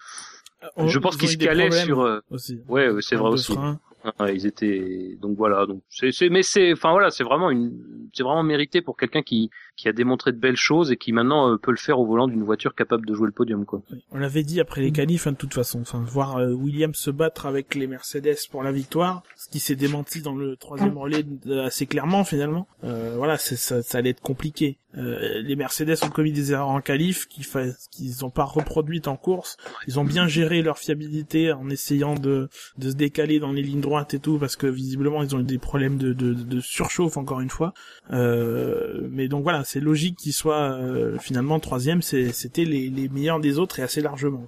je 0.87 0.97
pense 0.97 1.17
ont 1.17 1.27
se 1.27 1.37
problèmes 1.69 1.85
sur. 1.85 2.01
euh, 2.01 2.19
aussi. 2.31 2.61
Ouais, 2.67 2.89
c'est 3.01 3.15
vrai 3.15 3.29
aussi. 3.29 3.53
frein. 3.53 3.79
Ouais, 4.19 4.35
ils 4.35 4.45
étaient 4.45 5.17
donc 5.21 5.35
voilà 5.37 5.65
donc 5.65 5.81
c'est 5.89 6.29
mais 6.29 6.41
c'est 6.41 6.71
enfin 6.71 6.91
voilà 6.91 7.09
c'est 7.09 7.23
vraiment 7.25 7.49
une 7.51 8.09
c'est 8.13 8.23
vraiment 8.23 8.43
mérité 8.43 8.81
pour 8.81 8.95
quelqu'un 8.95 9.21
qui 9.21 9.49
qui 9.77 9.87
a 9.87 9.93
démontré 9.93 10.31
de 10.31 10.37
belles 10.37 10.57
choses 10.57 10.91
et 10.91 10.97
qui 10.97 11.13
maintenant 11.13 11.51
euh, 11.51 11.57
peut 11.57 11.71
le 11.71 11.77
faire 11.77 11.99
au 11.99 12.05
volant 12.05 12.27
d'une 12.27 12.43
voiture 12.43 12.75
capable 12.75 13.05
de 13.05 13.13
jouer 13.13 13.27
le 13.27 13.31
podium 13.31 13.65
quoi. 13.65 13.81
On 14.11 14.17
l'avait 14.17 14.43
dit 14.43 14.59
après 14.59 14.81
les 14.81 14.91
qualifs, 14.91 15.27
hein, 15.27 15.31
de 15.31 15.37
toute 15.37 15.53
façon. 15.53 15.81
Enfin, 15.81 16.03
voir 16.05 16.37
euh, 16.37 16.51
Williams 16.51 16.97
se 16.97 17.11
battre 17.11 17.45
avec 17.45 17.75
les 17.75 17.87
Mercedes 17.87 18.37
pour 18.51 18.63
la 18.63 18.71
victoire, 18.71 19.23
ce 19.35 19.47
qui 19.49 19.59
s'est 19.59 19.75
démenti 19.75 20.21
dans 20.21 20.35
le 20.35 20.55
troisième 20.57 20.97
relais 20.97 21.23
euh, 21.47 21.65
assez 21.65 21.85
clairement 21.85 22.23
finalement. 22.23 22.67
Euh, 22.83 23.13
voilà, 23.15 23.37
c'est 23.37 23.55
ça, 23.55 23.83
ça 23.83 23.99
allait 23.99 24.09
être 24.09 24.21
compliqué. 24.21 24.79
Euh, 24.97 25.41
les 25.43 25.55
Mercedes 25.55 25.97
ont 26.03 26.09
commis 26.09 26.31
des 26.31 26.53
erreurs 26.53 26.69
en 26.69 26.81
qualif 26.81 27.27
qui 27.27 27.43
fa... 27.43 27.65
qu'ils 27.91 28.13
n'ont 28.21 28.31
pas 28.31 28.45
reproduites 28.45 29.07
en 29.07 29.15
course. 29.15 29.57
Ils 29.87 29.99
ont 29.99 30.05
bien 30.05 30.27
géré 30.27 30.63
leur 30.63 30.79
fiabilité 30.79 31.51
en 31.51 31.69
essayant 31.69 32.15
de 32.15 32.49
de 32.77 32.89
se 32.89 32.95
décaler 32.95 33.39
dans 33.39 33.51
les 33.51 33.61
lignes 33.61 33.81
droites 33.81 34.15
et 34.15 34.19
tout 34.19 34.39
parce 34.39 34.55
que 34.55 34.65
visiblement 34.65 35.21
ils 35.21 35.35
ont 35.35 35.39
eu 35.41 35.43
des 35.43 35.59
problèmes 35.59 35.97
de 35.97 36.13
de, 36.13 36.33
de 36.33 36.59
surchauffe 36.61 37.17
encore 37.17 37.41
une 37.41 37.49
fois. 37.49 37.73
Euh, 38.11 39.07
mais 39.11 39.27
donc 39.27 39.43
voilà, 39.43 39.63
c'est 39.67 39.81
logique 39.81 40.15
qu'ils 40.15 40.31
soient 40.31 40.71
euh, 40.71 41.17
finalement 41.19 41.59
troisième. 41.59 42.01
C'était 42.01 42.63
les, 42.63 43.09
meilleurs 43.09 43.41
des 43.41 43.59
autres 43.59 43.79
et 43.79 43.83
assez 43.83 43.99
largement. 43.99 44.43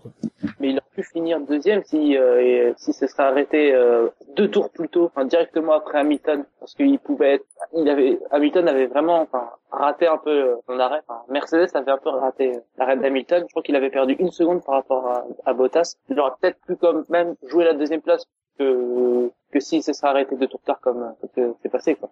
Mais 0.62 0.70
il 0.70 0.78
aurait 0.78 0.96
pu 0.96 1.04
finir 1.04 1.42
deuxième 1.42 1.84
si 1.84 2.18
euh, 2.18 2.72
si 2.78 2.94
ça 2.94 3.06
serait 3.06 3.24
arrêté 3.24 3.76
euh, 3.76 4.08
deux 4.38 4.50
tours 4.50 4.70
plus 4.70 4.88
tôt, 4.88 5.06
enfin 5.06 5.26
directement 5.26 5.74
après 5.74 6.00
Hamilton, 6.00 6.46
parce 6.62 6.74
qu'il 6.74 6.98
pouvait 7.00 7.34
être, 7.34 7.46
il 7.76 7.90
avait 7.90 8.18
Hamilton 8.32 8.70
avait 8.70 8.88
vraiment 8.88 9.22
enfin, 9.24 9.50
raté 9.72 10.08
un 10.08 10.18
peu 10.18 10.30
euh, 10.30 10.56
son 10.66 10.80
arrêt. 10.80 11.02
Enfin, 11.06 11.22
Mercedes 11.28 11.68
avait 11.74 11.92
un 11.92 11.98
peu 11.98 12.10
raté 12.12 12.54
l'arrêt 12.78 12.96
d'Hamilton. 12.96 13.44
Je 13.46 13.52
crois 13.52 13.62
qu'il 13.62 13.76
avait 13.76 13.90
perdu 13.90 14.16
une 14.20 14.32
seconde 14.32 14.64
par 14.64 14.76
rapport 14.76 15.06
à, 15.06 15.26
à 15.46 15.54
Bottas. 15.54 15.98
Il 16.10 16.18
aurait 16.18 16.32
peut-être 16.40 16.62
pu 16.66 16.78
comme 16.78 17.04
même 17.10 17.36
jouer 17.46 17.66
la 17.66 17.74
deuxième 17.74 18.02
place 18.02 18.24
que 18.58 19.30
que 19.52 19.60
s'il 19.60 19.84
se 19.84 19.92
serait 19.92 20.12
arrêté 20.12 20.38
deux 20.38 20.48
tours 20.48 20.62
tard 20.62 20.80
comme 20.80 21.14
comme 21.36 21.56
c'est 21.62 21.70
passé 21.70 21.96
quoi. 21.96 22.10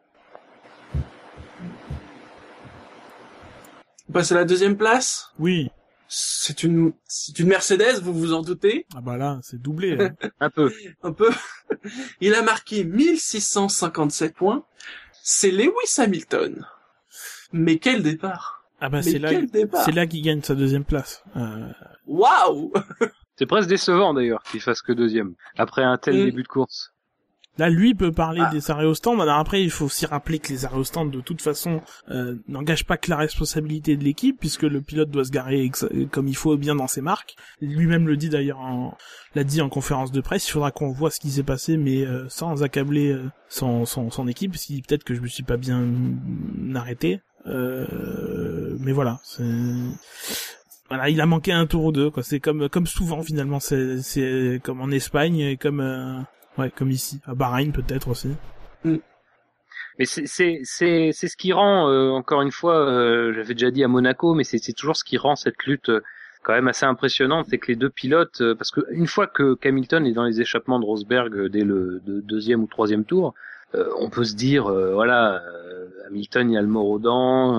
On 4.10 4.14
passe 4.14 4.32
à 4.32 4.36
la 4.36 4.46
deuxième 4.46 4.78
place. 4.78 5.32
Oui. 5.40 5.70
C'est 6.10 6.64
une, 6.64 6.94
c'est 7.06 7.38
une 7.40 7.48
Mercedes, 7.50 8.00
vous 8.02 8.14
vous 8.14 8.32
en 8.34 8.42
doutez, 8.42 8.86
Ah 8.96 9.02
bah 9.02 9.18
là, 9.18 9.40
c'est 9.44 9.62
doublé. 9.62 9.98
hein. 10.00 10.16
Un 10.40 10.50
peu. 10.50 10.72
un 11.04 11.12
peu. 11.12 11.30
Il 12.22 12.34
a 12.34 12.42
marqué 12.42 12.86
1657 12.86 14.34
points. 14.34 14.64
C'est 15.22 15.52
Lewis 15.52 15.98
Hamilton. 15.98 16.66
Mais 17.52 17.78
quel 17.78 18.04
départ 18.04 18.64
Ah 18.80 18.88
bah 18.90 19.02
c'est 19.02 19.20
là, 19.20 19.30
quel 19.32 19.48
départ 19.48 19.84
c'est 19.84 19.92
là 19.92 20.08
qu'il 20.08 20.22
gagne 20.22 20.42
sa 20.42 20.56
deuxième 20.56 20.86
place. 20.86 21.24
Euh, 21.36 21.68
Waouh 22.06 22.72
C'est 23.38 23.46
presque 23.46 23.68
décevant 23.68 24.14
d'ailleurs 24.14 24.42
qu'il 24.44 24.62
fasse 24.62 24.82
que 24.82 24.94
deuxième 24.94 25.36
après 25.58 25.84
un 25.84 25.98
tel 25.98 26.16
Mm. 26.22 26.26
début 26.26 26.44
de 26.44 26.48
course. 26.48 26.94
Là, 27.58 27.70
lui 27.70 27.96
peut 27.96 28.12
parler 28.12 28.42
Ah. 28.44 28.52
des 28.52 28.62
stand. 28.62 29.22
Alors 29.22 29.38
après, 29.38 29.64
il 29.64 29.72
faut 29.72 29.86
aussi 29.86 30.06
rappeler 30.06 30.40
que 30.40 30.50
les 30.50 30.60
stand, 30.84 31.12
de 31.12 31.22
toute 31.22 31.42
façon, 31.42 31.82
euh, 32.12 32.36
n'engagent 32.48 32.86
pas 32.86 32.98
que 32.98 33.10
la 33.10 33.18
responsabilité 33.18 33.98
de 33.98 34.04
l'équipe, 34.04 34.40
puisque 34.40 34.64
le 34.64 34.82
pilote 34.82 35.10
doit 35.10 35.24
se 35.26 35.32
garer 35.32 35.70
comme 36.12 36.28
il 36.28 36.36
faut 36.36 36.56
bien 36.58 36.76
dans 36.76 36.88
ses 36.88 37.02
marques. 37.02 37.36
Lui-même 37.62 38.08
le 38.08 38.16
dit 38.18 38.30
d'ailleurs, 38.30 38.60
en- 38.60 38.96
l'a 39.36 39.44
dit 39.44 39.62
en 39.62 39.70
conférence 39.70 40.12
de 40.12 40.22
presse. 40.22 40.48
Il 40.48 40.52
faudra 40.52 40.72
qu'on 40.72 40.92
voit 40.92 41.10
ce 41.12 41.20
qui 41.20 41.30
s'est 41.32 41.44
passé, 41.44 41.78
mais 41.78 42.06
euh, 42.06 42.26
sans 42.30 42.64
accabler 42.64 43.12
euh, 43.12 43.24
son, 43.50 43.86
son, 43.86 44.10
son 44.12 44.28
équipe, 44.28 44.52
parce 44.52 44.66
qu'il 44.66 44.76
dit 44.78 44.82
peut-être 44.84 45.04
que 45.04 45.16
je 45.16 45.22
me 45.22 45.28
suis 45.28 45.44
pas 45.44 45.58
bien 45.58 45.84
arrêté. 46.76 47.22
Euh, 47.48 48.76
mais 48.80 48.92
voilà, 48.92 49.20
c'est 49.24 49.44
voilà, 50.90 51.10
il 51.10 51.20
a 51.20 51.26
manqué 51.26 51.52
un 51.52 51.66
tour 51.66 51.86
ou 51.86 51.92
deux. 51.92 52.10
Quoi. 52.10 52.24
C'est 52.24 52.40
comme 52.40 52.70
comme 52.70 52.88
souvent 52.88 53.22
finalement. 53.22 53.60
C'est 53.60 54.02
c'est 54.02 54.60
comme 54.64 54.82
en 54.82 54.90
Espagne 54.90 55.40
et 55.40 55.58
comme 55.58 55.80
euh, 55.82 56.20
ouais 56.58 56.72
comme 56.72 56.92
ici 56.92 57.20
à 57.26 57.36
Bahreïn 57.36 57.72
peut-être 57.72 58.08
aussi. 58.10 58.32
Mais 60.00 60.06
c'est 60.06 60.64
ce 60.64 61.38
qui 61.38 61.54
rend 61.54 61.90
euh, 61.90 62.10
encore 62.12 62.42
une 62.42 62.52
fois, 62.52 62.88
euh, 62.88 63.34
j'avais 63.34 63.54
déjà 63.54 63.72
dit 63.72 63.84
à 63.84 63.88
Monaco, 63.88 64.34
mais 64.36 64.44
c'est 64.44 64.74
toujours 64.74 64.96
ce 64.96 65.04
qui 65.04 65.18
rend 65.18 65.36
cette 65.36 65.64
lutte 65.66 65.90
euh, 65.90 66.02
quand 66.44 66.54
même 66.54 66.68
assez 66.68 66.86
impressionnante, 66.86 67.48
c'est 67.50 67.58
que 67.58 67.68
les 67.68 67.76
deux 67.76 67.90
pilotes, 67.90 68.42
parce 68.58 68.72
que 68.72 68.80
une 68.92 69.08
fois 69.08 69.28
que 69.28 69.58
Hamilton 69.66 70.06
est 70.06 70.14
dans 70.14 70.24
les 70.24 70.40
échappements 70.40 70.80
de 70.80 70.86
Rosberg 70.86 71.48
dès 71.48 71.64
le 71.64 72.00
de- 72.06 72.22
deuxième 72.22 72.64
ou 72.64 72.68
troisième 72.68 73.04
tour, 73.04 73.34
on 73.74 74.10
peut 74.10 74.24
se 74.24 74.36
dire 74.36 74.68
euh, 74.68 74.94
voilà 74.94 75.42
euh, 75.44 75.88
Hamilton 76.08 76.50
il 76.50 76.54
y 76.54 76.58
a 76.58 76.62
le 76.62 76.68
mort 76.68 77.00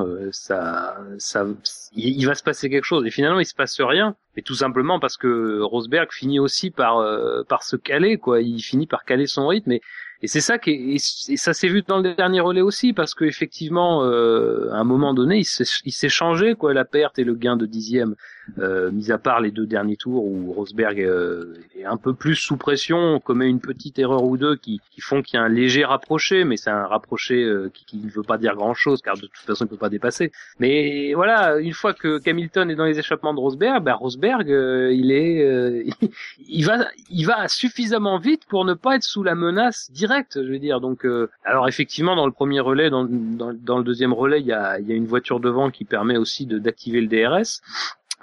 euh, 0.06 0.30
ça 0.32 0.96
ça 1.18 1.46
il, 1.92 2.26
va 2.26 2.34
se 2.34 2.42
passer 2.42 2.70
quelque 2.70 2.84
chose. 2.84 3.04
Et 3.06 3.10
finalement 3.10 3.40
il 3.40 3.46
se 3.46 3.54
passe 3.54 3.80
rien, 3.80 4.16
mais 4.36 4.42
tout 4.42 4.54
simplement 4.54 4.98
parce 5.00 5.16
que 5.16 5.60
Rosberg 5.60 6.10
finit 6.12 6.40
aussi 6.40 6.70
par 6.70 6.98
euh, 6.98 7.42
par 7.44 7.62
se 7.62 7.76
caler 7.76 8.16
quoi, 8.16 8.40
il 8.40 8.60
finit 8.60 8.86
par 8.86 9.04
caler 9.04 9.26
son 9.26 9.48
rythme 9.48 9.72
et 10.20 10.26
c'est 10.26 10.40
ça 10.40 10.58
qui 10.58 10.70
est, 10.70 11.30
et 11.30 11.36
ça 11.36 11.54
s'est 11.54 11.68
vu 11.68 11.82
dans 11.82 11.98
le 11.98 12.14
dernier 12.14 12.40
relais 12.40 12.60
aussi 12.60 12.92
parce 12.92 13.14
que 13.14 13.24
effectivement 13.24 14.02
euh, 14.04 14.70
à 14.72 14.78
un 14.78 14.84
moment 14.84 15.14
donné 15.14 15.38
il 15.38 15.44
s'est 15.44 15.64
il 15.84 15.92
changé 16.10 16.54
quoi 16.54 16.74
la 16.74 16.84
perte 16.84 17.18
et 17.18 17.24
le 17.24 17.34
gain 17.34 17.56
de 17.56 17.66
dixième. 17.66 18.14
Euh, 18.58 18.90
mis 18.90 19.12
à 19.12 19.18
part 19.18 19.42
les 19.42 19.50
deux 19.50 19.66
derniers 19.66 19.98
tours 19.98 20.24
où 20.24 20.52
Rosberg 20.52 21.02
euh, 21.02 21.54
est 21.78 21.84
un 21.84 21.98
peu 21.98 22.14
plus 22.14 22.34
sous 22.34 22.56
pression 22.56 22.96
on 22.96 23.20
commet 23.20 23.46
une 23.46 23.60
petite 23.60 23.98
erreur 23.98 24.24
ou 24.24 24.38
deux 24.38 24.56
qui, 24.56 24.80
qui 24.90 25.02
font 25.02 25.20
qu'il 25.20 25.38
y 25.38 25.40
a 25.40 25.44
un 25.44 25.50
léger 25.50 25.84
rapproché 25.84 26.44
mais 26.44 26.56
c'est 26.56 26.70
un 26.70 26.86
rapproché 26.86 27.44
euh, 27.44 27.70
qui, 27.72 27.84
qui 27.84 27.96
ne 27.98 28.10
veut 28.10 28.22
pas 28.22 28.38
dire 28.38 28.54
grand 28.54 28.72
chose 28.72 29.02
car 29.02 29.16
de 29.16 29.26
toute 29.26 29.36
façon 29.36 29.66
il 29.66 29.68
peut 29.68 29.76
pas 29.76 29.90
dépasser. 29.90 30.32
Mais 30.58 31.12
voilà 31.14 31.58
une 31.58 31.74
fois 31.74 31.92
que 31.92 32.20
Hamilton 32.26 32.70
est 32.70 32.74
dans 32.74 32.86
les 32.86 32.98
échappements 32.98 33.34
de 33.34 33.40
Rosberg 33.40 33.84
ben 33.84 33.94
Rosberg 33.94 34.50
euh, 34.50 34.92
il 34.92 35.12
est 35.12 35.44
euh, 35.44 35.84
il 36.48 36.64
va 36.64 36.86
il 37.10 37.26
va 37.26 37.48
suffisamment 37.48 38.18
vite 38.18 38.46
pour 38.48 38.64
ne 38.64 38.74
pas 38.74 38.96
être 38.96 39.02
sous 39.02 39.22
la 39.22 39.34
menace 39.34 39.90
je 40.34 40.40
veux 40.40 40.58
dire. 40.58 40.80
Donc 40.80 41.04
euh, 41.04 41.30
alors 41.44 41.68
effectivement 41.68 42.16
dans 42.16 42.26
le 42.26 42.32
premier 42.32 42.60
relais 42.60 42.90
dans, 42.90 43.06
dans, 43.08 43.78
le 43.78 43.84
deuxième 43.84 44.12
relais 44.12 44.40
il 44.40 44.46
y 44.46 44.52
a, 44.52 44.78
y 44.80 44.92
a 44.92 44.94
une 44.94 45.06
voiture 45.06 45.40
devant 45.40 45.70
qui 45.70 45.84
permet 45.84 46.16
aussi 46.16 46.46
d'activer 46.46 47.00
le 47.00 47.06
DRS 47.06 47.60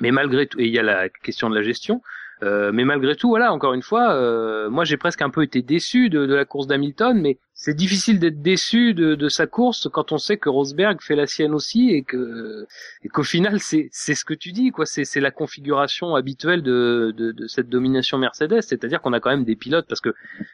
mais 0.01 0.11
malgré 0.11 0.47
tout 0.47 0.59
et 0.59 0.65
il 0.65 0.73
y 0.73 0.79
a 0.79 0.83
la 0.83 1.09
question 1.09 1.49
de 1.49 1.55
la 1.55 1.61
gestion 1.61 2.01
euh, 2.43 2.71
mais 2.73 2.83
malgré 2.83 3.15
tout, 3.15 3.29
voilà, 3.29 3.53
encore 3.53 3.73
une 3.73 3.81
fois, 3.81 4.13
euh, 4.13 4.69
moi 4.69 4.83
j'ai 4.83 4.97
presque 4.97 5.21
un 5.21 5.29
peu 5.29 5.43
été 5.43 5.61
déçu 5.61 6.09
de, 6.09 6.25
de 6.25 6.35
la 6.35 6.45
course 6.45 6.67
d'Hamilton, 6.67 7.19
mais 7.19 7.37
c'est 7.57 7.73
difficile 7.73 8.19
d'être 8.19 8.41
déçu 8.41 8.93
de, 8.93 9.15
de 9.15 9.29
sa 9.29 9.47
course 9.47 9.87
quand 9.91 10.11
on 10.11 10.17
sait 10.17 10.35
que 10.37 10.49
Rosberg 10.49 11.01
fait 11.01 11.15
la 11.15 11.25
sienne 11.25 11.53
aussi 11.53 11.89
et 11.91 12.03
que 12.03 12.67
et 13.03 13.07
qu'au 13.07 13.23
final 13.23 13.59
c'est 13.61 13.87
c'est 13.93 14.13
ce 14.13 14.25
que 14.25 14.33
tu 14.33 14.51
dis 14.51 14.71
quoi, 14.71 14.85
c'est 14.85 15.05
c'est 15.05 15.21
la 15.21 15.31
configuration 15.31 16.15
habituelle 16.15 16.61
de, 16.61 17.13
de 17.17 17.31
de 17.31 17.47
cette 17.47 17.69
domination 17.69 18.17
Mercedes, 18.17 18.61
c'est-à-dire 18.61 19.01
qu'on 19.01 19.13
a 19.13 19.19
quand 19.21 19.29
même 19.29 19.45
des 19.45 19.55
pilotes 19.55 19.85
parce 19.87 20.01
que 20.01 20.09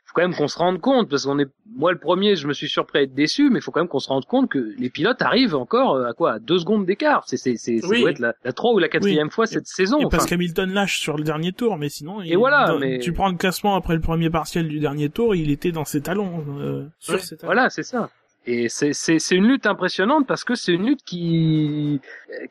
faut 0.06 0.14
quand 0.14 0.22
même 0.22 0.36
qu'on 0.36 0.48
se 0.48 0.58
rende 0.60 0.80
compte 0.80 1.10
parce 1.10 1.26
qu'on 1.26 1.40
est 1.40 1.50
moi 1.76 1.92
le 1.92 1.98
premier, 1.98 2.36
je 2.36 2.48
me 2.48 2.54
suis 2.54 2.70
surpris 2.70 3.00
à 3.00 3.02
être 3.04 3.16
déçu, 3.16 3.50
mais 3.50 3.60
il 3.60 3.62
faut 3.62 3.72
quand 3.72 3.80
même 3.82 3.88
qu'on 3.88 4.00
se 4.00 4.10
rende 4.10 4.26
compte 4.26 4.50
que 4.50 4.74
les 4.78 4.90
pilotes 4.90 5.22
arrivent 5.22 5.56
encore 5.56 5.96
euh, 5.96 6.06
à 6.10 6.14
quoi? 6.14 6.34
À 6.34 6.40
deux 6.40 6.60
secondes 6.60 6.86
d'écart, 6.86 7.24
c'est 7.28 7.38
c'est 7.38 7.56
c'est 7.58 7.80
ça 7.80 7.88
Oui. 7.88 8.02
doit 8.02 8.12
être 8.12 8.20
la, 8.20 8.36
la 8.44 8.54
trois 8.54 8.74
ou 8.74 8.80
la 8.80 8.90
quatrième 8.90 9.32
fois 9.32 9.48
cette 9.48 9.68
saison. 9.68 10.00
Et 10.00 10.04
parce 10.04 10.24
enfin. 10.24 10.26
qu'Hamilton 10.28 10.72
lâche 10.72 11.00
sur 11.00 11.18
le 11.18 11.24
dernier 11.24 11.52
tour, 11.52 11.78
mais 11.78 11.90
sinon, 11.90 12.22
il- 12.22 12.32
Et 12.32 12.36
voilà, 12.36 12.68
dans- 12.68 12.80
mais- 12.80 13.00
tu 13.00 13.12
prends 13.12 13.30
le 13.30 13.38
classement 13.38 13.76
après 13.76 13.96
le 13.96 14.02
premier 14.02 14.30
partiel 14.30 14.68
du 14.68 14.80
dernier 14.80 15.10
tour, 15.10 15.34
il 15.36 15.50
était 15.50 15.72
dans 15.72 15.86
ses 15.86 16.02
talons, 16.02 16.44
euh, 16.60 16.86
sur 17.02 17.16
Ouais. 17.16 17.20
Voilà, 17.44 17.70
c'est 17.70 17.84
ça. 17.84 18.10
Et 18.48 18.70
c'est 18.70 18.94
c'est 18.94 19.20
c'est 19.20 19.36
une 19.36 19.48
lutte 19.48 19.68
impressionnante 19.68 20.26
parce 20.26 20.44
que 20.44 20.56
c'est 20.56 20.74
une 20.74 20.88
lutte 20.88 21.04
qui 21.04 22.00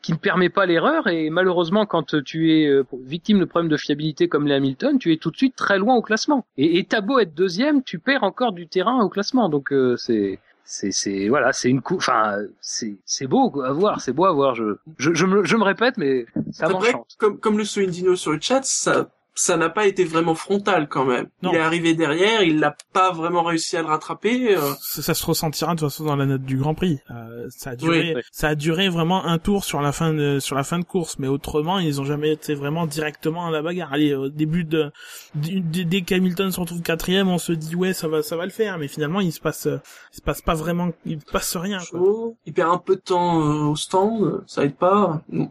qui 0.01 0.13
ne 0.13 0.17
permet 0.17 0.47
pas 0.47 0.65
l'erreur 0.65 1.07
et 1.07 1.29
malheureusement 1.29 1.85
quand 1.85 2.15
tu 2.23 2.53
es 2.53 2.65
euh, 2.65 2.85
victime 3.03 3.39
de 3.39 3.45
problèmes 3.45 3.69
de 3.69 3.75
fiabilité 3.75 4.29
comme 4.29 4.47
les 4.47 4.53
Hamilton, 4.53 4.99
tu 4.99 5.11
es 5.11 5.17
tout 5.17 5.31
de 5.31 5.35
suite 5.35 5.55
très 5.57 5.77
loin 5.77 5.95
au 5.95 6.01
classement. 6.01 6.45
Et, 6.55 6.77
et 6.77 6.85
t'as 6.85 7.01
beau 7.01 7.19
être 7.19 7.33
deuxième, 7.33 7.83
tu 7.83 7.99
perds 7.99 8.23
encore 8.23 8.53
du 8.53 8.67
terrain 8.67 9.03
au 9.03 9.09
classement. 9.09 9.49
Donc 9.49 9.73
euh, 9.73 9.97
c'est 9.97 10.39
c'est 10.63 10.91
c'est 10.91 11.27
voilà, 11.27 11.51
c'est 11.51 11.69
une 11.69 11.81
cou 11.81 11.95
enfin 11.97 12.37
c'est 12.61 12.95
c'est 13.03 13.27
beau 13.27 13.61
à 13.61 13.73
voir, 13.73 13.99
c'est 13.99 14.13
beau 14.13 14.25
à 14.25 14.31
voir. 14.31 14.55
Je 14.55 14.77
je 14.97 15.13
je 15.13 15.25
me 15.25 15.43
je 15.43 15.57
me 15.57 15.63
répète 15.63 15.97
mais 15.97 16.25
ça 16.51 16.69
m'enchante. 16.69 17.15
comme, 17.17 17.37
comme 17.37 17.57
le 17.57 17.65
souligne 17.65 17.89
Dino 17.89 18.15
sur 18.15 18.31
le 18.31 18.39
chat, 18.39 18.63
ça, 18.63 19.09
ça 19.43 19.57
n'a 19.57 19.69
pas 19.69 19.87
été 19.87 20.03
vraiment 20.03 20.35
frontal 20.35 20.87
quand 20.87 21.03
même. 21.03 21.27
Non. 21.41 21.51
Il 21.51 21.55
est 21.55 21.59
arrivé 21.61 21.95
derrière, 21.95 22.43
il 22.43 22.59
n'a 22.59 22.75
pas 22.93 23.11
vraiment 23.11 23.41
réussi 23.41 23.75
à 23.75 23.81
le 23.81 23.87
rattraper. 23.87 24.55
euh, 24.55 24.61
ça, 24.79 25.01
ça 25.01 25.13
se 25.15 25.25
ressentira 25.25 25.73
de 25.73 25.79
toute 25.79 25.89
façon 25.89 26.03
dans 26.03 26.15
la 26.15 26.27
note 26.27 26.43
du 26.43 26.57
Grand 26.57 26.75
Prix. 26.75 26.99
Euh, 27.09 27.47
ça 27.49 27.71
a 27.71 27.75
duré, 27.75 27.99
Oui, 27.99 28.13
oui. 28.17 28.21
ça 28.31 28.49
a 28.49 28.55
duré 28.55 28.87
vraiment 28.89 29.25
un 29.25 29.39
tour 29.39 29.63
sur 29.63 29.81
la 29.81 29.91
fin 29.91 30.13
de, 30.13 30.37
sur 30.39 30.55
la 30.55 30.63
fin 30.63 30.77
de 30.77 30.83
course, 30.85 31.17
mais 31.17 31.27
autrement 31.27 31.79
ils 31.79 31.99
ont 31.99 32.05
jamais 32.05 32.31
été 32.33 32.53
vraiment 32.53 32.85
directement 32.85 33.47
à 33.47 33.51
la 33.51 33.63
bagarre. 33.63 33.91
Allez, 33.93 34.13
au 34.13 34.29
début 34.29 34.63
de, 34.63 34.91
dès 35.33 36.01
qu'Hamilton 36.01 36.51
se 36.51 36.59
retrouve 36.59 36.81
quatrième, 36.83 37.27
on 37.27 37.39
se 37.39 37.51
dit 37.51 37.75
ouais 37.75 37.93
ça 37.93 38.07
va, 38.07 38.21
ça 38.21 38.37
va 38.37 38.45
le 38.45 38.51
faire, 38.51 38.77
mais 38.77 38.87
finalement 38.87 39.21
il 39.21 39.31
se 39.31 39.39
passe, 39.39 39.67
il 40.13 40.17
se 40.17 40.21
passe 40.21 40.43
pas 40.43 40.53
vraiment, 40.53 40.91
il 41.05 41.19
se 41.19 41.25
passe 41.31 41.57
rien. 41.57 41.79
Quoi. 41.89 41.99
Il 42.45 42.53
perd 42.53 42.69
un 42.71 42.77
peu 42.77 42.95
de 42.95 43.01
temps 43.01 43.41
euh, 43.41 43.63
au 43.71 43.75
stand, 43.75 44.43
ça 44.45 44.63
aide 44.65 44.75
pas. 44.75 45.21
Mm. 45.29 45.45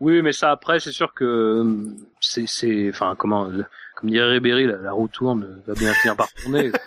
Oui, 0.00 0.22
mais 0.22 0.32
ça 0.32 0.50
après, 0.52 0.78
c'est 0.80 0.92
sûr 0.92 1.12
que 1.14 1.24
euh, 1.24 1.64
c'est, 2.20 2.46
c'est, 2.46 2.88
enfin, 2.90 3.14
comment, 3.18 3.44
le- 3.46 3.64
comme 3.96 4.10
dirait 4.10 4.28
Ribéry, 4.30 4.66
la, 4.66 4.76
la 4.76 4.92
roue 4.92 5.08
tourne, 5.08 5.42
euh, 5.42 5.62
va 5.66 5.74
bien 5.74 5.92
finir 5.94 6.14
par 6.16 6.32
tourner. 6.32 6.70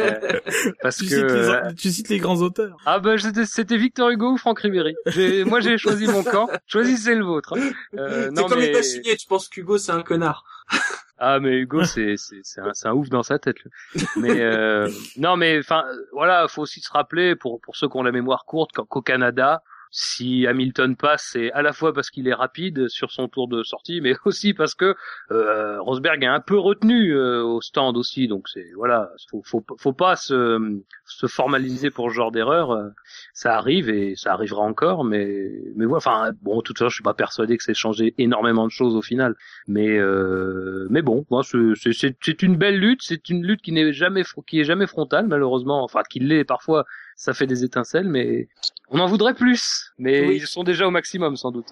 Euh, 0.00 0.40
parce 0.82 0.96
Tu, 0.98 1.04
que 1.08 1.10
cites 1.10 1.62
les, 1.68 1.74
tu 1.74 1.90
cites 1.90 2.08
les 2.08 2.18
grands 2.18 2.40
auteurs. 2.40 2.76
ah 2.86 2.98
ben 2.98 3.18
c'était, 3.18 3.44
c'était 3.46 3.76
Victor 3.76 4.10
Hugo 4.10 4.32
ou 4.32 4.36
Franck 4.38 4.60
Ribéry. 4.60 4.94
J'ai, 5.06 5.44
moi 5.44 5.60
j'ai 5.60 5.76
choisi 5.78 6.06
mon 6.06 6.22
camp. 6.22 6.48
Choisissez 6.66 7.14
le 7.14 7.24
vôtre. 7.24 7.54
hein. 7.58 7.70
Euh, 7.98 8.24
c'est 8.24 8.30
non 8.40 8.48
comme 8.48 8.58
mais 8.60 8.82
signé, 8.82 9.16
tu 9.16 9.26
penses 9.26 9.48
qu'Hugo 9.48 9.78
c'est 9.78 9.92
un 9.92 10.02
connard. 10.02 10.44
ah 11.18 11.38
mais 11.40 11.58
Hugo 11.58 11.84
c'est, 11.84 12.14
c'est, 12.16 12.40
c'est 12.42 12.60
un, 12.60 12.70
c'est 12.72 12.88
un 12.88 12.92
ouf 12.92 13.08
dans 13.10 13.22
sa 13.22 13.38
tête. 13.38 13.56
lui. 13.60 14.04
Mais 14.16 14.40
euh, 14.40 14.88
non 15.16 15.36
mais 15.36 15.58
enfin 15.58 15.84
euh, 15.86 15.96
voilà, 16.12 16.48
faut 16.48 16.62
aussi 16.62 16.80
se 16.80 16.90
rappeler 16.90 17.36
pour 17.36 17.60
pour 17.60 17.76
ceux 17.76 17.88
qui 17.88 17.96
ont 17.96 18.02
la 18.02 18.12
mémoire 18.12 18.44
courte 18.46 18.72
qu'au 18.72 19.02
Canada. 19.02 19.62
Si 19.92 20.46
Hamilton 20.46 20.94
passe, 20.94 21.30
c'est 21.32 21.50
à 21.52 21.62
la 21.62 21.72
fois 21.72 21.92
parce 21.92 22.10
qu'il 22.10 22.28
est 22.28 22.34
rapide 22.34 22.88
sur 22.88 23.10
son 23.10 23.26
tour 23.28 23.48
de 23.48 23.64
sortie, 23.64 24.00
mais 24.00 24.14
aussi 24.24 24.54
parce 24.54 24.74
que 24.74 24.94
euh, 25.32 25.80
Rosberg 25.82 26.22
est 26.22 26.26
un 26.26 26.40
peu 26.40 26.58
retenu 26.58 27.12
euh, 27.12 27.42
au 27.42 27.60
stand 27.60 27.96
aussi. 27.96 28.28
Donc 28.28 28.48
c'est 28.48 28.66
voilà, 28.76 29.10
faut 29.30 29.42
faut 29.44 29.64
faut 29.78 29.92
pas 29.92 30.14
se 30.16 30.80
se 31.06 31.26
formaliser 31.26 31.90
pour 31.90 32.08
ce 32.10 32.14
genre 32.14 32.30
d'erreur. 32.30 32.70
euh, 32.70 32.88
Ça 33.34 33.56
arrive 33.56 33.88
et 33.90 34.14
ça 34.16 34.32
arrivera 34.32 34.62
encore, 34.62 35.04
mais 35.04 35.50
mais 35.76 35.86
voilà. 35.86 35.98
Enfin 35.98 36.30
bon, 36.42 36.58
de 36.58 36.62
toute 36.62 36.78
façon, 36.78 36.88
je 36.90 36.94
suis 36.94 37.02
pas 37.02 37.14
persuadé 37.14 37.56
que 37.56 37.64
c'est 37.64 37.74
changé 37.74 38.14
énormément 38.18 38.66
de 38.66 38.70
choses 38.72 38.94
au 38.94 39.02
final. 39.02 39.34
Mais 39.66 39.98
euh, 39.98 40.86
mais 40.90 41.02
bon, 41.02 41.26
moi, 41.30 41.42
c'est 41.44 42.42
une 42.42 42.56
belle 42.56 42.78
lutte. 42.78 43.00
C'est 43.02 43.28
une 43.28 43.44
lutte 43.44 43.62
qui 43.62 43.72
n'est 43.72 43.92
jamais 43.92 44.22
qui 44.46 44.60
est 44.60 44.64
jamais 44.64 44.86
frontale 44.86 45.26
malheureusement. 45.26 45.82
Enfin, 45.82 46.02
qui 46.08 46.20
l'est 46.20 46.44
parfois. 46.44 46.84
Ça 47.20 47.34
fait 47.34 47.46
des 47.46 47.64
étincelles, 47.64 48.08
mais 48.08 48.48
on 48.88 48.98
en 48.98 49.06
voudrait 49.06 49.34
plus. 49.34 49.92
Mais 49.98 50.26
Oui. 50.26 50.36
ils 50.36 50.46
sont 50.46 50.64
déjà 50.64 50.86
au 50.86 50.90
maximum 50.90 51.36
sans 51.36 51.50
doute. 51.50 51.68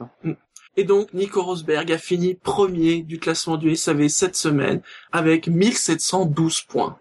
Et 0.77 0.85
donc, 0.85 1.15
Nico 1.15 1.43
Rosberg 1.43 1.91
a 1.91 1.97
fini 1.97 2.35
premier 2.35 3.01
du 3.03 3.19
classement 3.19 3.57
du 3.57 3.75
SAV 3.75 4.09
cette 4.09 4.37
semaine 4.37 4.83
avec 5.11 5.49
1712 5.49 6.61
points. 6.69 6.99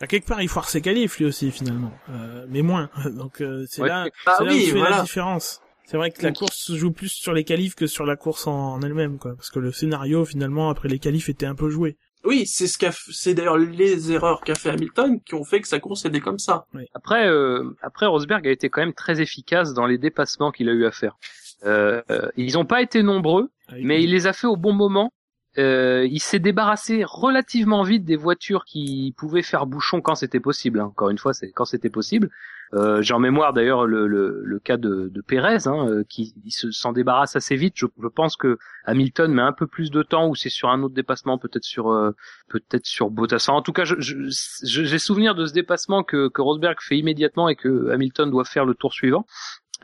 À 0.00 0.06
quelque 0.06 0.26
part, 0.26 0.40
il 0.40 0.48
foire 0.48 0.66
ses 0.70 0.80
qualifs 0.80 1.18
lui 1.18 1.26
aussi 1.26 1.50
finalement, 1.50 1.92
euh, 2.08 2.46
mais 2.48 2.62
moins. 2.62 2.88
Donc 3.04 3.42
euh, 3.42 3.66
c'est 3.68 3.82
Ouais. 3.82 3.88
là, 3.88 4.08
Ah 4.24 4.36
c'est 4.38 4.44
là 4.44 4.52
oui, 4.52 4.64
se 4.64 4.72
fait 4.72 4.78
la 4.90 5.02
différence. 5.02 5.60
C'est 5.84 5.98
vrai 5.98 6.10
que 6.10 6.22
la 6.22 6.32
course 6.32 6.56
se 6.56 6.74
joue 6.74 6.92
plus 6.92 7.08
sur 7.10 7.34
les 7.34 7.44
qualifs 7.44 7.74
que 7.74 7.86
sur 7.86 8.06
la 8.06 8.16
course 8.16 8.46
en, 8.46 8.74
en 8.74 8.80
elle-même, 8.82 9.18
quoi. 9.18 9.34
Parce 9.34 9.50
que 9.50 9.58
le 9.58 9.72
scénario 9.72 10.24
finalement 10.24 10.70
après 10.70 10.88
les 10.88 10.98
qualifs 10.98 11.28
était 11.28 11.44
un 11.46 11.54
peu 11.54 11.68
joué. 11.68 11.98
Oui, 12.28 12.46
c'est 12.46 12.66
ce 12.66 12.76
qu'a, 12.76 12.90
c'est 12.92 13.32
d'ailleurs 13.34 13.56
les 13.56 14.12
erreurs 14.12 14.42
qu'a 14.42 14.54
fait 14.54 14.68
Hamilton 14.70 15.18
qui 15.24 15.34
ont 15.34 15.44
fait 15.44 15.60
que 15.62 15.68
sa 15.68 15.80
course 15.80 16.04
était 16.04 16.20
comme 16.20 16.38
ça. 16.38 16.66
Après, 16.94 17.26
euh, 17.26 17.74
après 17.80 18.04
Rosberg 18.06 18.46
a 18.46 18.50
été 18.50 18.68
quand 18.68 18.82
même 18.82 18.92
très 18.92 19.22
efficace 19.22 19.72
dans 19.72 19.86
les 19.86 19.96
dépassements 19.96 20.50
qu'il 20.52 20.68
a 20.68 20.72
eu 20.72 20.84
à 20.84 20.90
faire. 20.90 21.16
Euh, 21.64 22.02
euh, 22.10 22.28
ils 22.36 22.52
n'ont 22.54 22.66
pas 22.66 22.82
été 22.82 23.02
nombreux, 23.02 23.50
Avec- 23.68 23.84
mais 23.84 24.02
il 24.04 24.10
les 24.10 24.26
a 24.26 24.34
fait 24.34 24.46
au 24.46 24.56
bon 24.56 24.74
moment. 24.74 25.10
Euh, 25.56 26.06
il 26.08 26.20
s'est 26.20 26.38
débarrassé 26.38 27.02
relativement 27.04 27.82
vite 27.82 28.04
des 28.04 28.16
voitures 28.16 28.64
qui 28.66 29.14
pouvaient 29.16 29.42
faire 29.42 29.64
bouchon 29.66 30.00
quand 30.02 30.14
c'était 30.14 30.38
possible. 30.38 30.80
hein. 30.80 30.84
Encore 30.92 31.08
une 31.10 31.18
fois, 31.18 31.32
c'est 31.32 31.50
quand 31.50 31.64
c'était 31.64 31.90
possible. 31.90 32.28
Euh, 32.74 33.00
J'ai 33.02 33.14
en 33.14 33.18
mémoire 33.18 33.52
d'ailleurs 33.52 33.86
le, 33.86 34.06
le, 34.06 34.58
cas 34.58 34.76
de, 34.76 35.08
de 35.08 35.20
Pérez, 35.20 35.66
hein, 35.66 35.88
euh, 35.88 36.04
qui 36.08 36.34
s'en 36.50 36.92
débarrasse 36.92 37.36
assez 37.36 37.56
vite. 37.56 37.74
Je, 37.76 37.86
pense 38.14 38.36
que 38.36 38.58
Hamilton 38.84 39.32
met 39.32 39.42
un 39.42 39.52
peu 39.52 39.66
plus 39.66 39.90
de 39.90 40.02
temps, 40.02 40.28
ou 40.28 40.34
c'est 40.34 40.50
sur 40.50 40.68
un 40.68 40.82
autre 40.82 40.94
dépassement, 40.94 41.38
peut-être 41.38 41.64
sur 41.64 41.90
euh, 41.90 42.10
peut-être 42.48 42.86
sur 42.86 43.10
Bottas. 43.10 43.46
En 43.48 43.62
tout 43.62 43.72
cas, 43.72 43.84
je- 43.84 43.96
je- 43.98 44.28
j'ai 44.62 44.98
souvenir 44.98 45.34
de 45.34 45.46
ce 45.46 45.52
dépassement 45.52 46.02
que, 46.02 46.28
que 46.28 46.42
Rosberg 46.42 46.76
fait 46.80 46.98
immédiatement 46.98 47.48
et 47.48 47.56
que 47.56 47.90
Hamilton 47.90 48.30
doit 48.30 48.44
faire 48.44 48.64
le 48.64 48.74
tour 48.74 48.92
suivant. 48.92 49.26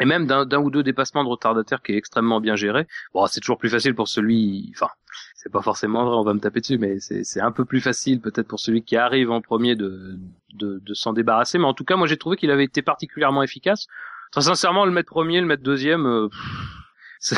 Et 0.01 0.05
même 0.07 0.27
d'un 0.27 0.45
d'un 0.45 0.59
ou 0.59 0.71
deux 0.71 0.83
dépassements 0.83 1.23
de 1.25 1.29
retardataire 1.29 1.81
qui 1.83 1.93
est 1.93 1.97
extrêmement 1.97 2.41
bien 2.41 2.57
géré. 2.57 2.87
Bon, 3.13 3.27
c'est 3.27 3.41
toujours 3.41 3.59
plus 3.59 3.71
facile 3.71 3.95
pour 3.95 4.09
celui, 4.09 4.73
enfin, 4.75 4.89
c'est 5.37 5.53
pas 5.53 5.63
forcément 5.63 6.05
vrai, 6.05 6.17
on 6.17 6.25
va 6.25 6.35
me 6.35 6.41
taper 6.41 6.61
dessus, 6.61 6.79
mais 6.79 6.99
c'est 6.99 7.23
c'est 7.23 7.41
un 7.41 7.53
peu 7.53 7.65
plus 7.65 7.81
facile 7.81 8.21
peut-être 8.21 8.49
pour 8.49 8.59
celui 8.59 8.83
qui 8.83 8.97
arrive 8.97 9.31
en 9.31 9.41
premier 9.41 9.77
de 9.77 10.19
de, 10.55 10.81
de 10.85 10.95
s'en 10.95 11.13
débarrasser. 11.13 11.59
Mais 11.59 11.67
en 11.67 11.75
tout 11.75 11.85
cas, 11.85 11.95
moi 11.97 12.07
j'ai 12.09 12.17
trouvé 12.17 12.37
qu'il 12.37 12.51
avait 12.51 12.65
été 12.65 12.83
particulièrement 12.83 13.43
efficace. 13.45 13.87
Très 14.33 14.43
sincèrement, 14.43 14.85
le 14.85 14.91
mettre 14.91 15.11
premier, 15.11 15.41
le 15.41 15.47
mettre 15.47 15.63
deuxième, 15.63 16.07
euh, 16.07 16.29
pff, 16.29 16.41
c'est- 17.21 17.37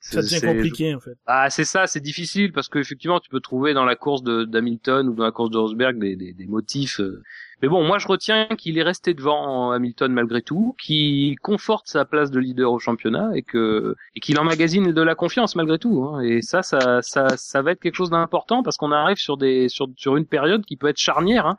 ça 0.00 0.22
devient 0.22 0.38
c'est- 0.40 0.46
compliqué 0.46 0.94
en 0.94 1.00
fait. 1.00 1.18
ah, 1.26 1.50
c'est 1.50 1.64
ça, 1.64 1.86
c'est 1.86 2.00
difficile 2.00 2.52
parce 2.52 2.68
que 2.70 2.78
effectivement, 2.78 3.20
tu 3.20 3.28
peux 3.28 3.40
trouver 3.40 3.74
dans 3.74 3.84
la 3.84 3.94
course 3.96 4.22
de 4.22 4.44
d'Hamilton 4.44 5.06
ou 5.08 5.14
dans 5.14 5.24
la 5.24 5.32
course 5.32 5.50
de 5.50 5.58
Rosberg 5.58 5.98
des, 5.98 6.16
des, 6.16 6.32
des 6.32 6.46
motifs. 6.46 7.00
euh. 7.00 7.22
Mais 7.62 7.68
bon, 7.68 7.84
moi 7.84 7.98
je 7.98 8.06
retiens 8.08 8.46
qu'il 8.56 8.78
est 8.78 8.82
resté 8.82 9.12
devant 9.14 9.70
Hamilton 9.72 10.12
malgré 10.12 10.42
tout, 10.42 10.74
qu'il 10.82 11.38
conforte 11.40 11.86
sa 11.88 12.04
place 12.04 12.30
de 12.30 12.38
leader 12.38 12.72
au 12.72 12.78
championnat 12.78 13.30
et 13.34 13.42
que 13.42 13.94
et 14.14 14.20
qu'il 14.20 14.38
emmagasine 14.38 14.92
de 14.92 15.02
la 15.02 15.14
confiance 15.14 15.56
malgré 15.56 15.78
tout. 15.78 16.04
hein. 16.04 16.20
Et 16.22 16.42
ça, 16.42 16.62
ça, 16.62 17.02
ça, 17.02 17.36
ça 17.36 17.62
va 17.62 17.72
être 17.72 17.80
quelque 17.80 17.96
chose 17.96 18.10
d'important 18.10 18.62
parce 18.62 18.76
qu'on 18.76 18.92
arrive 18.92 19.18
sur 19.18 19.36
des 19.36 19.68
sur 19.68 19.88
sur 19.96 20.16
une 20.16 20.26
période 20.26 20.64
qui 20.64 20.76
peut 20.76 20.88
être 20.88 20.98
charnière. 20.98 21.46
Hein. 21.46 21.56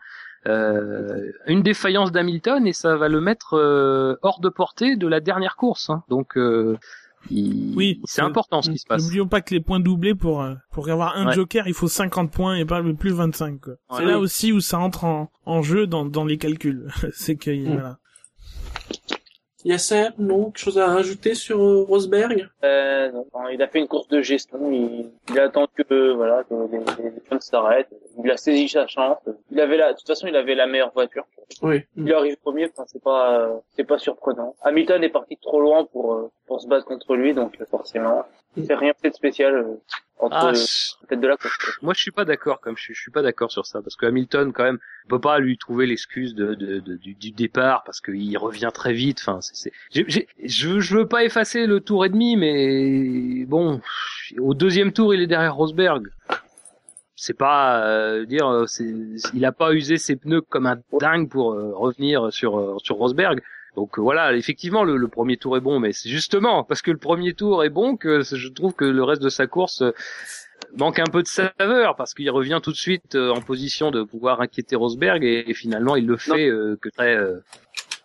Euh, 0.48 1.32
une 1.46 1.62
défaillance 1.62 2.12
d'Hamilton 2.12 2.66
et 2.66 2.74
ça 2.74 2.96
va 2.96 3.08
le 3.10 3.22
mettre 3.22 3.54
euh, 3.54 4.16
hors 4.24 4.40
de 4.40 4.50
portée 4.50 4.96
de 4.96 5.08
la 5.08 5.20
dernière 5.20 5.56
course. 5.56 5.92
hein. 5.92 6.04
Donc 6.10 6.36
euh, 6.36 6.78
il- 7.30 7.74
Oui, 7.76 8.02
c'est 8.06 8.22
important 8.22 8.62
ce 8.62 8.72
qui 8.72 8.78
se 8.80 8.86
passe. 8.86 9.04
N'oublions 9.04 9.28
pas 9.28 9.42
que 9.42 9.54
les 9.54 9.60
points 9.62 9.80
doublés 9.80 10.16
pour 10.16 10.42
euh, 10.42 10.56
pour 10.72 10.90
avoir 10.90 11.16
un 11.18 11.28
Ouais. 11.28 11.34
joker, 11.34 11.68
il 11.68 11.74
faut 11.74 11.88
50 11.88 12.32
points 12.32 12.56
et 12.56 12.66
pas 12.66 12.82
plus 12.98 13.12
25 13.12 13.60
quoi. 13.62 13.74
C'est 13.96 14.06
là 14.06 14.20
aussi 14.20 14.52
où 14.52 14.60
ça 14.62 14.80
entre 14.80 15.04
en, 15.06 15.32
en 15.46 15.62
jeu 15.62 15.88
dans 15.88 16.06
dans 16.06 16.26
les 16.26 16.38
calculs. 16.38 16.88
c'est 17.14 17.36
que 17.36 17.52
Mm. 17.52 17.74
voilà. 17.74 17.98
Yasser, 19.64 20.10
non, 20.18 20.46
quelque 20.46 20.60
chose 20.60 20.80
à 20.80 20.88
rajouter 20.88 21.36
sur 21.36 21.62
euh, 21.62 21.84
Rosberg? 21.84 22.48
Euh, 22.64 23.12
non, 23.12 23.48
il 23.52 23.62
a 23.62 23.68
fait 23.68 23.80
une 23.80 23.88
course 23.88 24.08
de 24.08 24.22
gestion. 24.22 24.72
Il, 24.72 25.12
il 25.30 25.40
attend 25.40 25.68
que 25.68 26.14
voilà 26.14 26.44
que 26.44 26.54
les, 26.72 26.80
les, 26.80 27.40
s'arrêtent. 27.40 27.90
Il 28.24 28.30
a 28.32 28.38
saisi 28.38 28.70
sa 28.70 28.88
chance. 28.88 29.18
Il 29.52 29.60
avait 29.60 29.78
la, 29.78 29.94
de 29.94 29.98
toute 29.98 30.08
façon, 30.08 30.28
il 30.28 30.36
avait 30.36 30.56
la 30.56 30.68
meilleure 30.68 30.92
voiture. 30.94 31.26
Oui. 31.62 31.84
Il 31.98 32.12
arrive 32.14 32.38
premier. 32.38 32.66
Enfin, 32.66 32.86
c'est 32.88 33.02
pas, 33.02 33.40
euh, 33.40 33.58
c'est 33.76 33.84
pas 33.84 33.98
surprenant. 33.98 34.56
Hamilton 34.64 35.04
est 35.04 35.10
parti 35.10 35.38
trop 35.38 35.62
loin 35.62 35.86
pour 35.86 36.14
euh, 36.14 36.32
pour 36.48 36.62
se 36.62 36.68
battre 36.68 36.86
contre 36.86 37.16
lui, 37.16 37.34
donc 37.34 37.58
forcément, 37.70 38.26
c'est 38.66 38.76
rien 38.76 38.92
peut-être 39.02 39.16
spécial 39.16 39.56
euh, 39.56 39.64
entre 40.20 40.36
Ah, 40.40 40.52
peut-être 41.08 41.20
de 41.22 41.28
la 41.28 41.38
course. 41.38 41.58
moi 41.82 41.94
je 41.96 42.02
suis 42.02 42.12
pas 42.12 42.26
d'accord 42.26 42.60
comme 42.62 42.78
je 42.78 42.84
suis, 42.84 42.94
je 42.94 43.02
suis 43.02 43.12
pas 43.12 43.22
d'accord 43.22 43.52
sur 43.52 43.66
ça 43.66 43.82
parce 43.82 43.96
que 43.96 44.06
Hamilton 44.06 44.52
quand 44.54 44.64
même 44.64 44.78
on 45.06 45.10
peut 45.10 45.20
pas 45.22 45.40
lui 45.40 45.58
trouver 45.58 45.88
l'excuse 45.88 46.36
de, 46.36 46.54
de, 46.54 46.80
de- 46.80 46.96
du, 46.96 47.16
du 47.16 47.32
départ 47.32 47.84
parce 47.86 48.02
qu'il 48.02 48.38
revient 48.38 48.70
très 48.74 48.94
vite 48.94 49.20
enfin 49.22 49.40
c'est 49.42 49.72
je 49.94 50.80
je 50.80 50.96
veux 50.98 51.08
pas 51.08 51.24
effacer 51.24 51.66
le 51.66 51.80
tour 51.80 52.06
et 52.06 52.10
demi 52.10 52.36
mais 52.36 53.46
bon 53.46 53.82
au 54.40 54.54
deuxième 54.54 54.92
tour 54.94 55.14
il 55.14 55.22
est 55.22 55.28
derrière 55.28 55.56
Rosberg 55.56 56.08
c'est 57.16 57.38
pas 57.38 57.86
euh, 57.86 58.26
dire 58.26 58.48
euh, 58.48 58.66
c'est 58.68 58.94
il 59.34 59.46
a 59.46 59.52
pas 59.52 59.74
usé 59.74 59.98
ses 59.98 60.16
pneus 60.16 60.42
comme 60.42 60.66
un 60.66 60.78
dingue 61.00 61.30
pour 61.30 61.54
euh, 61.54 61.72
revenir 61.74 62.32
sur 62.34 62.60
euh, 62.60 62.78
sur 62.84 62.96
Rosberg 62.98 63.42
donc 63.76 63.98
euh, 63.98 64.02
voilà, 64.02 64.36
effectivement, 64.36 64.84
le, 64.84 64.98
le 64.98 65.08
premier 65.08 65.38
tour 65.38 65.56
est 65.58 65.62
bon, 65.62 65.80
mais 65.80 65.94
c'est 65.94 66.10
justement 66.10 66.64
parce 66.64 66.82
que 66.82 66.92
le 66.92 66.98
premier 66.98 67.34
tour 67.34 67.64
est 67.64 67.70
bon 67.70 67.96
que 67.96 68.22
je 68.22 68.48
trouve 68.50 68.74
que 68.74 68.86
le 68.86 69.04
reste 69.04 69.22
de 69.22 69.30
sa 69.30 69.48
course 69.48 69.82
euh, 69.82 69.92
manque 70.76 71.00
un 71.00 71.06
peu 71.06 71.24
de 71.24 71.28
saveur 71.28 71.96
parce 71.96 72.14
qu'il 72.14 72.30
revient 72.30 72.60
tout 72.62 72.72
de 72.72 72.78
suite 72.78 73.16
euh, 73.16 73.32
en 73.32 73.42
position 73.42 73.92
de 73.92 74.04
pouvoir 74.04 74.42
inquiéter 74.42 74.76
Rosberg 74.76 75.24
et, 75.24 75.50
et 75.50 75.54
finalement 75.54 75.96
il 75.96 76.06
le 76.06 76.18
fait 76.18 76.48
euh, 76.48 76.78
que 76.82 76.90
très 76.90 77.16
euh, 77.16 77.40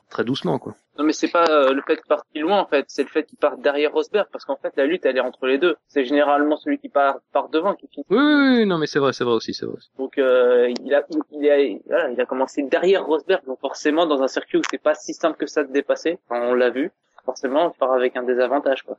très 0.09 0.25
doucement 0.25 0.59
quoi. 0.59 0.77
Non, 0.99 1.05
mais 1.05 1.13
c'est 1.13 1.29
pas 1.31 1.45
euh, 1.51 1.73
le 1.73 1.83
fait 1.83 1.97
qu'il 1.97 2.07
parte 2.07 2.27
loin 2.35 2.61
en 2.61 2.67
fait, 2.67 2.85
c'est 2.89 3.03
le 3.03 3.09
fait 3.09 3.25
qu'il 3.25 3.39
parte 3.39 3.61
derrière 3.61 3.93
Rosberg 3.93 4.27
parce 4.33 4.45
qu'en 4.45 4.57
fait 4.57 4.73
la 4.77 4.87
lutte 4.87 5.05
elle 5.07 5.17
est 5.17 5.21
entre 5.21 5.47
les 5.47 5.59
deux. 5.59 5.77
C'est 5.89 6.05
généralement 6.05 6.57
celui 6.57 6.79
qui 6.79 6.89
part 6.89 7.17
part 7.33 7.49
devant 7.51 7.75
qui 7.75 7.87
finit. 7.89 8.07
Oui, 8.11 8.19
oui, 8.19 8.57
oui, 8.59 8.67
non 8.67 8.79
mais 8.79 8.87
c'est 8.87 8.99
vrai, 8.99 9.13
c'est 9.13 9.25
vrai 9.25 9.35
aussi, 9.35 9.53
c'est 9.55 9.67
vrai. 9.67 9.77
aussi. 9.77 9.91
Donc 9.99 10.17
euh, 10.19 10.73
il 10.85 10.95
a 10.95 11.05
il, 11.33 11.51
a 11.51 11.79
voilà, 11.87 12.11
il 12.11 12.21
a 12.21 12.27
commencé 12.27 12.63
derrière 12.63 13.05
Rosberg 13.05 13.45
donc 13.47 13.61
forcément 13.61 14.07
dans 14.07 14.23
un 14.23 14.29
circuit 14.29 14.59
où 14.59 14.63
c'est 14.71 14.79
pas 14.83 14.95
si 14.95 15.13
simple 15.15 15.37
que 15.39 15.47
ça 15.47 15.65
de 15.65 15.73
dépasser, 15.73 16.19
enfin, 16.29 16.43
on 16.49 16.55
l'a 16.55 16.71
vu. 16.71 16.91
Forcément, 17.25 17.73
il 17.75 17.79
part 17.79 17.93
avec 17.93 18.17
un 18.17 18.23
désavantage 18.23 18.83
quoi. 18.83 18.97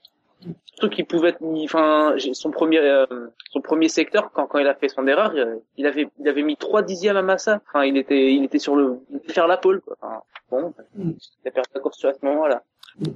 Surtout 0.65 0.89
qu'il 0.89 1.05
pouvait 1.07 1.29
être 1.29 1.41
mis- 1.41 1.65
enfin 1.65 2.13
son 2.33 2.51
premier 2.51 2.77
euh, 2.77 3.05
son 3.51 3.61
premier 3.61 3.89
secteur 3.89 4.31
quand 4.33 4.45
quand 4.45 4.59
il 4.59 4.67
a 4.67 4.75
fait 4.75 4.89
son 4.89 5.07
erreur, 5.07 5.31
euh, 5.35 5.55
il 5.77 5.87
avait 5.87 6.07
il 6.19 6.27
avait 6.27 6.43
mis 6.43 6.57
trois 6.57 6.83
dixièmes 6.83 7.17
à 7.17 7.21
Massa. 7.23 7.61
Enfin, 7.69 7.85
il 7.85 7.97
était 7.97 8.31
il 8.33 8.43
était 8.43 8.59
sur 8.59 8.75
le 8.75 8.99
faire 9.29 9.47
la 9.47 9.57
pole 9.57 9.81
quoi. 9.81 9.95
Enfin, 10.01 10.21
bon, 10.49 10.73
il 10.97 11.15
a 11.45 11.51
perdu 11.51 11.69
la 11.73 11.81
course 11.81 12.05
à 12.05 12.13
ce 12.13 12.25
moment-là. 12.25 12.63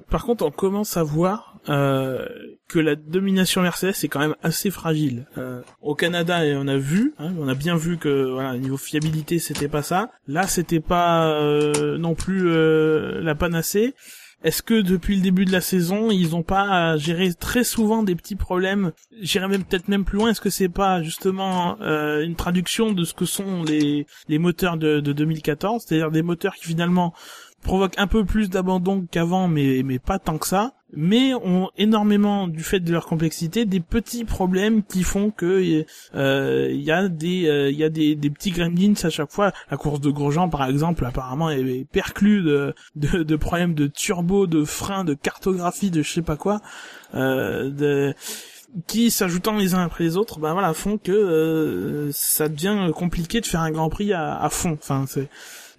Par 0.10 0.26
contre, 0.26 0.46
on 0.46 0.52
commence 0.52 0.96
à 0.96 1.04
voir 1.04 1.58
euh, 1.68 2.28
que 2.68 2.78
la 2.78 2.96
domination 2.96 3.62
Mercedes 3.62 3.96
est 4.04 4.08
quand 4.08 4.20
même 4.20 4.36
assez 4.44 4.70
fragile. 4.70 5.26
Euh, 5.38 5.62
au 5.82 5.96
Canada, 5.96 6.46
et 6.46 6.56
on 6.56 6.68
a 6.68 6.78
vu, 6.78 7.16
hein, 7.18 7.34
on 7.40 7.48
a 7.48 7.56
bien 7.56 7.76
vu 7.76 7.98
que 7.98 8.32
voilà, 8.32 8.58
niveau 8.58 8.78
fiabilité, 8.78 9.40
c'était 9.40 9.68
pas 9.68 9.82
ça. 9.82 10.12
Là, 10.28 10.46
c'était 10.46 10.80
pas 10.80 11.32
euh, 11.32 11.98
non 11.98 12.14
plus 12.14 12.52
euh, 12.52 13.22
la 13.22 13.34
panacée. 13.34 13.96
Est-ce 14.44 14.64
que 14.64 14.82
depuis 14.82 15.16
le 15.16 15.22
début 15.22 15.46
de 15.46 15.52
la 15.52 15.62
saison, 15.62 16.10
ils 16.10 16.36
ont 16.36 16.42
pas 16.42 16.98
géré 16.98 17.32
très 17.34 17.64
souvent 17.64 18.02
des 18.02 18.16
petits 18.16 18.36
problèmes? 18.36 18.92
J'irais 19.22 19.48
même 19.48 19.64
peut-être 19.64 19.88
même 19.88 20.04
plus 20.04 20.18
loin. 20.18 20.30
Est-ce 20.30 20.42
que 20.42 20.50
c'est 20.50 20.70
pas 20.70 21.04
justement 21.04 21.80
euh, 21.82 22.24
une 22.24 22.36
traduction 22.36 22.92
de 22.92 23.04
ce 23.04 23.14
que 23.14 23.26
sont 23.26 23.64
les 23.64 24.08
les 24.28 24.40
moteurs 24.40 24.78
de, 24.78 25.00
de 25.00 25.14
2014, 25.14 25.84
c'est-à-dire 25.86 26.10
des 26.10 26.24
moteurs 26.24 26.56
qui 26.56 26.66
finalement 26.66 27.14
provoquent 27.62 28.00
un 28.00 28.08
peu 28.08 28.26
plus 28.26 28.50
d'abandon 28.50 29.06
qu'avant, 29.10 29.48
mais 29.48 29.84
mais 29.86 30.00
pas 30.00 30.18
tant 30.18 30.40
que 30.40 30.48
ça. 30.48 30.74
Mais 30.94 31.34
ont 31.34 31.70
énormément, 31.78 32.48
du 32.48 32.64
fait 32.64 32.80
de 32.80 32.92
leur 32.92 33.06
complexité, 33.06 33.66
des 33.66 33.80
petits 33.80 34.26
problèmes 34.26 34.84
qui 34.84 35.04
font 35.04 35.32
que 35.32 35.86
euh, 36.16 36.70
il 36.72 36.82
y 36.82 36.92
a 36.92 37.08
des 37.08 37.48
euh, 37.48 37.72
y 37.72 37.84
a 37.84 37.90
des, 37.90 38.16
des 38.16 38.30
petits 38.30 38.52
gremlins 38.52 38.94
à 39.04 39.10
chaque 39.10 39.32
fois. 39.32 39.52
La 39.70 39.78
course 39.78 40.02
de 40.02 40.10
Grosjean, 40.10 40.50
par 40.50 40.66
exemple, 40.66 41.06
apparemment 41.06 41.50
est 41.50 41.86
perclue 41.92 42.44
de, 42.44 42.74
de 42.96 43.24
de 43.24 43.36
problèmes 43.36 43.74
de 43.74 43.88
turbo, 43.88 44.48
de 44.48 44.64
frein, 44.66 45.04
de 45.04 45.14
cartographie, 45.14 45.92
de 45.92 46.02
je 46.02 46.12
sais 46.12 46.22
pas 46.22 46.36
quoi. 46.36 46.62
Euh, 47.14 47.70
de 47.70 48.14
qui 48.88 49.12
s'ajoutant 49.12 49.58
les 49.58 49.74
uns 49.74 49.84
après 49.84 50.06
les 50.06 50.16
autres, 50.18 50.40
ben 50.40 50.54
voilà, 50.54 50.74
font 50.74 50.98
que 50.98 51.12
euh, 51.12 52.10
ça 52.14 52.48
devient 52.48 52.92
compliqué 52.94 53.42
de 53.42 53.46
faire 53.46 53.62
un 53.62 53.72
Grand 53.72 53.90
Prix 53.90 54.14
à, 54.14 54.42
à 54.42 54.50
fond. 54.50 54.78
Enfin, 54.82 55.06
c'est 55.08 55.28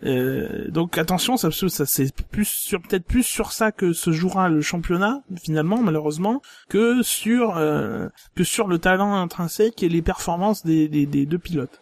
euh, 0.05 0.69
donc 0.69 0.99
attention, 0.99 1.37
ça, 1.37 1.51
ça 1.51 1.87
c'est 1.87 2.13
plus 2.27 2.49
sur 2.49 2.83
peut-être 2.83 3.05
plus 3.05 3.23
sur 3.23 3.53
ça 3.53 3.71
que 3.73 3.93
se 3.93 4.11
jouera 4.11 4.49
le 4.49 4.61
championnat 4.61 5.23
finalement, 5.43 5.79
malheureusement, 5.79 6.43
que 6.69 7.03
sur 7.03 7.57
euh, 7.57 8.09
que 8.35 8.45
sur 8.45 8.67
le 8.67 8.79
talent 8.79 9.15
intrinsèque 9.15 9.83
et 9.83 9.89
les 9.89 10.03
performances 10.03 10.65
des, 10.65 10.89
des, 10.89 11.07
des 11.07 11.27
deux 11.27 11.39
pilotes. 11.39 11.81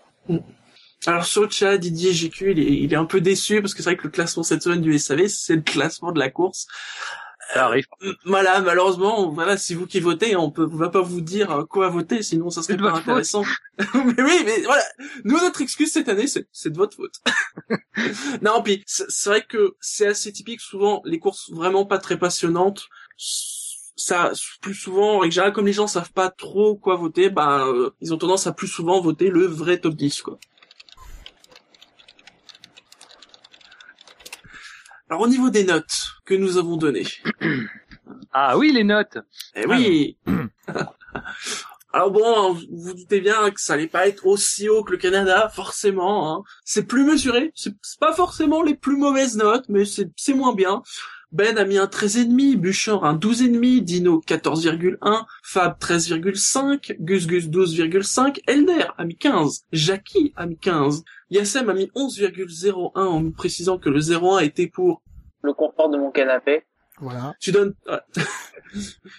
Alors 1.06 1.24
sur 1.24 1.42
le 1.42 1.50
chat, 1.50 1.78
Didier 1.78 2.12
GQ, 2.12 2.52
il 2.52 2.58
est, 2.58 2.82
il 2.82 2.92
est 2.92 2.96
un 2.96 3.06
peu 3.06 3.22
déçu 3.22 3.62
parce 3.62 3.72
que 3.72 3.82
c'est 3.82 3.90
vrai 3.90 3.96
que 3.96 4.04
le 4.04 4.10
classement 4.10 4.42
cette 4.42 4.62
semaine 4.62 4.82
du 4.82 4.98
SAV, 4.98 5.28
c'est 5.28 5.56
le 5.56 5.62
classement 5.62 6.12
de 6.12 6.18
la 6.18 6.28
course. 6.28 6.66
Ça 7.53 7.66
arrive. 7.66 7.86
Euh, 8.03 8.12
Voilà, 8.24 8.61
malheureusement, 8.61 9.30
voilà, 9.30 9.57
c'est 9.57 9.74
vous 9.74 9.86
qui 9.86 10.01
votez, 10.01 10.36
on 10.36 10.51
peut, 10.51 10.68
on 10.70 10.76
va 10.76 10.88
pas 10.88 11.01
vous 11.01 11.20
dire 11.20 11.51
euh, 11.51 11.64
quoi 11.64 11.88
voter, 11.88 12.22
sinon 12.22 12.51
ça 12.51 12.62
serait 12.62 12.76
pas 12.76 12.92
intéressant. 12.92 13.42
mais 13.94 14.22
oui, 14.22 14.42
mais 14.44 14.61
voilà, 14.62 14.84
nous 15.24 15.38
notre 15.38 15.61
excuse 15.61 15.90
cette 15.90 16.09
année, 16.09 16.26
c'est, 16.26 16.46
c'est 16.53 16.70
de 16.70 16.76
votre 16.76 16.96
faute. 16.96 17.20
non, 18.42 18.62
puis 18.62 18.84
c'est 18.86 19.05
c'est 19.09 19.30
vrai 19.30 19.42
que 19.42 19.74
c'est 19.80 20.07
assez 20.07 20.32
typique. 20.32 20.61
Souvent, 20.61 21.03
les 21.05 21.18
courses 21.18 21.51
vraiment 21.53 21.84
pas 21.86 21.98
très 21.98 22.18
passionnantes, 22.18 22.88
ça, 23.96 24.32
plus 24.62 24.74
souvent, 24.74 25.16
en 25.16 25.18
règle 25.18 25.34
générale, 25.34 25.53
comme 25.53 25.66
les 25.66 25.72
gens 25.72 25.86
savent 25.86 26.12
pas 26.12 26.30
trop 26.30 26.74
quoi 26.76 26.96
voter, 26.96 27.30
bah, 27.30 27.66
euh, 27.66 27.90
ils 28.01 28.14
ont 28.14 28.18
tendance 28.18 28.46
à 28.46 28.53
plus 28.53 28.68
souvent 28.68 29.01
voter 29.01 29.28
le 29.28 29.46
vrai 29.46 29.78
top 29.78 29.94
10, 29.94 30.22
quoi. 30.22 30.38
Alors 35.11 35.22
au 35.22 35.28
niveau 35.28 35.50
des 35.50 35.64
notes 35.64 36.12
que 36.24 36.34
nous 36.34 36.56
avons 36.56 36.76
données, 36.76 37.06
Ah 38.32 38.56
oui, 38.56 38.70
les 38.72 38.84
notes. 38.84 39.18
eh 39.56 39.66
oui. 39.66 40.16
Alors 41.92 42.12
bon, 42.12 42.52
vous 42.52 42.61
vous 42.70 42.94
doutez 42.94 43.20
bien 43.20 43.50
que 43.50 43.61
ça 43.61 43.72
allait 43.72 43.88
pas 43.88 44.06
être 44.06 44.24
aussi 44.24 44.68
haut 44.68 44.84
que 44.84 44.92
le 44.92 44.98
Canada, 44.98 45.48
forcément. 45.48 46.32
Hein. 46.32 46.44
C'est 46.64 46.84
plus 46.84 47.04
mesuré. 47.04 47.50
C'est 47.56 47.74
pas 47.98 48.12
forcément 48.12 48.62
les 48.62 48.76
plus 48.76 48.96
mauvaises 48.96 49.36
notes, 49.36 49.64
mais 49.68 49.82
c'est 49.84 50.34
moins 50.34 50.54
bien. 50.54 50.82
Ben 51.32 51.56
a 51.58 51.64
mis 51.64 51.78
un 51.78 51.86
13,5, 51.86 52.56
Bouchard 52.56 53.04
un 53.04 53.14
12,5, 53.16 53.80
Dino 53.82 54.20
14,1, 54.26 55.24
Fab 55.44 55.78
13,5, 55.78 56.96
Gus 56.98 57.26
Gus 57.28 57.46
12,5, 57.48 58.40
Elder 58.48 58.86
a 58.98 59.04
mis 59.04 59.16
15, 59.16 59.64
Jackie 59.72 60.32
a 60.36 60.46
mis 60.46 60.58
15, 60.58 61.04
Yassem 61.30 61.68
a 61.68 61.74
mis 61.74 61.88
11,01 61.94 62.90
en 62.94 63.20
nous 63.20 63.30
précisant 63.30 63.78
que 63.78 63.88
le 63.88 64.00
0,1 64.00 64.42
était 64.44 64.66
pour 64.66 65.02
Le 65.42 65.52
confort 65.52 65.88
de 65.90 65.98
mon 65.98 66.10
canapé. 66.10 66.64
Voilà. 67.02 67.32
tu 67.40 67.50
donnes 67.52 67.72
ouais. 67.88 68.22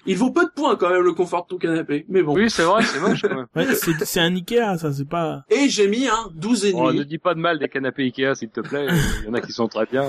il 0.06 0.16
vaut 0.16 0.30
peu 0.32 0.46
de 0.46 0.52
points 0.52 0.76
quand 0.76 0.90
même 0.92 1.02
le 1.02 1.14
confort 1.14 1.44
de 1.46 1.48
ton 1.48 1.58
canapé 1.58 2.06
mais 2.10 2.22
bon 2.22 2.36
Oui, 2.36 2.48
c'est 2.50 2.62
vrai, 2.64 2.84
c'est 2.84 3.00
moche 3.00 3.22
quand 3.24 3.34
même. 3.36 3.48
Ouais, 3.56 3.74
c'est 3.74 3.94
c'est 4.06 4.20
un 4.20 4.36
Ikea, 4.36 4.78
ça, 4.78 4.92
c'est 4.94 5.08
pas. 5.08 5.46
et 5.50 5.68
j'ai 5.70 5.88
mis 5.88 6.08
un 6.08 6.30
12 6.36 6.66
et 6.66 6.74
Oh, 6.76 6.88
demi 6.88 7.00
ne 7.00 7.04
dis 7.06 7.18
pas 7.18 7.34
de 7.34 7.40
mal 7.40 7.58
des 7.58 7.70
canapés 7.70 8.04
Ikea, 8.04 8.36
s'il 8.36 8.50
te 8.50 8.60
plaît. 8.62 8.86
Il 9.22 9.26
y 9.28 9.30
en 9.30 9.34
a 9.34 9.42
qui 9.42 9.52
sont 9.54 9.68
très 9.68 9.86
bien. 9.88 10.06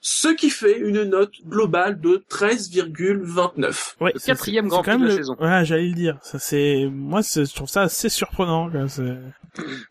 Ce 0.00 0.28
qui 0.28 0.50
fait 0.50 0.78
une 0.78 1.04
note 1.04 1.32
globale 1.46 2.00
de 2.00 2.24
13,29 2.28 3.96
Ouais, 4.00 4.12
c'est- 4.16 4.26
quatrième 4.26 4.68
Grand 4.68 4.82
Prix 4.82 4.96
de 4.98 5.02
la 5.04 5.08
le- 5.10 5.16
saison. 5.16 5.36
Voilà, 5.38 5.64
j'allais 5.64 5.88
le 5.88 5.94
dire. 5.94 6.18
Ça 6.22 6.38
c'est, 6.38 6.88
moi, 6.92 7.22
c'est- 7.22 7.44
je 7.50 7.54
trouve 7.54 7.68
ça 7.68 7.82
assez 7.82 8.08
surprenant. 8.08 8.70
quoi, 8.70 8.88
c'est- 8.88 9.16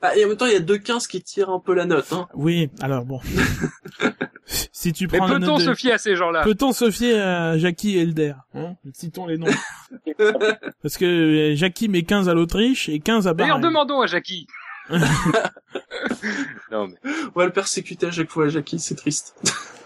ah, 0.01 0.15
et 0.15 0.25
en 0.25 0.29
même 0.29 0.37
temps 0.37 0.45
il 0.47 0.53
y 0.53 0.57
a 0.57 0.59
2,15 0.59 1.07
qui 1.07 1.21
tirent 1.21 1.49
un 1.49 1.59
peu 1.59 1.73
la 1.73 1.85
note 1.85 2.11
hein. 2.13 2.27
Oui, 2.33 2.69
alors 2.81 3.05
bon. 3.05 3.19
si 4.71 4.91
tu 4.93 5.07
Mais 5.11 5.17
prends 5.17 5.27
la 5.27 5.39
peut-on 5.39 5.57
de- 5.57 5.61
se 5.63 5.73
fier 5.75 5.93
à 5.93 5.97
ces 5.97 6.15
gens-là? 6.15 6.43
Peut-on 6.43 6.71
se 6.73 6.89
fier 6.91 7.19
à 7.19 7.57
Jackie 7.57 7.97
et 7.97 8.01
Elder? 8.01 8.33
Hein? 8.55 8.75
Citons 8.93 9.27
les 9.27 9.37
noms. 9.37 9.47
Parce 10.81 10.97
que 10.97 11.05
euh, 11.05 11.55
Jackie 11.55 11.87
met 11.89 12.03
15 12.03 12.29
à 12.29 12.33
l'Autriche 12.33 12.89
et 12.89 12.99
15 12.99 13.27
à 13.27 13.33
D'ailleurs, 13.33 13.57
Bahreïn. 13.57 13.69
demandons 13.69 14.01
à 14.01 14.07
Jackie. 14.07 14.47
non, 16.71 16.87
mais 16.87 16.97
on 17.35 17.39
va 17.39 17.45
le 17.45 17.53
persécuter 17.53 18.07
à 18.07 18.11
chaque 18.11 18.29
fois 18.29 18.49
Jackie 18.49 18.79
c'est 18.79 18.95
triste 18.95 19.35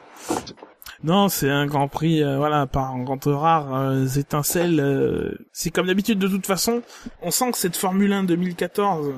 Non, 1.06 1.30
c'est 1.30 1.52
un 1.52 1.68
Grand 1.68 1.88
Prix, 1.88 2.24
euh, 2.24 2.38
voilà, 2.38 2.66
par 2.66 2.96
entre 2.96 3.32
rares 3.32 3.76
euh, 3.76 4.08
étincelles. 4.08 4.80
euh, 4.80 5.38
c'est 5.52 5.70
comme 5.70 5.86
d'habitude, 5.86 6.18
de 6.18 6.28
toute 6.28 6.48
façon, 6.48 6.82
on 7.22 7.30
sent 7.30 7.52
que 7.52 7.60
cette 7.60 7.76
Formule 7.76 8.12
1 8.12 8.24
2014, 8.24 9.14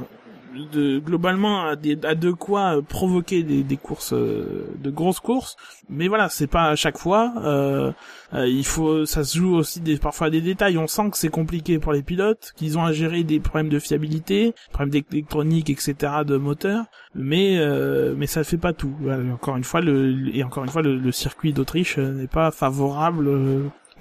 de, 0.74 1.00
globalement, 1.00 1.66
a, 1.68 1.76
des, 1.76 1.96
de 1.96 2.32
quoi 2.32 2.78
euh, 2.78 2.82
provoquer 2.82 3.44
des, 3.44 3.64
des 3.64 3.78
courses, 3.78 4.14
euh, 4.14 4.66
de 4.82 4.90
grosses 4.90 5.20
courses. 5.20 5.56
Mais 5.90 6.08
voilà, 6.08 6.30
c'est 6.30 6.48
pas 6.48 6.66
à 6.70 6.76
chaque 6.76 6.98
fois. 6.98 7.34
euh, 7.44 7.92
euh, 8.34 8.48
il 8.48 8.66
faut, 8.66 9.06
ça 9.06 9.24
se 9.24 9.38
joue 9.38 9.56
aussi 9.56 9.80
des, 9.80 9.98
parfois 9.98 10.30
des 10.30 10.42
détails. 10.42 10.78
On 10.78 10.88
sent 10.88 11.10
que 11.12 11.18
c'est 11.18 11.30
compliqué 11.30 11.80
pour 11.80 11.94
les 11.94 12.04
pilotes, 12.04 12.54
qu'ils 12.56 12.78
ont 12.78 12.84
à 12.86 12.92
gérer 12.92 13.24
des 13.24 13.40
problèmes 13.40 13.70
de 13.70 13.80
fiabilité, 13.80 14.54
problèmes 14.72 14.90
d'électronique, 14.90 15.70
etc., 15.70 15.96
de 16.26 16.38
moteur. 16.38 16.86
Mais 17.16 17.58
euh, 17.60 18.14
mais 18.18 18.28
ça 18.28 18.42
ne 18.42 18.46
fait 18.46 18.58
pas 18.58 18.74
tout. 18.74 18.94
Encore 19.34 19.58
une 19.58 19.64
fois, 19.64 19.82
le 19.82 20.36
et 20.36 20.44
encore 20.44 20.64
une 20.64 20.70
fois, 20.70 20.82
le, 20.82 20.98
le 20.98 21.12
circuit 21.12 21.54
d'Autriche 21.54 21.98
euh, 21.98 22.12
n'est 22.12 22.28
pas 22.28 22.52
favorable 22.52 23.30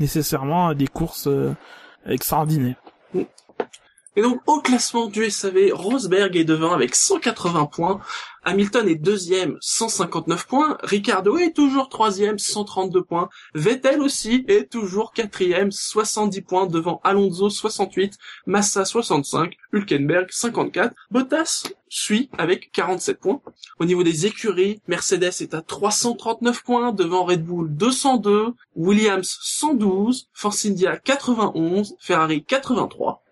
nécessairement 0.01 0.69
à 0.69 0.75
des 0.75 0.87
courses 0.87 1.29
extraordinaires. 2.07 2.77
Et 4.17 4.23
donc 4.23 4.41
au 4.47 4.61
classement 4.61 5.07
du 5.07 5.31
SAV 5.31 5.73
Rosberg 5.73 6.37
est 6.37 6.45
devant 6.45 6.73
avec 6.73 6.95
180 6.95 7.67
points 7.67 8.01
Hamilton 8.45 8.89
est 8.89 8.95
deuxième 8.95 9.59
159 9.61 10.47
points 10.47 10.79
Ricardo 10.83 11.37
est 11.37 11.55
toujours 11.55 11.89
troisième 11.89 12.39
132 12.39 13.03
points 13.03 13.29
Vettel 13.55 14.01
aussi 14.01 14.45
est 14.49 14.71
toujours 14.71 15.13
quatrième 15.13 15.71
70 15.71 16.41
points 16.43 16.67
devant 16.67 17.01
Alonso 17.05 17.51
68 17.51 18.17
Massa 18.47 18.85
65 18.85 19.55
Hülkenberg 19.73 20.29
54 20.31 20.95
Bottas 21.11 21.65
suit 21.89 22.31
avec 22.39 22.73
47 22.73 23.21
points 23.21 23.41
Au 23.79 23.85
niveau 23.85 24.03
des 24.03 24.27
écuries, 24.27 24.81
Mercedes 24.89 25.41
est 25.41 25.55
à 25.55 25.63
339 25.63 26.63
points 26.63 26.93
devant 26.93 27.25
Red 27.25 27.45
Bull 27.45 27.69
202, 27.75 28.55
Williams 28.75 29.39
112, 29.43 30.29
Force 30.33 30.67
India 30.67 30.97
91, 30.97 31.97
Ferrari 31.99 32.45
83. 32.45 33.23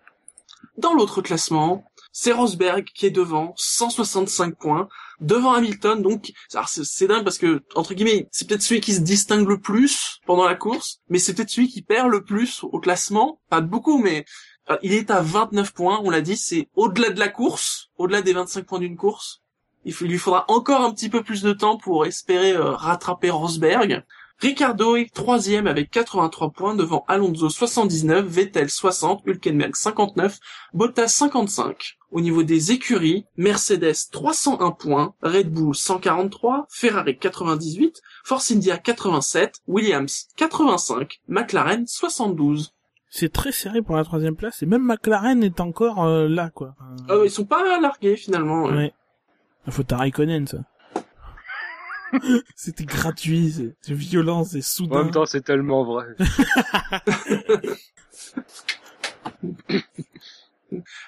Dans 0.77 0.93
l'autre 0.93 1.21
classement, 1.21 1.85
c'est 2.11 2.31
Rosberg 2.31 2.85
qui 2.93 3.05
est 3.05 3.11
devant 3.11 3.53
165 3.57 4.55
points 4.57 4.87
devant 5.21 5.53
Hamilton. 5.53 6.01
Donc, 6.01 6.33
c'est 6.65 7.07
dingue 7.07 7.23
parce 7.23 7.37
que 7.37 7.63
entre 7.75 7.93
guillemets, 7.93 8.27
c'est 8.31 8.47
peut-être 8.47 8.61
celui 8.61 8.81
qui 8.81 8.93
se 8.93 9.01
distingue 9.01 9.47
le 9.47 9.59
plus 9.59 10.19
pendant 10.25 10.45
la 10.45 10.55
course, 10.55 10.99
mais 11.09 11.19
c'est 11.19 11.33
peut-être 11.33 11.49
celui 11.49 11.69
qui 11.69 11.81
perd 11.81 12.09
le 12.09 12.23
plus 12.23 12.63
au 12.63 12.79
classement. 12.79 13.39
Pas 13.49 13.61
beaucoup, 13.61 13.97
mais 13.97 14.25
euh, 14.69 14.77
il 14.81 14.93
est 14.93 15.11
à 15.11 15.21
29 15.21 15.73
points. 15.73 16.01
On 16.03 16.09
l'a 16.09 16.21
dit, 16.21 16.37
c'est 16.37 16.67
au-delà 16.75 17.09
de 17.09 17.19
la 17.19 17.29
course, 17.29 17.89
au-delà 17.97 18.21
des 18.21 18.33
25 18.33 18.65
points 18.65 18.79
d'une 18.79 18.97
course. 18.97 19.41
Il 19.85 19.93
lui 19.93 20.17
faudra 20.17 20.45
encore 20.47 20.81
un 20.81 20.91
petit 20.91 21.09
peu 21.09 21.23
plus 21.23 21.43
de 21.43 21.53
temps 21.53 21.77
pour 21.77 22.05
espérer 22.05 22.53
euh, 22.53 22.71
rattraper 22.71 23.29
Rosberg. 23.29 24.03
Ricardo 24.41 24.97
est 24.97 25.13
troisième 25.13 25.65
avec 25.65 25.89
83 25.91 26.51
points 26.51 26.75
devant 26.75 27.05
Alonso 27.07 27.49
79, 27.49 28.25
Vettel 28.25 28.69
60, 28.69 29.23
Hülkenberg 29.25 29.75
59, 29.75 30.39
Bottas 30.73 31.07
55. 31.07 31.97
Au 32.11 32.21
niveau 32.21 32.43
des 32.43 32.71
écuries, 32.71 33.25
Mercedes 33.37 34.09
301 34.11 34.71
points, 34.71 35.15
Red 35.21 35.51
Bull 35.51 35.73
143, 35.73 36.67
Ferrari 36.69 37.17
98, 37.17 38.01
Force 38.23 38.51
India 38.51 38.77
87, 38.77 39.61
Williams 39.67 40.27
85, 40.35 41.21
McLaren 41.27 41.87
72. 41.87 42.73
C'est 43.09 43.31
très 43.31 43.53
serré 43.53 43.81
pour 43.81 43.95
la 43.95 44.03
troisième 44.03 44.35
place 44.35 44.61
et 44.61 44.65
même 44.65 44.83
McLaren 44.83 45.41
est 45.43 45.61
encore 45.61 46.03
euh, 46.03 46.27
là, 46.27 46.49
quoi. 46.49 46.75
Euh, 47.09 47.25
ils 47.25 47.31
sont 47.31 47.45
pas 47.45 47.79
largués 47.79 48.17
finalement. 48.17 48.65
ouais. 48.65 48.93
faut 49.69 49.83
ta 49.83 49.97
Raikkonen, 49.97 50.45
ça. 50.45 50.57
C'était 52.55 52.85
gratuit, 52.85 53.51
c'est 53.51 53.75
c'est 53.81 53.93
violent, 53.93 54.43
c'est 54.43 54.59
En 54.59 54.61
soudain. 54.61 55.03
même 55.03 55.11
temps, 55.11 55.25
c'est 55.25 55.41
tellement 55.41 55.83
vrai. 55.83 56.05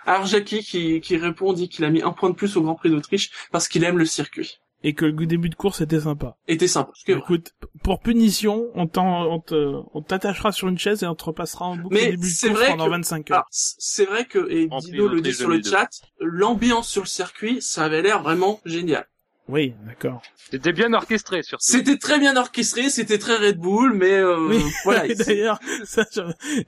Alors 0.06 0.26
Jackie 0.26 0.64
qui, 0.64 1.02
qui 1.02 1.18
répond 1.18 1.54
dit 1.54 1.68
qu'il 1.70 1.84
a 1.86 1.90
mis 1.90 2.02
un 2.02 2.12
point 2.12 2.30
de 2.30 2.36
plus 2.36 2.56
au 2.58 2.62
Grand 2.62 2.76
Prix 2.76 2.90
d'Autriche 2.90 3.32
parce 3.52 3.68
qu'il 3.68 3.84
aime 3.84 3.98
le 3.98 4.06
circuit. 4.06 4.60
Et 4.84 4.94
que 4.94 5.06
le 5.06 5.26
début 5.26 5.50
de 5.50 5.56
course 5.56 5.82
était 5.82 6.00
sympa. 6.02 6.38
Était 6.48 6.68
sympa. 6.68 6.92
Écoute, 7.08 7.54
pour 7.84 8.00
punition, 8.00 8.68
on 8.76 8.86
t'en- 8.86 9.26
on 9.26 9.40
te- 9.40 9.82
on 9.94 10.02
t'attachera 10.04 10.52
sur 10.52 10.68
une 10.68 10.78
chaise 10.78 11.02
et 11.02 11.08
on 11.08 11.16
te 11.16 11.24
repassera 11.26 11.66
en 11.66 11.78
boucle 11.78 11.96
Mais 11.96 12.12
début 12.12 12.28
de 12.30 12.34
c'est 12.34 12.50
course 12.50 12.60
vrai 12.60 12.70
pendant 12.70 12.86
que- 12.86 12.92
25 12.92 13.32
heures. 13.32 13.46
C'est 13.50 14.06
vrai 14.06 14.26
que, 14.26 14.48
et 14.52 14.68
En 14.70 14.78
Dino 14.78 15.08
le 15.08 15.20
dit 15.22 15.34
sur 15.34 15.50
le 15.50 15.56
2002. 15.62 15.72
chat, 15.72 15.90
l'ambiance 16.20 16.88
sur 16.88 17.02
le 17.02 17.08
circuit, 17.08 17.60
ça 17.60 17.86
avait 17.86 18.04
l'air 18.04 18.22
vraiment 18.22 18.62
génial. 18.66 19.08
Oui, 19.50 19.74
d'accord. 19.86 20.22
C'était 20.52 20.74
bien 20.74 20.94
orchestré, 20.94 21.42
surtout. 21.42 21.64
C'était 21.66 21.98
très 21.98 22.20
bien 22.20 22.36
orchestré, 22.36 22.90
c'était 22.90 23.18
très 23.18 23.38
Red 23.38 23.58
Bull, 23.58 23.94
mais 23.94 24.12
euh, 24.12 24.48
Oui. 24.48 24.62
voilà. 24.84 25.06
Et 25.08 25.16
D'ailleurs, 25.16 25.60
ça, 25.86 26.04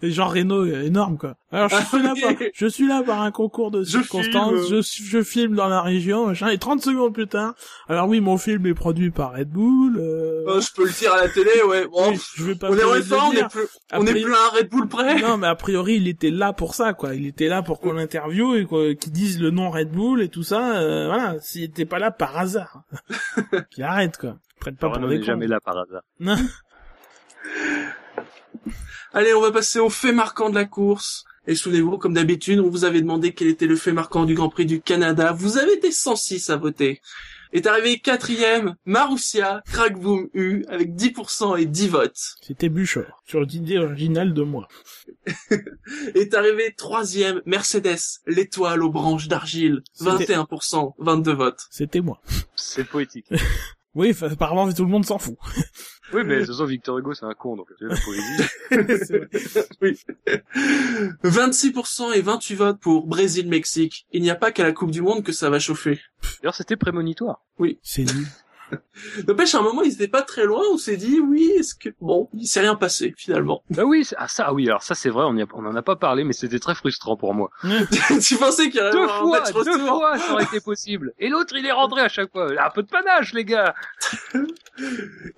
Jean 0.01 0.27
Reno, 0.27 0.65
euh, 0.65 0.83
énorme, 0.85 1.17
quoi. 1.17 1.35
Alors, 1.51 1.67
je 1.69 1.75
Ah, 1.77 1.83
suis 1.85 2.03
là 2.03 2.13
par, 2.21 2.31
je 2.53 2.67
suis 2.67 2.87
là 2.87 3.01
par 3.03 3.21
un 3.23 3.31
concours 3.31 3.71
de 3.71 3.83
Je 3.83 3.89
circonstances, 3.89 4.67
filme. 4.67 4.81
je, 4.83 5.03
je 5.03 5.23
filme 5.23 5.55
dans 5.55 5.67
la 5.67 5.81
région, 5.81 6.27
machin, 6.27 6.49
et 6.49 6.59
30 6.59 6.79
secondes 6.83 7.11
plus 7.11 7.25
tard, 7.27 7.55
alors 7.87 8.07
oui, 8.07 8.21
mon 8.21 8.37
film 8.37 8.67
est 8.67 8.75
produit 8.75 9.09
par 9.09 9.33
Red 9.33 9.49
Bull, 9.49 9.97
euh, 9.97 10.45
Euh, 10.47 10.61
je 10.61 10.71
peux 10.73 10.85
le 10.85 10.91
dire 10.91 11.11
à 11.11 11.21
la 11.23 11.27
télé, 11.29 11.49
ouais. 11.67 11.87
Bon, 11.87 12.11
oui, 12.11 12.19
je 12.35 12.43
vais 12.43 12.53
pas 12.55 12.69
on 12.69 12.75
est 12.75 12.81
F1, 13.01 13.15
on 13.15 13.31
est 13.31 13.49
plus, 13.49 13.67
on 13.93 14.05
est 14.05 14.21
plus 14.21 14.33
à 14.33 14.37
un 14.37 14.57
Red 14.57 14.69
Bull 14.69 14.87
près. 14.87 15.19
Non, 15.21 15.37
mais 15.37 15.47
a 15.47 15.55
priori, 15.55 15.95
il 15.95 16.07
était 16.07 16.29
là 16.29 16.53
pour 16.53 16.75
ça, 16.75 16.93
quoi. 16.93 17.15
Il 17.15 17.25
était 17.25 17.47
là 17.47 17.63
pour 17.63 17.79
qu'on 17.79 17.93
l'interviewe 17.93 18.55
et 18.57 18.65
quoi- 18.65 18.93
qu'il 18.93 19.11
dise 19.11 19.41
le 19.41 19.49
nom 19.49 19.71
Red 19.71 19.89
Bull 19.89 20.21
et 20.21 20.29
tout 20.29 20.43
ça. 20.43 20.77
euh, 20.77 21.07
voilà, 21.07 21.39
s'il 21.41 21.63
était 21.63 21.85
pas 21.85 21.97
là 21.97 22.11
par 22.11 22.37
hasard. 22.37 22.83
Qu'il 23.71 23.83
arrête, 23.83 24.17
quoi. 24.17 24.35
Prête 24.59 24.77
pas 24.77 24.87
Renault 24.87 24.99
pour 24.99 25.09
des 25.09 25.15
n'est 25.15 25.21
cons. 25.21 25.25
jamais 25.25 25.47
là 25.47 25.59
par 25.59 25.77
hasard. 25.79 26.03
Non. 26.19 26.35
Allez, 29.13 29.33
on 29.33 29.41
va 29.41 29.51
passer 29.51 29.79
au 29.79 29.89
fait 29.89 30.11
marquant 30.11 30.49
de 30.51 30.55
la 30.55 30.65
course. 30.65 31.23
Et 31.49 31.55
souvenez-vous, 31.55 31.97
comme 31.97 32.13
d'habitude, 32.13 32.59
on 32.59 32.69
vous 32.69 32.85
avait 32.85 33.01
demandé 33.01 33.33
quel 33.33 33.47
était 33.47 33.65
le 33.65 33.75
fait 33.75 33.91
marquant 33.91 34.25
du 34.25 34.35
Grand 34.35 34.49
Prix 34.49 34.67
du 34.67 34.81
Canada. 34.81 35.31
Vous 35.31 35.57
avez 35.57 35.73
été 35.73 35.91
106 35.91 36.51
à 36.51 36.57
voter. 36.57 37.01
Est 37.53 37.65
arrivé 37.65 37.97
quatrième, 37.97 38.75
Marussia, 38.85 39.63
Crackboom 39.65 40.29
U, 40.35 40.63
avec 40.69 40.93
10% 40.93 41.59
et 41.59 41.65
10 41.65 41.87
votes. 41.87 42.35
C'était 42.43 42.69
Buchor, 42.69 43.23
sur 43.25 43.41
l'idée 43.41 43.79
originale 43.79 44.35
de 44.35 44.43
moi. 44.43 44.67
Est 46.13 46.35
arrivé 46.35 46.71
troisième, 46.77 47.41
Mercedes, 47.47 47.97
l'étoile 48.27 48.83
aux 48.83 48.91
branches 48.91 49.27
d'argile, 49.27 49.81
C'était- 49.93 50.35
21%, 50.35 50.93
22 50.99 51.33
votes. 51.33 51.65
C'était 51.71 52.01
moi. 52.01 52.21
C'est 52.55 52.83
poétique. 52.83 53.25
Oui, 53.95 54.15
apparemment, 54.21 54.71
tout 54.71 54.85
le 54.85 54.91
monde 54.91 55.03
s'en 55.03 55.17
fout. 55.17 55.35
Oui, 56.13 56.23
mais 56.25 56.35
de 56.35 56.39
toute 56.39 56.47
façon, 56.47 56.65
Victor 56.65 56.97
Hugo, 56.97 57.13
c'est 57.13 57.25
un 57.25 57.33
con, 57.33 57.55
donc 57.55 57.67
c'est 57.77 57.85
la 57.85 57.95
poésie. 57.95 58.43
Oui. 59.81 59.97
26% 61.23 62.13
et 62.13 62.21
28 62.21 62.55
votes 62.55 62.79
pour 62.79 63.07
Brésil-Mexique. 63.07 64.05
Il 64.11 64.21
n'y 64.21 64.29
a 64.29 64.35
pas 64.35 64.51
qu'à 64.51 64.63
la 64.63 64.71
Coupe 64.71 64.91
du 64.91 65.01
Monde 65.01 65.23
que 65.23 65.31
ça 65.31 65.49
va 65.49 65.59
chauffer. 65.59 65.99
D'ailleurs, 66.41 66.55
c'était 66.55 66.75
prémonitoire. 66.75 67.43
C'est 67.81 68.03
nul. 68.03 68.25
N'empêche, 69.27 69.55
à 69.55 69.59
un 69.59 69.61
moment, 69.61 69.81
ils 69.83 69.93
étaient 69.93 70.07
pas 70.07 70.21
très 70.21 70.45
loin, 70.45 70.61
on 70.71 70.77
s'est 70.77 70.97
dit, 70.97 71.19
oui, 71.19 71.51
est-ce 71.57 71.75
que... 71.75 71.89
Bon, 72.01 72.29
il 72.33 72.47
s'est 72.47 72.59
rien 72.59 72.75
passé, 72.75 73.13
finalement. 73.17 73.63
Bah 73.69 73.83
oui, 73.85 74.05
c'est- 74.05 74.15
ah 74.17 74.27
ça, 74.27 74.45
ah 74.47 74.53
oui, 74.53 74.67
alors 74.67 74.83
ça 74.83 74.95
c'est 74.95 75.09
vrai, 75.09 75.25
on, 75.27 75.35
y 75.35 75.41
a- 75.41 75.47
on 75.53 75.65
en 75.65 75.75
a 75.75 75.81
pas 75.81 75.95
parlé, 75.95 76.23
mais 76.23 76.33
c'était 76.33 76.59
très 76.59 76.75
frustrant 76.75 77.15
pour 77.17 77.33
moi. 77.33 77.49
tu 78.21 78.35
pensais 78.37 78.69
qu'il 78.69 78.79
y 78.79 78.81
aurait 78.81 78.91
Deux 78.91 79.03
un 79.03 79.07
fois, 79.07 79.39
match 79.39 79.53
deux 79.53 79.59
retour 79.59 79.87
fois, 79.87 80.17
ça 80.17 80.33
aurait 80.33 80.43
été 80.43 80.59
possible. 80.59 81.13
Et 81.19 81.29
l'autre, 81.29 81.55
il 81.57 81.65
est 81.65 81.71
rentré 81.71 82.01
à 82.01 82.09
chaque 82.09 82.31
fois. 82.31 82.47
Un 82.59 82.69
peu 82.69 82.83
de 82.83 82.89
panache, 82.89 83.33
les 83.33 83.45
gars. 83.45 83.73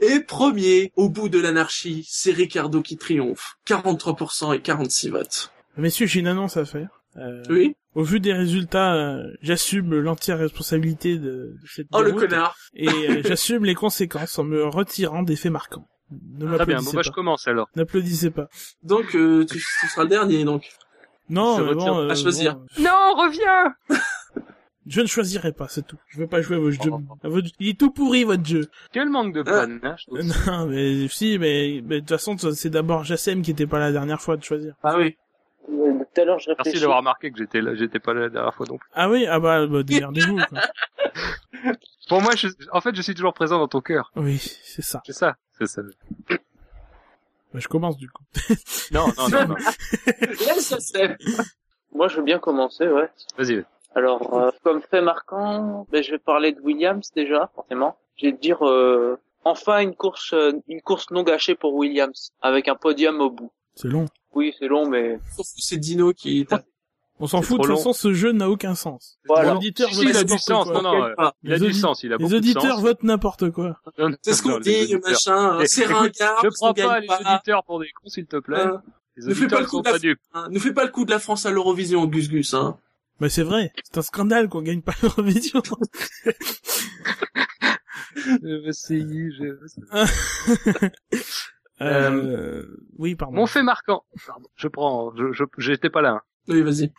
Et 0.01 0.19
premier, 0.21 0.91
au 0.95 1.09
bout 1.09 1.29
de 1.29 1.39
l'anarchie, 1.39 2.05
c'est 2.09 2.31
Ricardo 2.31 2.81
qui 2.81 2.97
triomphe. 2.97 3.57
43% 3.67 4.55
et 4.55 4.61
46 4.61 5.09
votes. 5.09 5.51
Messieurs, 5.77 6.05
j'ai 6.07 6.19
une 6.19 6.27
annonce 6.27 6.57
à 6.57 6.65
faire. 6.65 6.89
Euh, 7.17 7.43
Oui 7.49 7.75
Au 7.93 8.03
vu 8.03 8.19
des 8.21 8.31
résultats, 8.33 8.93
euh, 8.95 9.33
j'assume 9.41 9.99
l'entière 9.99 10.37
responsabilité 10.39 11.17
de, 11.17 11.55
de 11.61 11.67
cette 11.67 11.87
Oh, 11.91 11.99
le 12.01 12.05
déroute 12.11 12.21
connard 12.29 12.55
et 12.73 12.87
euh, 12.87 13.21
j'assume 13.25 13.65
les 13.65 13.75
conséquences 13.75 14.39
en 14.39 14.43
me 14.45 14.63
retirant 14.65 15.23
des 15.23 15.35
faits 15.35 15.51
marquants. 15.51 15.87
Ne 16.39 16.55
Très 16.55 16.65
bien, 16.65 16.81
bon 16.81 16.91
bah 16.93 17.01
je 17.03 17.11
commence 17.11 17.47
alors. 17.47 17.69
N'applaudissez 17.75 18.31
pas. 18.31 18.47
Donc, 18.83 19.15
euh, 19.15 19.45
tu, 19.45 19.57
tu 19.57 19.87
seras 19.87 20.03
le 20.03 20.09
dernier, 20.09 20.43
donc. 20.43 20.69
Non, 21.29 21.57
Se 21.57 21.61
mais 21.63 21.73
bon, 21.73 21.99
euh, 21.99 22.09
À 22.09 22.15
choisir. 22.15 22.55
bon, 22.55 22.65
Non, 22.79 23.15
reviens 23.15 23.75
je 24.87 24.99
ne 25.01 25.05
choisirai 25.05 25.51
pas, 25.53 25.67
c'est 25.69 25.85
tout. 25.85 25.99
Je 26.07 26.17
veux 26.17 26.25
pas 26.27 26.41
jouer 26.41 26.55
à 26.55 26.59
vos 26.59 26.71
jeux. 26.71 26.79
Oh. 26.91 26.99
à 27.23 27.29
votre- 27.29 27.49
Il 27.59 27.69
est 27.69 27.79
tout 27.79 27.91
pourri 27.91 28.23
votre 28.23 28.43
jeu. 28.43 28.67
Quel 28.91 29.09
manque 29.09 29.31
de 29.35 29.41
Ah. 29.45 29.67
panache. 29.67 30.05
Euh, 30.11 30.23
Non, 30.47 30.65
mais 30.65 31.07
si, 31.07 31.37
mais 31.37 31.81
mais 31.85 31.95
de 31.97 31.99
toute 31.99 32.09
façon, 32.09 32.35
c'est 32.37 32.71
d'abord 32.71 33.03
Jassem 33.03 33.43
qui 33.43 33.51
était 33.51 33.67
pas 33.67 33.77
la 33.79 33.91
dernière 33.91 34.19
fois 34.19 34.37
de 34.37 34.43
choisir. 34.43 34.73
Ah 34.83 34.97
oui. 34.97 35.15
Tout 36.13 36.21
à 36.21 36.25
l'heure, 36.25 36.39
je 36.39 36.51
Merci 36.57 36.79
d'avoir 36.79 36.97
remarqué 36.99 37.31
que 37.31 37.37
j'étais 37.37 37.61
là, 37.61 37.75
j'étais 37.75 37.99
pas 37.99 38.13
là 38.13 38.21
la 38.21 38.29
dernière 38.29 38.53
fois 38.53 38.65
non 38.69 38.77
plus. 38.77 38.89
Ah 38.93 39.09
oui, 39.09 39.25
ah 39.27 39.39
bah, 39.39 39.65
bah 39.67 39.83
démerdez-vous. 39.83 40.39
Pour 42.09 42.21
moi, 42.21 42.35
je, 42.35 42.47
en 42.71 42.81
fait, 42.81 42.95
je 42.95 43.01
suis 43.01 43.15
toujours 43.15 43.33
présent 43.33 43.57
dans 43.59 43.67
ton 43.67 43.81
cœur. 43.81 44.11
Oui, 44.15 44.37
c'est 44.37 44.81
ça. 44.81 45.01
C'est 45.05 45.13
ça, 45.13 45.35
c'est 45.57 45.67
ça. 45.67 45.81
Bah, 47.53 47.59
je 47.59 47.67
commence 47.67 47.97
du 47.97 48.09
coup. 48.09 48.23
Non, 48.91 49.07
non, 49.17 49.29
non, 49.29 49.47
non. 49.47 49.55
Moi, 51.93 52.07
je 52.07 52.17
veux 52.17 52.23
bien 52.23 52.39
commencer, 52.39 52.87
ouais. 52.87 53.09
Vas-y. 53.37 53.55
vas-y. 53.55 53.65
Alors, 53.93 54.33
euh, 54.33 54.51
comme 54.63 54.81
fait 54.81 55.01
marquant, 55.01 55.85
ben, 55.91 56.01
je 56.01 56.11
vais 56.11 56.19
parler 56.19 56.53
de 56.53 56.61
Williams 56.61 57.11
déjà, 57.13 57.51
forcément. 57.55 57.97
Je 58.15 58.27
vais 58.27 58.33
te 58.33 58.39
dire, 58.39 58.65
euh, 58.65 59.19
enfin 59.43 59.79
une 59.79 59.95
course, 59.95 60.33
euh, 60.33 60.53
une 60.67 60.81
course 60.81 61.11
non 61.11 61.23
gâchée 61.23 61.55
pour 61.55 61.73
Williams, 61.73 62.31
avec 62.41 62.67
un 62.67 62.75
podium 62.75 63.19
au 63.19 63.29
bout. 63.29 63.51
C'est 63.75 63.89
long. 63.89 64.05
Oui, 64.33 64.53
c'est 64.57 64.67
long, 64.67 64.87
mais 64.89 65.19
C'est 65.43 65.77
Dino 65.77 66.13
qui... 66.13 66.47
On 67.23 67.27
s'en 67.27 67.43
fout, 67.43 67.61
de 67.61 67.67
toute 67.67 67.75
façon, 67.75 67.93
ce 67.93 68.13
jeu 68.13 68.31
n'a 68.31 68.49
aucun 68.49 68.73
sens. 68.73 69.19
Voilà. 69.27 69.51
Les 69.51 69.57
auditeurs 69.57 69.89
Si, 69.89 69.95
votent 69.97 70.05
il 70.09 70.17
a 70.17 70.23
du 70.23 70.31
n'importe 70.31 70.41
sens, 70.43 70.65
quoi. 70.65 70.81
non, 70.81 70.81
non, 70.81 71.03
euh, 71.03 71.29
il 71.43 71.53
a 71.53 71.59
du 71.59 71.73
sens, 71.73 72.01
il 72.03 72.13
a 72.13 72.17
beaucoup 72.17 72.31
Les 72.31 72.39
de 72.39 72.45
auditeurs 72.45 72.63
sens. 72.77 72.81
votent 72.81 73.03
n'importe 73.03 73.51
quoi. 73.51 73.79
C'est 74.23 74.33
ce 74.33 74.41
qu'on 74.41 74.57
dit, 74.59 74.75
auditeurs. 74.95 75.01
machin. 75.07 75.59
C'est 75.65 75.85
ringard, 75.85 76.43
Ne 76.43 76.49
prends 76.49 76.73
pas 76.73 76.99
les 76.99 77.07
auditeurs 77.07 77.63
pour 77.63 77.79
des 77.79 77.89
cons, 77.91 78.09
s'il 78.09 78.25
te 78.25 78.37
plaît. 78.37 78.61
Hein. 78.61 78.81
Les 79.17 79.27
Ne 79.27 79.33
fais 79.35 79.45
pas 79.47 79.59
le 79.59 79.67
coup 79.67 79.81
de 79.83 79.89
la-. 79.91 80.15
Hein, 80.33 80.47
Ne 80.49 80.57
fais 80.57 80.73
pas 80.73 80.83
le 80.83 80.89
coup 80.89 81.05
de 81.05 81.11
la 81.11 81.19
France 81.19 81.45
à 81.45 81.51
l'Eurovision, 81.51 82.05
Gus 82.07 82.27
Gus, 82.27 82.55
hein. 82.55 82.79
Mais 83.19 83.29
c'est 83.29 83.43
vrai, 83.43 83.71
c'est 83.83 83.99
un 83.99 84.01
scandale 84.01 84.49
qu'on 84.49 84.63
gagne 84.63 84.81
pas 84.81 84.93
l'Eurovision. 85.03 85.61
Je 88.15 88.63
vais 88.63 88.69
essayer, 88.69 89.29
je- 89.31 90.87
euh... 91.81 92.65
Oui, 92.97 93.15
pardon. 93.15 93.35
Mon 93.35 93.45
fait 93.47 93.63
marquant. 93.63 94.03
Pardon, 94.27 94.47
je 94.55 94.67
prends, 94.67 95.13
je, 95.15 95.43
j'étais 95.57 95.89
pas 95.89 96.01
là. 96.01 96.11
hein. 96.11 96.21
Oui, 96.47 96.61
vas-y. 96.61 96.91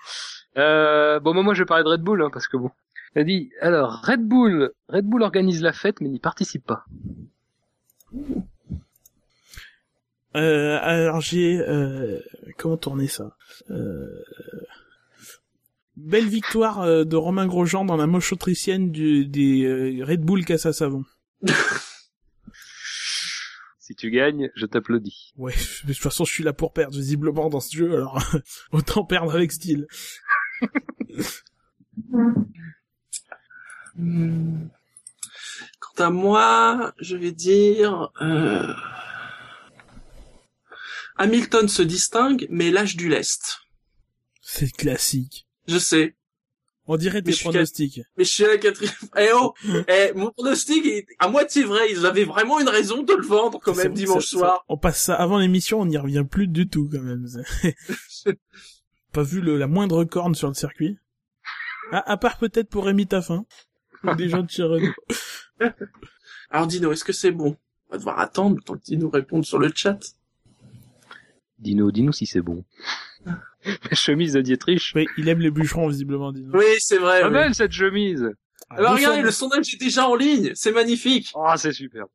Euh, 0.58 1.20
bon, 1.20 1.34
moi, 1.42 1.54
je 1.54 1.62
vais 1.62 1.66
parler 1.66 1.84
de 1.84 1.88
Red 1.88 2.02
Bull, 2.02 2.22
hein, 2.22 2.30
parce 2.32 2.48
que 2.48 2.56
bon. 2.56 2.70
Elle 3.14 3.26
dit, 3.26 3.50
alors, 3.60 4.02
Red 4.04 4.26
Bull, 4.26 4.72
Red 4.88 5.04
Bull 5.04 5.22
organise 5.22 5.60
la 5.62 5.72
fête, 5.72 6.00
mais 6.00 6.08
n'y 6.08 6.18
participe 6.18 6.64
pas. 6.66 6.84
Euh, 10.34 10.78
alors 10.80 11.20
j'ai 11.20 11.60
euh, 11.60 12.18
comment 12.56 12.78
tourner 12.78 13.06
ça? 13.06 13.36
Euh... 13.70 14.24
Belle 15.96 16.26
victoire 16.26 16.80
euh, 16.80 17.04
de 17.04 17.16
Romain 17.16 17.46
Grosjean 17.46 17.84
dans 17.84 17.98
la 17.98 18.06
moche 18.06 18.32
autrichienne 18.32 18.90
du, 18.90 19.26
des 19.26 19.64
euh, 19.64 20.02
Red 20.04 20.22
Bull 20.22 20.44
casse 20.46 20.64
à 20.64 20.72
savon. 20.72 21.04
Si 23.92 23.96
tu 23.96 24.10
gagnes, 24.10 24.50
je 24.56 24.64
t'applaudis. 24.64 25.34
Ouais, 25.36 25.52
mais 25.84 25.88
de 25.90 25.92
toute 25.92 26.02
façon 26.02 26.24
je 26.24 26.32
suis 26.32 26.42
là 26.42 26.54
pour 26.54 26.72
perdre 26.72 26.96
visiblement 26.96 27.50
dans 27.50 27.60
ce 27.60 27.76
jeu, 27.76 27.92
alors 27.92 28.22
autant 28.72 29.04
perdre 29.04 29.34
avec 29.34 29.52
style. 29.52 29.86
Hmm. 33.94 34.68
Quant 35.78 36.04
à 36.04 36.08
moi, 36.08 36.94
je 36.98 37.14
vais 37.14 37.32
dire... 37.32 38.10
euh, 38.22 38.72
Hamilton 41.16 41.68
se 41.68 41.82
distingue, 41.82 42.46
mais 42.48 42.70
lâche 42.70 42.96
du 42.96 43.10
lest. 43.10 43.58
C'est 44.40 44.74
classique. 44.74 45.46
Je 45.68 45.76
sais. 45.76 46.16
On 46.86 46.96
dirait 46.96 47.22
tes 47.22 47.32
suis 47.32 47.44
pronostics. 47.44 48.00
Mais 48.16 48.24
je 48.24 48.30
suis 48.30 48.44
à 48.44 48.48
la 48.48 48.58
quatrième... 48.58 48.92
Eh 49.16 49.28
oh 49.34 49.54
eh, 49.88 50.12
Mon 50.14 50.30
pronostic 50.30 50.84
est 50.86 51.06
à 51.18 51.28
moitié 51.28 51.62
vrai. 51.62 51.90
Ils 51.90 52.04
avaient 52.06 52.24
vraiment 52.24 52.58
une 52.60 52.68
raison 52.68 53.02
de 53.02 53.14
le 53.14 53.24
vendre 53.24 53.60
quand 53.60 53.76
même 53.76 53.94
dimanche 53.94 54.26
soir. 54.26 54.64
On 54.68 54.76
passe 54.76 55.02
ça 55.02 55.14
avant 55.14 55.38
l'émission, 55.38 55.80
on 55.80 55.86
n'y 55.86 55.96
revient 55.96 56.24
plus 56.28 56.48
du 56.48 56.68
tout 56.68 56.88
quand 56.90 57.02
même. 57.02 57.26
Pas 59.12 59.22
vu 59.22 59.40
le, 59.40 59.58
la 59.58 59.68
moindre 59.68 60.04
corne 60.04 60.34
sur 60.34 60.48
le 60.48 60.54
circuit. 60.54 60.98
Ah, 61.92 62.02
à 62.10 62.16
part 62.16 62.38
peut-être 62.38 62.68
pour 62.68 62.86
Rémi 62.86 63.06
Taffin. 63.06 63.44
Ou 64.04 64.14
des 64.14 64.28
gens 64.28 64.42
de 64.42 64.50
chez 64.50 64.62
Renault. 64.64 64.94
Alors 66.50 66.66
Dino, 66.66 66.90
est-ce 66.90 67.04
que 67.04 67.12
c'est 67.12 67.30
bon? 67.30 67.56
On 67.88 67.92
va 67.92 67.98
devoir 67.98 68.18
attendre 68.18 68.56
le 68.56 68.62
temps 68.62 68.76
que 68.76 68.82
Dino 68.82 69.08
réponde 69.08 69.44
sur 69.44 69.58
le 69.58 69.70
chat. 69.74 69.98
Dis-nous, 71.58 71.92
dis-nous 71.92 72.12
si 72.12 72.26
c'est 72.26 72.40
bon. 72.40 72.64
La 73.90 73.96
chemise 73.96 74.32
de 74.34 74.40
Dietrich. 74.40 74.92
Oui, 74.94 75.06
il 75.16 75.28
aime 75.28 75.40
les 75.40 75.50
bûcherons 75.50 75.88
visiblement, 75.88 76.32
dis 76.32 76.44
Oui, 76.52 76.64
c'est 76.78 76.98
vrai. 76.98 77.22
Pas 77.22 77.46
oui. 77.48 77.54
cette 77.54 77.72
chemise. 77.72 78.30
Ah, 78.70 78.76
Alors 78.76 78.94
regardez, 78.94 79.22
le 79.22 79.30
sondage 79.30 79.74
est 79.74 79.80
déjà 79.80 80.08
en 80.08 80.14
ligne, 80.14 80.52
c'est 80.54 80.72
magnifique. 80.72 81.30
Ah, 81.34 81.56
c'est 81.56 81.72
super. 81.72 82.06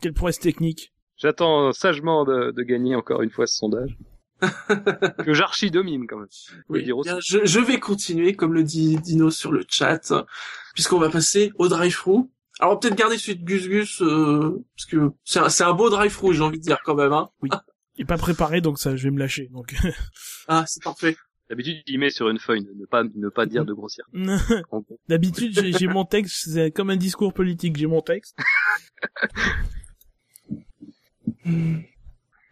Quelle 0.00 0.14
prouesse 0.14 0.38
technique. 0.38 0.92
J'attends 1.16 1.72
sagement 1.72 2.24
de, 2.24 2.52
de 2.52 2.62
gagner 2.62 2.94
encore 2.94 3.22
une 3.22 3.30
fois 3.30 3.46
ce 3.46 3.56
sondage. 3.56 3.96
que 5.24 5.34
j'archi 5.34 5.70
domine 5.70 6.06
quand 6.06 6.18
même. 6.18 6.28
Oui, 6.68 6.84
dire 6.84 6.96
aussi. 6.96 7.10
bien, 7.10 7.18
je, 7.20 7.44
je 7.44 7.58
vais 7.58 7.80
continuer, 7.80 8.34
comme 8.34 8.54
le 8.54 8.62
dit 8.62 8.96
Dino 8.98 9.30
sur 9.30 9.50
le 9.50 9.64
chat, 9.68 10.12
puisqu'on 10.74 10.98
va 11.00 11.10
passer 11.10 11.52
au 11.56 11.66
drive-thru. 11.68 12.20
Alors 12.60 12.78
peut-être 12.78 12.94
garder 12.96 13.18
celui 13.18 13.36
de 13.38 13.44
Gus 13.44 13.68
Gus, 13.68 14.02
euh, 14.02 14.64
parce 14.76 14.86
que 14.86 15.10
c'est 15.24 15.40
un, 15.40 15.48
c'est 15.48 15.64
un 15.64 15.72
beau 15.72 15.90
drive-thru, 15.90 16.34
j'ai 16.34 16.42
envie 16.42 16.58
de 16.58 16.64
dire 16.64 16.78
quand 16.84 16.94
même. 16.94 17.12
Hein. 17.12 17.28
Il 17.42 17.50
est 18.02 18.06
pas 18.06 18.18
préparé, 18.18 18.60
donc 18.60 18.78
ça, 18.78 18.96
je 18.96 19.04
vais 19.04 19.10
me 19.10 19.18
lâcher. 19.18 19.48
Donc, 19.52 19.74
Ah, 20.48 20.64
c'est 20.66 20.82
parfait. 20.82 21.16
D'habitude, 21.48 21.82
il 21.86 21.98
met 21.98 22.10
sur 22.10 22.28
une 22.28 22.38
feuille, 22.38 22.66
ne 22.78 22.84
pas, 22.84 23.04
ne 23.04 23.28
pas 23.30 23.46
dire 23.46 23.64
de 23.64 23.72
grossière. 23.72 24.04
d'habitude, 25.08 25.52
j'ai 25.58 25.72
j'ai 25.72 25.86
mon 25.86 26.04
texte, 26.04 26.50
c'est 26.52 26.70
comme 26.70 26.90
un 26.90 26.96
discours 26.96 27.32
politique. 27.32 27.76
J'ai 27.76 27.86
mon 27.86 28.02
texte. 28.02 28.36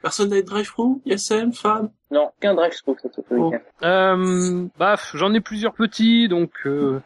Personne 0.03 0.31
n'a 0.31 0.37
de 0.41 0.47
drive-thru 0.47 1.01
Yassem, 1.05 1.53
femme 1.53 1.91
Non, 2.11 2.31
qu'un 2.41 2.55
drive 2.55 2.73
through 2.75 2.97
ce 3.03 3.09
Oh. 3.31 3.53
Euh, 3.83 4.67
bah, 4.79 4.97
j'en 5.15 5.35
ai 5.35 5.41
plusieurs 5.41 5.75
petits, 5.75 6.29
donc, 6.29 6.53
euh, 6.65 7.01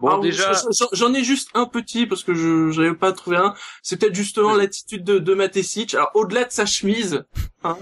bon, 0.00 0.08
Ah, 0.08 0.20
déjà, 0.20 0.52
je- 0.52 0.76
je- 0.78 0.96
J'en 0.96 1.12
ai 1.14 1.24
juste 1.24 1.50
un 1.54 1.66
petit 1.66 2.06
parce 2.06 2.22
que 2.22 2.34
je 2.34 2.70
j'avais 2.70 2.94
pas 2.94 3.12
trouvé 3.12 3.36
un. 3.36 3.54
C'est 3.82 3.96
peut-être 3.98 4.14
justement 4.14 4.54
l'attitude 4.54 5.04
de, 5.04 5.18
de 5.18 5.34
Matesic. 5.34 5.94
Alors 5.94 6.10
au-delà 6.14 6.44
de 6.44 6.52
sa 6.52 6.66
chemise, 6.66 7.24
hein, 7.64 7.76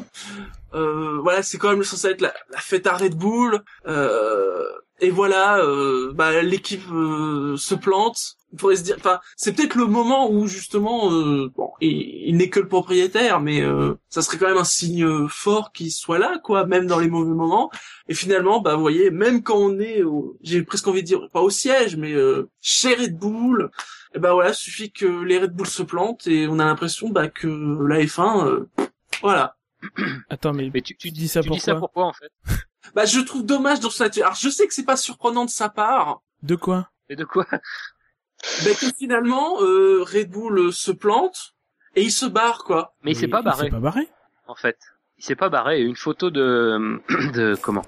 euh, 0.75 1.19
voilà, 1.23 1.43
c'est 1.43 1.59
quand 1.59 1.71
même 1.71 1.85
censé 1.85 2.09
être 2.09 2.21
la, 2.21 2.35
la 2.51 2.59
fête 2.61 2.87
à 2.87 2.97
Red 2.97 3.15
Bull. 3.17 3.63
Euh, 3.87 4.65
et 5.01 5.11
voilà, 5.11 5.59
euh, 5.59 6.13
bah, 6.15 6.41
l'équipe 6.43 6.83
euh, 6.93 7.57
se 7.57 7.75
plante. 7.75 8.37
On 8.55 8.57
pourrait 8.57 8.77
se 8.77 8.85
dire, 8.85 8.95
enfin, 8.99 9.19
c'est 9.37 9.53
peut-être 9.53 9.75
le 9.75 9.87
moment 9.87 10.31
où 10.31 10.47
justement, 10.47 11.13
euh, 11.13 11.51
bon, 11.57 11.73
il, 11.81 11.91
il 12.29 12.37
n'est 12.37 12.51
que 12.51 12.61
le 12.61 12.69
propriétaire, 12.69 13.41
mais 13.41 13.61
euh, 13.61 13.95
ça 14.09 14.23
serait 14.23 14.39
quand 14.39 14.47
même 14.47 14.57
un 14.59 14.63
signe 14.65 15.27
fort 15.29 15.73
qu'il 15.73 15.91
soit 15.91 16.21
là, 16.21 16.39
quoi, 16.39 16.65
même 16.65 16.87
dans 16.87 17.01
les 17.01 17.09
mauvais 17.09 17.35
moments. 17.35 17.69
Et 18.09 18.15
finalement, 18.15 18.61
bah, 18.61 18.77
vous 18.77 18.81
voyez, 18.81 19.11
même 19.11 19.43
quand 19.43 19.57
on 19.59 19.81
est, 19.81 20.05
au- 20.05 20.37
j'ai 20.41 20.63
presque 20.63 20.87
envie 20.87 21.03
de 21.03 21.07
dire, 21.09 21.29
pas 21.33 21.41
au 21.43 21.51
siège, 21.51 21.97
mais 21.97 22.13
euh, 22.13 22.49
chez 22.61 22.95
Red 22.95 23.19
Bull, 23.19 23.71
et 24.15 24.21
ben 24.21 24.33
voilà, 24.33 24.53
suffit 24.53 24.93
que 24.93 25.07
les 25.25 25.39
Red 25.41 25.51
Bull 25.53 25.67
se 25.67 25.83
plantent 25.83 26.29
et 26.29 26.47
on 26.49 26.61
a 26.61 26.65
l'impression 26.65 27.09
bah, 27.11 27.27
que 27.27 27.49
la 27.89 27.99
F1, 27.99 28.47
euh, 28.47 28.69
voilà. 29.21 29.57
Attends, 30.31 30.53
mais, 30.53 30.71
mais 30.73 30.81
tu, 30.81 30.97
tu 30.97 31.11
dis 31.11 31.27
ça 31.27 31.43
tu 31.43 31.51
dis 31.51 31.59
ça 31.59 31.75
pourquoi, 31.75 32.05
en 32.07 32.13
fait? 32.13 32.31
Bah, 32.95 33.05
je 33.05 33.19
trouve 33.19 33.45
dommage 33.45 33.81
dans 33.81 33.91
sa 33.91 34.05
Alors, 34.05 34.37
je 34.37 34.49
sais 34.49 34.69
que 34.69 34.75
c'est 34.75 34.85
pas 34.85 34.97
surprenant 34.97 35.45
de 35.45 35.51
sa 35.51 35.69
part, 35.69 36.23
De 36.45 36.55
quoi? 36.55 36.89
Et 37.09 37.17
de 37.17 37.25
quoi? 37.25 37.47
Mais 38.65 38.75
que 38.75 38.87
finalement, 38.97 39.61
euh, 39.63 40.03
Red 40.03 40.31
Bull 40.31 40.59
euh, 40.59 40.73
se 40.73 40.91
plante 40.93 41.55
et 41.97 42.03
il 42.03 42.11
se 42.13 42.27
barre, 42.27 42.65
quoi. 42.65 42.95
Mais 43.03 43.13
il 43.13 43.17
s'est 43.17 43.29
pas 43.29 43.41
Il 43.41 43.45
barré. 43.45 43.65
s'est 43.67 43.71
pas 43.71 43.79
barré. 43.81 44.09
en 44.47 44.55
fait. 44.55 44.79
Il 45.19 45.25
s'est 45.25 45.37
pas 45.37 45.49
barré. 45.49 45.81
Une 45.81 45.97
photo 45.97 46.31
de, 46.31 47.01
de 47.33 47.55
comment? 47.61 47.85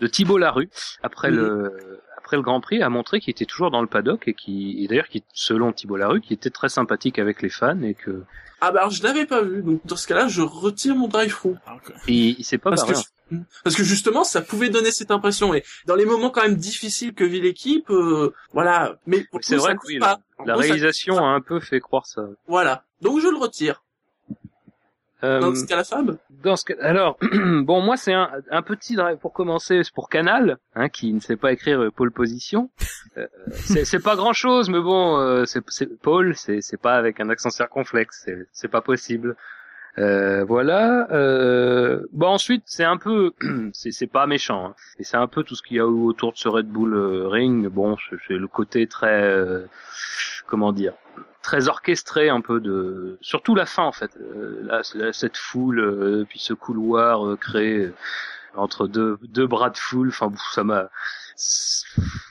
De 0.00 0.06
Thibault 0.06 0.38
Larue 0.38 0.68
après 1.02 1.28
Oui. 1.30 1.36
le 1.36 2.00
après 2.16 2.36
le 2.36 2.42
Grand 2.42 2.60
Prix 2.60 2.82
a 2.82 2.88
montré 2.88 3.18
qu'il 3.20 3.32
était 3.32 3.44
toujours 3.44 3.70
dans 3.70 3.80
le 3.80 3.86
paddock 3.88 4.28
et 4.28 4.34
qui 4.34 4.82
et 4.84 4.88
d'ailleurs 4.88 5.08
qui 5.08 5.24
selon 5.32 5.72
Thibault 5.72 5.96
Larue 5.96 6.20
qui 6.20 6.32
était 6.32 6.50
très 6.50 6.68
sympathique 6.68 7.18
avec 7.18 7.42
les 7.42 7.48
fans 7.48 7.80
et 7.82 7.94
que 7.94 8.22
Ah 8.60 8.70
bah 8.72 8.80
alors 8.80 8.90
je 8.90 9.02
l'avais 9.02 9.26
pas 9.26 9.42
vu, 9.42 9.62
donc 9.62 9.80
dans 9.84 9.96
ce 9.96 10.06
cas-là, 10.06 10.28
je 10.28 10.42
retire 10.42 10.94
mon 10.94 11.08
drive-through. 11.08 11.56
Alors 11.66 11.80
que- 11.82 11.92
et 12.08 12.36
il 12.38 12.44
s'est 12.44 12.58
pas 12.58 12.70
Parce 12.70 12.82
barré. 12.82 12.92
que, 12.94 12.98
fait. 13.36 13.42
parce 13.64 13.74
que 13.76 13.82
justement, 13.84 14.22
ça 14.22 14.42
pouvait 14.42 14.68
donner 14.68 14.90
cette 14.92 15.10
impression. 15.10 15.54
Et 15.54 15.64
dans 15.86 15.94
les 15.96 16.04
moments 16.04 16.30
quand 16.30 16.42
même 16.42 16.56
difficiles 16.56 17.14
que 17.14 17.24
vit 17.24 17.40
l'équipe, 17.40 17.88
euh, 17.90 18.32
voilà. 18.52 18.96
Mais 19.06 19.24
C'est 19.40 19.56
vrai 19.56 19.72
ça 19.72 19.76
que 19.78 19.86
oui, 19.86 19.98
pas. 19.98 20.20
La 20.44 20.52
gros, 20.54 20.62
ça- 20.62 20.68
réalisation 20.68 21.16
a 21.18 21.28
un 21.30 21.40
peu 21.40 21.58
fait 21.58 21.80
croire 21.80 22.06
ça. 22.06 22.22
Voilà. 22.46 22.84
Donc 23.00 23.18
je 23.20 23.28
le 23.28 23.36
retire. 23.38 23.82
Euh, 25.22 25.40
Dans 25.40 25.54
ce 25.54 25.66
cas, 25.66 25.76
la 25.76 25.84
Fab 25.84 26.16
Dans 26.42 26.56
ce 26.56 26.64
cas, 26.64 26.74
alors 26.80 27.18
bon, 27.62 27.80
moi 27.82 27.96
c'est 27.96 28.12
un, 28.14 28.30
un 28.50 28.62
petit 28.62 28.96
drive 28.96 29.18
pour 29.18 29.32
commencer, 29.32 29.82
c'est 29.84 29.92
pour 29.94 30.08
Canal, 30.08 30.58
hein, 30.74 30.88
qui 30.88 31.12
ne 31.12 31.20
sait 31.20 31.36
pas 31.36 31.52
écrire 31.52 31.80
euh, 31.82 31.90
pole 31.90 32.10
position. 32.10 32.70
Euh, 33.18 33.26
c'est 33.52 33.84
c'est 33.84 34.00
pas 34.02 34.16
grand 34.16 34.32
chose, 34.32 34.70
mais 34.70 34.80
bon, 34.80 35.18
euh, 35.18 35.44
c'est 35.44 35.62
Paul, 36.00 36.34
c'est 36.36 36.80
pas 36.80 36.94
avec 36.94 37.20
un 37.20 37.28
accent 37.28 37.50
circonflexe, 37.50 38.28
c'est 38.52 38.68
pas 38.68 38.80
possible. 38.80 39.36
Euh, 39.98 40.44
voilà. 40.44 41.08
Euh, 41.10 42.06
bon 42.12 42.28
ensuite 42.28 42.62
c'est 42.66 42.84
un 42.84 42.96
peu, 42.96 43.32
c'est 43.72 44.06
pas 44.06 44.26
méchant, 44.26 44.66
hein, 44.68 44.74
et 44.98 45.04
c'est 45.04 45.16
un 45.16 45.26
peu 45.26 45.42
tout 45.42 45.56
ce 45.56 45.62
qu'il 45.62 45.76
y 45.76 45.80
a 45.80 45.86
autour 45.86 46.32
de 46.32 46.38
ce 46.38 46.48
Red 46.48 46.68
Bull 46.68 46.94
euh, 46.94 47.28
Ring. 47.28 47.66
Bon, 47.68 47.96
c'est 48.28 48.34
le 48.34 48.46
côté 48.46 48.86
très, 48.86 49.22
euh, 49.22 49.66
comment 50.46 50.72
dire, 50.72 50.94
très 51.42 51.68
orchestré 51.68 52.28
un 52.28 52.40
peu 52.40 52.60
de 52.60 53.18
surtout 53.20 53.54
la 53.54 53.66
fin 53.66 53.84
en 53.84 53.92
fait. 53.92 54.10
Euh, 54.16 54.82
là, 54.94 55.12
cette 55.12 55.36
foule 55.36 55.80
euh, 55.80 56.24
puis 56.28 56.38
ce 56.38 56.52
couloir 56.52 57.26
euh, 57.26 57.36
créé 57.36 57.86
euh, 57.86 57.94
entre 58.54 58.86
deux 58.86 59.18
deux 59.22 59.46
bras 59.46 59.70
de 59.70 59.78
foule. 59.78 60.08
Enfin 60.08 60.32
ça 60.52 60.64
m'a 60.64 60.90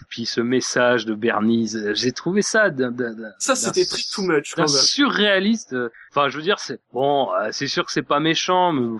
puis 0.10 0.26
ce 0.26 0.42
message 0.42 1.06
de 1.06 1.14
Bernise 1.14 1.92
j'ai 1.94 2.12
trouvé 2.12 2.42
ça 2.42 2.70
d'un 2.70 2.92
d'un- 2.92 3.14
d'un- 3.14 3.32
Ça, 3.40 3.56
c'était 3.56 3.86
très 3.86 4.02
too 4.14 4.22
much 4.24 4.54
quand 4.56 4.62
même. 4.64 4.68
surréaliste 4.68 5.76
enfin 6.12 6.30
je 6.30 6.38
veux 6.38 6.44
dire 6.44 6.60
c'est 6.60 6.80
bon 6.94 7.30
euh, 7.34 7.50
c'est 7.52 7.68
sûr 7.68 7.86
que 7.86 7.92
c'est 7.92 8.02
pas 8.02 8.20
méchant 8.20 8.72
mais 8.74 8.98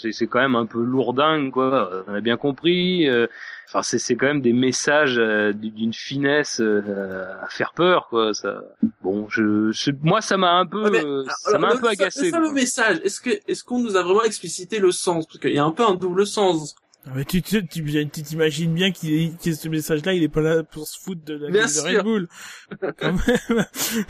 c'est 0.00 0.12
c'est 0.12 0.26
quand 0.26 0.40
même 0.40 0.56
un 0.56 0.66
peu 0.66 0.82
lourdingue 0.82 1.50
quoi 1.52 1.90
Euh, 1.92 2.02
on 2.08 2.14
a 2.14 2.20
bien 2.20 2.36
compris 2.36 3.08
euh, 3.08 3.26
enfin 3.68 3.82
c'est 3.82 3.98
c'est 3.98 4.16
quand 4.16 4.26
même 4.26 4.40
des 4.40 4.52
messages 4.52 5.16
d'une 5.54 5.92
finesse 5.94 6.60
à 6.60 7.46
faire 7.48 7.72
peur 7.72 8.08
quoi 8.08 8.34
ça 8.34 8.62
bon 9.02 9.28
je 9.28 9.70
c'est- 9.72 9.92
moi 10.02 10.20
ça 10.20 10.36
m'a 10.36 10.52
un 10.54 10.66
peu 10.66 10.84
alors, 10.86 11.24
ça 11.30 11.58
m'a 11.58 11.68
un 11.72 11.76
peu 11.76 11.88
agacé 11.88 12.30
Le 12.30 12.38
quoi. 12.40 12.52
message, 12.52 13.00
est-ce 13.04 13.20
que 13.20 13.30
est-ce 13.46 13.62
qu'on 13.62 13.78
nous 13.80 13.96
a 13.96 14.02
vraiment 14.02 14.22
explicité 14.24 14.78
le 14.78 14.90
sens? 14.92 15.26
Parce 15.26 15.38
qu'il 15.38 15.54
y 15.54 15.58
a 15.58 15.64
un 15.64 15.70
peu 15.70 15.84
un 15.86 15.94
double 15.94 16.26
sens. 16.26 16.74
Mais 17.14 17.24
tu 17.24 17.40
tu 17.42 17.66
tu 17.66 17.82
tu 17.84 18.22
t'imagines 18.22 18.74
bien 18.74 18.90
qu'il 18.92 19.12
est- 19.14 19.42
que 19.42 19.52
ce 19.54 19.68
message-là, 19.68 20.12
il 20.12 20.22
est 20.22 20.28
pas 20.28 20.42
là 20.42 20.62
pour 20.62 20.86
se 20.86 20.98
foutre 21.00 21.24
de 21.24 21.34
la 21.34 21.50
Bien 21.50 21.66
de. 21.66 21.96
Red 21.96 22.02
Bull. 22.04 22.28
Quand 22.98 23.12
même. 23.12 23.20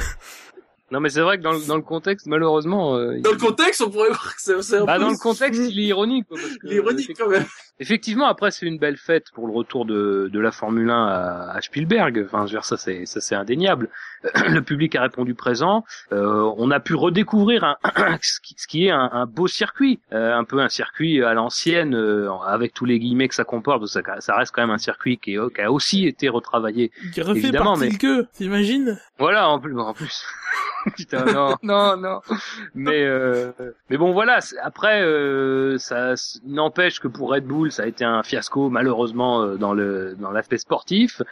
non 0.90 0.98
mais 0.98 1.08
c'est 1.08 1.20
vrai 1.20 1.38
que 1.38 1.42
dans 1.42 1.52
le, 1.52 1.64
dans 1.66 1.76
le 1.76 1.82
contexte 1.82 2.26
malheureusement 2.26 2.96
euh, 2.96 3.16
il- 3.16 3.22
Dans 3.22 3.30
le 3.30 3.36
contexte, 3.36 3.80
on 3.80 3.90
pourrait 3.90 4.08
voir 4.08 4.34
que 4.34 4.42
c'est 4.42 4.60
c'est 4.62 4.78
un 4.78 4.84
bah, 4.84 4.96
peu 4.96 5.02
dans 5.02 5.10
le 5.10 5.16
contexte 5.18 5.60
il 5.70 5.78
est 5.78 5.84
ironique 5.84 6.26
quoi, 6.28 6.36
parce 6.40 6.56
que, 6.58 6.66
l'ironique 6.66 7.16
quand 7.16 7.28
même. 7.28 7.46
Effectivement, 7.80 8.26
après 8.28 8.50
c'est 8.50 8.66
une 8.66 8.78
belle 8.78 8.96
fête 8.98 9.30
pour 9.34 9.46
le 9.46 9.52
retour 9.52 9.86
de, 9.86 10.28
de 10.32 10.38
la 10.38 10.52
Formule 10.52 10.90
1 10.90 10.94
à, 11.06 11.50
à 11.56 11.60
Spielberg. 11.62 12.24
Enfin, 12.26 12.40
je 12.46 12.52
veux 12.52 12.58
dire, 12.58 12.64
ça 12.64 12.76
c'est 12.76 13.06
ça 13.06 13.20
c'est 13.20 13.34
indéniable. 13.34 13.88
Le 14.48 14.60
public 14.60 14.94
a 14.96 15.02
répondu 15.02 15.34
présent. 15.34 15.84
Euh, 16.12 16.52
on 16.58 16.70
a 16.70 16.78
pu 16.78 16.94
redécouvrir 16.94 17.64
un, 17.64 17.76
ce, 18.22 18.38
qui, 18.68 18.86
est 18.86 18.90
un, 18.90 19.08
un 19.12 19.26
beau 19.26 19.46
circuit, 19.46 19.98
Euh, 20.12 20.34
un 20.36 20.44
peu 20.44 20.60
un 20.60 20.68
circuit 20.68 21.24
à 21.24 21.32
l'ancienne, 21.34 21.94
euh, 21.96 22.30
avec 22.46 22.74
tous 22.74 22.84
les 22.84 22.98
guillemets 22.98 23.28
que 23.28 23.34
ça 23.34 23.44
comporte. 23.44 23.80
que 23.80 23.86
Ça, 23.88 24.02
ça 24.20 24.36
reste 24.36 24.52
quand 24.54 24.60
même 24.62 24.70
un 24.70 24.78
circuit 24.78 25.16
qui, 25.18 25.34
est- 25.36 25.54
qui 25.54 25.60
a 25.62 25.72
aussi 25.72 26.06
été 26.06 26.28
retravaillé. 26.28 26.92
Qui 27.14 27.22
refait 27.22 27.38
Évidemment, 27.38 27.76
mais- 27.78 27.88
Tilke, 27.88 28.30
t'imagines? 28.32 28.98
Voilà, 29.18 29.48
en 29.48 29.58
plus, 29.58 29.78
en 29.80 29.94
plus. 29.94 30.22
Putain, 30.96 31.24
non, 31.26 31.54
non, 31.62 31.96
non. 31.96 32.20
Mais 32.74 33.04
euh, 33.04 33.52
mais 33.90 33.96
bon, 33.98 34.12
voilà. 34.12 34.38
Après, 34.62 35.02
euh, 35.02 35.76
ça 35.78 36.14
n'empêche 36.44 37.00
que 37.00 37.08
pour 37.08 37.30
Red 37.30 37.44
Bull, 37.44 37.69
ça 37.70 37.82
a 37.82 37.86
été 37.86 38.04
un 38.04 38.22
fiasco 38.22 38.70
malheureusement 38.70 39.42
euh, 39.42 39.56
dans 39.56 39.72
le 39.72 40.16
dans 40.18 40.30
l'aspect 40.30 40.58
sportif. 40.58 41.22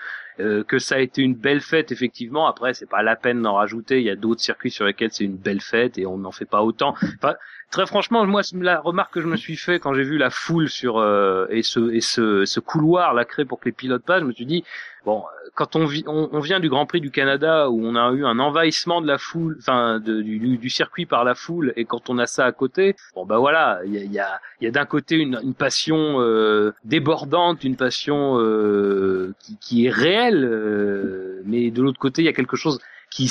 Euh, 0.40 0.62
que 0.64 0.78
ça 0.78 0.96
a 0.96 0.98
été 0.98 1.22
une 1.22 1.34
belle 1.34 1.60
fête 1.60 1.92
effectivement. 1.92 2.46
Après, 2.46 2.74
c'est 2.74 2.88
pas 2.88 3.02
la 3.02 3.16
peine 3.16 3.42
d'en 3.42 3.54
rajouter. 3.54 3.98
Il 4.00 4.06
y 4.06 4.10
a 4.10 4.16
d'autres 4.16 4.40
circuits 4.40 4.70
sur 4.70 4.84
lesquels 4.84 5.10
c'est 5.12 5.24
une 5.24 5.36
belle 5.36 5.60
fête 5.60 5.98
et 5.98 6.06
on 6.06 6.18
n'en 6.18 6.32
fait 6.32 6.44
pas 6.44 6.62
autant. 6.62 6.94
Enfin, 7.16 7.34
très 7.70 7.86
franchement, 7.86 8.24
moi, 8.26 8.42
la 8.54 8.80
remarque 8.80 9.14
que 9.14 9.20
je 9.20 9.26
me 9.26 9.36
suis 9.36 9.56
fait 9.56 9.78
quand 9.78 9.94
j'ai 9.94 10.04
vu 10.04 10.18
la 10.18 10.30
foule 10.30 10.68
sur 10.68 10.98
euh, 10.98 11.46
et 11.50 11.62
ce 11.62 11.90
et 11.92 12.00
ce 12.00 12.44
ce 12.44 12.60
couloir 12.60 13.14
là 13.14 13.24
créé 13.24 13.44
pour 13.44 13.60
que 13.60 13.66
les 13.66 13.72
pilotes 13.72 14.04
passent, 14.04 14.20
je 14.20 14.26
me 14.26 14.32
suis 14.32 14.46
dit 14.46 14.64
bon, 15.04 15.22
quand 15.54 15.74
on, 15.74 15.86
vi- 15.86 16.04
on, 16.06 16.40
vient 16.40 16.60
du 16.60 16.68
Grand 16.68 16.86
Prix 16.86 17.00
du 17.00 17.10
Canada 17.10 17.70
où 17.70 17.80
on 17.82 17.96
a 17.96 18.12
eu 18.12 18.24
un 18.24 18.38
envahissement 18.38 19.00
de 19.00 19.06
la 19.06 19.18
foule, 19.18 19.56
enfin 19.58 20.00
du, 20.00 20.38
du, 20.58 20.70
circuit 20.70 21.06
par 21.06 21.24
la 21.24 21.34
foule, 21.34 21.72
et 21.76 21.84
quand 21.84 22.10
on 22.10 22.18
a 22.18 22.26
ça 22.26 22.44
à 22.44 22.52
côté, 22.52 22.94
bon 23.14 23.24
bah 23.24 23.38
voilà, 23.38 23.80
il 23.86 23.94
y 23.94 24.18
a, 24.20 24.40
y 24.60 24.64
y 24.64 24.66
a 24.66 24.70
d'un 24.70 24.84
côté 24.84 25.16
une, 25.16 25.40
une 25.42 25.54
passion 25.54 26.20
euh, 26.20 26.72
débordante, 26.84 27.64
une 27.64 27.76
passion 27.76 28.38
euh, 28.38 29.34
qui, 29.40 29.56
qui 29.58 29.86
est 29.86 29.90
réelle, 29.90 30.27
euh, 30.36 31.42
mais 31.44 31.70
de 31.70 31.82
l'autre 31.82 31.98
côté 31.98 32.22
il 32.22 32.24
y 32.24 32.28
a 32.28 32.32
quelque 32.32 32.56
chose 32.56 32.80
qui, 33.10 33.28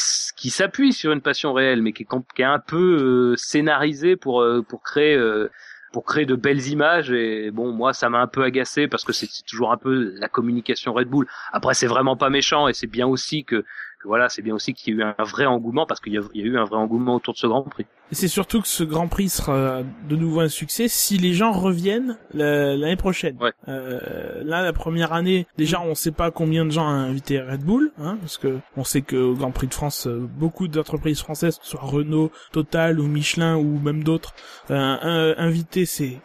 s'appuie 0.50 0.94
sur 0.94 1.12
une 1.12 1.22
passion 1.22 1.54
réelle, 1.54 1.82
mais 1.82 1.94
qui 1.94 2.04
est, 2.04 2.44
un 2.44 2.60
peu 2.60 3.32
euh, 3.32 3.36
scénarisé 3.38 4.16
pour 4.16 4.42
euh, 4.42 4.66
créer 4.84 5.16
euh, 5.16 5.50
pour 5.94 6.04
créer 6.04 6.26
de 6.26 6.36
belles 6.36 6.68
images. 6.68 7.12
Et 7.12 7.52
bon 7.52 7.72
moi 7.72 7.94
ça 7.94 8.10
m'a 8.10 8.20
un 8.20 8.28
peu 8.28 8.44
agacé 8.44 8.88
parce 8.88 9.04
que 9.04 9.14
c'est 9.14 9.28
toujours 9.48 9.72
un 9.72 9.78
peu 9.78 10.14
la 10.20 10.28
communication 10.28 10.94
Red 10.94 11.08
Bull. 11.08 11.28
Après 11.52 11.74
c'est 11.74 11.88
vraiment 11.88 12.18
pas 12.18 12.30
méchant 12.30 12.68
et 12.68 12.74
c'est 12.74 12.88
bien 12.88 13.08
aussi 13.08 13.46
que 13.46 13.64
voilà, 14.08 14.30
c'est 14.30 14.42
bien 14.42 14.56
aussi 14.56 14.74
qu'il 14.74 14.94
y 14.94 14.98
ait 14.98 15.00
eu 15.02 15.04
un 15.04 15.24
vrai 15.24 15.46
engouement 15.46 15.86
parce 15.86 16.00
qu'il 16.00 16.14
y, 16.14 16.18
a 16.18 16.22
il 16.34 16.42
y 16.42 16.44
a 16.44 16.48
eu 16.48 16.58
un 16.58 16.64
vrai 16.64 16.78
engouement 16.78 17.16
autour 17.16 17.34
de 17.34 17.40
ce 17.40 17.46
Grand 17.46 17.62
Prix. 17.64 17.86
Et 18.12 18.16
c'est 18.16 18.28
surtout 18.30 18.62
que 18.62 18.68
ce 18.68 18.84
Grand 18.84 19.08
Prix 19.08 19.30
sera 19.30 19.82
de 20.08 20.16
nouveau 20.16 20.40
un 20.40 20.48
succès 20.48 20.88
si 20.88 21.18
les 21.18 21.34
gens 21.34 21.52
reviennent 21.52 22.18
la- 22.34 22.76
l'année 22.76 22.96
prochaine. 22.96 23.38
Ouais. 23.42 23.52
Euh, 23.68 24.42
là, 24.44 24.64
la 24.64 24.74
première 24.74 25.12
année, 25.14 25.46
déjà, 25.58 25.82
on 25.82 25.94
sait 25.94 26.12
pas 26.12 26.32
combien 26.32 26.64
de 26.66 26.72
gens 26.72 26.88
a 26.88 26.92
invité 26.92 27.42
Red 27.42 27.64
Bull, 27.64 27.92
hein, 28.00 28.18
parce 28.22 28.38
que 28.38 28.60
on 28.78 28.84
sait 28.86 29.02
que 29.02 29.18
au 29.18 29.34
Grand 29.36 29.52
Prix 29.52 29.68
de 29.68 29.74
France, 29.74 30.08
euh, 30.08 30.28
beaucoup 30.38 30.68
d'entreprises 30.70 31.20
françaises, 31.20 31.58
que 31.60 31.66
ce 31.66 31.72
soit 31.72 31.82
Renault, 31.82 32.32
Total 32.54 33.00
ou 33.00 33.08
Michelin 33.08 33.58
ou 33.58 33.78
même 33.80 34.04
d'autres, 34.04 34.34
euh, 34.72 35.36
invité 35.38 35.86
ses 35.86 36.20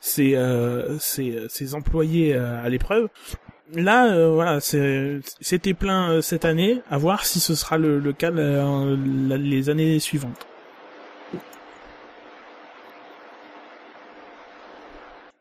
ses 0.00 0.36
euh, 0.36 0.98
ses, 0.98 1.46
ses 1.48 1.74
employés 1.74 2.34
euh, 2.34 2.62
à 2.62 2.68
l'épreuve. 2.68 3.08
Là, 3.74 4.12
euh, 4.12 4.30
voilà, 4.30 4.60
c'est- 4.60 5.20
c'était 5.40 5.72
plein 5.74 6.10
euh, 6.12 6.20
cette 6.20 6.44
année. 6.44 6.82
À 6.90 6.98
voir 6.98 7.24
si 7.24 7.40
ce 7.40 7.54
sera 7.54 7.78
le, 7.78 7.98
le 7.98 8.12
cas 8.12 8.30
euh, 8.30 8.96
la- 9.28 9.36
les 9.38 9.70
années 9.70 9.98
suivantes. 9.98 10.46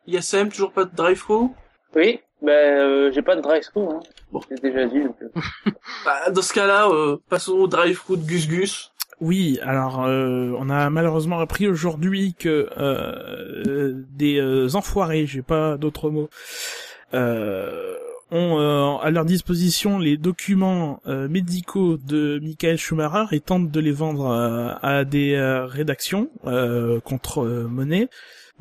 ISM, 0.08 0.50
toujours 0.50 0.72
pas 0.72 0.86
de 0.86 0.96
drive-through 0.96 1.52
Oui, 1.96 2.20
ben 2.42 2.52
euh, 2.52 3.12
j'ai 3.14 3.22
pas 3.22 3.36
de 3.36 3.42
drive-thru, 3.42 3.84
hein. 3.84 4.00
Bon. 4.32 4.42
J'ai 4.50 4.56
déjà 4.58 4.86
dit. 4.88 5.04
Donc, 5.04 5.16
euh. 5.22 5.30
bah, 6.06 6.30
Dans 6.32 6.42
ce 6.42 6.54
cas-là, 6.54 6.88
euh, 6.90 7.18
passons 7.30 7.54
au 7.54 7.68
drive-through 7.68 8.18
de 8.18 8.26
Gus 8.26 8.48
Gus. 8.48 8.92
Oui, 9.20 9.60
alors 9.62 10.04
euh, 10.04 10.52
on 10.58 10.70
a 10.72 10.90
malheureusement 10.90 11.40
appris 11.40 11.68
aujourd'hui 11.68 12.34
que 12.34 12.70
euh, 12.78 13.94
des 14.10 14.40
euh, 14.40 14.70
enfoirés, 14.74 15.28
j'ai 15.28 15.44
pas 15.44 15.78
d'autres 15.78 16.10
mots, 16.10 16.30
euh, 17.14 17.96
ont 18.32 18.60
euh, 18.60 18.98
à 18.98 19.12
leur 19.12 19.26
disposition 19.26 20.00
les 20.00 20.18
documents 20.18 21.02
euh, 21.06 21.28
médicaux 21.28 21.98
de 21.98 22.40
Michael 22.42 22.78
Schumacher 22.78 23.36
et 23.36 23.42
tentent 23.42 23.70
de 23.70 23.80
les 23.80 23.92
vendre 23.92 24.28
euh, 24.28 24.74
à 24.82 25.04
des 25.04 25.38
rédactions 25.68 26.30
contre 27.04 27.46
monnaie. 27.70 28.08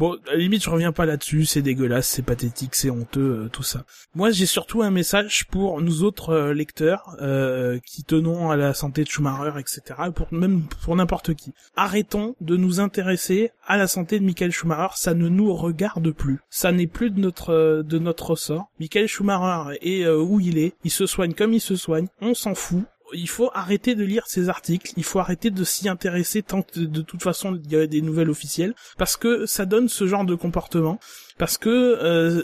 Bon, 0.00 0.16
limite, 0.34 0.64
je 0.64 0.70
reviens 0.70 0.92
pas 0.92 1.04
là-dessus, 1.04 1.44
c'est 1.44 1.60
dégueulasse, 1.60 2.08
c'est 2.08 2.22
pathétique, 2.22 2.74
c'est 2.74 2.88
honteux, 2.88 3.42
euh, 3.44 3.48
tout 3.50 3.62
ça. 3.62 3.84
Moi, 4.14 4.30
j'ai 4.30 4.46
surtout 4.46 4.80
un 4.80 4.90
message 4.90 5.46
pour 5.48 5.82
nous 5.82 6.04
autres 6.04 6.30
euh, 6.30 6.54
lecteurs 6.54 7.14
euh, 7.20 7.78
qui 7.84 8.02
tenons 8.02 8.50
à 8.50 8.56
la 8.56 8.72
santé 8.72 9.04
de 9.04 9.10
Schumacher, 9.10 9.60
etc. 9.60 9.82
et 10.06 10.10
Pour 10.10 10.32
même 10.32 10.62
pour 10.82 10.96
n'importe 10.96 11.34
qui. 11.34 11.52
Arrêtons 11.76 12.34
de 12.40 12.56
nous 12.56 12.80
intéresser 12.80 13.50
à 13.66 13.76
la 13.76 13.86
santé 13.86 14.18
de 14.18 14.24
Michael 14.24 14.52
Schumacher. 14.52 14.94
Ça 14.94 15.12
ne 15.12 15.28
nous 15.28 15.52
regarde 15.52 16.10
plus. 16.12 16.38
Ça 16.48 16.72
n'est 16.72 16.86
plus 16.86 17.10
de 17.10 17.20
notre 17.20 17.52
euh, 17.52 17.82
de 17.82 17.98
notre 17.98 18.30
ressort. 18.30 18.70
Michael 18.80 19.06
Schumacher 19.06 19.76
est 19.82 20.08
où 20.08 20.40
il 20.40 20.56
est. 20.56 20.72
Il 20.82 20.90
se 20.90 21.04
soigne 21.04 21.34
comme 21.34 21.52
il 21.52 21.60
se 21.60 21.76
soigne. 21.76 22.06
On 22.22 22.32
s'en 22.32 22.54
fout. 22.54 22.86
Il 23.12 23.28
faut 23.28 23.50
arrêter 23.54 23.94
de 23.94 24.04
lire 24.04 24.24
ces 24.26 24.48
articles, 24.48 24.92
il 24.96 25.04
faut 25.04 25.18
arrêter 25.18 25.50
de 25.50 25.64
s'y 25.64 25.88
intéresser 25.88 26.42
tant 26.42 26.62
que 26.62 26.80
de 26.80 27.00
toute 27.02 27.22
façon 27.22 27.58
il 27.64 27.70
y 27.72 27.76
a 27.76 27.86
des 27.86 28.02
nouvelles 28.02 28.30
officielles, 28.30 28.74
parce 28.98 29.16
que 29.16 29.46
ça 29.46 29.66
donne 29.66 29.88
ce 29.88 30.06
genre 30.06 30.24
de 30.24 30.34
comportement 30.34 30.98
parce 31.38 31.56
que 31.56 31.70
euh, 31.70 32.42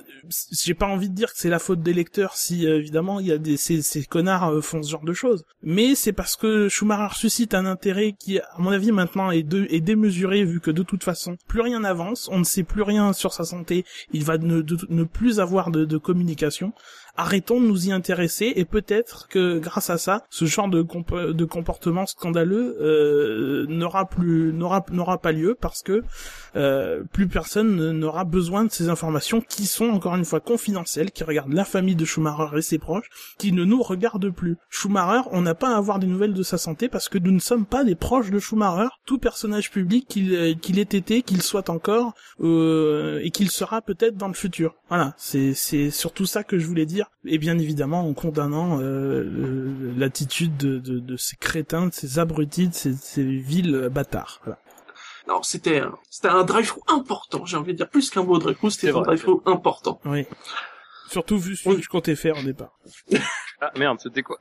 j'ai 0.52 0.72
pas 0.72 0.86
envie 0.86 1.10
de 1.10 1.14
dire 1.14 1.30
que 1.32 1.38
c'est 1.38 1.51
la 1.51 1.59
faute 1.59 1.82
des 1.82 1.93
lecteurs 1.93 2.34
si 2.34 2.66
euh, 2.66 2.78
évidemment 2.78 3.20
il 3.20 3.26
y 3.26 3.32
a 3.32 3.36
des 3.36 3.59
ces, 3.59 3.82
ces 3.82 4.05
connards 4.05 4.48
euh, 4.51 4.60
font 4.62 4.82
ce 4.82 4.90
genre 4.90 5.05
de 5.05 5.12
choses 5.12 5.44
mais 5.62 5.94
c'est 5.94 6.14
parce 6.14 6.34
que 6.34 6.70
Schumacher 6.70 7.14
suscite 7.14 7.52
un 7.52 7.66
intérêt 7.66 8.14
qui 8.18 8.38
à 8.38 8.48
mon 8.59 8.70
avis 8.70 8.93
maintenant 8.93 9.30
est, 9.30 9.43
de, 9.43 9.66
est 9.68 9.82
démesuré 9.82 10.44
vu 10.44 10.60
que 10.60 10.70
de 10.70 10.82
toute 10.82 11.05
façon 11.05 11.36
plus 11.47 11.60
rien 11.60 11.80
n'avance 11.80 12.28
on 12.32 12.38
ne 12.38 12.44
sait 12.44 12.62
plus 12.62 12.80
rien 12.82 13.12
sur 13.12 13.34
sa 13.34 13.44
santé 13.44 13.84
il 14.14 14.24
va 14.24 14.38
ne, 14.38 14.62
de- 14.62 14.78
ne 14.88 15.05
plus 15.05 15.40
avoir 15.40 15.70
de, 15.70 15.84
de 15.84 15.98
communication 15.98 16.72
arrêtons 17.16 17.60
de 17.60 17.66
nous 17.66 17.88
y 17.88 17.93
intéresser 17.93 18.52
et 18.56 18.64
peut-être 18.64 19.28
que 19.28 19.59
grâce 19.59 19.90
à 19.90 19.98
ça 19.98 20.24
ce 20.30 20.44
genre 20.44 20.68
de, 20.68 20.82
comp- 20.82 21.14
de 21.32 21.44
comportement 21.44 22.06
scandaleux 22.06 22.76
euh, 22.80 23.66
n'aura 23.68 24.09
plus 24.09 24.52
n'aura 24.52 24.84
n'aura 24.90 25.18
pas 25.18 25.32
lieu 25.32 25.56
parce 25.60 25.82
que 25.82 26.02
euh, 26.56 27.02
plus 27.12 27.28
personne 27.28 27.76
ne- 27.76 27.93
n'aura 27.93 28.24
besoin 28.24 28.64
de 28.64 28.70
ces 28.70 28.88
informations 28.88 29.40
qui 29.40 29.66
sont 29.66 29.90
encore 29.90 30.16
une 30.16 30.24
fois 30.24 30.40
confidentielles, 30.40 31.10
qui 31.10 31.24
regardent 31.24 31.52
la 31.52 31.64
famille 31.64 31.97
de 31.97 32.05
Schumacher 32.05 32.56
et 32.56 32.62
ses 32.62 32.78
proches, 32.78 33.09
qui 33.38 33.52
ne 33.52 33.64
nous 33.64 33.82
regardent 33.82 34.30
plus. 34.30 34.56
Schumacher, 34.70 35.28
on 35.32 35.43
n'a 35.43 35.55
pas 35.55 35.74
à 35.74 35.76
avoir 35.76 35.98
des 35.98 36.06
nouvelles 36.06 36.34
de 36.34 36.43
sa 36.43 36.59
santé 36.59 36.88
parce 36.88 37.09
que 37.09 37.18
nous 37.18 37.32
ne 37.32 37.38
sommes 37.40 37.66
pas 37.66 37.84
des 37.84 37.94
proches 37.94 38.30
de 38.30 38.38
Schumacher. 38.38 38.88
Tout 39.05 39.18
personnage 39.18 39.70
public 39.70 40.06
qu'il 40.09 40.34
euh, 40.34 40.55
qu'il 40.55 40.78
ait 40.78 40.82
été, 40.82 41.22
qu'il 41.22 41.43
soit 41.43 41.68
encore 41.70 42.14
euh, 42.40 43.20
et 43.22 43.30
qu'il 43.30 43.51
sera 43.51 43.82
peut-être 43.82 44.16
dans 44.16 44.28
le 44.28 44.34
futur. 44.34 44.74
Voilà, 44.88 45.14
c'est 45.18 45.55
c'est 45.55 45.90
surtout 45.90 46.26
ça 46.26 46.43
que 46.44 46.59
je 46.59 46.66
voulais 46.66 46.86
dire. 46.86 47.06
Et 47.24 47.39
bien 47.39 47.59
évidemment 47.59 48.09
en 48.09 48.15
condamnant 48.15 48.78
euh, 48.81 49.23
le- 49.24 49.93
l'attitude 49.97 50.57
de, 50.57 50.78
de, 50.78 50.99
de 51.01 51.16
ces 51.16 51.37
crétins, 51.37 51.87
de 51.87 51.93
ces 51.93 52.19
abrutis, 52.19 52.69
de 52.69 52.74
ces, 52.74 52.95
ces 52.95 53.24
vils 53.24 53.89
bâtards. 53.91 54.41
Voilà. 54.45 54.59
Non, 55.28 55.43
c'était 55.43 55.81
un, 55.81 55.93
c'était 56.09 56.28
un 56.28 56.45
drive-through 56.45 56.85
important, 56.87 57.45
j'ai 57.45 57.57
envie 57.57 57.73
de 57.73 57.78
dire 57.78 57.89
plus 57.89 58.11
qu'un 58.11 58.23
beau 58.23 58.39
drive-through, 58.39 58.70
c'était 58.70 58.87
C'est 58.89 58.91
un 58.93 59.01
vrai. 59.01 59.07
drive-through 59.07 59.43
important. 59.47 60.01
Oui. 60.05 60.24
Surtout 61.11 61.39
vu 61.39 61.57
celui 61.57 61.77
que 61.78 61.83
je 61.83 61.89
comptais 61.89 62.15
faire 62.16 62.39
au 62.39 62.43
départ. 62.43 62.78
Ah 63.59 63.73
merde, 63.78 63.99
c'était 64.03 64.23
quoi? 64.23 64.37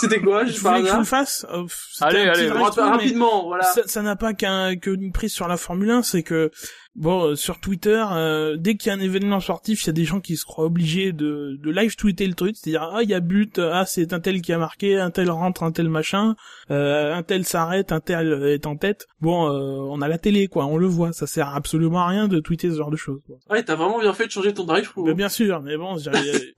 C'était 0.00 0.18
quoi, 0.18 0.46
je 0.46 0.52
Je 0.52 0.60
voulais 0.60 0.80
que 0.80 0.88
je 0.88 0.96
le 0.96 1.04
fasse? 1.04 1.44
euh, 1.50 1.66
c'était 1.92 2.04
Allez, 2.06 2.20
allez, 2.22 2.48
Rapidement, 2.48 3.44
voilà. 3.48 3.64
Ça 3.64 3.82
ça 3.86 4.00
n'a 4.00 4.16
pas 4.16 4.32
qu'un 4.32 4.76
qu'une 4.76 5.12
prise 5.12 5.30
sur 5.34 5.46
la 5.46 5.58
Formule 5.58 5.90
1, 5.90 6.02
c'est 6.02 6.22
que 6.22 6.50
bon 6.96 7.24
euh, 7.28 7.34
sur 7.34 7.60
Twitter, 7.60 8.04
euh, 8.12 8.56
dès 8.56 8.76
qu'il 8.76 8.88
y 8.90 8.94
a 8.94 8.98
un 8.98 9.00
événement 9.00 9.40
sportif, 9.40 9.84
il 9.84 9.86
y 9.86 9.90
a 9.90 9.92
des 9.92 10.04
gens 10.04 10.20
qui 10.20 10.36
se 10.36 10.44
croient 10.44 10.64
obligés 10.64 11.12
de, 11.12 11.58
de 11.62 11.70
live 11.70 11.94
tweeter 11.96 12.26
le 12.26 12.34
truc, 12.34 12.56
c'est-à-dire 12.56 12.88
ah 12.92 13.02
il 13.02 13.08
y 13.10 13.14
a 13.14 13.20
but, 13.20 13.58
ah 13.58 13.84
c'est 13.86 14.12
un 14.12 14.20
tel 14.20 14.40
qui 14.42 14.52
a 14.52 14.58
marqué, 14.58 14.98
un 14.98 15.10
tel 15.10 15.30
rentre, 15.30 15.62
un 15.62 15.72
tel 15.72 15.88
machin, 15.88 16.34
euh, 16.70 17.14
un 17.14 17.22
tel 17.22 17.44
s'arrête, 17.44 17.92
un 17.92 18.00
tel 18.00 18.32
est 18.44 18.66
en 18.66 18.76
tête. 18.76 19.06
Bon, 19.20 19.46
euh, 19.48 19.86
on 19.90 20.00
a 20.02 20.08
la 20.08 20.18
télé 20.18 20.46
quoi, 20.48 20.66
on 20.66 20.76
le 20.78 20.86
voit, 20.86 21.12
ça 21.12 21.26
sert 21.26 21.54
absolument 21.54 22.00
à 22.00 22.08
rien 22.08 22.28
de 22.28 22.40
tweeter 22.40 22.70
ce 22.70 22.76
genre 22.76 22.90
de 22.90 22.96
choses. 22.96 23.20
quoi. 23.26 23.36
Ouais, 23.50 23.62
t'as 23.62 23.74
vraiment 23.76 24.00
bien 24.00 24.12
fait 24.12 24.26
de 24.26 24.30
changer 24.32 24.52
ton 24.54 24.64
drive-through. 24.64 25.06
Mais 25.06 25.14
bien 25.14 25.28
sûr, 25.28 25.60
mais 25.62 25.76
bon, 25.76 25.96
j'ai- 25.98 26.10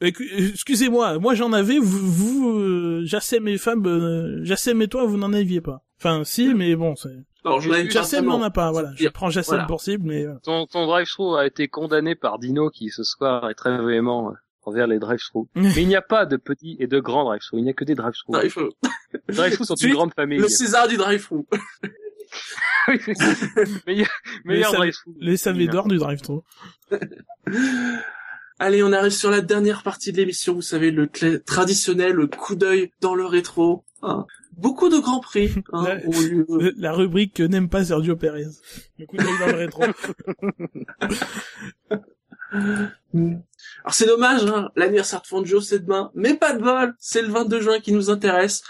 euh, 0.02 0.10
excusez-moi, 0.52 1.18
moi 1.18 1.34
j'en 1.34 1.52
avais, 1.52 1.78
vous, 1.78 2.10
vous 2.10 2.58
euh, 2.58 3.04
et 3.46 3.58
Fab, 3.58 3.86
euh, 3.86 4.44
Jassem 4.44 4.80
et 4.82 4.88
toi, 4.88 5.04
vous 5.04 5.16
n'en 5.16 5.32
aviez 5.32 5.60
pas. 5.60 5.82
Enfin, 5.98 6.22
si, 6.24 6.54
mais 6.54 6.76
bon, 6.76 6.94
c'est... 6.96 7.08
Alors, 7.44 7.60
je 7.60 7.70
Jassem 7.88 8.24
vraiment. 8.24 8.38
n'en 8.38 8.44
a 8.46 8.50
pas, 8.50 8.70
voilà. 8.72 8.90
Je 8.96 9.08
prends 9.08 9.30
Jassem 9.30 9.54
voilà. 9.54 9.66
pour 9.66 9.80
cible, 9.80 10.06
mais... 10.06 10.26
Ton, 10.42 10.66
ton 10.66 10.86
drive-thru 10.86 11.36
a 11.38 11.46
été 11.46 11.68
condamné 11.68 12.14
par 12.14 12.38
Dino 12.38 12.70
qui 12.70 12.90
ce 12.90 13.02
soir 13.04 13.48
est 13.50 13.54
très 13.54 13.82
véhément 13.82 14.30
euh, 14.30 14.34
envers 14.64 14.86
les 14.86 14.98
drive-thru. 14.98 15.46
Mais 15.54 15.72
il 15.82 15.88
n'y 15.88 15.96
a 15.96 16.02
pas 16.02 16.26
de 16.26 16.36
petits 16.36 16.76
et 16.78 16.86
de 16.86 17.00
grands 17.00 17.24
drive-thru, 17.24 17.58
il 17.58 17.64
n'y 17.64 17.70
a 17.70 17.72
que 17.72 17.84
des 17.84 17.94
drive-thru. 17.94 18.32
Drive-through. 18.32 18.70
Les 19.28 19.34
drive-thru 19.34 19.64
sont 19.64 19.74
une 19.80 19.92
grande 19.92 20.14
famille. 20.14 20.38
Le 20.38 20.48
César 20.48 20.88
du 20.88 20.96
drive-through. 20.96 21.46
Oui, 22.88 22.98
c'est 23.04 23.14
ça. 23.14 23.36
meilleur 24.44 24.72
drive-thru. 24.72 25.12
Les 25.18 25.36
savés 25.36 25.66
d'or 25.66 25.88
du 25.88 25.96
drive-thru. 25.98 26.40
Allez, 28.58 28.82
on 28.82 28.92
arrive 28.92 29.12
sur 29.12 29.30
la 29.30 29.40
dernière 29.40 29.82
partie 29.82 30.10
de 30.12 30.16
l'émission, 30.16 30.54
vous 30.54 30.62
savez, 30.62 30.90
le 30.90 31.08
traditionnel 31.40 32.12
le 32.12 32.26
coup 32.26 32.54
d'œil 32.56 32.90
dans 33.00 33.14
le 33.14 33.24
rétro. 33.24 33.84
hein. 34.02 34.26
Beaucoup 34.58 34.88
de 34.88 34.98
grands 34.98 35.20
prix 35.20 35.54
hein, 35.72 35.94
lieu. 36.04 36.44
Le- 36.48 36.74
La 36.76 36.92
rubrique 36.92 37.34
que 37.34 37.42
n'aime 37.44 37.68
pas 37.68 37.84
Sergio 37.84 38.16
Perez. 38.16 38.44
Le 38.98 39.06
coup 39.06 39.16
d'œil 39.16 39.38
dans 39.40 39.46
le 39.46 39.54
rétro. 39.54 39.84
Mm. 43.12 43.34
Alors 43.84 43.94
c'est 43.94 44.06
dommage, 44.06 44.44
hein, 44.44 44.70
l'anniversaire 44.76 45.20
de 45.22 45.26
Fangio 45.26 45.60
c'est 45.60 45.80
demain, 45.80 46.10
mais 46.14 46.34
pas 46.34 46.54
de 46.54 46.62
bol, 46.62 46.94
c'est 46.98 47.22
le 47.22 47.28
22 47.28 47.60
juin 47.60 47.80
qui 47.80 47.92
nous 47.92 48.10
intéresse. 48.10 48.62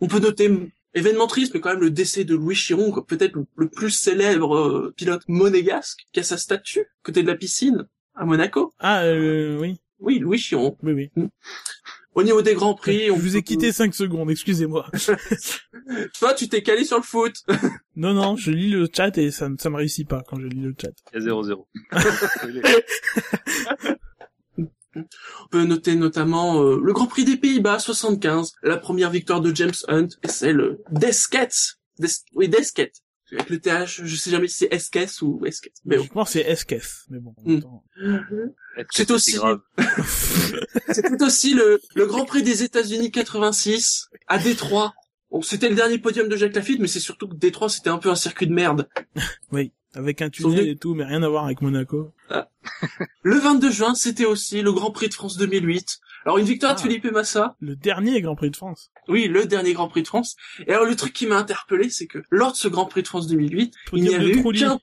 On 0.00 0.08
peut 0.08 0.18
noter, 0.18 0.48
mm, 0.48 0.70
événement 0.94 1.26
triste, 1.26 1.54
mais 1.54 1.60
quand 1.60 1.70
même 1.70 1.80
le 1.80 1.90
décès 1.90 2.24
de 2.24 2.34
Louis 2.34 2.54
Chiron, 2.56 2.92
peut-être 3.02 3.34
le, 3.34 3.46
le 3.56 3.68
plus 3.68 3.90
célèbre 3.90 4.56
euh, 4.56 4.92
pilote 4.96 5.22
monégasque, 5.28 6.00
qui 6.12 6.20
a 6.20 6.22
sa 6.22 6.36
statue, 6.36 6.86
côté 7.02 7.22
de 7.22 7.28
la 7.28 7.36
piscine, 7.36 7.86
à 8.14 8.24
Monaco. 8.24 8.74
Ah, 8.78 9.02
euh, 9.04 9.58
oui. 9.60 9.80
Oui, 10.00 10.18
Louis 10.18 10.38
Chiron. 10.38 10.76
Oui, 10.82 10.92
oui. 10.92 11.10
Au 12.20 12.22
niveau 12.22 12.42
des 12.42 12.52
grands 12.52 12.74
prix, 12.74 13.06
Je 13.06 13.12
on 13.12 13.16
vous 13.16 13.38
ai 13.38 13.42
quitté 13.42 13.72
5 13.72 13.94
secondes, 13.94 14.30
excusez-moi. 14.30 14.86
Toi, 16.18 16.34
tu 16.34 16.50
t'es 16.50 16.62
calé 16.62 16.84
sur 16.84 16.98
le 16.98 17.02
foot. 17.02 17.32
Non, 17.96 18.14
non, 18.14 18.36
je 18.36 18.50
lis 18.50 18.70
le 18.70 18.88
chat 18.94 19.18
et 19.18 19.30
ça, 19.30 19.48
ça 19.58 19.68
me 19.68 19.76
réussit 19.76 20.08
pas 20.08 20.22
quand 20.26 20.40
je 20.40 20.46
lis 20.46 20.60
le 20.60 20.74
chat. 20.78 20.88
Il 21.14 21.22
y 21.22 21.26
a 21.26 21.32
0-0. 21.32 21.66
On 24.96 25.48
peut 25.50 25.64
noter 25.64 25.96
notamment 25.96 26.62
euh, 26.62 26.80
le 26.82 26.92
Grand 26.92 27.06
Prix 27.06 27.24
des 27.24 27.36
Pays-Bas 27.36 27.78
75, 27.78 28.52
la 28.62 28.76
première 28.76 29.10
victoire 29.10 29.40
de 29.40 29.54
James 29.54 29.72
Hunt 29.88 30.08
et 30.22 30.28
celle 30.28 30.78
d'Esquette. 30.90 31.76
Des... 31.98 32.08
Oui, 32.34 32.48
d'Esquette. 32.48 32.96
Avec 33.32 33.50
le 33.50 33.60
TH, 33.60 34.02
je 34.04 34.16
sais 34.16 34.30
jamais 34.30 34.48
si 34.48 34.58
c'est 34.58 34.72
Esquesse 34.74 35.22
ou 35.22 35.40
Esquette. 35.46 35.74
Mais 35.84 35.96
bon. 35.98 36.04
Je 36.04 36.08
pense 36.10 36.28
que 36.28 36.32
c'est 36.34 36.48
Esquef, 36.50 37.04
mais 37.10 37.18
bon. 37.20 37.34
Mm. 37.44 37.60
C'est 38.90 39.10
aussi- 39.10 39.38
C'était 40.92 41.22
aussi 41.22 41.54
le, 41.54 41.80
le 41.94 42.06
Grand 42.06 42.24
Prix 42.24 42.42
des 42.42 42.62
États-Unis 42.62 43.10
86 43.10 44.08
à 44.26 44.38
Détroit. 44.38 44.94
Bon, 45.30 45.42
c'était 45.42 45.68
le 45.68 45.76
dernier 45.76 45.98
podium 45.98 46.28
de 46.28 46.36
Jacques 46.36 46.54
Lafitte, 46.56 46.80
mais 46.80 46.88
c'est 46.88 46.98
surtout 47.00 47.28
que 47.28 47.36
Détroit 47.36 47.68
c'était 47.68 47.90
un 47.90 47.98
peu 47.98 48.10
un 48.10 48.16
circuit 48.16 48.46
de 48.48 48.52
merde. 48.52 48.88
Oui. 49.52 49.72
Avec 49.94 50.22
un 50.22 50.30
tunnel 50.30 50.68
et 50.68 50.76
tout, 50.76 50.94
mais 50.94 51.04
rien 51.04 51.22
à 51.22 51.28
voir 51.28 51.44
avec 51.44 51.62
Monaco. 51.62 52.12
Le 53.22 53.38
22 53.38 53.70
juin, 53.70 53.94
c'était 53.94 54.24
aussi 54.24 54.62
le 54.62 54.72
Grand 54.72 54.92
Prix 54.92 55.08
de 55.08 55.14
France 55.14 55.36
2008. 55.36 55.98
Alors 56.24 56.38
une 56.38 56.44
victoire 56.44 56.74
de 56.74 56.80
Ah. 56.80 56.82
Felipe 56.82 57.04
Massa. 57.06 57.56
Le 57.60 57.74
dernier 57.74 58.20
Grand 58.20 58.36
Prix 58.36 58.50
de 58.50 58.56
France. 58.56 58.92
Oui, 59.08 59.26
le 59.26 59.46
dernier 59.46 59.72
Grand 59.72 59.88
Prix 59.88 60.02
de 60.02 60.06
France. 60.06 60.36
Et 60.66 60.72
alors 60.72 60.84
le 60.84 60.94
truc 60.94 61.12
qui 61.12 61.26
m'a 61.26 61.38
interpellé, 61.38 61.90
c'est 61.90 62.06
que 62.06 62.22
lors 62.30 62.52
de 62.52 62.56
ce 62.56 62.68
Grand 62.68 62.86
Prix 62.86 63.02
de 63.02 63.08
France 63.08 63.26
2008, 63.26 63.74
il 63.92 64.02
n'y 64.02 64.08
Podium 64.10 64.22
de 64.22 64.24
avait 64.24 64.38
eu 64.38 64.52
qu'un... 64.58 64.78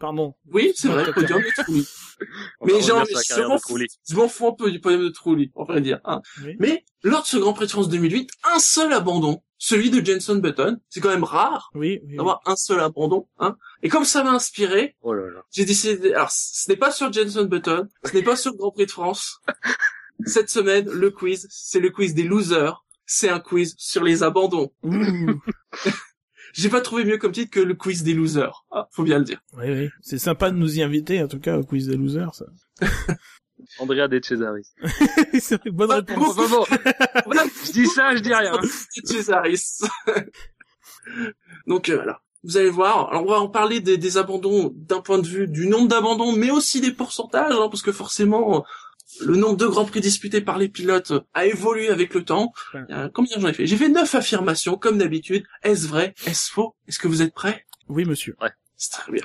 Pardon. 0.00 0.34
Oui, 0.50 0.72
c'est 0.74 0.88
vrai, 0.88 1.12
podium 1.12 1.42
de 1.42 1.62
Trulli. 1.62 1.86
Va 2.60 2.66
Mais 2.66 2.80
genre, 2.80 3.04
je 3.04 4.14
m'en 4.16 4.24
de 4.24 4.30
fous 4.30 4.46
un 4.48 4.52
peu 4.52 4.70
du 4.70 4.80
podium 4.80 5.02
de 5.02 5.10
Trulli, 5.10 5.52
on 5.54 5.64
vrai 5.64 5.82
dire. 5.82 6.00
Hein. 6.04 6.22
Oui. 6.42 6.56
Mais 6.58 6.84
lors 7.02 7.22
de 7.22 7.26
ce 7.26 7.36
Grand 7.36 7.52
Prix 7.52 7.66
de 7.66 7.70
France 7.70 7.90
2008, 7.90 8.30
un 8.54 8.58
seul 8.58 8.94
abandon, 8.94 9.42
celui 9.62 9.90
de 9.90 10.04
Jenson 10.04 10.36
Button. 10.36 10.78
C'est 10.88 11.00
quand 11.00 11.10
même 11.10 11.22
rare 11.22 11.70
Oui, 11.74 12.00
oui. 12.02 12.08
oui. 12.08 12.16
d'avoir 12.16 12.40
un 12.46 12.56
seul 12.56 12.80
abandon. 12.80 13.28
Hein. 13.38 13.56
Et 13.82 13.90
comme 13.90 14.06
ça 14.06 14.24
m'a 14.24 14.30
inspiré, 14.32 14.96
Oh 15.02 15.12
là 15.12 15.26
là. 15.26 15.42
j'ai 15.50 15.66
décidé... 15.66 16.14
Alors, 16.14 16.30
ce 16.32 16.68
n'est 16.70 16.78
pas 16.78 16.90
sur 16.90 17.12
Jenson 17.12 17.44
Button, 17.44 17.86
ce 18.04 18.14
n'est 18.14 18.22
pas 18.22 18.36
sur 18.36 18.52
le 18.52 18.56
Grand 18.56 18.70
Prix 18.72 18.86
de 18.86 18.90
France. 18.90 19.40
Cette 20.26 20.48
semaine, 20.50 20.88
le 20.90 21.10
quiz, 21.10 21.46
c'est 21.50 21.78
le 21.80 21.90
quiz 21.90 22.14
des 22.14 22.22
losers. 22.24 22.84
C'est 23.04 23.28
un 23.28 23.38
quiz 23.40 23.74
sur 23.78 24.02
les 24.02 24.22
abandons. 24.22 24.72
J'ai 26.54 26.68
pas 26.68 26.80
trouvé 26.80 27.04
mieux 27.04 27.18
comme 27.18 27.32
titre 27.32 27.50
que 27.50 27.60
le 27.60 27.74
quiz 27.74 28.02
des 28.02 28.14
losers. 28.14 28.64
Ah, 28.72 28.88
faut 28.92 29.04
bien 29.04 29.18
le 29.18 29.24
dire. 29.24 29.40
oui, 29.58 29.66
oui. 29.70 29.88
C'est 30.00 30.18
sympa 30.18 30.50
de 30.50 30.56
nous 30.56 30.78
y 30.78 30.82
inviter, 30.82 31.22
en 31.22 31.28
tout 31.28 31.38
cas, 31.38 31.56
au 31.58 31.64
quiz 31.64 31.86
des 31.86 31.96
losers, 31.96 32.34
ça. 32.34 32.46
Andrea 33.78 34.08
De 34.08 34.20
Cesaris. 34.22 34.68
c'est 35.40 35.64
une 35.64 35.72
bonne 35.72 35.92
réponse. 35.92 36.36
Bon, 36.36 36.48
bon, 36.48 36.48
bon. 36.48 36.64
Voilà. 37.26 37.44
Je 37.64 37.72
dis 37.72 37.86
ça, 37.86 38.14
je 38.16 38.20
dis 38.20 38.34
rien. 38.34 38.52
Cesaris. 39.04 39.80
Donc 41.66 41.88
euh, 41.88 41.96
voilà. 41.96 42.20
Vous 42.42 42.56
allez 42.56 42.70
voir. 42.70 43.10
Alors 43.10 43.24
on 43.24 43.30
va 43.30 43.40
en 43.40 43.48
parler 43.48 43.80
des, 43.80 43.98
des 43.98 44.16
abandons 44.16 44.72
d'un 44.74 45.00
point 45.00 45.18
de 45.18 45.26
vue 45.26 45.46
du 45.46 45.66
nombre 45.66 45.88
d'abandons, 45.88 46.32
mais 46.32 46.50
aussi 46.50 46.80
des 46.80 46.92
pourcentages, 46.92 47.54
hein, 47.54 47.68
parce 47.70 47.82
que 47.82 47.92
forcément 47.92 48.64
le 49.20 49.36
nombre 49.36 49.56
de 49.56 49.66
grands 49.66 49.84
prix 49.84 50.00
disputés 50.00 50.40
par 50.40 50.58
les 50.58 50.68
pilotes 50.68 51.12
a 51.34 51.46
évolué 51.46 51.88
avec 51.88 52.14
le 52.14 52.24
temps. 52.24 52.52
Ouais. 52.74 52.80
Euh, 52.90 53.08
combien 53.12 53.38
j'en 53.38 53.48
ai 53.48 53.52
fait? 53.52 53.66
J'ai 53.66 53.76
fait 53.76 53.88
neuf 53.88 54.14
affirmations, 54.14 54.76
comme 54.76 54.98
d'habitude. 54.98 55.44
Est-ce 55.62 55.86
vrai? 55.88 56.14
Est-ce 56.26 56.50
faux? 56.50 56.74
Est-ce 56.88 56.98
que 56.98 57.08
vous 57.08 57.22
êtes 57.22 57.34
prêts? 57.34 57.66
Oui, 57.88 58.04
monsieur. 58.04 58.36
C'est 58.76 58.92
très 58.92 59.12
bien. 59.12 59.24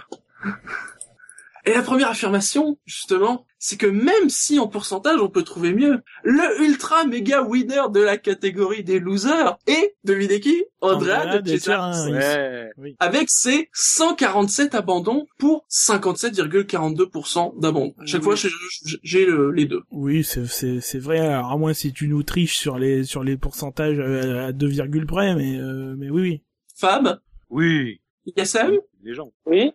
Et 1.68 1.74
la 1.74 1.82
première 1.82 2.10
affirmation, 2.10 2.78
justement, 2.86 3.46
c'est 3.58 3.78
que 3.78 3.88
même 3.88 4.30
si 4.30 4.60
en 4.60 4.68
pourcentage 4.68 5.20
on 5.20 5.30
peut 5.30 5.42
trouver 5.42 5.74
mieux, 5.74 6.00
le 6.24 6.64
ultra 6.64 7.06
méga 7.06 7.42
winner 7.42 7.82
de 7.92 8.00
la 8.02 8.18
catégorie 8.18 8.84
des 8.84 9.00
losers 9.00 9.58
est, 9.66 9.96
devinez 10.04 10.40
qui? 10.40 10.64
Andrea 10.82 11.22
Andrea 11.24 11.42
de 11.42 11.50
Cesaris. 11.58 12.12
Ouais. 12.12 12.70
Avec 13.00 13.30
ses 13.32 13.70
147 13.74 14.76
abandons 14.76 15.26
pour 15.40 15.66
57,42% 15.70 17.60
d'abandons. 17.60 17.94
À 18.00 18.06
chaque 18.06 18.22
Oui. 18.22 18.26
fois, 18.26 18.36
j'ai- 18.36 18.50
j'ai 18.86 18.98
j'ai 19.04 19.26
le- 19.26 19.52
les 19.52 19.66
deux. 19.66 19.82
Oui, 19.92 20.24
c'est, 20.24 20.46
c'est, 20.46 20.80
c'est 20.82 21.00
vrai. 21.00 21.20
Alors, 21.20 21.52
à 21.52 21.58
moins 21.58 21.74
si 21.74 21.94
tu 21.94 22.08
nous 22.08 22.24
triches 22.24 22.58
sur 22.58 22.78
les, 22.78 23.04
sur 23.04 23.24
les 23.24 23.38
pourcentages 23.38 23.98
euh, 24.00 24.48
à 24.48 24.52
2 24.52 24.68
virgules 24.68 25.06
près, 25.08 25.34
mais, 25.36 25.58
euh, 25.58 25.96
mais 25.98 26.10
oui, 26.10 26.22
oui. 26.22 26.42
Fab, 26.78 27.20
Oui. 27.50 28.02
Yassem? 28.38 28.78
Les 29.04 29.14
gens. 29.14 29.32
Oui. 29.46 29.72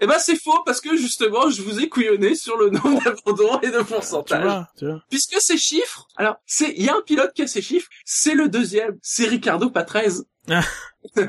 Eh 0.00 0.06
ben 0.06 0.18
c'est 0.18 0.36
faux 0.36 0.62
parce 0.66 0.80
que 0.80 0.96
justement 0.96 1.48
je 1.50 1.62
vous 1.62 1.78
ai 1.80 1.88
couillonné 1.88 2.34
sur 2.34 2.56
le 2.58 2.70
nombre 2.70 3.00
d'abandons 3.02 3.60
et 3.60 3.70
de 3.70 3.78
Tu 3.78 3.84
pourcentage. 3.84 4.42
vois, 4.42 4.68
tu 4.76 4.86
vois. 4.86 5.02
Puisque 5.08 5.40
ces 5.40 5.56
chiffres, 5.56 6.08
alors 6.16 6.34
c'est 6.46 6.74
il 6.76 6.84
y 6.84 6.88
a 6.88 6.96
un 6.96 7.02
pilote 7.02 7.32
qui 7.34 7.42
a 7.42 7.46
ces 7.46 7.62
chiffres, 7.62 7.88
c'est 8.04 8.34
le 8.34 8.48
deuxième, 8.48 8.98
c'est 9.02 9.26
Ricardo 9.28 9.70
Patrese. 9.70 10.26
Ah. 10.50 10.60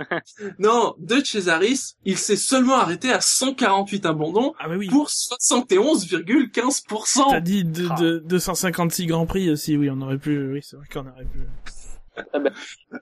non, 0.59 0.93
de 0.99 1.23
Cesaris, 1.23 1.95
il 2.03 2.17
s'est 2.17 2.35
seulement 2.35 2.75
arrêté 2.75 3.13
à 3.13 3.21
148 3.21 4.05
abandons 4.05 4.53
Ah, 4.59 4.67
bah 4.67 4.75
oui. 4.77 4.89
pour 4.89 5.07
71,15%. 5.09 7.29
T'as 7.29 7.39
dit 7.39 7.63
de, 7.63 7.87
de, 7.99 8.19
256 8.25 9.05
Grands 9.05 9.25
Prix 9.25 9.49
aussi, 9.49 9.77
oui, 9.77 9.89
on 9.89 10.01
aurait 10.01 10.17
pu, 10.17 10.51
oui, 10.51 10.59
c'est 10.63 10.75
vrai 10.75 10.85
qu'on 10.91 11.07
aurait 11.07 11.23
pu. 11.25 11.39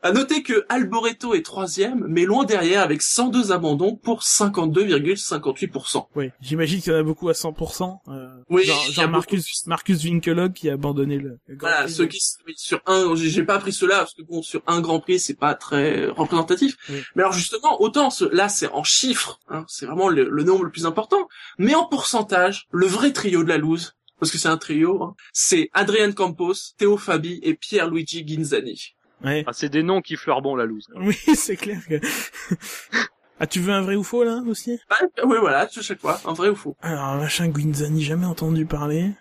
À 0.02 0.12
noter 0.12 0.44
que 0.44 0.66
Alboreto 0.70 1.34
est 1.34 1.44
troisième, 1.44 2.06
mais 2.08 2.26
loin 2.26 2.44
derrière 2.46 2.82
avec 2.82 3.02
102 3.02 3.52
abandons 3.52 3.96
pour 3.96 4.22
52,58%. 4.22 6.08
Oui, 6.16 6.30
j'imagine 6.42 6.82
qu'il 6.82 6.92
y 6.94 6.96
en 6.96 7.00
a 7.00 7.04
beaucoup 7.04 7.30
à 7.30 7.34
100%. 7.34 8.00
Euh, 8.08 8.28
Oui, 8.50 8.64
genre, 8.66 8.84
il 8.88 8.90
y 8.90 8.92
a 8.92 8.94
genre 8.94 9.06
beaucoup 9.06 9.12
Marcus, 9.36 9.68
Marcus 9.68 10.04
Winkelhock 10.04 10.54
qui 10.54 10.70
a 10.70 10.74
abandonné 10.74 11.18
le, 11.18 11.40
le 11.48 11.56
Grand 11.56 11.68
Voilà, 11.70 11.84
Prix. 11.84 11.94
ceux 11.94 12.06
qui 12.08 12.20
sur 12.56 12.82
un, 12.86 13.16
j'ai 13.16 13.44
pas 13.44 13.60
pris 13.60 13.74
cela 13.74 13.98
parce 14.00 14.14
que 14.14 14.22
bon, 14.24 14.42
sur 14.42 14.62
un 14.68 14.82
Grand 14.82 15.00
Prix, 15.00 15.20
c'est 15.20 15.34
pas 15.38 15.54
très 15.56 16.08
représentatif. 16.08 16.76
Oui. 16.90 17.02
Mais 17.16 17.24
alors 17.24 17.34
justement, 17.34 17.82
autant 17.82 18.10
ce, 18.10 18.26
là, 18.26 18.50
c'est 18.50 18.70
en 18.72 18.84
chiffres, 18.84 19.40
hein, 19.50 19.66
c'est 19.68 19.86
vraiment 19.86 20.10
le, 20.10 20.30
le 20.30 20.44
nombre 20.44 20.64
le 20.66 20.72
plus 20.72 20.86
important. 20.86 21.28
Mais 21.58 21.76
en 21.76 21.86
pourcentage, 21.86 22.68
le 22.72 22.86
vrai 22.88 23.12
trio 23.14 23.44
de 23.44 23.50
la 23.50 23.58
loose, 23.58 23.96
parce 24.20 24.32
que 24.32 24.38
c'est 24.38 24.48
un 24.50 24.58
trio, 24.58 25.04
hein, 25.04 25.16
c'est 25.34 25.70
Adrian 25.74 26.12
Campos, 26.14 26.54
Théo 26.78 26.98
Fabi 26.98 27.40
et 27.44 27.56
Pierre-Luigi 27.56 28.26
Ginzani. 28.28 28.96
Ouais. 29.24 29.44
Ah, 29.48 29.54
c'est 29.54 29.70
des 29.70 29.84
noms 29.84 30.02
qui 30.02 30.16
fleurent 30.16 30.42
bon 30.42 30.56
la 30.56 30.66
loose. 30.66 30.88
Oui, 30.96 31.16
c'est 31.36 31.56
clair 31.56 31.80
que... 31.88 32.00
ah, 33.40 33.48
tu 33.48 33.60
veux 33.60 33.72
un 33.74 33.82
vrai 33.82 33.96
ou 33.96 34.04
faux, 34.04 34.24
là, 34.24 34.42
aussi? 34.48 34.80
Ah, 34.90 35.00
oui, 35.26 35.38
voilà, 35.40 35.62
à 35.62 35.68
chaque 35.70 36.00
fois, 36.02 36.20
un 36.26 36.34
vrai 36.34 36.50
ou 36.50 36.56
faux. 36.56 36.76
Alors, 36.82 37.16
machin 37.16 37.48
Guinzani, 37.48 38.02
jamais 38.04 38.26
entendu 38.26 38.66
parler. 38.66 39.12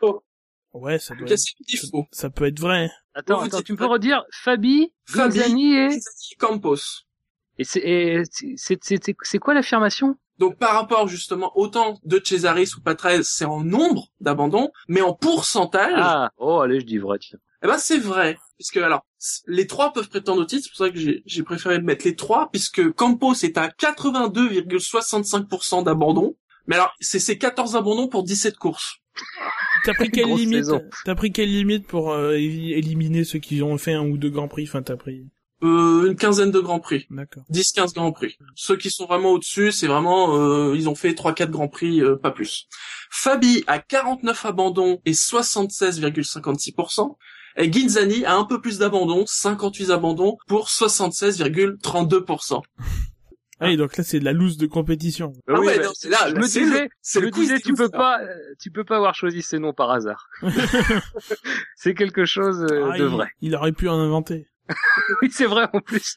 Faux. 0.00 0.22
Ouais, 0.72 0.98
ça 0.98 1.14
doit 1.14 1.26
être... 1.28 1.90
faux? 1.90 2.06
Ça 2.12 2.30
peut 2.30 2.46
être 2.46 2.60
vrai. 2.60 2.90
Attends, 3.14 3.40
Vous 3.40 3.46
attends, 3.46 3.62
tu 3.62 3.74
pas- 3.74 3.84
peux 3.84 3.90
redire 3.92 4.24
Fabi, 4.30 4.92
Fabi, 5.06 5.38
Gonzani 5.38 5.74
et... 5.76 5.88
Campos. 6.38 6.76
Et 7.58 7.64
c'est, 7.64 9.38
quoi 9.40 9.54
l'affirmation? 9.54 10.16
Donc 10.38 10.58
par 10.58 10.74
rapport 10.74 11.08
justement 11.08 11.50
autant 11.56 11.98
de 12.04 12.20
Cesaris 12.22 12.72
ou 12.76 12.82
Patrese, 12.82 13.26
c'est 13.26 13.46
en 13.46 13.64
nombre 13.64 14.08
d'abandons, 14.20 14.70
mais 14.88 15.00
en 15.00 15.14
pourcentage, 15.14 15.94
Ah, 15.96 16.30
oh, 16.36 16.60
allez, 16.60 16.80
je 16.80 16.84
dis 16.84 16.98
vrai, 16.98 17.18
tiens. 17.18 17.38
Eh 17.62 17.66
ben 17.66 17.78
c'est 17.78 17.96
vrai, 17.96 18.36
puisque 18.58 18.76
alors 18.76 19.06
les 19.46 19.66
trois 19.66 19.92
peuvent 19.92 20.08
prétendre 20.08 20.40
au 20.42 20.44
titre, 20.44 20.64
c'est 20.64 20.70
pour 20.70 20.78
ça 20.86 20.90
que 20.90 20.98
j'ai 20.98 21.22
j'ai 21.26 21.42
préféré 21.42 21.80
mettre 21.80 22.04
les 22.06 22.16
trois, 22.16 22.48
puisque 22.50 22.90
Campos 22.92 23.34
est 23.42 23.58
à 23.58 23.68
82,65% 23.68 25.84
d'abandon. 25.84 26.36
Mais 26.66 26.76
alors 26.76 26.92
c'est 27.00 27.20
ces 27.20 27.38
14 27.38 27.76
abandons 27.76 28.08
pour 28.08 28.24
17 28.24 28.56
courses. 28.56 28.96
T'as 29.84 29.94
pris 29.94 30.10
quelle 30.14 30.34
limite. 30.34 30.64
T'as 31.04 31.14
pris 31.14 31.30
quelle 31.32 31.50
limite 31.50 31.86
pour 31.86 32.12
euh, 32.12 32.32
éli- 32.34 32.72
éliminer 32.74 33.24
ceux 33.24 33.38
qui 33.38 33.62
ont 33.62 33.78
fait 33.78 33.92
un 33.94 34.06
ou 34.06 34.18
deux 34.18 34.30
Grands 34.30 34.48
Prix? 34.48 34.64
Enfin, 34.64 34.82
t'as 34.82 34.96
pris... 34.96 35.24
Euh, 35.62 36.08
une 36.08 36.16
quinzaine 36.16 36.50
de 36.50 36.60
grands 36.60 36.80
prix, 36.80 37.06
D'accord. 37.08 37.44
10-15 37.50 37.94
grands 37.94 38.12
prix. 38.12 38.36
Ceux 38.54 38.76
qui 38.76 38.90
sont 38.90 39.06
vraiment 39.06 39.30
au-dessus, 39.30 39.72
c'est 39.72 39.86
vraiment 39.86 40.36
euh, 40.36 40.76
ils 40.76 40.86
ont 40.86 40.94
fait 40.94 41.12
3-4 41.12 41.48
grands 41.48 41.68
prix, 41.68 42.02
euh, 42.02 42.16
pas 42.16 42.30
plus. 42.30 42.68
Fabi 43.10 43.64
a 43.66 43.78
49 43.78 44.44
abandons 44.44 45.00
et 45.06 45.12
76,56%. 45.12 47.16
Et 47.58 47.72
Ginzani 47.72 48.24
a 48.24 48.34
un 48.36 48.44
peu 48.44 48.60
plus 48.60 48.78
d'abandons, 48.78 49.24
58 49.26 49.90
abandons 49.90 50.36
pour 50.46 50.68
76,32%. 50.68 52.62
Ah 53.58 53.66
oui, 53.68 53.78
donc 53.78 53.96
là, 53.96 54.04
c'est 54.04 54.20
de 54.20 54.24
la 54.26 54.34
loose 54.34 54.58
de 54.58 54.66
compétition. 54.66 55.32
Ah 55.48 55.52
Ah 55.56 55.60
oui, 55.60 55.66
ouais, 55.68 55.78
bah, 55.78 55.84
non, 55.86 55.92
c'est 55.94 56.10
là, 56.10 56.18
je 56.28 56.34
me 56.34 56.42
c'est 56.42 56.60
disais, 56.60 56.82
le- 56.84 56.88
c'est 57.00 57.20
le 57.20 57.30
disais, 57.30 57.58
tu 57.58 57.72
peux 57.72 57.88
pas, 57.88 58.20
euh, 58.20 58.34
tu 58.60 58.70
peux 58.70 58.84
pas 58.84 58.96
avoir 58.96 59.14
choisi 59.14 59.40
ces 59.40 59.58
noms 59.58 59.72
par 59.72 59.90
hasard. 59.90 60.28
c'est 61.76 61.94
quelque 61.94 62.26
chose 62.26 62.66
euh, 62.70 62.90
Ah, 62.92 62.98
de 62.98 63.04
il- 63.04 63.10
vrai. 63.10 63.28
Il 63.40 63.54
aurait 63.54 63.72
pu 63.72 63.88
en 63.88 63.98
inventer. 63.98 64.46
Oui, 65.22 65.30
c'est 65.32 65.46
vrai 65.46 65.68
en 65.72 65.80
plus. 65.80 66.16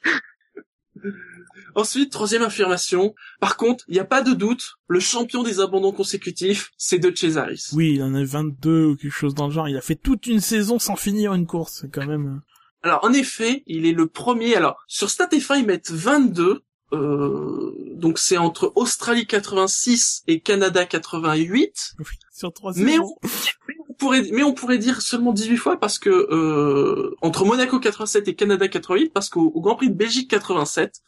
Ensuite, 1.75 2.11
troisième 2.11 2.41
affirmation. 2.41 3.13
Par 3.39 3.57
contre, 3.57 3.83
il 3.87 3.93
n'y 3.93 3.99
a 3.99 4.05
pas 4.05 4.21
de 4.21 4.33
doute, 4.33 4.75
le 4.87 4.99
champion 4.99 5.43
des 5.43 5.59
abandons 5.59 5.91
consécutifs, 5.91 6.71
c'est 6.77 6.99
De 6.99 7.15
Cesaris. 7.15 7.67
Oui, 7.73 7.93
il 7.95 8.03
en 8.03 8.13
a 8.15 8.23
22 8.23 8.85
ou 8.85 8.95
quelque 8.95 9.11
chose 9.11 9.35
dans 9.35 9.47
le 9.47 9.53
genre. 9.53 9.69
Il 9.69 9.77
a 9.77 9.81
fait 9.81 9.95
toute 9.95 10.27
une 10.27 10.39
saison 10.39 10.79
sans 10.79 10.95
finir 10.95 11.33
une 11.33 11.45
course. 11.45 11.85
Quand 11.91 12.05
même... 12.05 12.41
Alors, 12.81 13.03
en 13.03 13.13
effet, 13.13 13.63
il 13.67 13.85
est 13.85 13.91
le 13.91 14.07
premier. 14.07 14.55
Alors, 14.55 14.83
sur 14.87 15.09
Stat.F1, 15.09 15.59
ils 15.59 15.65
mettent 15.65 15.91
22. 15.91 16.61
Euh, 16.91 17.71
donc 17.97 18.17
c'est 18.17 18.37
entre 18.37 18.71
Australie 18.75 19.27
86 19.27 20.23
et 20.25 20.39
Canada 20.39 20.85
88. 20.85 21.93
euh, 21.99 22.03
Sur 22.33 22.51
trois 22.51 22.73
saisons. 22.73 22.85
mais 22.85 22.97
on 22.97 23.15
pourrait, 23.99 24.23
mais 24.31 24.41
on 24.41 24.53
pourrait 24.53 24.79
dire 24.79 25.01
seulement 25.01 25.33
18 25.33 25.57
fois 25.57 25.79
parce 25.79 25.99
que 25.99 26.09
euh, 26.09 27.15
entre 27.21 27.45
Monaco 27.45 27.79
87 27.79 28.27
et 28.27 28.35
Canada 28.35 28.67
88, 28.67 29.13
parce 29.13 29.29
qu'au 29.29 29.51
au 29.53 29.61
Grand 29.61 29.75
Prix 29.75 29.89
de 29.89 29.95
Belgique 29.95 30.29
87, 30.31 31.01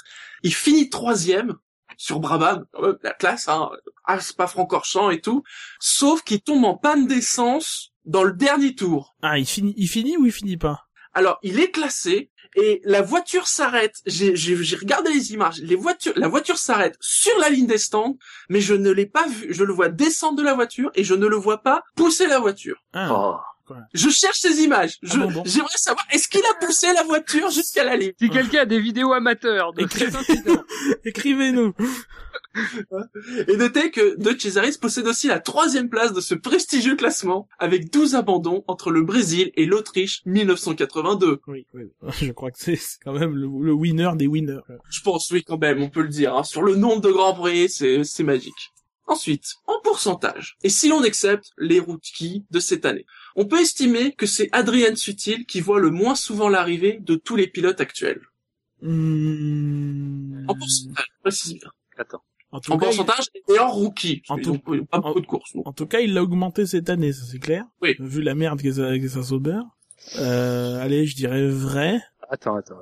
il 0.44 0.54
finit 0.54 0.90
troisième 0.90 1.56
sur 1.98 2.20
Brabham, 2.20 2.66
même, 2.82 2.98
la 3.04 3.14
classe, 3.14 3.48
hein, 3.48 3.70
ah, 4.06 4.20
c'est 4.20 4.36
pas 4.36 4.48
Francorchamps 4.48 5.10
et 5.10 5.22
tout, 5.22 5.44
sauf 5.80 6.24
qu'il 6.24 6.42
tombe 6.42 6.66
en 6.66 6.76
panne 6.76 7.08
d'essence 7.08 7.94
dans 8.06 8.24
le 8.24 8.34
dernier 8.34 8.76
tour. 8.76 9.16
Ah, 9.22 9.38
il 9.38 9.46
finit, 9.46 9.74
il 9.78 9.88
finit 9.88 10.18
ou 10.18 10.26
il 10.26 10.32
finit 10.32 10.58
pas? 10.58 10.88
Alors, 11.14 11.38
il 11.44 11.60
est 11.60 11.72
classé 11.72 12.31
et 12.56 12.82
la 12.84 13.02
voiture 13.02 13.48
s'arrête. 13.48 13.96
J'ai, 14.06 14.36
j'ai, 14.36 14.56
j'ai 14.62 14.76
regardé 14.76 15.12
les 15.12 15.34
images. 15.34 15.60
Les 15.62 15.76
voitures, 15.76 16.14
la 16.16 16.28
voiture 16.28 16.58
s'arrête 16.58 16.96
sur 17.00 17.38
la 17.40 17.50
ligne 17.50 17.68
des 17.68 17.78
stands, 17.78 18.18
mais 18.50 18.62
je 18.62 18.74
ne 18.74 18.90
l'ai 18.90 19.06
pas 19.06 19.28
vu. 19.28 19.54
Je 19.54 19.64
le 19.64 19.74
vois 19.74 19.90
descendre 19.90 20.38
de 20.38 20.44
la 20.44 20.54
voiture 20.54 20.92
et 20.96 21.04
je 21.04 21.14
ne 21.14 21.28
le 21.28 21.36
vois 21.38 21.62
pas 21.62 21.84
pousser 21.96 22.28
la 22.28 22.40
voiture. 22.40 22.78
Ah, 22.94 23.10
Oh. 23.12 23.38
Je 23.94 24.10
cherche 24.10 24.40
ces 24.40 24.62
images. 24.64 24.98
Je, 25.02 25.14
Abandon. 25.16 25.44
j'aimerais 25.46 25.70
savoir, 25.78 26.06
est-ce 26.12 26.28
qu'il 26.28 26.42
a 26.46 26.66
poussé 26.66 26.88
la 26.94 27.04
voiture 27.04 27.50
jusqu'à 27.50 27.84
la 27.84 27.96
ligne 27.96 28.14
Si 28.20 28.30
quelqu'un 28.30 28.62
a 28.62 28.66
des 28.66 28.80
vidéos 28.80 29.14
amateurs 29.14 29.74
de 29.74 29.84
Écrivez-nous. 31.06 31.74
Et 33.48 33.56
notez 33.56 33.92
que 33.92 34.18
De 34.22 34.38
Cesaris 34.38 34.78
possède 34.78 35.08
aussi 35.08 35.28
la 35.28 35.40
troisième 35.40 35.90
place 35.90 36.12
de 36.14 36.20
ce 36.22 36.36
prestigieux 36.36 36.96
classement, 36.96 37.48
avec 37.60 37.92
12 37.92 38.16
abandons 38.16 38.64
entre 38.68 38.92
le 38.92 39.04
Brésil 39.04 39.52
et 39.56 39.66
l'Autriche 39.66 40.22
1982. 40.26 41.40
Oui, 41.48 41.66
oui. 41.74 41.92
Je 42.22 42.32
crois 42.32 42.52
que 42.52 42.58
c'est 42.60 42.80
quand 43.04 43.14
même 43.14 43.36
le, 43.36 43.48
le 43.48 43.72
winner 43.72 44.12
des 44.16 44.28
winners. 44.28 44.60
Je 44.90 45.02
pense, 45.02 45.30
oui, 45.32 45.44
quand 45.44 45.58
même, 45.60 45.82
on 45.82 45.90
peut 45.90 46.02
le 46.02 46.10
dire. 46.10 46.36
hein. 46.36 46.44
Sur 46.44 46.62
le 46.62 46.76
nombre 46.76 47.02
de 47.02 47.12
grands 47.12 47.34
prix, 47.34 47.70
c'est 47.70 48.24
magique. 48.24 48.74
Ensuite, 49.12 49.56
en 49.68 49.80
pourcentage, 49.84 50.58
et 50.64 50.70
si 50.70 50.88
l'on 50.88 51.04
accepte 51.04 51.52
les 51.58 51.80
rookies 51.82 52.46
de 52.50 52.60
cette 52.60 52.86
année, 52.86 53.06
on 53.36 53.46
peut 53.46 53.60
estimer 53.60 54.14
que 54.14 54.26
c'est 54.26 54.48
Adrien 54.54 54.96
Sutil 54.96 55.46
qui 55.46 55.60
voit 55.60 55.80
le 55.82 55.90
moins 55.90 56.16
souvent 56.16 56.48
l'arrivée 56.48 56.98
de 57.02 57.16
tous 57.16 57.36
les 57.36 57.48
pilotes 57.48 57.82
actuels. 57.82 58.22
Hmm. 58.82 60.46
En 60.48 60.56
pourcentage, 60.56 61.06
je 61.10 61.22
précise 61.22 61.54
bien. 61.60 61.72
attends. 61.98 62.24
En 62.54 62.60
tout 62.60 62.72
En 62.74 62.78
cas, 62.78 62.88
il- 62.92 62.96
pourcentage 62.98 63.26
et 63.54 63.60
en 63.60 63.70
rookie. 63.72 64.24
En 64.30 64.38
tout- 64.38 64.60
ont 64.66 64.86
pas 64.86 65.00
beaucoup 65.00 65.22
de 65.22 65.26
courses. 65.26 65.52
En 65.66 65.72
tout 65.74 65.86
cas, 65.86 66.00
il 66.00 66.14
l'a 66.14 66.24
augmenté 66.24 66.66
cette 66.66 66.90
année, 66.90 67.14
ça 67.14 67.24
c'est 67.26 67.40
clair. 67.40 67.66
Oui. 67.82 67.96
Vu 68.00 68.22
la 68.22 68.34
merde 68.36 68.62
que 68.62 68.72
ça, 68.72 68.98
que 68.98 69.08
ça 69.08 69.24
s'aubert. 69.24 69.64
Euh, 70.18 70.80
allez, 70.82 71.06
je 71.06 71.16
dirais 71.16 71.48
vrai. 71.48 72.02
Attends, 72.30 72.56
attends. 72.56 72.80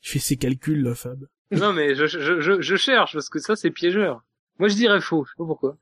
Je 0.00 0.10
fais 0.12 0.18
ses 0.18 0.36
calculs, 0.36 0.82
là, 0.82 0.94
Fab. 0.94 1.26
Non, 1.52 1.72
mais 1.72 1.94
je, 1.94 2.06
je, 2.06 2.40
je, 2.40 2.60
je 2.60 2.76
cherche, 2.76 3.12
parce 3.12 3.28
que 3.28 3.38
ça, 3.38 3.54
c'est 3.56 3.70
piégeur. 3.70 4.22
Moi, 4.58 4.68
je 4.68 4.74
dirais 4.74 5.00
faux, 5.00 5.24
je 5.24 5.30
sais 5.30 5.36
pas 5.38 5.44
pourquoi. 5.44 5.76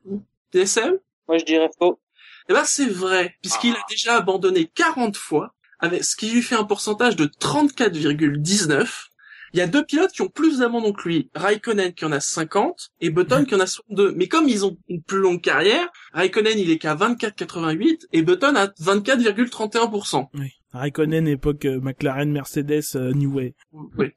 DSM 0.53 0.99
Moi, 1.29 1.39
je 1.39 1.45
dirais 1.45 1.71
faux. 1.79 2.01
Eh 2.49 2.53
ben, 2.53 2.65
c'est 2.65 2.89
vrai, 2.89 3.37
puisqu'il 3.41 3.75
a 3.75 3.83
déjà 3.89 4.17
abandonné 4.17 4.71
40 4.75 5.17
fois, 5.17 5.55
avec 5.79 6.05
ce 6.05 6.17
qui 6.17 6.31
lui 6.31 6.43
fait 6.43 6.57
un 6.57 6.65
pourcentage 6.65 7.17
de 7.17 7.27
34,19. 7.27 9.09
Il 9.53 9.59
y 9.59 9.61
a 9.61 9.69
deux 9.69 9.85
pilotes 9.85 10.11
qui 10.11 10.23
ont 10.23 10.29
plus 10.29 10.59
d'abandons 10.59 10.93
que 10.93 11.09
lui. 11.09 11.31
Raikkonen 11.35 11.95
qui 11.95 12.05
en 12.05 12.11
a 12.11 12.19
50 12.19 12.91
et 13.01 13.11
Button 13.11 13.45
qui 13.45 13.55
en 13.55 13.61
a 13.61 13.67
62. 13.67 14.13
Mais 14.17 14.27
comme 14.27 14.49
ils 14.49 14.67
ont 14.67 14.77
une 14.89 15.01
plus 15.01 15.19
longue 15.19 15.41
carrière, 15.41 15.89
Raikkonen 16.13 16.59
il 16.59 16.71
est 16.71 16.79
qu'à 16.79 16.97
24,88 16.97 18.07
et 18.13 18.23
Button 18.23 18.57
à 18.57 18.67
24,31%. 18.67 20.27
Oui. 20.35 20.53
Raikkonen, 20.75 21.27
époque 21.29 21.65
euh, 21.65 21.81
McLaren, 21.81 22.31
Mercedes, 22.31 22.83
euh, 22.97 23.13
New 23.13 23.33
Way. 23.35 23.55
Oui. 23.73 24.13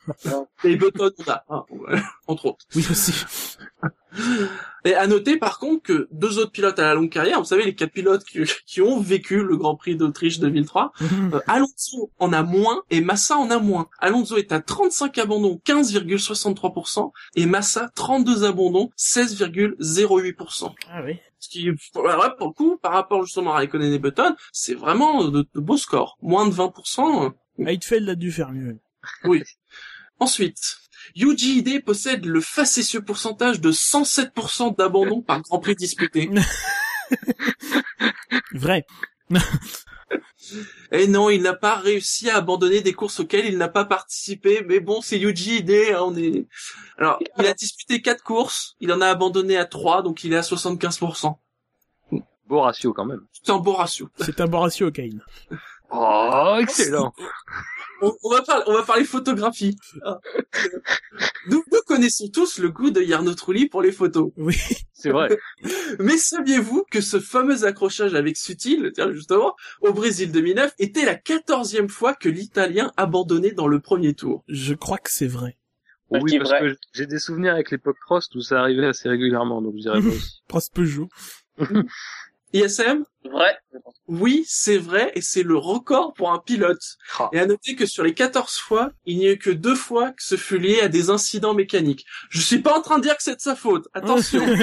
Et 0.64 0.76
Button 0.76 1.12
on 1.26 1.32
a, 1.32 1.44
hein, 1.50 1.66
entre 2.28 2.48
autres. 2.48 2.66
Oui, 2.76 2.86
aussi. 2.90 3.14
Et 4.84 4.96
à 4.96 5.06
noter 5.06 5.38
par 5.38 5.60
contre 5.60 5.84
que 5.84 6.08
deux 6.12 6.40
autres 6.40 6.52
pilotes 6.52 6.80
à 6.80 6.84
la 6.84 6.94
longue 6.96 7.10
carrière, 7.12 7.40
vous 7.40 7.46
savez 7.46 7.64
les 7.66 7.76
quatre 7.76 7.92
pilotes 7.92 8.24
qui, 8.24 8.40
qui 8.66 8.82
ont 8.82 9.00
vécu 9.00 9.44
le 9.44 9.56
Grand 9.58 9.76
Prix 9.76 9.96
d'Autriche 9.96 10.40
2003, 10.40 10.92
Euh, 11.02 11.40
Alonso 11.46 12.10
en 12.18 12.34
a 12.34 12.42
moins 12.42 12.82
et 12.90 13.02
Massa 13.02 13.38
en 13.38 13.52
a 13.52 13.60
moins. 13.60 13.88
Alonso 14.00 14.38
est 14.38 14.52
à 14.52 14.60
35 14.62 15.18
abandons, 15.20 15.62
15,63%, 15.66 17.12
et 17.36 17.46
Massa 17.46 17.92
32 17.96 18.46
abandons, 18.46 18.90
16,08%. 18.98 20.74
ah 20.90 21.02
oui. 21.06 21.20
Ce 21.48 21.50
qui, 21.50 21.70
voilà, 21.94 22.32
pour 22.32 22.48
le 22.48 22.54
coup, 22.54 22.78
par 22.78 22.92
rapport 22.92 23.24
justement 23.24 23.54
à 23.54 23.58
Raikkonen 23.58 23.94
et 23.94 24.00
Button, 24.00 24.36
c'est 24.52 24.74
vraiment 24.74 25.24
de, 25.24 25.48
de 25.54 25.60
beaux 25.62 25.78
scores. 25.78 26.18
Moins 26.22 26.46
de 26.46 26.54
20%. 26.54 27.32
euh, 27.60 27.66
Heidfeld 27.66 28.10
a 28.10 28.16
dû 28.16 28.34
faire 28.34 28.52
mieux. 28.52 28.78
oui. 29.24 29.44
Ensuite, 30.20 30.60
Yuji 31.16 31.60
Ide 31.60 31.86
possède 31.86 32.26
le 32.26 32.42
facétieux 32.42 33.02
pourcentage 33.02 33.62
de 33.62 33.72
107% 33.72 34.76
d'abandon 34.76 35.22
par 35.22 35.42
Grand 35.44 35.60
Prix 35.60 35.76
disputé. 35.76 36.30
Vrai. 38.52 38.84
Et 40.92 41.08
non, 41.08 41.30
il 41.30 41.42
n'a 41.42 41.54
pas 41.54 41.76
réussi 41.76 42.30
à 42.30 42.38
abandonner 42.38 42.82
des 42.82 42.94
courses 42.94 43.20
auxquelles 43.20 43.46
il 43.46 43.58
n'a 43.58 43.68
pas 43.68 43.86
participé. 43.86 44.64
Mais 44.68 44.80
bon, 44.80 45.02
c'est 45.02 45.20
Yuji 45.20 45.58
Ide, 45.58 45.72
hein, 45.94 46.02
on 46.04 46.16
est... 46.16 46.48
Alors, 46.98 47.20
il 47.38 47.46
a 47.46 47.54
disputé 47.54 48.02
quatre 48.02 48.24
courses, 48.24 48.76
il 48.80 48.92
en 48.92 49.02
a 49.02 49.08
abandonné 49.08 49.58
à 49.58 49.66
trois, 49.66 50.02
donc 50.02 50.24
il 50.24 50.34
est 50.34 50.38
à 50.38 50.42
75%. 50.42 51.36
Beau 52.48 52.62
ratio, 52.62 52.94
quand 52.94 53.06
même. 53.06 53.26
C'est 53.34 53.52
un 53.52 53.58
bon 53.58 53.74
ratio. 53.74 54.10
C'est 54.20 54.40
un 54.40 54.48
bon 54.48 54.62
ratio, 54.62 54.90
Kane. 54.90 55.22
Oh, 55.92 56.58
excellent. 56.60 57.14
On, 58.02 58.14
on 58.24 58.30
va 58.30 58.42
parler, 58.44 58.64
on 58.68 58.74
va 58.74 58.84
parler 58.84 59.06
photographie. 59.06 59.76
Ah. 60.04 60.20
Nous, 61.48 61.64
nous 61.72 61.82
connaissons 61.88 62.28
tous 62.28 62.60
le 62.60 62.70
goût 62.70 62.92
de 62.92 63.02
Jarno 63.02 63.34
Trulli 63.34 63.68
pour 63.68 63.82
les 63.82 63.92
photos. 63.92 64.32
Oui. 64.38 64.56
C'est 64.94 65.12
vrai. 65.12 65.30
Mais 66.00 66.18
saviez-vous 66.18 66.86
que 66.92 67.02
ce 67.02 67.20
fameux 67.20 67.66
accrochage 67.66 68.14
avec 68.16 68.38
Sutil, 68.38 68.92
tiens, 68.94 69.12
justement, 69.14 69.56
au 69.82 69.94
Brésil 69.94 70.32
2009, 70.32 70.74
était 70.80 71.06
la 71.06 71.16
quatorzième 71.16 71.90
fois 71.90 72.14
que 72.14 72.30
l'Italien 72.30 72.92
abandonnait 72.98 73.54
dans 73.54 73.68
le 73.68 73.80
premier 73.80 74.14
tour? 74.14 74.44
Je 74.48 74.74
crois 74.74 74.98
que 74.98 75.12
c'est 75.12 75.28
vrai. 75.28 75.58
Je 76.12 76.20
oui, 76.20 76.38
parce 76.38 76.50
vrai? 76.50 76.62
que 76.62 76.78
j'ai 76.94 77.06
des 77.06 77.20
souvenirs 77.20 77.54
avec 77.54 77.70
l'époque 77.70 77.98
Prost 78.06 78.34
où 78.36 78.42
ça 78.42 78.62
arrivait 78.62 78.86
assez 78.86 79.10
régulièrement, 79.10 79.62
donc 79.62 79.74
je 79.76 79.82
dirais 79.82 80.02
pas 80.02 80.08
aussi. 80.08 80.42
Prost 80.48 80.74
Peugeot. 80.74 81.10
ISM 82.54 83.04
Vrai. 83.30 83.58
Oui, 84.08 84.46
c'est 84.48 84.78
vrai, 84.78 85.12
et 85.16 85.22
c'est 85.22 85.44
le 85.44 85.58
record 85.58 86.14
pour 86.14 86.32
un 86.32 86.40
pilote. 86.40 86.80
Ah. 87.20 87.30
Et 87.34 87.40
à 87.40 87.46
noter 87.46 87.76
que 87.76 87.86
sur 87.86 88.06
les 88.06 88.14
14 88.14 88.56
fois, 88.58 88.92
il 89.06 89.18
n'y 89.18 89.28
a 89.28 89.34
eu 89.34 89.38
que 89.38 89.50
deux 89.50 89.76
fois 89.76 90.12
que 90.12 90.24
ce 90.24 90.38
fut 90.38 90.58
lié 90.60 90.80
à 90.80 90.88
des 90.88 91.10
incidents 91.10 91.54
mécaniques. 91.54 92.06
Je 92.30 92.40
suis 92.40 92.60
pas 92.60 92.78
en 92.78 92.82
train 92.82 93.00
de 93.00 93.04
dire 93.04 93.18
que 93.18 93.24
c'est 93.24 93.36
de 93.36 93.42
sa 93.42 93.58
faute, 93.58 93.90
attention. 93.94 94.46
Il 94.48 94.56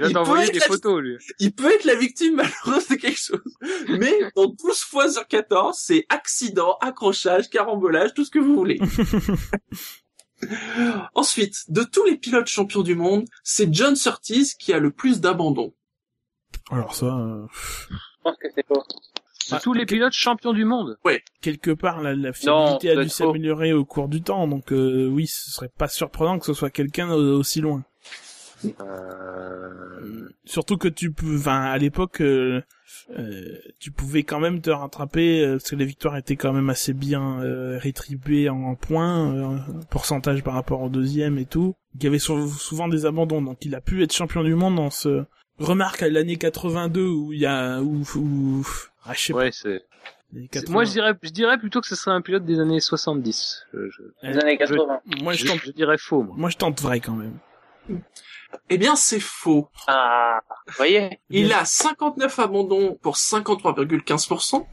va 0.00 0.06
Il 0.08 0.12
t'envoyer 0.14 0.46
peut 0.46 0.52
des 0.52 0.58
être- 0.58 0.66
photos, 0.68 1.02
lui. 1.02 1.16
il 1.38 1.52
peut 1.52 1.70
être 1.70 1.84
la 1.84 1.94
victime 1.94 2.36
malheureuse 2.36 2.88
de 2.88 2.94
quelque 2.94 3.18
chose. 3.18 3.40
Mais 3.88 4.14
dans 4.36 4.46
12 4.46 4.78
fois 4.80 5.10
sur 5.10 5.26
14, 5.26 5.76
c'est 5.78 6.06
accident, 6.08 6.78
accrochage, 6.80 7.50
carambolage, 7.50 8.14
tout 8.14 8.24
ce 8.24 8.30
que 8.30 8.38
vous 8.38 8.54
voulez. 8.54 8.80
Ensuite, 11.14 11.64
de 11.68 11.82
tous 11.82 12.04
les 12.04 12.16
pilotes 12.16 12.48
champions 12.48 12.82
du 12.82 12.94
monde, 12.94 13.24
c'est 13.42 13.72
John 13.72 13.96
Surtees 13.96 14.52
qui 14.58 14.72
a 14.72 14.78
le 14.78 14.90
plus 14.90 15.20
d'abandons. 15.20 15.72
Alors 16.70 16.94
ça, 16.94 17.06
euh, 17.06 17.46
Je 17.90 17.96
pense 18.22 18.36
que 18.38 18.48
c'est 18.54 18.66
faux. 18.66 18.82
De 19.52 19.60
tous 19.62 19.72
les 19.72 19.86
pilotes 19.86 20.12
champions 20.12 20.52
du 20.52 20.64
monde. 20.64 20.98
quelque 21.40 21.70
part, 21.70 22.02
la, 22.02 22.14
la 22.16 22.32
fiabilité 22.32 22.90
a 22.90 22.94
dû 23.04 23.08
s'améliorer 23.08 23.72
au 23.72 23.84
cours 23.84 24.08
du 24.08 24.20
temps, 24.20 24.48
donc 24.48 24.72
euh, 24.72 25.06
oui, 25.06 25.28
ce 25.28 25.50
serait 25.52 25.68
pas 25.68 25.86
surprenant 25.88 26.38
que 26.40 26.46
ce 26.46 26.52
soit 26.54 26.70
quelqu'un 26.70 27.10
au- 27.12 27.38
aussi 27.38 27.60
loin. 27.60 27.84
Euh... 28.80 30.28
Surtout 30.44 30.76
que 30.76 30.88
tu 30.88 31.12
peux, 31.12 31.36
enfin, 31.36 31.62
à 31.62 31.76
l'époque, 31.78 32.20
euh, 32.20 32.62
euh, 33.18 33.56
tu 33.78 33.90
pouvais 33.90 34.22
quand 34.22 34.40
même 34.40 34.60
te 34.60 34.70
rattraper 34.70 35.44
euh, 35.44 35.52
parce 35.52 35.70
que 35.70 35.76
les 35.76 35.84
victoires 35.84 36.16
étaient 36.16 36.36
quand 36.36 36.52
même 36.52 36.70
assez 36.70 36.92
bien 36.92 37.40
euh, 37.42 37.78
rétribuées 37.78 38.48
en, 38.48 38.74
points, 38.74 39.34
euh, 39.34 39.58
pourcentage 39.90 40.42
par 40.42 40.54
rapport 40.54 40.82
au 40.82 40.88
deuxième 40.88 41.38
et 41.38 41.46
tout. 41.46 41.74
Il 41.96 42.04
y 42.04 42.06
avait 42.06 42.18
sou- 42.18 42.48
souvent 42.48 42.88
des 42.88 43.06
abandons, 43.06 43.42
donc 43.42 43.64
il 43.64 43.74
a 43.74 43.80
pu 43.80 44.02
être 44.02 44.12
champion 44.12 44.42
du 44.42 44.54
monde 44.54 44.76
dans 44.76 44.90
ce. 44.90 45.24
Remarque 45.58 46.02
à 46.02 46.08
l'année 46.10 46.36
82 46.36 47.06
où 47.06 47.32
il 47.32 47.40
y 47.40 47.46
a 47.46 47.80
où, 47.80 48.02
où... 48.16 48.66
ah 49.04 49.12
je 49.14 49.20
sais 49.20 49.32
Ouais, 49.32 49.50
c'est. 49.52 49.78
pas. 49.80 49.84
les 50.34 50.42
c'est- 50.42 50.48
80. 50.60 50.72
Moi, 50.72 50.84
je 50.84 50.90
dirais, 50.92 51.12
je 51.22 51.30
dirais 51.30 51.58
plutôt 51.58 51.80
que 51.80 51.86
ce 51.86 51.96
serait 51.96 52.14
un 52.14 52.20
pilote 52.20 52.44
des 52.44 52.60
années 52.60 52.80
70. 52.80 53.64
Je, 53.72 53.78
je, 53.90 54.02
Les 54.28 54.38
années 54.38 54.58
80. 54.58 55.00
Moi 55.22 55.32
je 55.32 55.44
je, 55.44 55.46
tente, 55.50 55.60
je 55.64 55.70
dirais 55.70 55.96
faux, 55.98 56.22
moi. 56.22 56.34
moi 56.38 56.50
je 56.50 56.56
tente 56.58 56.80
vrai 56.82 57.00
quand 57.00 57.14
même. 57.16 57.38
Eh 58.70 58.78
bien, 58.78 58.96
c'est 58.96 59.20
faux. 59.20 59.68
Ah, 59.86 60.40
vous 60.66 60.74
voyez 60.76 61.20
Il 61.30 61.52
a 61.52 61.64
59 61.64 62.38
abandons 62.38 62.98
pour 63.02 63.16
53,15%. 63.16 64.66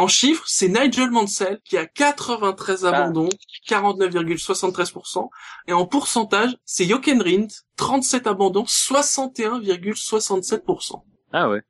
En 0.00 0.06
chiffres, 0.06 0.44
c'est 0.46 0.68
Nigel 0.68 1.10
Mansell 1.10 1.58
qui 1.64 1.76
a 1.76 1.84
93 1.84 2.84
abandons, 2.86 3.28
49,73%. 3.68 5.28
Et 5.66 5.72
en 5.72 5.86
pourcentage, 5.86 6.56
c'est 6.64 6.84
Jochen 6.86 7.20
Rindt, 7.20 7.64
37 7.76 8.28
abandons, 8.28 8.62
61,67%. 8.64 11.02
Ah 11.32 11.48
ouais. 11.50 11.62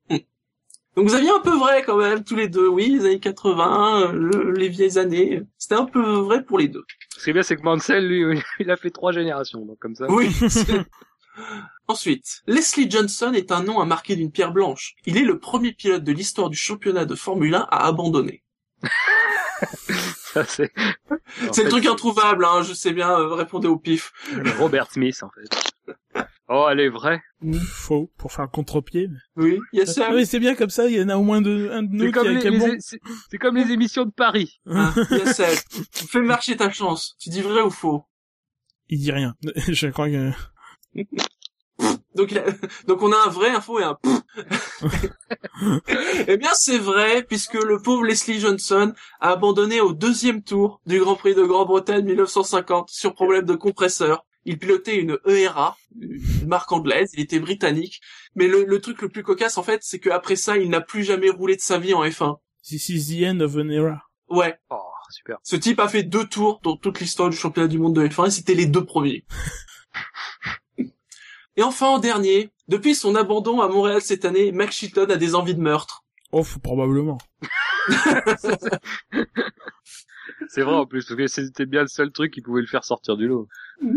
Donc 0.96 1.08
vous 1.08 1.14
aviez 1.14 1.30
un 1.30 1.40
peu 1.40 1.56
vrai 1.56 1.82
quand 1.84 1.96
même, 1.96 2.22
tous 2.24 2.34
les 2.36 2.48
deux. 2.48 2.68
Oui, 2.68 2.88
les 2.90 3.06
années 3.06 3.20
80, 3.20 4.00
euh, 4.02 4.12
le- 4.12 4.50
les 4.52 4.68
vieilles 4.68 4.98
années. 4.98 5.40
C'était 5.56 5.76
un 5.76 5.86
peu 5.86 6.02
vrai 6.02 6.42
pour 6.44 6.58
les 6.58 6.68
deux. 6.68 6.84
Ce 7.16 7.24
qui 7.24 7.30
est 7.30 7.32
bien, 7.32 7.42
c'est 7.42 7.56
que 7.56 7.62
Mansell, 7.62 8.06
lui, 8.08 8.42
il 8.60 8.70
a 8.70 8.76
fait 8.76 8.90
trois 8.90 9.12
générations, 9.12 9.64
donc 9.64 9.78
comme 9.78 9.94
ça. 9.94 10.04
Oui. 10.10 10.28
Ensuite, 11.86 12.42
Leslie 12.46 12.90
Johnson 12.90 13.32
est 13.32 13.50
un 13.52 13.62
nom 13.62 13.80
à 13.80 13.84
marquer 13.86 14.14
d'une 14.16 14.30
pierre 14.30 14.52
blanche. 14.52 14.94
Il 15.06 15.16
est 15.16 15.22
le 15.22 15.38
premier 15.38 15.72
pilote 15.72 16.04
de 16.04 16.12
l'histoire 16.12 16.50
du 16.50 16.56
championnat 16.56 17.04
de 17.06 17.14
Formule 17.14 17.54
1 17.54 17.66
à 17.70 17.86
abandonner. 17.86 18.42
Ça, 20.32 20.44
c'est. 20.44 20.70
Le 21.40 21.68
truc 21.68 21.86
introuvable, 21.86 22.44
hein, 22.44 22.62
je 22.62 22.72
sais 22.74 22.92
bien, 22.92 23.10
euh, 23.10 23.34
répondez 23.34 23.66
au 23.68 23.78
pif. 23.78 24.12
Robert 24.58 24.90
Smith, 24.90 25.22
en 25.22 25.30
fait. 25.30 26.24
Oh, 26.50 26.66
elle 26.70 26.80
est 26.80 26.88
vraie. 26.88 27.20
Faux 27.70 28.10
pour 28.16 28.32
faire 28.32 28.44
le 28.44 28.50
contre-pied. 28.50 29.08
Oui, 29.36 29.58
yes, 29.72 29.98
Ah 29.98 30.10
oui, 30.14 30.24
c'est 30.26 30.38
bien 30.38 30.54
comme 30.54 30.70
ça. 30.70 30.86
Il 30.86 30.96
y 30.96 31.02
en 31.02 31.08
a 31.08 31.16
au 31.16 31.22
moins 31.22 31.40
deux, 31.42 31.70
un 31.72 31.82
de 31.82 31.88
nous 31.92 32.06
C'est 32.12 32.20
qui 32.20 32.28
les, 32.28 32.38
qui 32.40 32.50
les- 32.50 32.58
bon. 32.58 32.76
c'est- 32.78 33.38
comme 33.38 33.56
les 33.56 33.70
émissions 33.72 34.04
de 34.06 34.10
Paris. 34.10 34.60
Ah, 34.66 34.92
yes, 35.10 35.64
Fais 35.92 36.20
marcher 36.22 36.56
ta 36.56 36.70
chance. 36.70 37.16
Tu 37.20 37.28
dis 37.30 37.42
vrai 37.42 37.60
ou 37.62 37.70
faux? 37.70 38.04
Il 38.88 38.98
dit 39.00 39.12
rien. 39.12 39.34
Je 39.68 39.88
crois 39.88 40.08
que 40.08 40.30
Donc, 42.14 42.32
il 42.32 42.38
a- 42.38 42.44
donc 42.88 43.02
on 43.02 43.12
a 43.12 43.16
un 43.26 43.30
vrai 43.30 43.50
info 43.50 43.78
et 43.78 43.84
un 43.84 43.94
pouf. 43.94 44.20
eh 46.26 46.36
bien, 46.36 46.50
c'est 46.54 46.78
vrai, 46.78 47.22
puisque 47.22 47.54
le 47.54 47.80
pauvre 47.80 48.04
Leslie 48.04 48.40
Johnson 48.40 48.92
a 49.20 49.30
abandonné 49.30 49.80
au 49.80 49.92
deuxième 49.92 50.42
tour 50.42 50.80
du 50.86 50.98
Grand 50.98 51.14
Prix 51.14 51.36
de 51.36 51.44
Grande-Bretagne 51.44 52.04
1950 52.04 52.88
sur 52.90 53.14
problème 53.14 53.44
de 53.44 53.54
compresseur. 53.54 54.24
Il 54.44 54.58
pilotait 54.58 54.96
une 54.96 55.18
ERA, 55.26 55.76
une 56.00 56.48
marque 56.48 56.72
anglaise, 56.72 57.10
il 57.14 57.20
était 57.20 57.38
britannique. 57.38 58.00
Mais 58.34 58.48
le, 58.48 58.64
le 58.64 58.80
truc 58.80 59.00
le 59.02 59.08
plus 59.08 59.22
cocasse, 59.22 59.56
en 59.58 59.62
fait, 59.62 59.80
c'est 59.84 60.00
qu'après 60.00 60.36
ça, 60.36 60.56
il 60.56 60.70
n'a 60.70 60.80
plus 60.80 61.04
jamais 61.04 61.30
roulé 61.30 61.54
de 61.54 61.60
sa 61.60 61.78
vie 61.78 61.94
en 61.94 62.04
F1. 62.04 62.38
This 62.66 62.88
is 62.88 63.06
the 63.16 63.24
end 63.24 63.40
of 63.40 63.56
an 63.56 63.68
era. 63.68 64.02
Ouais, 64.28 64.56
Oh, 64.70 64.80
super. 65.10 65.36
ce 65.44 65.54
type 65.54 65.78
a 65.78 65.86
fait 65.88 66.02
deux 66.02 66.26
tours 66.26 66.60
dans 66.64 66.76
toute 66.76 66.98
l'histoire 67.00 67.30
du 67.30 67.36
championnat 67.36 67.68
du 67.68 67.78
monde 67.78 67.94
de 67.94 68.06
F1 68.08 68.26
et 68.26 68.30
c'était 68.30 68.54
les 68.54 68.66
deux 68.66 68.84
premiers. 68.84 69.24
Et 71.58 71.62
enfin, 71.64 71.88
en 71.88 71.98
dernier, 71.98 72.50
depuis 72.68 72.94
son 72.94 73.16
abandon 73.16 73.60
à 73.60 73.66
Montréal 73.66 74.00
cette 74.00 74.24
année, 74.24 74.52
Max 74.52 74.76
Chilton 74.76 75.10
a 75.10 75.16
des 75.16 75.34
envies 75.34 75.56
de 75.56 75.60
meurtre. 75.60 76.04
Oh, 76.30 76.44
probablement. 76.62 77.18
C'est 80.48 80.62
vrai 80.62 80.76
en 80.76 80.86
plus, 80.86 81.04
parce 81.04 81.16
que 81.16 81.26
c'était 81.26 81.66
bien 81.66 81.80
le 81.80 81.88
seul 81.88 82.12
truc 82.12 82.32
qui 82.32 82.42
pouvait 82.42 82.60
le 82.60 82.68
faire 82.68 82.84
sortir 82.84 83.16
du 83.16 83.26
lot. 83.26 83.48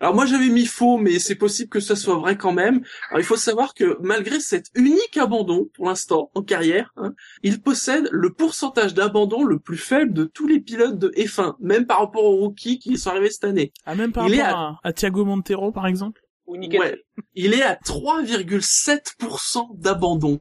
Alors 0.00 0.14
moi 0.14 0.24
j'avais 0.24 0.48
mis 0.48 0.64
faux, 0.64 0.96
mais 0.96 1.18
c'est 1.18 1.34
possible 1.34 1.68
que 1.68 1.80
ça 1.80 1.94
soit 1.94 2.16
vrai 2.16 2.36
quand 2.36 2.52
même. 2.52 2.82
Alors 3.10 3.20
il 3.20 3.24
faut 3.24 3.36
savoir 3.36 3.74
que 3.74 3.98
malgré 4.00 4.40
cet 4.40 4.66
unique 4.74 5.18
abandon 5.18 5.68
pour 5.74 5.88
l'instant 5.88 6.30
en 6.34 6.42
carrière, 6.42 6.92
hein, 6.96 7.12
il 7.42 7.60
possède 7.60 8.08
le 8.10 8.32
pourcentage 8.32 8.94
d'abandon 8.94 9.44
le 9.44 9.58
plus 9.58 9.76
faible 9.76 10.14
de 10.14 10.24
tous 10.24 10.46
les 10.46 10.60
pilotes 10.60 10.98
de 10.98 11.10
F1, 11.10 11.56
même 11.60 11.86
par 11.86 11.98
rapport 12.00 12.24
aux 12.24 12.36
rookies 12.36 12.78
qui 12.78 12.96
sont 12.96 13.10
arrivés 13.10 13.30
cette 13.30 13.44
année. 13.44 13.72
Ah, 13.84 13.94
même 13.94 14.12
par 14.12 14.26
Il 14.26 14.34
est 14.34 14.42
rapport 14.42 14.80
à... 14.82 14.88
à 14.88 14.92
Thiago 14.94 15.26
Montero, 15.26 15.70
par 15.70 15.86
exemple? 15.86 16.22
Ou. 16.46 16.56
Ouais. 16.56 17.04
Il 17.34 17.54
est 17.54 17.62
à 17.62 17.74
3,7% 17.74 19.78
d'abandon. 19.78 20.40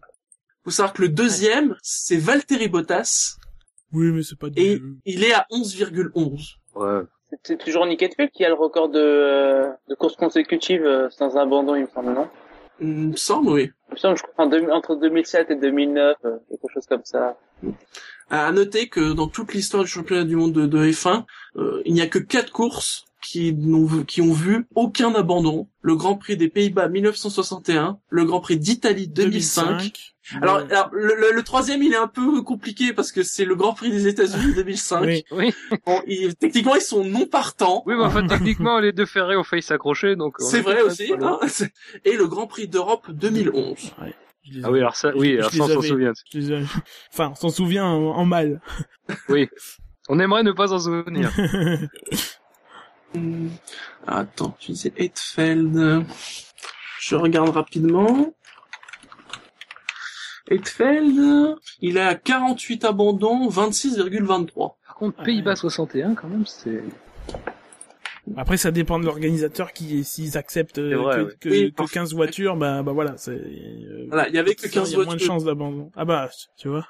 Faut 0.64 0.72
savoir 0.72 0.94
que 0.94 1.02
le 1.02 1.10
deuxième, 1.10 1.76
c'est 1.82 2.18
Valtteri 2.18 2.68
Bottas, 2.68 3.38
Oui, 3.92 4.12
mais 4.12 4.24
c'est 4.24 4.38
pas 4.38 4.50
du... 4.50 4.62
et 4.62 4.82
il 5.06 5.24
est 5.24 5.34
à 5.34 5.46
11,11. 5.52 6.56
Ouais. 6.76 7.04
C'est- 7.44 7.58
toujours 7.58 7.86
Nick 7.86 8.02
Heidfeld 8.02 8.32
qui 8.32 8.44
a 8.46 8.50
le 8.50 8.56
record 8.56 8.90
de, 8.90 9.00
euh, 9.00 9.68
de 9.88 9.96
courses 9.96 10.16
consécutives 10.16 10.84
euh, 10.86 11.10
sans 11.10 11.38
abandon, 11.38 11.76
il 11.76 11.84
me 11.84 11.88
semble, 11.88 12.14
non? 12.14 12.28
Il 12.82 12.88
me 12.88 13.16
semble, 13.16 13.50
oui. 13.50 13.70
Il 13.90 13.94
me 13.94 13.98
semble, 13.98 14.18
je 14.18 14.24
crois, 14.24 14.46
en 14.46 14.48
deux- 14.50 14.70
entre 14.72 14.96
2007 14.96 15.52
et 15.52 15.56
2009, 15.56 16.16
euh, 16.26 16.38
quelque 16.50 16.74
chose 16.74 16.86
comme 16.88 17.04
ça. 17.04 17.38
À 18.30 18.52
noter 18.52 18.88
que 18.88 19.14
dans 19.14 19.28
toute 19.28 19.54
l'histoire 19.54 19.84
du 19.84 19.90
championnat 19.90 20.24
du 20.24 20.36
monde 20.36 20.54
de, 20.54 20.66
de 20.66 20.86
F1, 20.92 21.26
euh, 21.58 21.82
il 21.86 21.94
n'y 21.94 22.02
a 22.02 22.08
que 22.08 22.20
quatre 22.20 22.52
courses 22.52 23.06
qui, 23.22 23.54
n'ont 23.54 23.86
vu- 23.86 24.06
qui 24.06 24.22
ont 24.22 24.32
vu 24.32 24.66
aucun 24.76 25.14
abandon. 25.14 25.68
Le 25.82 25.96
Grand 25.96 26.16
Prix 26.16 26.38
des 26.38 26.48
Pays-Bas 26.48 26.88
1961, 26.88 28.00
le 28.10 28.24
Grand 28.26 28.40
Prix 28.40 28.58
d'Italie 28.58 29.08
2005. 29.08 30.14
Alors, 30.42 30.58
Ouais. 30.58 30.72
alors 30.72 30.90
le, 30.92 31.16
le- 31.16 31.32
le 31.34 31.44
troisième, 31.44 31.82
il 31.84 31.94
est 31.94 31.98
un 31.98 32.08
peu 32.08 32.42
compliqué 32.42 32.94
parce 32.94 33.12
que 33.12 33.24
c'est 33.24 33.46
le 33.46 33.56
Grand 33.56 33.74
Prix 33.74 33.92
des 33.92 34.08
États-Unis 34.08 34.54
2005. 34.56 35.02
Oui. 35.04 35.24
Oui. 35.32 35.54
Bon, 35.86 36.02
ils- 36.08 36.36
techniquement, 36.36 36.76
ils 36.76 36.82
sont 36.82 37.04
non 37.04 37.26
partants. 37.26 37.84
Oui, 37.86 37.96
mais 37.98 38.04
en 38.04 38.10
fait, 38.10 38.26
techniquement, 38.28 38.80
les 38.80 38.92
deux 38.92 39.06
ferrés 39.06 39.36
ont 39.36 39.44
failli 39.44 39.62
s'accrocher, 39.64 40.16
donc. 40.16 40.36
on 40.40 40.46
C'est 40.46 40.60
est 40.60 40.62
vrai 40.62 40.82
aussi. 40.82 41.14
hein. 41.22 41.40
Et 42.06 42.16
le 42.16 42.28
Grand 42.28 42.48
Prix 42.48 42.68
d'Europe 42.68 43.10
2011. 43.12 43.92
Je 44.44 44.54
les 44.58 44.64
Ah 44.66 44.72
oui, 44.72 44.80
alors 44.80 44.96
ça, 44.96 45.12
oui, 45.16 45.34
Je 45.34 45.38
alors 45.40 45.52
ça, 45.52 45.64
on 45.64 45.68
s'en 45.68 45.82
souvient. 45.82 46.14
les 46.34 46.64
Enfin, 47.14 47.30
on 47.32 47.36
s'en 47.36 47.50
souvient 47.50 47.86
en, 47.86 48.16
en 48.16 48.26
mal. 48.26 48.62
Oui. 49.30 49.48
On 50.08 50.20
aimerait 50.20 50.44
ne 50.44 50.52
pas 50.52 50.68
s'en 50.70 50.80
souvenir. 50.80 51.32
Attends, 54.08 54.56
tu 54.60 54.72
disais 54.72 54.94
Hetfeld. 54.98 56.06
Je 57.00 57.16
regarde 57.16 57.50
rapidement. 57.50 58.34
Hetfeld, 60.50 61.56
il 61.82 61.98
est 61.98 62.02
à 62.02 62.16
48 62.16 62.86
abandons, 62.86 63.48
26,23. 63.50 64.76
Par 64.86 64.96
contre, 64.96 65.20
Ouais. 65.20 65.26
Pays-Bas 65.26 65.56
61, 65.56 66.16
quand 66.16 66.28
même, 66.28 66.46
c'est... 66.46 66.84
Après, 68.38 68.58
ça 68.58 68.70
dépend 68.70 69.00
de 69.00 69.06
l'organisateur 69.06 69.74
qui, 69.74 70.04
s'ils 70.04 70.38
acceptent 70.38 70.78
euh, 70.78 70.96
vrai, 70.98 71.16
que, 71.16 71.22
ouais. 71.24 71.34
que, 71.40 71.50
Oui, 71.50 71.72
que 71.72 71.76
parfois. 71.78 71.94
15 72.02 72.14
voitures, 72.14 72.56
bah, 72.58 72.84
bah 72.84 72.92
voilà, 72.92 73.14
c'est, 73.18 73.32
euh, 73.32 74.06
Voilà, 74.08 74.28
il 74.30 74.36
y 74.36 74.38
avait 74.38 74.54
que 74.54 74.62
ça, 74.62 74.70
15 74.70 74.90
il 74.90 74.92
y 74.92 74.96
a 74.96 74.98
moins 74.98 75.06
de 75.06 75.10
voitures. 75.12 75.28
chances 75.28 75.44
d'abandon. 75.46 75.92
Ah 75.96 76.06
bah, 76.06 76.30
tu 76.58 76.68
vois. 76.68 76.86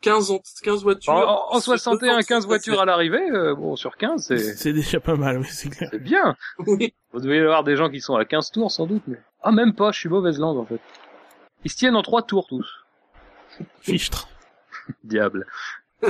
15, 0.00 0.30
en- 0.30 0.40
15 0.62 0.82
voitures. 0.82 1.12
En, 1.12 1.54
en 1.54 1.60
sur 1.60 1.72
61, 1.72 2.22
15 2.22 2.46
237. 2.46 2.46
voitures 2.46 2.80
à 2.80 2.84
l'arrivée, 2.86 3.30
euh, 3.30 3.54
bon, 3.54 3.76
sur 3.76 3.96
15, 3.98 4.24
c'est, 4.26 4.38
C'est 4.38 4.72
déjà 4.72 4.98
pas 5.00 5.16
mal, 5.16 5.38
oui, 5.40 5.46
c'est 5.50 5.68
clair. 5.68 5.88
c'est 5.92 6.02
bien. 6.02 6.36
Oui. 6.66 6.94
Vous 7.12 7.20
devez 7.20 7.36
y 7.36 7.40
avoir 7.40 7.62
des 7.64 7.76
gens 7.76 7.90
qui 7.90 8.00
sont 8.00 8.14
à 8.16 8.24
15 8.24 8.50
tours, 8.50 8.70
sans 8.70 8.86
doute, 8.86 9.02
mais... 9.06 9.18
Ah, 9.42 9.52
même 9.52 9.74
pas, 9.74 9.92
je 9.92 9.98
suis 10.00 10.08
mauvaise 10.08 10.38
langue, 10.38 10.56
en 10.58 10.64
fait. 10.64 10.80
Ils 11.64 11.70
se 11.70 11.76
tiennent 11.76 11.96
en 11.96 12.02
3 12.02 12.22
tours, 12.22 12.46
tous. 12.46 12.84
Fichtre. 13.80 14.28
Diable. 15.04 15.46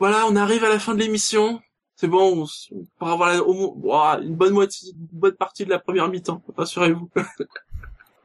Voilà, 0.00 0.26
on 0.26 0.34
arrive 0.34 0.64
à 0.64 0.68
la 0.68 0.80
fin 0.80 0.92
de 0.94 0.98
l'émission. 0.98 1.62
C'est 1.94 2.08
bon, 2.08 2.40
on, 2.40 2.44
s- 2.44 2.68
on 2.72 2.84
pourra 2.98 3.12
avoir 3.12 3.28
la- 3.32 3.42
au 3.42 3.52
moins 3.54 3.68
ouah, 3.76 4.18
une 4.20 4.34
bonne 4.34 4.52
moitié, 4.52 4.90
une 4.90 5.06
bonne 5.12 5.34
partie 5.36 5.64
de 5.64 5.70
la 5.70 5.78
première 5.78 6.08
mi-temps. 6.08 6.42
Rassurez-vous. 6.56 7.08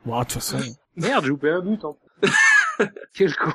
Bon, 0.04 0.18
de 0.20 0.24
toute 0.24 0.34
façon, 0.34 0.58
Merde, 0.96 1.24
j'ai 1.26 1.30
loupé 1.30 1.52
un 1.52 1.62
but, 1.62 1.84
en 1.86 1.96
Quel 3.14 3.36
con. 3.36 3.52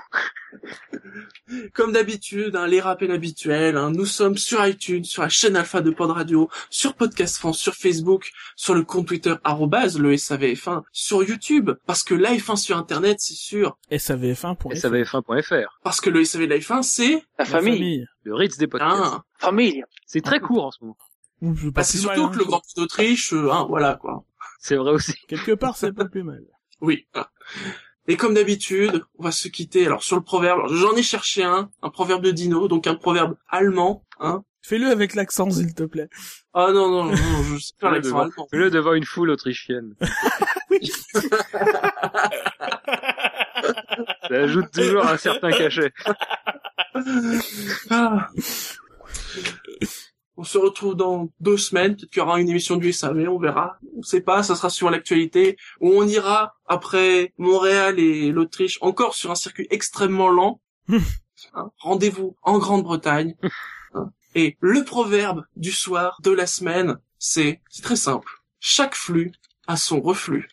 Comme 1.74 1.92
d'habitude, 1.92 2.56
hein, 2.56 2.66
les 2.66 2.80
rappels 2.80 3.10
habituels, 3.10 3.76
hein, 3.76 3.90
nous 3.90 4.06
sommes 4.06 4.36
sur 4.36 4.64
iTunes, 4.66 5.04
sur 5.04 5.22
la 5.22 5.28
chaîne 5.28 5.56
Alpha 5.56 5.80
de 5.80 5.90
Pod 5.90 6.10
Radio, 6.10 6.48
sur 6.70 6.94
Podcast 6.94 7.36
France, 7.38 7.58
sur 7.58 7.74
Facebook, 7.74 8.30
sur 8.56 8.74
le 8.74 8.82
compte 8.82 9.06
Twitter 9.08 9.34
arrobase 9.44 9.98
le 9.98 10.14
SAVF1, 10.14 10.82
sur 10.92 11.22
YouTube, 11.22 11.70
parce 11.86 12.02
que 12.02 12.14
live 12.14 12.44
1 12.48 12.56
sur 12.56 12.76
Internet, 12.76 13.18
c'est 13.20 13.34
sûr, 13.34 13.76
SAVF1. 13.90 14.56
SAVF1.fr. 14.74 15.80
parce 15.82 16.00
que 16.00 16.10
le 16.10 16.24
SAV 16.24 16.44
Live 16.46 16.70
1, 16.70 16.82
c'est 16.82 17.22
La, 17.38 17.44
famille. 17.44 18.06
Le 18.22 18.34
Ritz 18.34 18.56
des 18.56 18.66
podcasts. 18.66 19.00
hein, 19.02 19.24
Famille. 19.38 19.84
C'est 20.06 20.22
très 20.22 20.40
court, 20.40 20.66
en 20.66 20.70
ce 20.70 20.78
moment. 20.82 20.96
Bah, 21.40 21.82
c'est 21.82 21.98
mal, 22.06 22.16
surtout 22.16 22.28
hein. 22.28 22.32
que 22.32 22.38
le 22.38 22.44
Grand 22.44 22.60
Prix 22.60 22.72
d'Autriche, 22.76 23.32
euh, 23.34 23.50
hein, 23.52 23.66
voilà 23.68 23.96
quoi. 23.96 24.24
C'est 24.60 24.76
vrai 24.76 24.92
aussi. 24.92 25.14
Quelque 25.28 25.52
part, 25.52 25.76
c'est 25.76 25.92
pas 25.92 26.06
plus 26.06 26.22
mal. 26.22 26.42
Oui. 26.80 27.06
voilà. 27.12 27.30
Et 28.06 28.16
comme 28.16 28.34
d'habitude, 28.34 29.02
on 29.18 29.24
va 29.24 29.32
se 29.32 29.48
quitter. 29.48 29.86
Alors 29.86 30.02
sur 30.02 30.16
le 30.16 30.22
proverbe, 30.22 30.60
alors, 30.60 30.74
j'en 30.74 30.94
ai 30.94 31.02
cherché 31.02 31.42
un, 31.42 31.70
un 31.82 31.90
proverbe 31.90 32.22
de 32.22 32.30
Dino, 32.30 32.68
donc 32.68 32.86
un 32.86 32.94
proverbe 32.94 33.36
allemand. 33.48 34.04
Hein. 34.20 34.44
Fais-le 34.62 34.88
avec 34.88 35.14
l'accent, 35.14 35.50
s'il 35.50 35.74
te 35.74 35.82
plaît. 35.84 36.08
Ah 36.52 36.70
non 36.72 36.90
non 36.90 37.04
non, 37.04 37.10
non 37.12 37.42
je 37.42 37.58
sais 37.58 37.72
faire 37.78 37.90
l'accent 37.90 38.08
devant, 38.08 38.20
allemand. 38.20 38.48
fais-le 38.50 38.70
devant 38.70 38.94
une 38.94 39.04
foule 39.04 39.30
autrichienne. 39.30 39.94
Ça 44.28 44.34
ajoute 44.34 44.70
toujours 44.72 45.06
un 45.06 45.16
certain 45.16 45.50
cachet. 45.50 45.92
Ah. 47.90 48.28
On 50.36 50.44
se 50.44 50.58
retrouve 50.58 50.96
dans 50.96 51.28
deux 51.40 51.56
semaines. 51.56 51.96
Peut-être 51.96 52.10
qu'il 52.10 52.20
y 52.20 52.22
aura 52.22 52.40
une 52.40 52.48
émission 52.48 52.76
du 52.76 52.92
SAV, 52.92 53.28
on 53.28 53.38
verra. 53.38 53.78
On 53.96 54.02
sait 54.02 54.20
pas, 54.20 54.42
ça 54.42 54.56
sera 54.56 54.70
sur 54.70 54.90
l'actualité. 54.90 55.56
Où 55.80 55.90
on 55.90 56.06
ira 56.06 56.56
après 56.66 57.32
Montréal 57.38 57.98
et 58.00 58.32
l'Autriche, 58.32 58.78
encore 58.80 59.14
sur 59.14 59.30
un 59.30 59.36
circuit 59.36 59.66
extrêmement 59.70 60.28
lent. 60.28 60.60
Hein, 61.52 61.70
Rendez-vous 61.78 62.36
en 62.42 62.58
Grande-Bretagne. 62.58 63.36
Hein. 63.96 64.10
Et 64.34 64.56
le 64.58 64.82
proverbe 64.82 65.44
du 65.54 65.70
soir 65.70 66.18
de 66.20 66.32
la 66.32 66.48
semaine, 66.48 66.98
c'est 67.16 67.60
c'est 67.70 67.82
très 67.82 67.94
simple. 67.94 68.28
Chaque 68.58 68.96
flux 68.96 69.30
a 69.68 69.76
son 69.76 70.00
reflux. 70.00 70.48